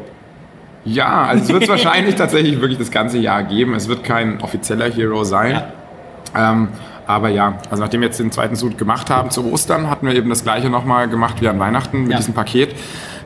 Ja, 0.86 1.26
also 1.26 1.44
es 1.44 1.50
wird 1.54 1.64
es 1.64 1.70
wahrscheinlich 1.70 2.16
tatsächlich 2.16 2.60
wirklich 2.60 2.80
das 2.80 2.90
ganze 2.90 3.20
Jahr 3.20 3.44
geben. 3.44 3.76
Es 3.76 3.88
wird 3.88 4.04
kein 4.04 4.42
offizieller 4.42 4.90
Hero 4.90 5.24
sein. 5.24 5.62
Ähm, 6.36 6.70
aber 7.06 7.30
ja, 7.30 7.60
also 7.70 7.84
nachdem 7.84 8.02
wir 8.02 8.08
jetzt 8.08 8.20
den 8.20 8.32
zweiten 8.32 8.56
Sud 8.56 8.78
gemacht 8.80 9.12
haben 9.12 9.30
zu 9.30 9.52
Ostern, 9.52 9.90
hatten 9.90 10.08
wir 10.08 10.16
eben 10.16 10.30
das 10.30 10.44
gleiche 10.44 10.70
nochmal 10.72 11.08
gemacht 11.08 11.36
wie 11.42 11.48
an 11.48 11.60
Weihnachten 11.60 12.04
mit 12.04 12.12
Ja. 12.14 12.18
diesem 12.18 12.34
Paket. 12.34 12.76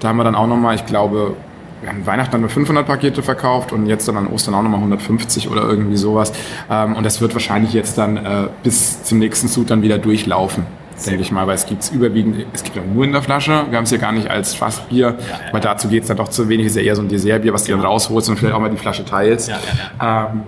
Da 0.01 0.09
haben 0.09 0.17
wir 0.17 0.25
dann 0.25 0.35
auch 0.35 0.47
nochmal, 0.47 0.75
ich 0.75 0.85
glaube, 0.85 1.37
wir 1.85 1.91
haben 1.91 2.05
Weihnachten 2.07 2.31
dann 2.31 2.41
nur 2.41 2.49
500 2.49 2.85
Pakete 2.85 3.21
verkauft 3.21 3.71
und 3.71 3.85
jetzt 3.85 4.07
dann 4.07 4.17
an 4.17 4.27
Ostern 4.27 4.55
auch 4.55 4.63
nochmal 4.63 4.79
150 4.79 5.49
oder 5.49 5.63
irgendwie 5.63 5.97
sowas. 5.97 6.33
Ähm, 6.69 6.95
und 6.95 7.03
das 7.05 7.21
wird 7.21 7.33
wahrscheinlich 7.33 7.73
jetzt 7.73 7.97
dann 7.99 8.17
äh, 8.17 8.47
bis 8.63 9.03
zum 9.03 9.19
nächsten 9.19 9.47
Sud 9.47 9.69
dann 9.69 9.83
wieder 9.83 9.99
durchlaufen. 9.99 10.65
Denke 11.05 11.21
ich 11.21 11.31
mal, 11.31 11.45
weil 11.45 11.55
es 11.55 11.65
gibt 11.67 11.83
es 11.83 11.91
überwiegend, 11.91 12.45
es 12.53 12.63
gibt 12.63 12.75
ja 12.75 12.81
nur 12.81 13.03
in 13.03 13.11
der 13.11 13.21
Flasche. 13.21 13.65
Wir 13.69 13.77
haben 13.77 13.83
es 13.83 13.89
hier 13.89 13.99
gar 13.99 14.13
nicht 14.13 14.31
als 14.31 14.55
Fassbier, 14.55 15.15
weil 15.51 15.61
dazu 15.61 15.89
geht 15.89 16.03
es 16.03 16.07
dann 16.07 16.17
doch 16.17 16.29
zu 16.29 16.47
wenig. 16.49 16.67
Es 16.67 16.71
ist 16.71 16.77
ja 16.77 16.83
eher 16.83 16.95
so 16.95 17.01
ein 17.01 17.09
Dessertbier, 17.09 17.53
was 17.53 17.65
du 17.65 17.71
dann 17.73 17.81
rausholst 17.81 18.29
und 18.29 18.37
vielleicht 18.37 18.55
auch 18.55 18.61
mal 18.61 18.71
die 18.71 18.77
Flasche 18.77 19.05
teilst. 19.05 19.49
Ja, 19.49 19.59
ja, 19.99 20.31
Ähm, 20.31 20.43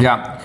ja. 0.00 0.38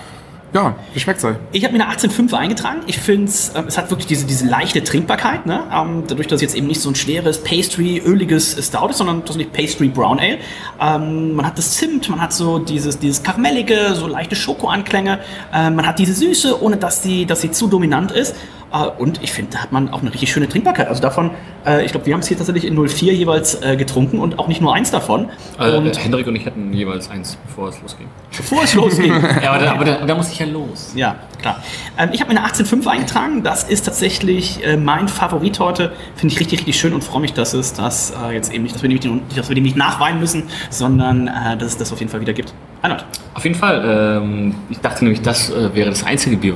Ja, 0.54 0.76
wie 0.92 1.00
schmeckt's 1.00 1.24
euch? 1.24 1.34
Ich 1.50 1.64
habe 1.64 1.76
mir 1.76 1.84
eine 1.84 1.92
18,5 1.92 2.32
eingetragen. 2.32 2.82
Ich 2.86 2.96
finde 2.98 3.30
ähm, 3.56 3.64
es 3.66 3.76
hat 3.76 3.90
wirklich 3.90 4.06
diese, 4.06 4.24
diese 4.24 4.46
leichte 4.46 4.84
Trinkbarkeit. 4.84 5.46
Ne? 5.46 5.64
Ähm, 5.74 6.04
dadurch, 6.06 6.28
dass 6.28 6.36
es 6.36 6.42
jetzt 6.42 6.54
eben 6.54 6.68
nicht 6.68 6.80
so 6.80 6.90
ein 6.90 6.94
schweres, 6.94 7.42
pastry, 7.42 7.98
öliges 7.98 8.52
Stout 8.64 8.90
ist, 8.90 8.98
sondern 8.98 9.24
nicht 9.36 9.52
Pastry 9.52 9.88
Brown 9.88 10.20
Ale. 10.20 10.38
Ähm, 10.80 11.34
man 11.34 11.44
hat 11.44 11.58
das 11.58 11.72
Zimt, 11.72 12.08
man 12.08 12.20
hat 12.20 12.32
so 12.32 12.60
dieses, 12.60 13.00
dieses 13.00 13.24
Karamellige, 13.24 13.94
so 13.94 14.06
leichte 14.06 14.36
Schokoanklänge. 14.36 15.18
Ähm, 15.52 15.74
man 15.74 15.88
hat 15.88 15.98
diese 15.98 16.14
Süße, 16.14 16.62
ohne 16.62 16.76
dass 16.76 17.02
sie, 17.02 17.26
dass 17.26 17.40
sie 17.40 17.50
zu 17.50 17.66
dominant 17.66 18.12
ist. 18.12 18.36
Äh, 18.74 18.88
und 19.00 19.22
ich 19.22 19.32
finde, 19.32 19.52
da 19.52 19.58
hat 19.58 19.72
man 19.72 19.88
auch 19.90 20.02
eine 20.02 20.12
richtig 20.12 20.32
schöne 20.32 20.48
Trinkbarkeit. 20.48 20.88
Also 20.88 21.00
davon, 21.00 21.30
äh, 21.64 21.84
ich 21.84 21.92
glaube, 21.92 22.06
wir 22.06 22.14
haben 22.14 22.20
es 22.20 22.28
hier 22.28 22.36
tatsächlich 22.36 22.64
in 22.64 22.74
04 22.76 23.14
jeweils 23.14 23.62
äh, 23.62 23.76
getrunken 23.76 24.18
und 24.18 24.38
auch 24.38 24.48
nicht 24.48 24.60
nur 24.60 24.74
eins 24.74 24.90
davon. 24.90 25.28
Äh, 25.58 25.76
und 25.76 26.02
Hendrik 26.02 26.26
und 26.26 26.34
ich 26.36 26.44
hatten 26.44 26.72
jeweils 26.72 27.08
eins, 27.10 27.38
bevor 27.46 27.68
es 27.68 27.80
losging. 27.80 28.08
bevor 28.36 28.64
es 28.64 28.74
losging, 28.74 29.12
Ja, 29.42 29.52
aber 29.52 29.64
da, 29.64 29.72
aber 29.72 29.84
da, 29.84 30.06
da 30.06 30.14
muss 30.14 30.30
ich 30.30 30.38
ja 30.38 30.46
los. 30.46 30.92
Ja, 30.96 31.16
klar. 31.40 31.62
Ähm, 31.98 32.10
ich 32.12 32.20
habe 32.20 32.32
mir 32.32 32.40
eine 32.40 32.48
18.5 32.48 32.86
eingetragen. 32.86 33.42
Das 33.44 33.64
ist 33.64 33.84
tatsächlich 33.84 34.60
mein 34.78 35.08
Favorit 35.08 35.60
heute. 35.60 35.92
Finde 36.16 36.32
ich 36.34 36.40
richtig, 36.40 36.60
richtig 36.60 36.78
schön 36.78 36.94
und 36.94 37.04
freue 37.04 37.20
mich, 37.20 37.32
dass 37.32 37.54
es 37.54 37.72
das 37.72 38.12
jetzt 38.32 38.52
eben 38.52 38.64
nicht, 38.64 38.74
dass 38.74 38.82
wir, 38.82 38.88
nicht, 38.88 39.06
dass 39.36 39.48
wir 39.48 39.54
dem 39.54 39.64
nicht 39.64 39.76
nachweinen 39.76 40.20
müssen, 40.20 40.44
sondern 40.70 41.26
dass 41.26 41.68
es 41.68 41.78
das 41.78 41.92
auf 41.92 42.00
jeden 42.00 42.10
Fall 42.10 42.20
wieder 42.20 42.32
gibt. 42.32 42.54
Reinhard. 42.82 43.04
Auf 43.34 43.44
jeden 43.44 43.56
Fall. 43.56 44.20
Ähm, 44.22 44.54
ich 44.70 44.78
dachte 44.78 45.04
nämlich, 45.04 45.22
das 45.22 45.52
wäre 45.52 45.90
das 45.90 46.04
einzige 46.04 46.36
Bier, 46.36 46.54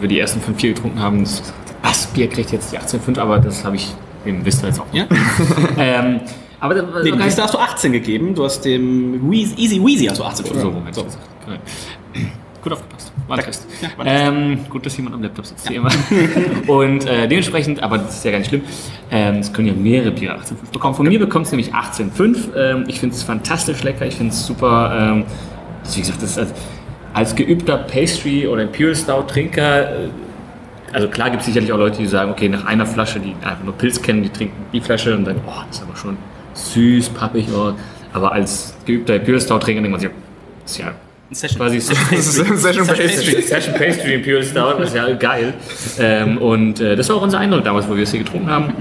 wir 0.00 0.08
die 0.08 0.18
ersten 0.18 0.40
fünf 0.40 0.60
Bier 0.60 0.74
getrunken 0.74 1.00
haben. 1.00 1.22
Das, 1.22 1.42
das 1.82 2.06
Bier 2.08 2.28
kriegt 2.28 2.52
jetzt 2.52 2.72
die 2.72 2.78
18,5, 2.78 3.18
aber 3.18 3.38
das 3.38 3.64
habe 3.64 3.76
ich 3.76 3.88
dem 4.24 4.44
wisst 4.44 4.62
ihr 4.62 4.68
jetzt 4.68 4.80
auch. 4.80 4.86
Ja? 4.92 5.06
ähm, 5.78 6.20
aber 6.60 6.74
da, 6.74 6.82
Nee, 7.02 7.10
dem 7.10 7.20
Liste 7.20 7.42
hast 7.42 7.54
du 7.54 7.58
18 7.58 7.92
gegeben. 7.92 8.34
Du 8.34 8.44
hast 8.44 8.62
dem 8.64 9.30
Weezy, 9.30 9.54
Easy 9.56 9.84
Weezy 9.84 10.06
hast 10.06 10.18
du 10.18 10.24
18 10.24 10.46
So, 10.46 10.52
gegeben. 10.52 10.84
hätte 10.86 11.00
ich 11.00 11.06
gesagt. 11.06 11.26
Genau. 11.44 11.58
Gut 12.62 12.72
aufgepasst. 12.72 13.12
War 13.28 13.38
ein. 13.38 13.44
Test. 13.44 13.66
Ja, 13.80 13.88
ähm, 14.04 14.66
gut, 14.68 14.84
dass 14.84 14.96
jemand 14.96 15.14
am 15.14 15.22
Laptop 15.22 15.46
sitzt, 15.46 15.70
wie 15.70 15.76
immer. 15.76 15.90
Und 16.66 17.06
äh, 17.06 17.28
dementsprechend, 17.28 17.82
aber 17.82 17.98
das 17.98 18.16
ist 18.16 18.24
ja 18.24 18.32
gar 18.32 18.38
nicht 18.38 18.48
schlimm, 18.48 18.62
ähm, 19.12 19.36
es 19.36 19.52
können 19.52 19.68
ja 19.68 19.74
mehrere 19.74 20.10
Biere 20.10 20.34
18,5 20.34 20.72
bekommen. 20.72 20.94
Von 20.96 21.06
mir 21.06 21.20
bekommt 21.20 21.46
es 21.46 21.52
nämlich 21.52 21.72
18,5. 21.72 22.56
Ähm, 22.56 22.84
ich 22.88 22.98
finde 22.98 23.14
es 23.14 23.22
fantastisch 23.22 23.84
lecker, 23.84 24.06
ich 24.06 24.16
finde 24.16 24.32
es 24.32 24.44
super. 24.44 25.12
Ähm, 25.12 25.24
das, 25.84 25.96
wie 25.96 26.00
gesagt, 26.00 26.20
das 26.20 26.30
ist 26.32 26.38
als, 26.38 26.52
als 27.18 27.34
geübter 27.34 27.78
Pastry- 27.78 28.46
oder 28.46 28.62
Imperial 28.62 28.94
Stout-Trinker, 28.94 29.90
äh, 29.90 30.08
also 30.92 31.08
klar 31.08 31.30
gibt 31.30 31.40
es 31.40 31.46
sicherlich 31.46 31.72
auch 31.72 31.78
Leute, 31.78 31.98
die 31.98 32.06
sagen, 32.06 32.30
okay, 32.30 32.48
nach 32.48 32.64
einer 32.64 32.86
Flasche, 32.86 33.18
die 33.18 33.34
einfach 33.44 33.64
nur 33.64 33.74
Pilz 33.74 34.00
kennen, 34.00 34.22
die 34.22 34.28
trinken 34.28 34.54
die 34.72 34.80
Flasche 34.80 35.16
und 35.16 35.24
dann, 35.24 35.36
oh, 35.44 35.50
das 35.66 35.78
ist 35.78 35.82
aber 35.82 35.96
schon 35.96 36.16
süß, 36.54 37.08
pappig. 37.10 37.48
Oh. 37.52 37.72
Aber 38.12 38.32
als 38.32 38.76
geübter 38.86 39.16
Imperial 39.16 39.40
Stout-Trinker 39.40 39.82
denkt 39.82 39.90
man 39.90 40.00
sich, 40.00 40.10
das 40.62 40.72
ist 40.72 40.78
ja 40.78 40.92
Session. 41.32 41.60
quasi 41.60 41.80
Session 41.80 42.06
ein 42.52 42.56
Session 42.56 42.86
Pastry. 42.86 43.42
Session 43.42 43.74
Pastry 43.74 44.14
Imperial 44.14 44.44
Stout, 44.44 44.78
das 44.78 44.90
ist 44.90 44.94
ja 44.94 45.12
geil. 45.14 45.54
Ähm, 45.98 46.38
und 46.38 46.80
äh, 46.80 46.94
das 46.94 47.08
war 47.08 47.16
auch 47.16 47.22
unser 47.22 47.40
Eindruck 47.40 47.64
damals, 47.64 47.88
wo 47.88 47.96
wir 47.96 48.04
es 48.04 48.12
hier 48.12 48.20
getrunken 48.20 48.48
haben, 48.48 48.72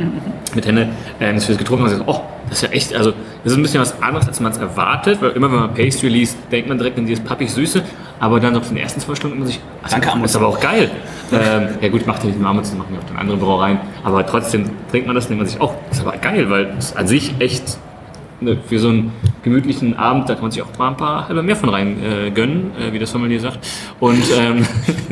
mit 0.54 0.66
Henne, 0.66 0.90
äh, 1.20 1.34
dass 1.34 1.48
wir 1.48 1.54
es 1.54 1.60
getrunken 1.60 1.86
haben 1.86 1.92
und 1.92 2.06
gesagt, 2.06 2.24
oh, 2.24 2.24
das 2.50 2.60
ist 2.60 2.70
ja 2.70 2.70
echt, 2.70 2.96
also 2.96 3.14
das 3.44 3.52
ist 3.52 3.58
ein 3.58 3.64
bisschen 3.64 3.82
was 3.82 4.02
anderes, 4.02 4.28
als 4.28 4.40
man 4.40 4.52
es 4.52 4.58
erwartet, 4.58 5.22
weil 5.22 5.32
immer 5.32 5.52
wenn 5.52 5.60
man 5.60 5.74
Pastry 5.74 6.08
liest, 6.08 6.38
denkt 6.52 6.70
man 6.70 6.78
direkt 6.78 6.98
an 6.98 7.06
dieses 7.06 7.24
pappig 7.24 7.52
Süße, 7.52 7.84
aber 8.20 8.40
dann 8.40 8.56
auf 8.56 8.68
den 8.68 8.78
ersten 8.78 9.00
zwei 9.00 9.16
Stunden 9.16 9.40
man 9.40 9.48
sich, 9.48 9.60
ach, 9.84 9.90
Danke, 9.90 10.10
das 10.22 10.32
ist 10.32 10.36
aber 10.36 10.48
auch 10.48 10.60
geil. 10.60 10.90
ähm, 11.32 11.70
ja 11.82 11.90
gut, 11.90 12.06
macht 12.08 12.24
ja 12.24 12.30
nicht 12.30 12.40
nur 12.40 12.50
Amundsen, 12.50 12.78
machen 12.78 12.94
wir 12.94 13.00
auch 13.00 13.12
in 13.12 13.18
anderen 13.18 13.40
Brauereien, 13.40 13.80
aber 14.04 14.26
trotzdem 14.26 14.70
trinkt 14.90 15.08
man 15.08 15.16
das 15.16 15.28
denkt 15.28 15.42
man 15.42 15.48
sich, 15.48 15.60
oh, 15.62 15.74
das 15.90 16.00
ist 16.00 16.06
aber 16.06 16.18
geil, 16.18 16.50
weil 16.50 16.74
es 16.78 16.96
an 16.96 17.08
sich 17.08 17.34
echt 17.40 17.78
ne, 18.42 18.58
für 18.66 18.80
so 18.80 18.90
einen 18.90 19.12
gemütlichen 19.44 19.98
Abend, 19.98 20.30
da 20.30 20.34
kann 20.34 20.44
man 20.44 20.52
sich 20.52 20.62
auch 20.62 20.78
mal 20.78 20.90
ein 20.90 20.98
paar 20.98 21.28
halbe 21.28 21.44
mehr 21.44 21.56
von 21.56 21.70
rein 21.70 21.98
äh, 22.04 22.32
gönnen, 22.32 22.72
äh, 22.80 22.94
wie 22.94 23.00
das 23.00 23.12
Sommelier 23.12 23.40
sagt. 23.40 23.60
Und, 24.00 24.24
ähm, 24.38 24.66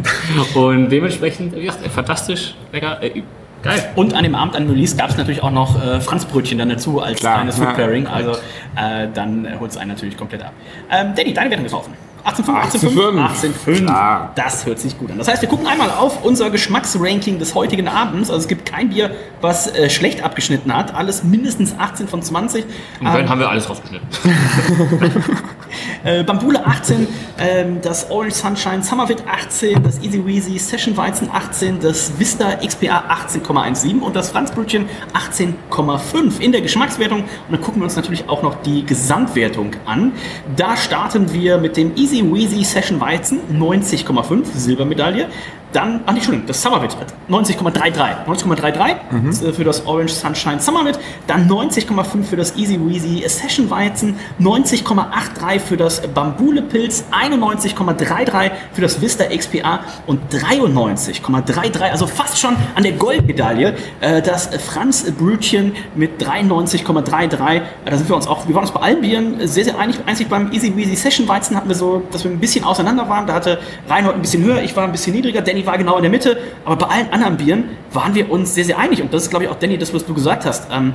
und 0.56 0.90
dementsprechend, 0.90 1.56
wie 1.56 1.66
gesagt, 1.66 1.86
fantastisch, 1.88 2.56
lecker, 2.72 3.02
äh, 3.02 3.24
geil. 3.64 3.90
Und 3.96 4.14
an 4.14 4.24
dem 4.24 4.36
Abend 4.36 4.56
an 4.56 4.70
Release 4.70 4.96
gab 4.96 5.10
es 5.10 5.18
natürlich 5.18 5.44
auch 5.44 5.52
noch 5.52 5.82
äh, 5.84 6.00
Franzbrötchen 6.00 6.58
dann 6.58 6.70
dazu 6.70 7.02
als 7.02 7.20
Klar, 7.20 7.36
kleines 7.36 7.58
ja. 7.58 7.66
Food 7.66 7.76
Pairing. 7.76 8.08
Also 8.08 8.32
äh, 8.32 9.08
dann 9.14 9.48
holt 9.60 9.72
es 9.72 9.78
einen 9.78 9.92
natürlich 9.92 10.18
komplett 10.18 10.44
ab. 10.44 10.54
Ähm, 10.92 11.14
Danny, 11.16 11.34
deine 11.34 11.50
Wertung 11.50 11.66
ist 11.66 11.74
offen. 11.74 11.94
18,5, 12.26 12.90
18,5. 12.90 13.54
18,5. 13.66 13.84
Klar. 13.84 14.32
Das 14.36 14.66
hört 14.66 14.80
sich 14.80 14.98
gut 14.98 15.12
an. 15.12 15.20
Das 15.20 15.28
heißt, 15.28 15.42
wir 15.42 15.50
gucken 15.50 15.68
einmal 15.68 15.92
auf 15.92 16.24
unser 16.24 16.50
Geschmacksranking 16.50 17.38
des 17.38 17.54
heutigen 17.54 17.88
Abends. 17.88 18.30
Also 18.30 18.42
es 18.42 18.48
gibt 18.48 18.66
kein 18.66 18.90
Bier, 18.90 19.12
was 19.42 19.68
äh, 19.68 19.90
schlecht 19.90 20.24
abgeschnitten 20.24 20.76
hat. 20.76 20.96
Alles 20.96 21.24
mindestens 21.24 21.76
18 21.78 22.08
von 22.08 22.24
20. 22.24 22.66
Und 23.00 23.06
dann 23.06 23.30
haben 23.30 23.40
wir 23.40 23.50
alles 23.50 23.70
rausgeschnitten. 23.70 24.08
Äh, 26.04 26.24
Bambule 26.24 26.66
18, 26.66 27.08
ähm, 27.40 27.82
das 27.82 28.12
Orange 28.12 28.36
Sunshine 28.36 28.84
Summerwit 28.84 29.24
18, 29.28 29.82
das 29.82 30.00
Easy 30.04 30.24
Weasy 30.24 30.60
Session 30.60 30.96
Weizen 30.98 31.30
18, 31.32 31.80
das 31.80 32.20
Vista 32.20 32.58
XPA 32.58 33.04
18,17 33.28 34.02
und 34.02 34.16
das 34.16 34.30
Franzbrötchen 34.30 34.88
18,5 35.14 36.40
in 36.40 36.52
der 36.52 36.62
Geschmackswertung. 36.62 37.22
Und 37.22 37.30
dann 37.50 37.62
gucken 37.62 37.82
wir 37.82 37.86
uns 37.86 37.96
natürlich 37.96 38.30
auch 38.30 38.44
noch 38.44 38.62
die 38.62 38.86
Gesamtwertung 38.86 39.72
an. 39.86 40.12
Da 40.56 40.78
starten 40.78 41.34
wir 41.34 41.58
mit 41.58 41.76
dem 41.76 41.96
Easy 41.96 42.15
Weasy 42.24 42.64
Session 42.64 43.00
Weizen 43.00 43.40
90,5 43.52 44.46
Silbermedaille. 44.54 45.28
Dann, 45.76 46.00
ach 46.06 46.14
nicht, 46.14 46.22
Entschuldigung, 46.22 46.48
das 46.48 46.62
Summerwit 46.62 46.96
hat 46.96 47.14
90,33. 47.30 48.26
90,33 48.26 49.46
äh, 49.46 49.52
für 49.52 49.66
das 49.66 49.86
Orange 49.86 50.14
Sunshine 50.14 50.62
Summerwit. 50.62 50.98
Dann 51.28 51.50
90,5 51.50 52.24
für 52.24 52.38
das 52.38 52.56
Easy 52.56 52.80
Weasy 52.80 53.28
Session 53.28 53.70
Weizen. 53.70 54.16
90,83 54.40 55.60
für 55.60 55.76
das 55.76 56.02
Bambule 56.08 56.62
Pilz. 56.62 57.04
91,33 57.12 58.52
für 58.72 58.82
das 58.82 59.02
Vista 59.02 59.26
XPA. 59.26 59.82
Und 60.08 60.22
93,33, 60.34 61.82
also 61.92 62.08
fast 62.08 62.40
schon 62.40 62.56
an 62.76 62.84
der 62.84 62.94
Goldmedaille, 62.94 63.76
äh, 64.00 64.22
das 64.22 64.48
Franz 64.66 65.04
Brötchen 65.12 65.74
mit 65.96 66.24
93,33. 66.24 67.56
Äh, 67.58 67.62
Da 67.84 67.98
sind 67.98 68.08
wir 68.08 68.16
uns 68.16 68.28
auch, 68.28 68.48
wir 68.48 68.56
waren 68.56 68.64
uns 68.64 68.72
bei 68.72 68.80
allen 68.80 69.02
Bieren 69.02 69.46
sehr, 69.46 69.66
sehr 69.66 69.78
einig. 69.78 69.98
Einzig 70.06 70.30
beim 70.30 70.54
Easy 70.54 70.74
Weasy 70.74 70.96
Session 70.96 71.28
Weizen 71.28 71.58
hatten 71.58 71.68
wir 71.68 71.76
so, 71.76 72.04
dass 72.12 72.24
wir 72.24 72.32
ein 72.32 72.40
bisschen 72.40 72.64
auseinander 72.64 73.10
waren. 73.10 73.28
Da 73.28 73.34
hatte 73.34 73.60
Reinhold 73.90 74.16
ein 74.16 74.22
bisschen 74.22 74.42
höher, 74.46 74.62
ich 74.64 74.74
war 74.74 74.86
ein 74.86 74.94
bisschen 74.94 75.14
niedriger. 75.14 75.42
Danny 75.42 75.65
war 75.66 75.78
genau 75.78 75.98
in 75.98 76.04
der 76.04 76.12
Mitte, 76.12 76.38
aber 76.64 76.76
bei 76.76 76.88
allen 76.88 77.10
anderen 77.12 77.38
Bieren 77.38 77.64
waren 77.92 78.16
wir 78.16 78.30
uns 78.30 78.54
sehr, 78.54 78.66
sehr 78.66 78.78
einig. 78.78 79.02
Und 79.02 79.14
das 79.14 79.24
ist, 79.24 79.30
glaube 79.30 79.46
ich, 79.46 79.52
auch, 79.52 79.56
Danny, 79.56 79.78
das, 79.78 79.94
was 79.94 80.06
du 80.06 80.14
gesagt 80.14 80.46
hast. 80.46 80.68
Ähm, 80.72 80.94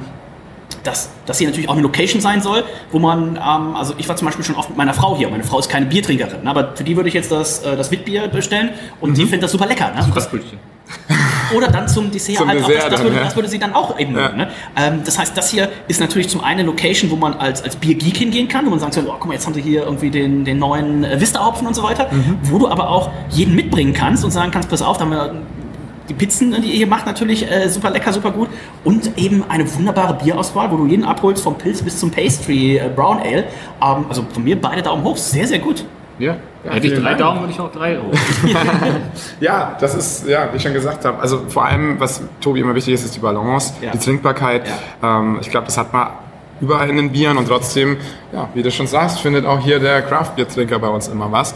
dass 0.85 1.11
das 1.27 1.39
hier 1.39 1.49
natürlich 1.49 1.69
auch 1.69 1.75
eine 1.75 1.83
Location 1.83 2.21
sein 2.21 2.41
soll, 2.41 2.65
wo 2.91 2.99
man, 2.99 3.37
ähm, 3.37 3.77
also 3.77 3.95
ich 3.99 4.09
war 4.09 4.17
zum 4.17 4.27
Beispiel 4.27 4.45
schon 4.45 4.57
oft 4.57 4.71
mit 4.71 4.79
meiner 4.79 4.95
Frau 4.95 5.17
hier. 5.17 5.29
Meine 5.29 5.45
Frau 5.45 5.59
ist 5.59 5.69
keine 5.69 5.87
Biertrinkerin, 5.87 6.43
ne, 6.43 6.51
aber 6.51 6.75
für 6.75 6.85
die 6.85 6.97
würde 6.97 7.09
ich 7.09 7.15
jetzt 7.15 7.31
das, 7.31 7.63
äh, 7.65 7.77
das 7.77 7.91
Witbier 7.91 8.29
bestellen 8.29 8.71
und 9.01 9.17
die 9.17 9.23
findet 9.23 9.43
das 9.43 9.53
super 9.53 9.67
lecker. 9.67 9.91
Ne? 9.91 10.07
Das, 10.15 10.31
oder 11.57 11.69
dann 11.69 11.89
zum 11.89 12.11
Dessert 12.11 12.37
Zum 12.37 12.49
halt 12.49 12.63
auch, 12.63 12.67
Dessert 12.69 12.85
das, 12.85 12.91
das, 12.91 13.01
dann, 13.01 13.07
würde, 13.07 13.17
ja. 13.17 13.25
das 13.25 13.37
würde 13.37 13.49
sie 13.49 13.59
dann 13.59 13.75
auch 13.75 13.99
eben 13.99 14.17
Ja. 14.17 14.33
Ne? 14.33 14.49
Ähm, 14.77 15.01
das 15.05 15.19
heißt, 15.19 15.37
das 15.37 15.51
hier 15.51 15.69
ist 15.89 16.01
natürlich 16.01 16.29
zum 16.29 16.43
einen 16.43 16.61
eine 16.61 16.69
Location, 16.69 17.11
wo 17.11 17.17
man 17.17 17.35
als, 17.35 17.63
als 17.63 17.77
Biergeek 17.77 18.17
hingehen 18.17 18.49
kann, 18.49 18.67
wo 18.67 18.71
man 18.71 18.79
sagt, 18.79 18.95
so, 18.95 19.01
oh, 19.03 19.15
guck 19.19 19.27
mal, 19.27 19.35
jetzt 19.35 19.47
haben 19.47 19.55
sie 19.55 19.63
hier 19.63 19.83
irgendwie 19.85 20.11
den, 20.11 20.45
den 20.45 20.59
neuen 20.59 21.05
äh, 21.05 21.21
Vista-Hopfen 21.21 21.67
und 21.67 21.75
so 21.75 21.83
weiter, 21.83 22.09
Mhm. 22.11 22.39
wo 22.43 22.59
du 22.59 22.69
aber 22.69 22.89
auch 22.91 23.11
jeden 23.31 23.55
mitbringen 23.55 23.93
kannst 23.93 24.25
und 24.25 24.31
sagen 24.31 24.51
kannst, 24.51 24.69
pass 24.69 24.83
auf, 24.83 24.97
da 24.99 25.05
haben 25.05 25.11
wir 25.13 25.35
die 26.09 26.15
Pizzen, 26.15 26.51
die 26.61 26.69
ihr 26.71 26.77
hier 26.77 26.87
macht, 26.89 27.07
natürlich 27.07 27.49
äh, 27.51 27.69
super 27.69 27.91
lecker, 27.91 28.13
super 28.13 28.33
gut. 28.33 28.49
Und 28.85 29.17
eben 29.17 29.45
eine 29.49 29.73
wunderbare 29.73 30.15
Bierauswahl, 30.15 30.71
wo 30.73 30.77
du 30.77 30.87
jeden 30.87 31.05
abholst, 31.05 31.43
vom 31.45 31.57
Pilz 31.57 31.83
bis 31.83 31.99
zum 32.01 32.11
Pastry 32.11 32.79
äh, 32.79 32.91
Brown 32.95 33.19
Ale. 33.19 33.45
Ähm, 33.81 34.07
also 34.09 34.25
von 34.33 34.43
mir 34.43 34.61
beide 34.61 34.83
Daumen 34.83 35.05
hoch, 35.05 35.17
sehr, 35.17 35.47
sehr 35.47 35.61
gut. 35.61 35.85
Ja, 36.19 36.37
hätte 36.65 36.87
ich 36.87 36.95
drei 36.95 37.11
Dank. 37.15 37.19
Daumen, 37.19 37.41
würde 37.41 37.53
ich 37.53 37.61
auch 37.61 37.73
drei. 37.73 37.99
Oh. 37.99 38.11
Ja, 39.41 39.77
das 39.81 39.95
ist, 39.95 40.27
ja, 40.29 40.49
wie 40.53 40.57
ich 40.57 40.63
schon 40.63 40.75
gesagt 40.75 41.05
habe, 41.05 41.19
also 41.21 41.43
vor 41.49 41.65
allem, 41.65 41.99
was 41.99 42.23
Tobi 42.41 42.61
immer 42.61 42.75
wichtig 42.75 42.95
ist, 42.95 43.05
ist 43.05 43.17
die 43.17 43.21
Balance, 43.21 43.73
Ja. 43.81 43.91
die 43.93 43.99
Trinkbarkeit. 43.99 44.63
Ähm, 45.03 45.39
ich 45.41 45.51
glaube, 45.51 45.67
das 45.67 45.79
hat 45.79 45.93
man 45.93 46.09
überall 46.61 46.91
in 46.91 46.97
den 46.97 47.11
Bieren 47.13 47.39
und 47.39 47.49
trotzdem, 47.49 47.97
ja, 48.33 48.49
wie 48.55 48.63
du 48.63 48.71
schon 48.71 48.87
sagst, 48.87 49.21
findet 49.21 49.47
auch 49.47 49.61
hier 49.61 49.79
der 49.79 50.03
Craft-Bier-Trinker 50.03 50.79
bei 50.79 50.89
uns 50.89 51.09
immer 51.09 51.33
was. 51.33 51.55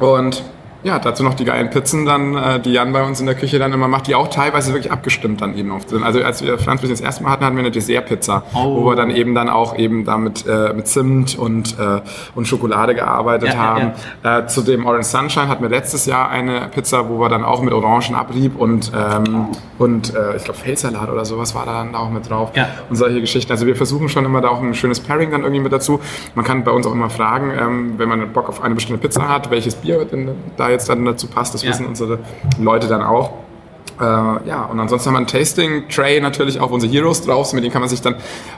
Und 0.00 0.42
ja, 0.84 0.98
dazu 0.98 1.24
noch 1.24 1.34
die 1.34 1.44
geilen 1.44 1.70
Pizzen 1.70 2.06
dann, 2.06 2.36
äh, 2.36 2.60
die 2.60 2.72
Jan 2.72 2.92
bei 2.92 3.02
uns 3.02 3.18
in 3.20 3.26
der 3.26 3.34
Küche 3.34 3.58
dann 3.58 3.72
immer 3.72 3.88
macht, 3.88 4.06
die 4.06 4.14
auch 4.14 4.28
teilweise 4.28 4.72
wirklich 4.72 4.92
abgestimmt 4.92 5.40
dann 5.40 5.56
eben 5.56 5.72
oft 5.72 5.88
sind. 5.90 6.04
Also 6.04 6.22
als 6.22 6.42
wir 6.42 6.56
Franz 6.58 6.82
das 6.82 7.00
erste 7.00 7.24
Mal 7.24 7.30
hatten, 7.32 7.44
hatten 7.44 7.56
wir 7.56 7.60
eine 7.60 7.70
Dessertpizza, 7.72 8.44
Oh. 8.54 8.76
wo 8.76 8.86
wir 8.90 8.96
dann 8.96 9.10
eben 9.10 9.34
dann 9.34 9.48
auch 9.48 9.76
eben 9.76 10.04
damit 10.04 10.46
äh, 10.46 10.72
mit 10.72 10.86
Zimt 10.86 11.36
und, 11.36 11.78
äh, 11.78 12.00
und 12.36 12.46
Schokolade 12.46 12.94
gearbeitet 12.94 13.48
Ja, 13.48 13.54
ja, 13.54 13.60
haben. 13.60 13.92
Äh, 14.44 14.46
zu 14.46 14.62
dem 14.62 14.86
Orange 14.86 15.06
Sunshine 15.06 15.48
hatten 15.48 15.62
wir 15.62 15.70
letztes 15.70 16.06
Jahr 16.06 16.28
eine 16.30 16.68
Pizza, 16.72 17.08
wo 17.08 17.18
wir 17.18 17.28
dann 17.28 17.44
auch 17.44 17.60
mit 17.62 17.74
Orangenabrieb 17.74 18.56
und, 18.58 18.92
ähm, 18.96 19.48
und 19.78 20.14
äh, 20.14 20.36
ich 20.36 20.44
glaube 20.44 20.58
Feldsalat 20.60 21.10
oder 21.10 21.24
sowas 21.24 21.54
war 21.54 21.66
da 21.66 21.72
dann 21.72 21.94
auch 21.94 22.10
mit 22.10 22.30
drauf. 22.30 22.52
Ja. 22.54 22.68
Und 22.88 22.96
solche 22.96 23.20
Geschichten. 23.20 23.50
Also 23.50 23.66
wir 23.66 23.74
versuchen 23.76 24.08
schon 24.08 24.24
immer 24.24 24.40
da 24.40 24.48
auch 24.48 24.62
ein 24.62 24.74
schönes 24.74 25.00
Pairing 25.00 25.32
dann 25.32 25.42
irgendwie 25.42 25.62
mit 25.62 25.72
dazu. 25.72 26.00
Man 26.34 26.44
kann 26.44 26.62
bei 26.64 26.70
uns 26.70 26.86
auch 26.86 26.92
immer 26.92 27.10
fragen, 27.10 27.50
ähm, 27.58 27.94
wenn 27.98 28.08
man 28.08 28.32
Bock 28.32 28.48
auf 28.48 28.62
eine 28.62 28.74
bestimmte 28.76 29.02
Pizza 29.02 29.28
hat, 29.28 29.50
welches 29.50 29.74
Bier 29.74 30.04
denn 30.04 30.30
da 30.56 30.67
jetzt 30.70 30.88
dann 30.88 31.04
dazu 31.04 31.26
passt. 31.26 31.54
Das 31.54 31.62
Ja. 31.62 31.70
wissen 31.70 31.86
unsere 31.86 32.18
Leute 32.60 32.86
dann 32.88 33.02
auch. 33.02 33.30
Äh, 34.00 34.04
ja, 34.04 34.62
und 34.70 34.78
ansonsten 34.78 35.08
haben 35.08 35.14
wir 35.14 35.18
einen 35.18 35.26
Tasting-Tray 35.26 36.20
natürlich 36.20 36.60
auch 36.60 36.70
unsere 36.70 36.92
Heroes 36.92 37.22
drauf. 37.22 37.52
Mit 37.52 37.64
denen 37.64 37.72
kann 37.72 37.80
man 37.80 37.88
sich 37.88 38.00
dann, 38.00 38.14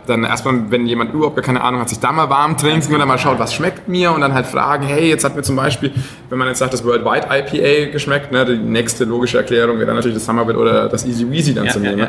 dann 0.06 0.22
erstmal, 0.24 0.70
wenn 0.70 0.86
jemand 0.86 1.14
überhaupt 1.14 1.34
gar 1.36 1.42
keine 1.42 1.62
Ahnung 1.62 1.80
hat, 1.80 1.88
sich 1.88 1.98
da 1.98 2.12
mal 2.12 2.28
warm 2.28 2.58
trinken 2.58 2.92
und 2.92 2.98
dann 2.98 3.08
mal 3.08 3.16
schaut, 3.16 3.38
was 3.38 3.54
schmeckt 3.54 3.88
mir 3.88 4.12
und 4.12 4.20
dann 4.20 4.34
halt 4.34 4.44
fragen, 4.46 4.84
hey, 4.84 5.08
jetzt 5.08 5.24
hat 5.24 5.36
mir 5.36 5.42
zum 5.42 5.56
Beispiel, 5.56 5.92
wenn 6.28 6.36
man 6.38 6.46
jetzt 6.48 6.58
sagt, 6.58 6.74
das 6.74 6.84
Worldwide 6.84 7.28
IPA 7.30 7.90
geschmeckt, 7.90 8.32
ne, 8.32 8.44
die 8.44 8.56
nächste 8.58 9.04
logische 9.04 9.38
Erklärung 9.38 9.76
wäre 9.76 9.86
dann 9.86 9.96
natürlich 9.96 10.16
das 10.18 10.26
Summerwit 10.26 10.56
oder 10.56 10.90
das 10.90 11.06
Easy 11.06 11.30
Weasy 11.30 11.54
dann 11.54 11.64
Ja, 11.64 11.72
zu 11.72 11.78
ja, 11.80 11.90
nehmen. 11.92 12.08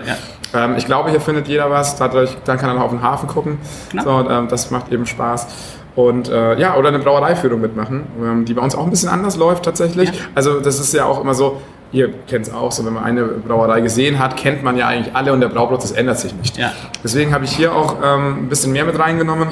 ja, 0.53 0.65
Ähm, 0.65 0.76
ich 0.78 0.86
glaube, 0.86 1.10
hier 1.10 1.22
findet 1.22 1.48
jeder 1.48 1.69
was, 1.69 1.95
dadurch, 1.95 2.36
dann 2.44 2.57
kann 2.57 2.69
er 2.72 2.73
noch 2.76 2.84
auf 2.84 2.91
den 2.91 3.02
Hafen 3.02 3.30
gucken. 3.30 3.60
Genau. 3.91 4.23
So, 4.23 4.30
ähm, 4.30 4.49
das 4.49 4.72
macht 4.72 4.91
eben 4.91 5.06
Spaß. 5.06 5.48
Und 5.96 6.30
äh, 6.30 6.58
ja, 6.58 6.78
oder 6.78 6.88
eine 6.88 7.00
Brauereiführung 7.00 7.60
mitmachen, 7.60 8.04
ähm, 8.22 8.46
die 8.46 8.54
bei 8.54 8.62
uns 8.62 8.76
auch 8.76 8.86
ein 8.86 8.90
bisschen 8.90 9.10
anders 9.10 9.36
läuft 9.36 9.66
tatsächlich. 9.66 10.10
Ja. 10.10 10.16
Also 10.36 10.60
das 10.60 10.80
ist 10.80 10.94
ja 10.94 11.06
auch 11.06 11.20
immer 11.20 11.34
so, 11.34 11.62
ihr 11.92 12.14
kennt 12.28 12.48
es 12.48 12.54
auch 12.54 12.72
so, 12.72 12.86
wenn 12.86 12.94
man 12.94 13.04
eine 13.04 13.24
Brauerei 13.24 13.82
gesehen 13.82 14.18
hat, 14.18 14.38
kennt 14.38 14.64
man 14.64 14.78
ja 14.78 14.88
eigentlich 14.88 15.14
alle 15.16 15.34
und 15.34 15.42
der 15.42 15.50
Brauprozess 15.50 15.92
ändert 15.92 16.20
sich 16.20 16.34
nicht. 16.34 16.58
Ja. 16.58 16.72
Deswegen 17.04 17.34
habe 17.34 17.44
ich 17.44 17.52
hier 17.52 17.76
auch 17.76 17.98
ähm, 18.04 18.46
ein 18.46 18.50
bisschen 18.50 18.72
mehr 18.72 18.86
mit 18.86 18.98
reingenommen. 18.98 19.50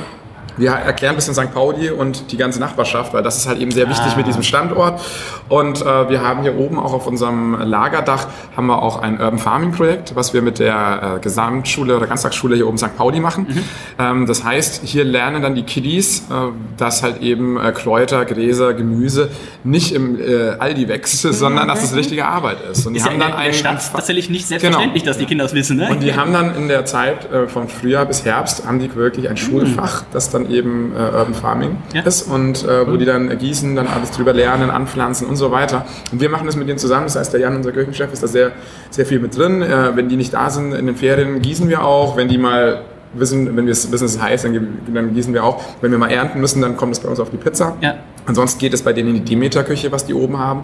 Wir 0.60 0.72
erklären 0.72 1.14
ein 1.14 1.15
bisschen 1.15 1.34
St. 1.34 1.53
Pauli 1.53 1.90
und 1.90 2.31
die 2.31 2.38
ganze 2.38 2.60
Nachbarschaft, 2.60 3.14
weil 3.14 3.23
das 3.23 3.38
ist 3.38 3.48
halt 3.48 3.60
eben 3.60 3.72
sehr 3.72 3.90
wichtig 3.90 4.11
Ah. 4.14 4.18
mit 4.18 4.27
diesem 4.27 4.44
Standort. 4.44 5.02
Und 5.48 5.81
äh, 5.81 6.10
wir 6.10 6.22
haben 6.22 6.41
hier 6.44 6.57
oben 6.57 6.77
auch 6.77 6.94
auf 6.94 7.07
unserem 7.07 7.57
Lagerdach 7.60 8.27
haben 8.56 8.68
wir 8.68 8.81
auch 8.81 9.02
ein 9.02 9.19
Urban 9.19 9.40
Farming 9.40 9.72
Projekt, 9.72 10.15
was 10.15 10.34
wir 10.34 10.41
mit 10.41 10.60
der 10.60 11.15
äh, 11.18 11.19
Gesamtschule 11.22 11.95
oder 11.98 12.07
Ganztagsschule 12.07 12.56
hier 12.56 12.68
oben 12.68 12.77
St. 12.77 12.95
Pauli 12.98 13.19
machen. 13.19 13.48
Mhm. 13.49 13.64
Ähm, 13.98 14.26
das 14.26 14.44
heißt, 14.44 14.81
hier 14.84 15.06
lernen 15.06 15.41
dann 15.41 15.56
die 15.56 15.64
Kiddies, 15.64 16.23
äh, 16.30 16.34
dass 16.77 17.03
halt 17.03 17.22
eben 17.22 17.57
äh, 17.60 17.72
Kräuter, 17.72 18.26
Gräser, 18.26 18.73
Gemüse 18.73 19.30
nicht 19.64 19.94
im 19.94 20.19
äh, 20.19 20.52
Aldi 20.60 20.88
wächst, 20.88 21.22
sondern 21.22 21.68
dass 21.68 21.84
es 21.84 21.95
richtige 21.95 22.26
Arbeit 22.26 22.57
ist. 22.72 22.86
Und 22.86 22.94
die 22.94 22.99
Ist 22.99 23.06
ja 23.06 23.11
haben 23.11 23.22
in 23.22 23.27
dann 23.27 23.34
einen 23.34 23.53
Stadt 23.53 23.81
tatsächlich 23.91 24.30
nicht 24.30 24.48
selbstverständlich, 24.48 25.03
dass 25.03 25.18
die 25.18 25.26
Kinder 25.26 25.45
das 25.45 25.53
wissen. 25.53 25.77
Ne? 25.77 25.88
und 25.90 26.03
die 26.03 26.14
haben 26.15 26.34
dann 26.34 26.56
in 26.56 26.68
der 26.68 26.86
Zeit 26.86 27.31
äh, 27.31 27.48
von 27.48 27.68
Frühjahr 27.69 28.06
bis 28.06 28.26
Herbst 28.26 28.65
haben 28.65 28.80
die 28.80 28.94
wirklich 28.95 29.30
ein 29.30 29.38
Schulfach, 29.38 30.03
das 30.11 30.30
dann 30.30 30.48
eben 30.51 30.91
äh, 30.95 30.99
Urban 30.99 31.34
Farming 31.34 31.77
Ja. 31.93 32.01
ist 32.01 32.23
und 32.23 32.63
äh, 32.63 32.88
wo 32.88 32.97
die 32.97 33.05
dann 33.05 33.38
gießen, 33.38 33.76
dann 33.76 33.88
alles 33.88 34.11
drüber 34.11 34.34
lernen, 34.34 34.69
anpflanzen 34.69 35.27
und 35.27 35.35
so 35.35 35.51
weiter. 35.51 35.85
Und 36.11 36.21
wir 36.21 36.30
machen 36.30 36.45
das 36.45 36.55
mit 36.55 36.67
denen 36.67 36.80
zusammen. 36.80 37.05
Das 37.05 37.15
heißt, 37.15 37.34
der 37.34 37.39
Jan, 37.41 37.55
unser 37.55 37.71
Küchenchef, 37.71 38.11
ist 38.13 38.23
da 38.23 38.27
sehr, 38.27 38.51
sehr 38.89 39.05
viel 39.05 39.19
mit 39.19 39.38
drin. 39.38 39.61
Äh, 39.61 39.95
wenn 39.95 40.09
die 40.09 40.15
nicht 40.15 40.34
da 40.34 40.49
sind 40.49 40.73
in 40.73 40.85
den 40.85 40.95
Ferien, 40.95 41.41
gießen 41.41 41.69
wir 41.69 41.84
auch. 41.84 42.17
Wenn 42.17 42.27
die 42.27 42.38
mal 42.38 42.81
wissen, 43.13 43.55
wenn 43.57 43.65
wir 43.65 43.71
es 43.71 43.91
wissen, 43.91 44.05
es 44.05 44.15
ist 44.15 44.21
heiß, 44.21 44.43
dann, 44.43 44.77
dann 44.93 45.13
gießen 45.15 45.34
wir 45.34 45.43
auch. 45.43 45.63
Wenn 45.81 45.91
wir 45.91 45.97
mal 45.97 46.11
ernten 46.11 46.39
müssen, 46.39 46.61
dann 46.61 46.77
kommt 46.77 46.93
es 46.93 46.99
bei 46.99 47.09
uns 47.09 47.19
auf 47.19 47.30
die 47.31 47.38
Pizza. 47.38 47.76
Ja. 47.81 47.95
Ansonsten 48.26 48.59
geht 48.59 48.73
es 48.76 48.84
bei 48.84 48.93
denen 48.93 49.09
in 49.09 49.15
die 49.15 49.31
Demeter-Küche, 49.34 49.91
was 49.91 50.05
die 50.05 50.13
oben 50.13 50.38
haben. 50.38 50.61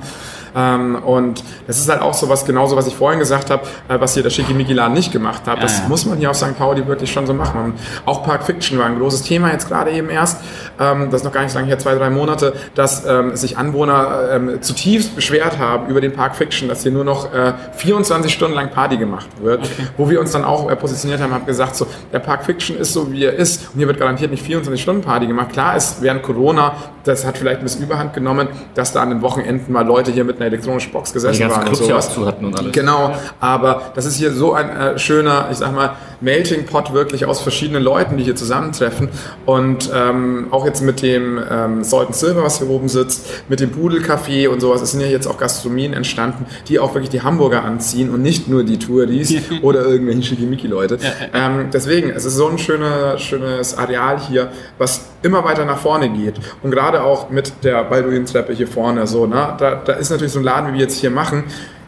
Ähm, 0.55 0.95
und 0.95 1.43
das 1.67 1.77
ist 1.77 1.89
halt 1.89 2.01
auch 2.01 2.13
so 2.13 2.29
was, 2.29 2.45
genauso 2.45 2.75
was 2.75 2.87
ich 2.87 2.95
vorhin 2.95 3.19
gesagt 3.19 3.49
habe, 3.49 3.63
äh, 3.87 3.99
was 3.99 4.13
hier 4.13 4.23
der 4.23 4.29
Schickimicki-Laden 4.29 4.93
nicht 4.93 5.11
gemacht 5.11 5.43
hat. 5.47 5.61
das 5.61 5.79
ja. 5.79 5.87
muss 5.87 6.05
man 6.05 6.17
hier 6.17 6.31
auf 6.31 6.37
St. 6.37 6.57
Pauli 6.57 6.87
wirklich 6.87 7.11
schon 7.11 7.27
so 7.27 7.33
machen. 7.33 7.63
Und 7.63 7.73
auch 8.05 8.23
Park 8.23 8.43
Fiction 8.43 8.79
war 8.79 8.85
ein 8.85 8.97
großes 8.97 9.23
Thema 9.23 9.51
jetzt 9.51 9.67
gerade 9.67 9.91
eben 9.91 10.09
erst, 10.09 10.41
ähm, 10.79 11.09
das 11.11 11.21
ist 11.21 11.25
noch 11.25 11.31
gar 11.31 11.41
nicht 11.41 11.51
so 11.51 11.59
lange 11.59 11.67
her, 11.67 11.79
zwei, 11.79 11.95
drei 11.95 12.09
Monate, 12.09 12.53
dass 12.73 13.05
ähm, 13.05 13.35
sich 13.35 13.57
Anwohner 13.57 14.29
ähm, 14.31 14.61
zutiefst 14.61 15.15
beschwert 15.15 15.59
haben 15.59 15.87
über 15.87 16.01
den 16.01 16.13
Park 16.13 16.35
Fiction, 16.35 16.69
dass 16.69 16.83
hier 16.83 16.91
nur 16.91 17.03
noch 17.03 17.33
äh, 17.33 17.53
24 17.73 18.31
Stunden 18.31 18.55
lang 18.55 18.71
Party 18.71 18.97
gemacht 18.97 19.27
wird, 19.41 19.69
wo 19.97 20.09
wir 20.09 20.19
uns 20.19 20.31
dann 20.31 20.45
auch 20.45 20.69
äh, 20.69 20.75
positioniert 20.75 21.21
haben, 21.21 21.33
haben 21.33 21.45
gesagt, 21.45 21.75
so, 21.75 21.87
der 22.13 22.19
Park 22.19 22.45
Fiction 22.45 22.77
ist 22.77 22.93
so, 22.93 23.11
wie 23.11 23.25
er 23.25 23.33
ist 23.33 23.69
und 23.73 23.79
hier 23.79 23.87
wird 23.87 23.99
garantiert 23.99 24.31
nicht 24.31 24.43
24 24.43 24.81
Stunden 24.81 25.01
Party 25.01 25.27
gemacht. 25.27 25.49
Klar 25.51 25.75
ist 25.75 26.01
während 26.01 26.23
Corona, 26.23 26.75
das 27.05 27.25
hat 27.25 27.37
vielleicht 27.37 27.59
ein 27.59 27.63
bisschen 27.63 27.83
Überhand 27.83 28.13
genommen, 28.13 28.47
dass 28.73 28.91
da 28.91 29.01
an 29.01 29.09
den 29.09 29.21
Wochenenden 29.21 29.71
mal 29.71 29.85
Leute 29.85 30.11
hier 30.11 30.23
mit 30.23 30.37
einer 30.37 30.47
elektronischen 30.47 30.91
Box 30.91 31.11
Die 31.11 31.13
gesessen 31.15 31.39
ganzen 31.39 31.55
waren 31.57 31.67
und 31.69 31.73
Clubs 31.75 31.81
auch 31.83 32.01
sowas. 32.01 32.13
zu 32.13 32.25
hatten 32.25 32.45
und 32.45 32.59
alles. 32.59 32.71
Genau, 32.73 33.13
aber 33.39 33.81
das 33.95 34.05
ist 34.05 34.15
hier 34.15 34.31
so 34.31 34.53
ein 34.53 34.69
äh, 34.69 34.99
schöner, 34.99 35.47
ich 35.51 35.57
sag 35.57 35.73
mal, 35.73 35.91
Melting 36.25 36.65
Pot 36.65 36.91
wirklich 36.91 37.25
aus 37.25 37.39
verschiedenen 37.39 37.83
Leuten, 37.83 38.17
die 38.17 38.23
hier 38.23 38.35
zusammentreffen. 38.35 39.09
Und 39.45 39.91
ähm, 39.93 40.47
auch 40.49 40.65
jetzt 40.65 40.81
mit 40.81 41.01
dem 41.03 41.39
ähm, 41.49 41.83
Salt 41.83 42.07
and 42.07 42.15
Silver, 42.15 42.43
was 42.43 42.57
hier 42.57 42.69
oben 42.69 42.89
sitzt, 42.89 43.27
mit 43.47 43.59
dem 43.59 43.71
Pudelcafé 43.71 44.49
und 44.49 44.59
sowas, 44.59 44.81
es 44.81 44.91
sind 44.91 45.01
ja 45.01 45.07
jetzt 45.07 45.27
auch 45.27 45.37
Gastronomien 45.37 45.93
entstanden, 45.93 46.47
die 46.67 46.79
auch 46.79 46.95
wirklich 46.95 47.11
die 47.11 47.21
Hamburger 47.21 47.63
anziehen 47.63 48.09
und 48.09 48.23
nicht 48.23 48.47
nur 48.47 48.63
die 48.63 48.79
Touris 48.79 49.35
oder 49.61 49.85
irgendwelche 49.85 50.23
Schickimicki-Leute. 50.23 50.97
Ähm, 51.31 51.67
deswegen, 51.71 52.09
es 52.09 52.25
ist 52.25 52.35
so 52.35 52.47
ein 52.47 52.57
schöner, 52.57 53.19
schönes 53.19 53.77
Areal 53.77 54.19
hier, 54.19 54.49
was 54.79 55.05
immer 55.21 55.43
weiter 55.43 55.63
nach 55.65 55.77
vorne 55.77 56.09
geht. 56.09 56.35
Und 56.63 56.71
gerade 56.71 57.03
auch 57.03 57.29
mit 57.29 57.63
der 57.63 57.83
Balduin-Treppe 57.83 58.53
hier 58.53 58.67
vorne, 58.67 59.05
so, 59.05 59.27
ne, 59.27 59.53
da, 59.59 59.75
da 59.75 59.93
ist 59.93 60.09
natürlich 60.09 60.33
so 60.33 60.39
ein 60.39 60.45
Laden, 60.45 60.69
wie 60.69 60.73
wir 60.73 60.81
jetzt 60.81 60.97
hier 60.99 61.11
machen, 61.11 61.43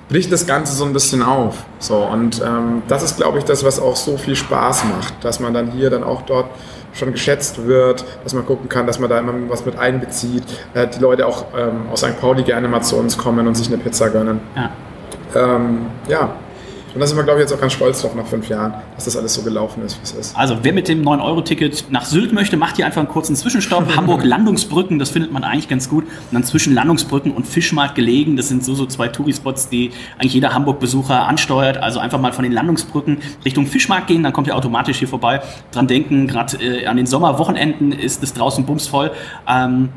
bricht 0.10 0.32
das 0.32 0.46
Ganze 0.46 0.74
so 0.74 0.86
ein 0.86 0.94
bisschen 0.94 1.22
auf. 1.22 1.66
So, 1.80 1.98
und 1.98 2.42
ähm, 2.42 2.82
das 2.88 3.04
ist, 3.04 3.18
glaube 3.18 3.40
ich, 3.40 3.44
das, 3.44 3.64
was 3.64 3.80
auch 3.80 3.96
so 3.96 4.18
viel 4.18 4.36
Spaß 4.36 4.86
macht, 4.86 5.24
dass 5.24 5.40
man 5.40 5.54
dann 5.54 5.72
hier 5.72 5.90
dann 5.90 6.04
auch 6.04 6.22
dort 6.22 6.50
schon 6.94 7.12
geschätzt 7.12 7.66
wird, 7.66 8.06
dass 8.24 8.34
man 8.34 8.46
gucken 8.46 8.70
kann, 8.70 8.88
dass 8.88 9.00
man 9.00 9.10
da 9.10 9.20
immer 9.20 9.34
was 9.50 9.66
mit 9.66 9.78
einbezieht, 9.78 10.44
äh, 10.74 10.88
die 10.88 11.00
Leute 11.00 11.28
auch 11.28 11.46
ähm, 11.56 11.90
aus 11.92 12.00
St. 12.00 12.20
Pauli 12.20 12.44
gerne 12.44 12.68
mal 12.68 12.82
zu 12.82 12.96
uns 12.98 13.18
kommen 13.18 13.48
und 13.48 13.56
sich 13.56 13.68
eine 13.68 13.78
Pizza 13.78 14.10
gönnen. 14.10 14.40
Ja. 14.56 14.70
Ähm, 15.36 15.88
ja. 16.08 16.34
Und 16.98 17.02
da 17.02 17.06
sind 17.06 17.18
wir, 17.18 17.26
glaube 17.26 17.40
ich, 17.40 17.44
jetzt 17.44 17.54
auch 17.54 17.62
ganz 17.62 17.74
stolz 17.74 18.02
drauf 18.02 18.16
nach 18.16 18.26
fünf 18.26 18.50
Jahren, 18.50 18.74
dass 18.96 19.06
das 19.06 19.16
alles 19.16 19.32
so 19.36 19.44
gelaufen 19.44 19.84
ist, 19.84 20.00
wie 20.00 20.04
es 20.04 20.14
ist. 20.14 20.36
Also, 20.36 20.58
wer 20.64 20.74
mit 20.74 20.88
dem 20.88 21.04
9-Euro-Ticket 21.04 21.92
nach 21.92 22.04
Sylt 22.04 22.34
möchte, 22.34 22.58
macht 22.58 22.78
hier 22.78 22.88
einfach 22.88 23.02
einen 23.02 23.08
kurzen 23.08 23.36
Zwischenstopp. 23.36 23.96
Hamburg 23.96 24.24
Landungsbrücken, 24.24 24.98
das 24.98 25.12
findet 25.12 25.32
man 25.32 25.44
eigentlich 25.44 25.68
ganz 25.68 25.90
gut. 25.90 26.06
Und 26.06 26.12
dann 26.32 26.44
zwischen 26.44 26.74
Landungsbrücken 26.74 27.34
und 27.34 27.46
Fischmarkt 27.46 27.94
gelegen. 27.94 28.36
Das 28.36 28.48
sind 28.48 28.66
so, 28.66 28.74
so 28.74 28.88
zwei 28.88 29.10
Tourispots, 29.10 29.70
die 29.70 29.92
eigentlich 30.18 30.34
jeder 30.34 30.56
Hamburg-Besucher 30.56 31.28
ansteuert. 31.28 31.78
Also 31.78 32.00
einfach 32.00 32.20
mal 32.20 32.34
von 32.34 32.42
den 32.42 32.52
Landungsbrücken 32.52 33.20
Richtung 33.46 33.68
Fischmarkt 33.68 34.08
gehen, 34.08 34.24
dann 34.24 34.34
kommt 34.34 34.48
ihr 34.48 34.56
automatisch 34.56 34.98
hier 34.98 35.08
vorbei. 35.08 35.42
Dran 35.70 35.86
denken, 35.86 36.26
gerade 36.26 36.58
äh, 36.58 36.88
an 36.88 36.98
den 36.98 37.06
Sommerwochenenden 37.06 37.92
ist 37.92 38.24
es 38.24 38.34
draußen 38.34 38.66
bumsvoll. 38.66 39.12
Ähm, 39.48 39.90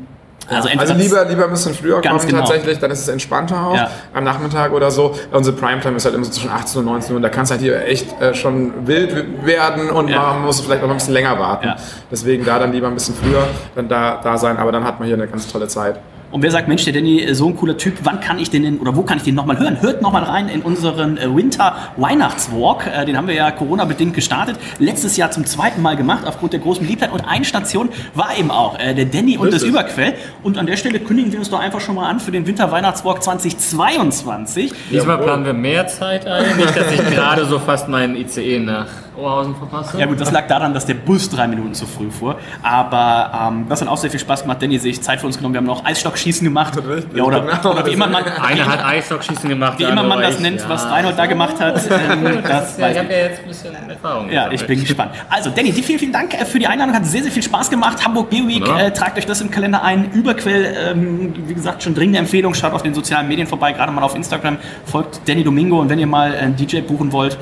also, 0.55 0.69
Also 0.77 0.93
lieber, 0.93 1.25
lieber 1.25 1.43
ein 1.45 1.49
bisschen 1.51 1.73
früher 1.73 2.01
kommen 2.01 2.19
genau. 2.25 2.39
tatsächlich, 2.39 2.79
dann 2.79 2.91
ist 2.91 2.99
es 2.99 3.07
entspannter 3.07 3.67
auch 3.67 3.75
Ja. 3.75 3.89
am 4.13 4.23
Nachmittag 4.23 4.71
oder 4.71 4.91
so. 4.91 5.15
Unsere 5.31 5.55
Primetime 5.55 5.95
ist 5.97 6.05
halt 6.05 6.15
immer 6.15 6.25
so 6.25 6.31
zwischen 6.31 6.49
18 6.51 6.79
und 6.79 6.85
19 6.85 7.11
Uhr 7.11 7.15
und 7.17 7.21
da 7.23 7.29
kann 7.29 7.43
es 7.43 7.51
halt 7.51 7.61
hier 7.61 7.85
echt 7.85 8.19
äh, 8.21 8.33
schon 8.33 8.87
wild 8.87 9.45
werden 9.45 9.89
und 9.89 10.09
man 10.09 10.41
muss 10.43 10.59
vielleicht 10.61 10.81
noch 10.81 10.89
ein 10.89 10.97
bisschen 10.97 11.13
länger 11.13 11.37
warten. 11.39 11.67
Ja. 11.67 11.75
Deswegen 12.11 12.45
da 12.45 12.59
dann 12.59 12.71
lieber 12.71 12.87
ein 12.87 12.93
bisschen 12.93 13.15
früher 13.15 13.47
dann 13.75 13.87
da, 13.87 14.19
da 14.23 14.37
sein, 14.37 14.57
aber 14.57 14.71
dann 14.71 14.83
hat 14.83 14.99
man 14.99 15.07
hier 15.07 15.15
eine 15.15 15.27
ganz 15.27 15.47
tolle 15.47 15.67
Zeit. 15.67 15.99
Und 16.31 16.41
wer 16.41 16.51
sagt, 16.51 16.67
Mensch, 16.67 16.83
der 16.85 16.93
Danny, 16.93 17.21
äh, 17.21 17.33
so 17.33 17.47
ein 17.47 17.57
cooler 17.57 17.77
Typ, 17.77 17.95
wann 18.03 18.19
kann 18.19 18.39
ich 18.39 18.49
den 18.49 18.63
denn, 18.63 18.79
oder 18.79 18.95
wo 18.95 19.03
kann 19.03 19.17
ich 19.17 19.23
den 19.23 19.35
nochmal 19.35 19.59
hören? 19.59 19.81
Hört 19.81 20.01
nochmal 20.01 20.23
rein 20.23 20.47
in 20.49 20.61
unseren 20.61 21.17
äh, 21.17 21.33
Winter 21.35 21.75
Weihnachtswalk. 21.97 22.87
Äh, 22.87 23.05
Den 23.05 23.17
haben 23.17 23.27
wir 23.27 23.35
ja 23.35 23.51
Corona-bedingt 23.51 24.13
gestartet. 24.13 24.57
Letztes 24.79 25.17
Jahr 25.17 25.31
zum 25.31 25.45
zweiten 25.45 25.81
Mal 25.81 25.95
gemacht, 25.95 26.25
aufgrund 26.25 26.53
der 26.53 26.59
großen 26.61 26.83
Beliebtheit. 26.83 27.11
Und 27.11 27.21
eine 27.27 27.45
Station 27.45 27.89
war 28.15 28.37
eben 28.37 28.49
auch 28.49 28.77
der 28.77 29.05
Danny 29.05 29.37
und 29.37 29.53
das. 29.53 29.63
Überquell. 29.63 30.13
Und 30.43 30.57
an 30.57 30.65
der 30.65 30.75
Stelle 30.75 30.99
kündigen 30.99 31.31
wir 31.31 31.39
uns 31.39 31.49
doch 31.49 31.59
einfach 31.59 31.81
schon 31.81 31.95
mal 31.95 32.09
an 32.09 32.19
für 32.19 32.31
den 32.31 32.47
Winter 32.47 32.71
Weihnachtswalk 32.71 33.21
2022. 33.21 34.73
Diesmal 34.91 35.17
planen 35.19 35.45
wir 35.45 35.53
mehr 35.53 35.87
Zeit 35.87 36.25
ein, 36.25 36.57
nicht, 36.57 36.75
dass 36.75 36.91
ich 36.91 37.05
gerade 37.11 37.45
so 37.45 37.59
fast 37.59 37.87
meinen 37.89 38.15
ICE 38.15 38.59
nach 38.59 38.87
Oberhausen 39.21 39.55
verpasse. 39.55 39.99
Ja 39.99 40.05
gut, 40.07 40.19
das 40.19 40.31
lag 40.31 40.47
daran, 40.47 40.73
dass 40.73 40.85
der 40.85 40.95
Bus 40.95 41.29
drei 41.29 41.47
Minuten 41.47 41.73
zu 41.73 41.85
früh 41.85 42.09
fuhr. 42.11 42.37
Aber 42.63 43.49
ähm, 43.49 43.65
das 43.69 43.81
hat 43.81 43.87
auch 43.87 43.97
sehr 43.97 44.09
viel 44.09 44.19
Spaß 44.19 44.41
gemacht. 44.41 44.61
Danny 44.61 44.77
sich 44.79 45.01
Zeit 45.01 45.19
für 45.19 45.27
uns 45.27 45.37
genommen. 45.37 45.53
Wir 45.53 45.59
haben 45.59 45.65
noch 45.67 45.85
Eisstockschießen 45.85 46.43
gemacht. 46.45 46.73
Ja, 47.15 47.23
oder, 47.23 47.41
Genau. 47.41 47.71
oder 47.73 47.85
wie 47.85 47.91
immer 47.91 48.07
man, 48.07 48.23
Einer 48.23 48.65
hat 48.67 48.83
Eishockschießen 48.85 49.47
gemacht. 49.49 49.77
wie 49.79 49.83
immer 49.83 50.03
man 50.03 50.21
das 50.21 50.39
nennt, 50.39 50.61
Ja. 50.61 50.69
was 50.69 50.89
Reinhold 50.89 51.17
da 51.17 51.25
gemacht 51.25 51.59
hat. 51.59 51.81
Ähm, 51.91 52.39
das 52.47 52.77
Ja, 52.77 52.89
ich 52.89 52.97
habe 52.97 53.11
ja 53.11 53.19
jetzt 53.19 53.41
ein 53.41 53.47
bisschen 53.47 53.75
Erfahrung. 53.89 54.29
Ja, 54.31 54.49
ich 54.51 54.65
bin 54.65 54.79
gespannt. 54.79 55.11
Also, 55.29 55.49
Danny, 55.49 55.71
vielen, 55.71 55.99
vielen 55.99 56.11
Dank 56.13 56.33
äh, 56.33 56.45
für 56.45 56.57
die 56.59 56.67
Einladung. 56.67 56.95
Hat 56.95 57.05
sehr, 57.05 57.21
sehr 57.23 57.31
viel 57.31 57.43
Spaß 57.43 57.69
gemacht. 57.69 58.03
Hamburg 58.05 58.29
Beer 58.29 58.47
Week, 58.47 58.61
Wunderbar. 58.61 58.81
äh, 58.85 58.91
tragt 58.93 59.17
euch 59.17 59.25
das 59.25 59.41
im 59.41 59.51
Kalender 59.51 59.83
ein. 59.83 60.11
Überquell, 60.11 60.75
ähm, 60.91 61.33
wie 61.47 61.53
gesagt, 61.53 61.83
schon 61.83 61.93
dringende 61.93 62.19
Empfehlung. 62.19 62.53
Schaut 62.53 62.73
auf 62.73 62.81
den 62.83 62.93
sozialen 62.93 63.27
Medien 63.27 63.47
vorbei, 63.47 63.71
gerade 63.73 63.91
mal 63.91 64.03
auf 64.03 64.15
Instagram. 64.15 64.57
Folgt 64.85 65.21
Danny 65.27 65.43
Domingo 65.43 65.79
und 65.79 65.89
wenn 65.89 65.99
ihr 65.99 66.07
mal 66.07 66.33
einen 66.33 66.55
DJ 66.55 66.79
buchen 66.81 67.11
wollt, 67.11 67.37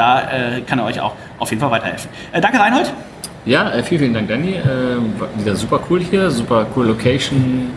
da 0.00 0.22
äh, 0.22 0.60
kann 0.62 0.78
er 0.78 0.86
euch 0.86 0.98
auch 1.00 1.12
auf 1.38 1.50
jeden 1.50 1.60
Fall 1.60 1.70
weiterhelfen. 1.70 2.10
Äh, 2.32 2.40
danke, 2.40 2.58
Reinhold. 2.58 2.92
Ja, 3.44 3.70
äh, 3.70 3.82
vielen, 3.82 4.00
vielen 4.00 4.14
Dank, 4.14 4.28
Danny. 4.28 4.54
Äh, 4.54 5.40
wieder 5.40 5.54
super 5.54 5.80
cool 5.88 6.00
hier, 6.00 6.30
super 6.30 6.66
cool 6.74 6.86
Location. 6.86 7.70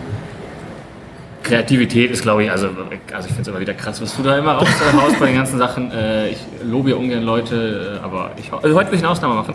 Kreativität 1.44 2.12
ist, 2.12 2.22
glaube 2.22 2.44
ich, 2.46 2.52
also, 2.52 2.68
also 2.68 3.28
ich 3.28 3.34
finde 3.34 3.42
es 3.42 3.48
immer 3.48 3.60
wieder 3.60 3.74
krass, 3.74 4.02
was 4.02 4.16
du 4.16 4.24
da 4.24 4.38
immer 4.38 4.54
raushaust 4.54 5.20
bei 5.20 5.28
den 5.28 5.36
ganzen 5.36 5.58
Sachen. 5.58 5.92
Äh, 5.92 6.30
ich 6.30 6.38
lobe 6.64 6.92
ja 6.92 6.96
ungern 6.96 7.24
Leute, 7.24 8.00
äh, 8.02 8.04
aber 8.04 8.32
ich, 8.38 8.52
also 8.52 8.76
heute 8.76 8.92
will 8.92 8.98
ich 8.98 9.04
eine 9.04 9.12
Ausnahme 9.12 9.36
machen. 9.36 9.54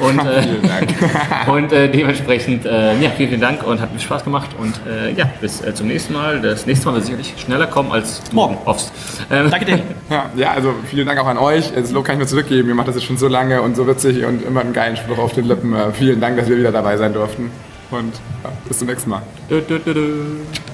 Und, 0.00 0.18
äh, 0.18 1.50
und 1.50 1.72
äh, 1.72 1.88
dementsprechend, 1.90 2.66
äh, 2.66 3.00
ja, 3.00 3.10
vielen, 3.10 3.30
vielen 3.30 3.40
Dank 3.40 3.66
und 3.66 3.80
hat 3.80 3.92
mir 3.92 3.98
Spaß 3.98 4.24
gemacht. 4.24 4.50
Und 4.58 4.74
äh, 4.86 5.12
ja, 5.12 5.30
bis 5.40 5.60
äh, 5.62 5.74
zum 5.74 5.88
nächsten 5.88 6.12
Mal. 6.12 6.40
Das 6.40 6.66
nächste 6.66 6.86
Mal 6.86 6.94
wird 6.96 7.04
sicherlich 7.06 7.34
schneller 7.38 7.66
kommen 7.66 7.90
als 7.90 8.22
Morgen. 8.32 8.58
hoffst. 8.66 8.92
Ähm, 9.30 9.50
Danke, 9.50 9.64
Danny. 9.66 9.82
Ja, 10.10 10.30
ja, 10.36 10.52
also 10.52 10.74
vielen 10.84 11.06
Dank 11.06 11.18
auch 11.20 11.26
an 11.26 11.38
euch. 11.38 11.72
Das 11.72 11.90
Lob 11.90 12.04
kann 12.04 12.16
ich 12.16 12.20
mir 12.20 12.26
zurückgeben. 12.26 12.68
Ihr 12.68 12.74
macht 12.74 12.88
das 12.88 12.96
jetzt 12.96 13.06
schon 13.06 13.16
so 13.16 13.28
lange 13.28 13.62
und 13.62 13.76
so 13.76 13.86
witzig 13.86 14.24
und 14.24 14.44
immer 14.44 14.60
einen 14.60 14.72
geilen 14.72 14.96
Spruch 14.96 15.18
auf 15.18 15.32
den 15.32 15.46
Lippen. 15.46 15.74
Äh, 15.74 15.92
vielen 15.92 16.20
Dank, 16.20 16.36
dass 16.36 16.48
wir 16.48 16.56
wieder 16.56 16.72
dabei 16.72 16.96
sein 16.96 17.12
durften. 17.12 17.50
Und 17.90 18.14
ja, 18.44 18.50
bis 18.68 18.78
zum 18.78 18.88
nächsten 18.88 19.10
Mal. 19.10 19.22
du, 19.48 19.60
du, 19.60 19.78
du, 19.78 19.94
du. 19.94 20.02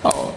Ciao. 0.03 0.35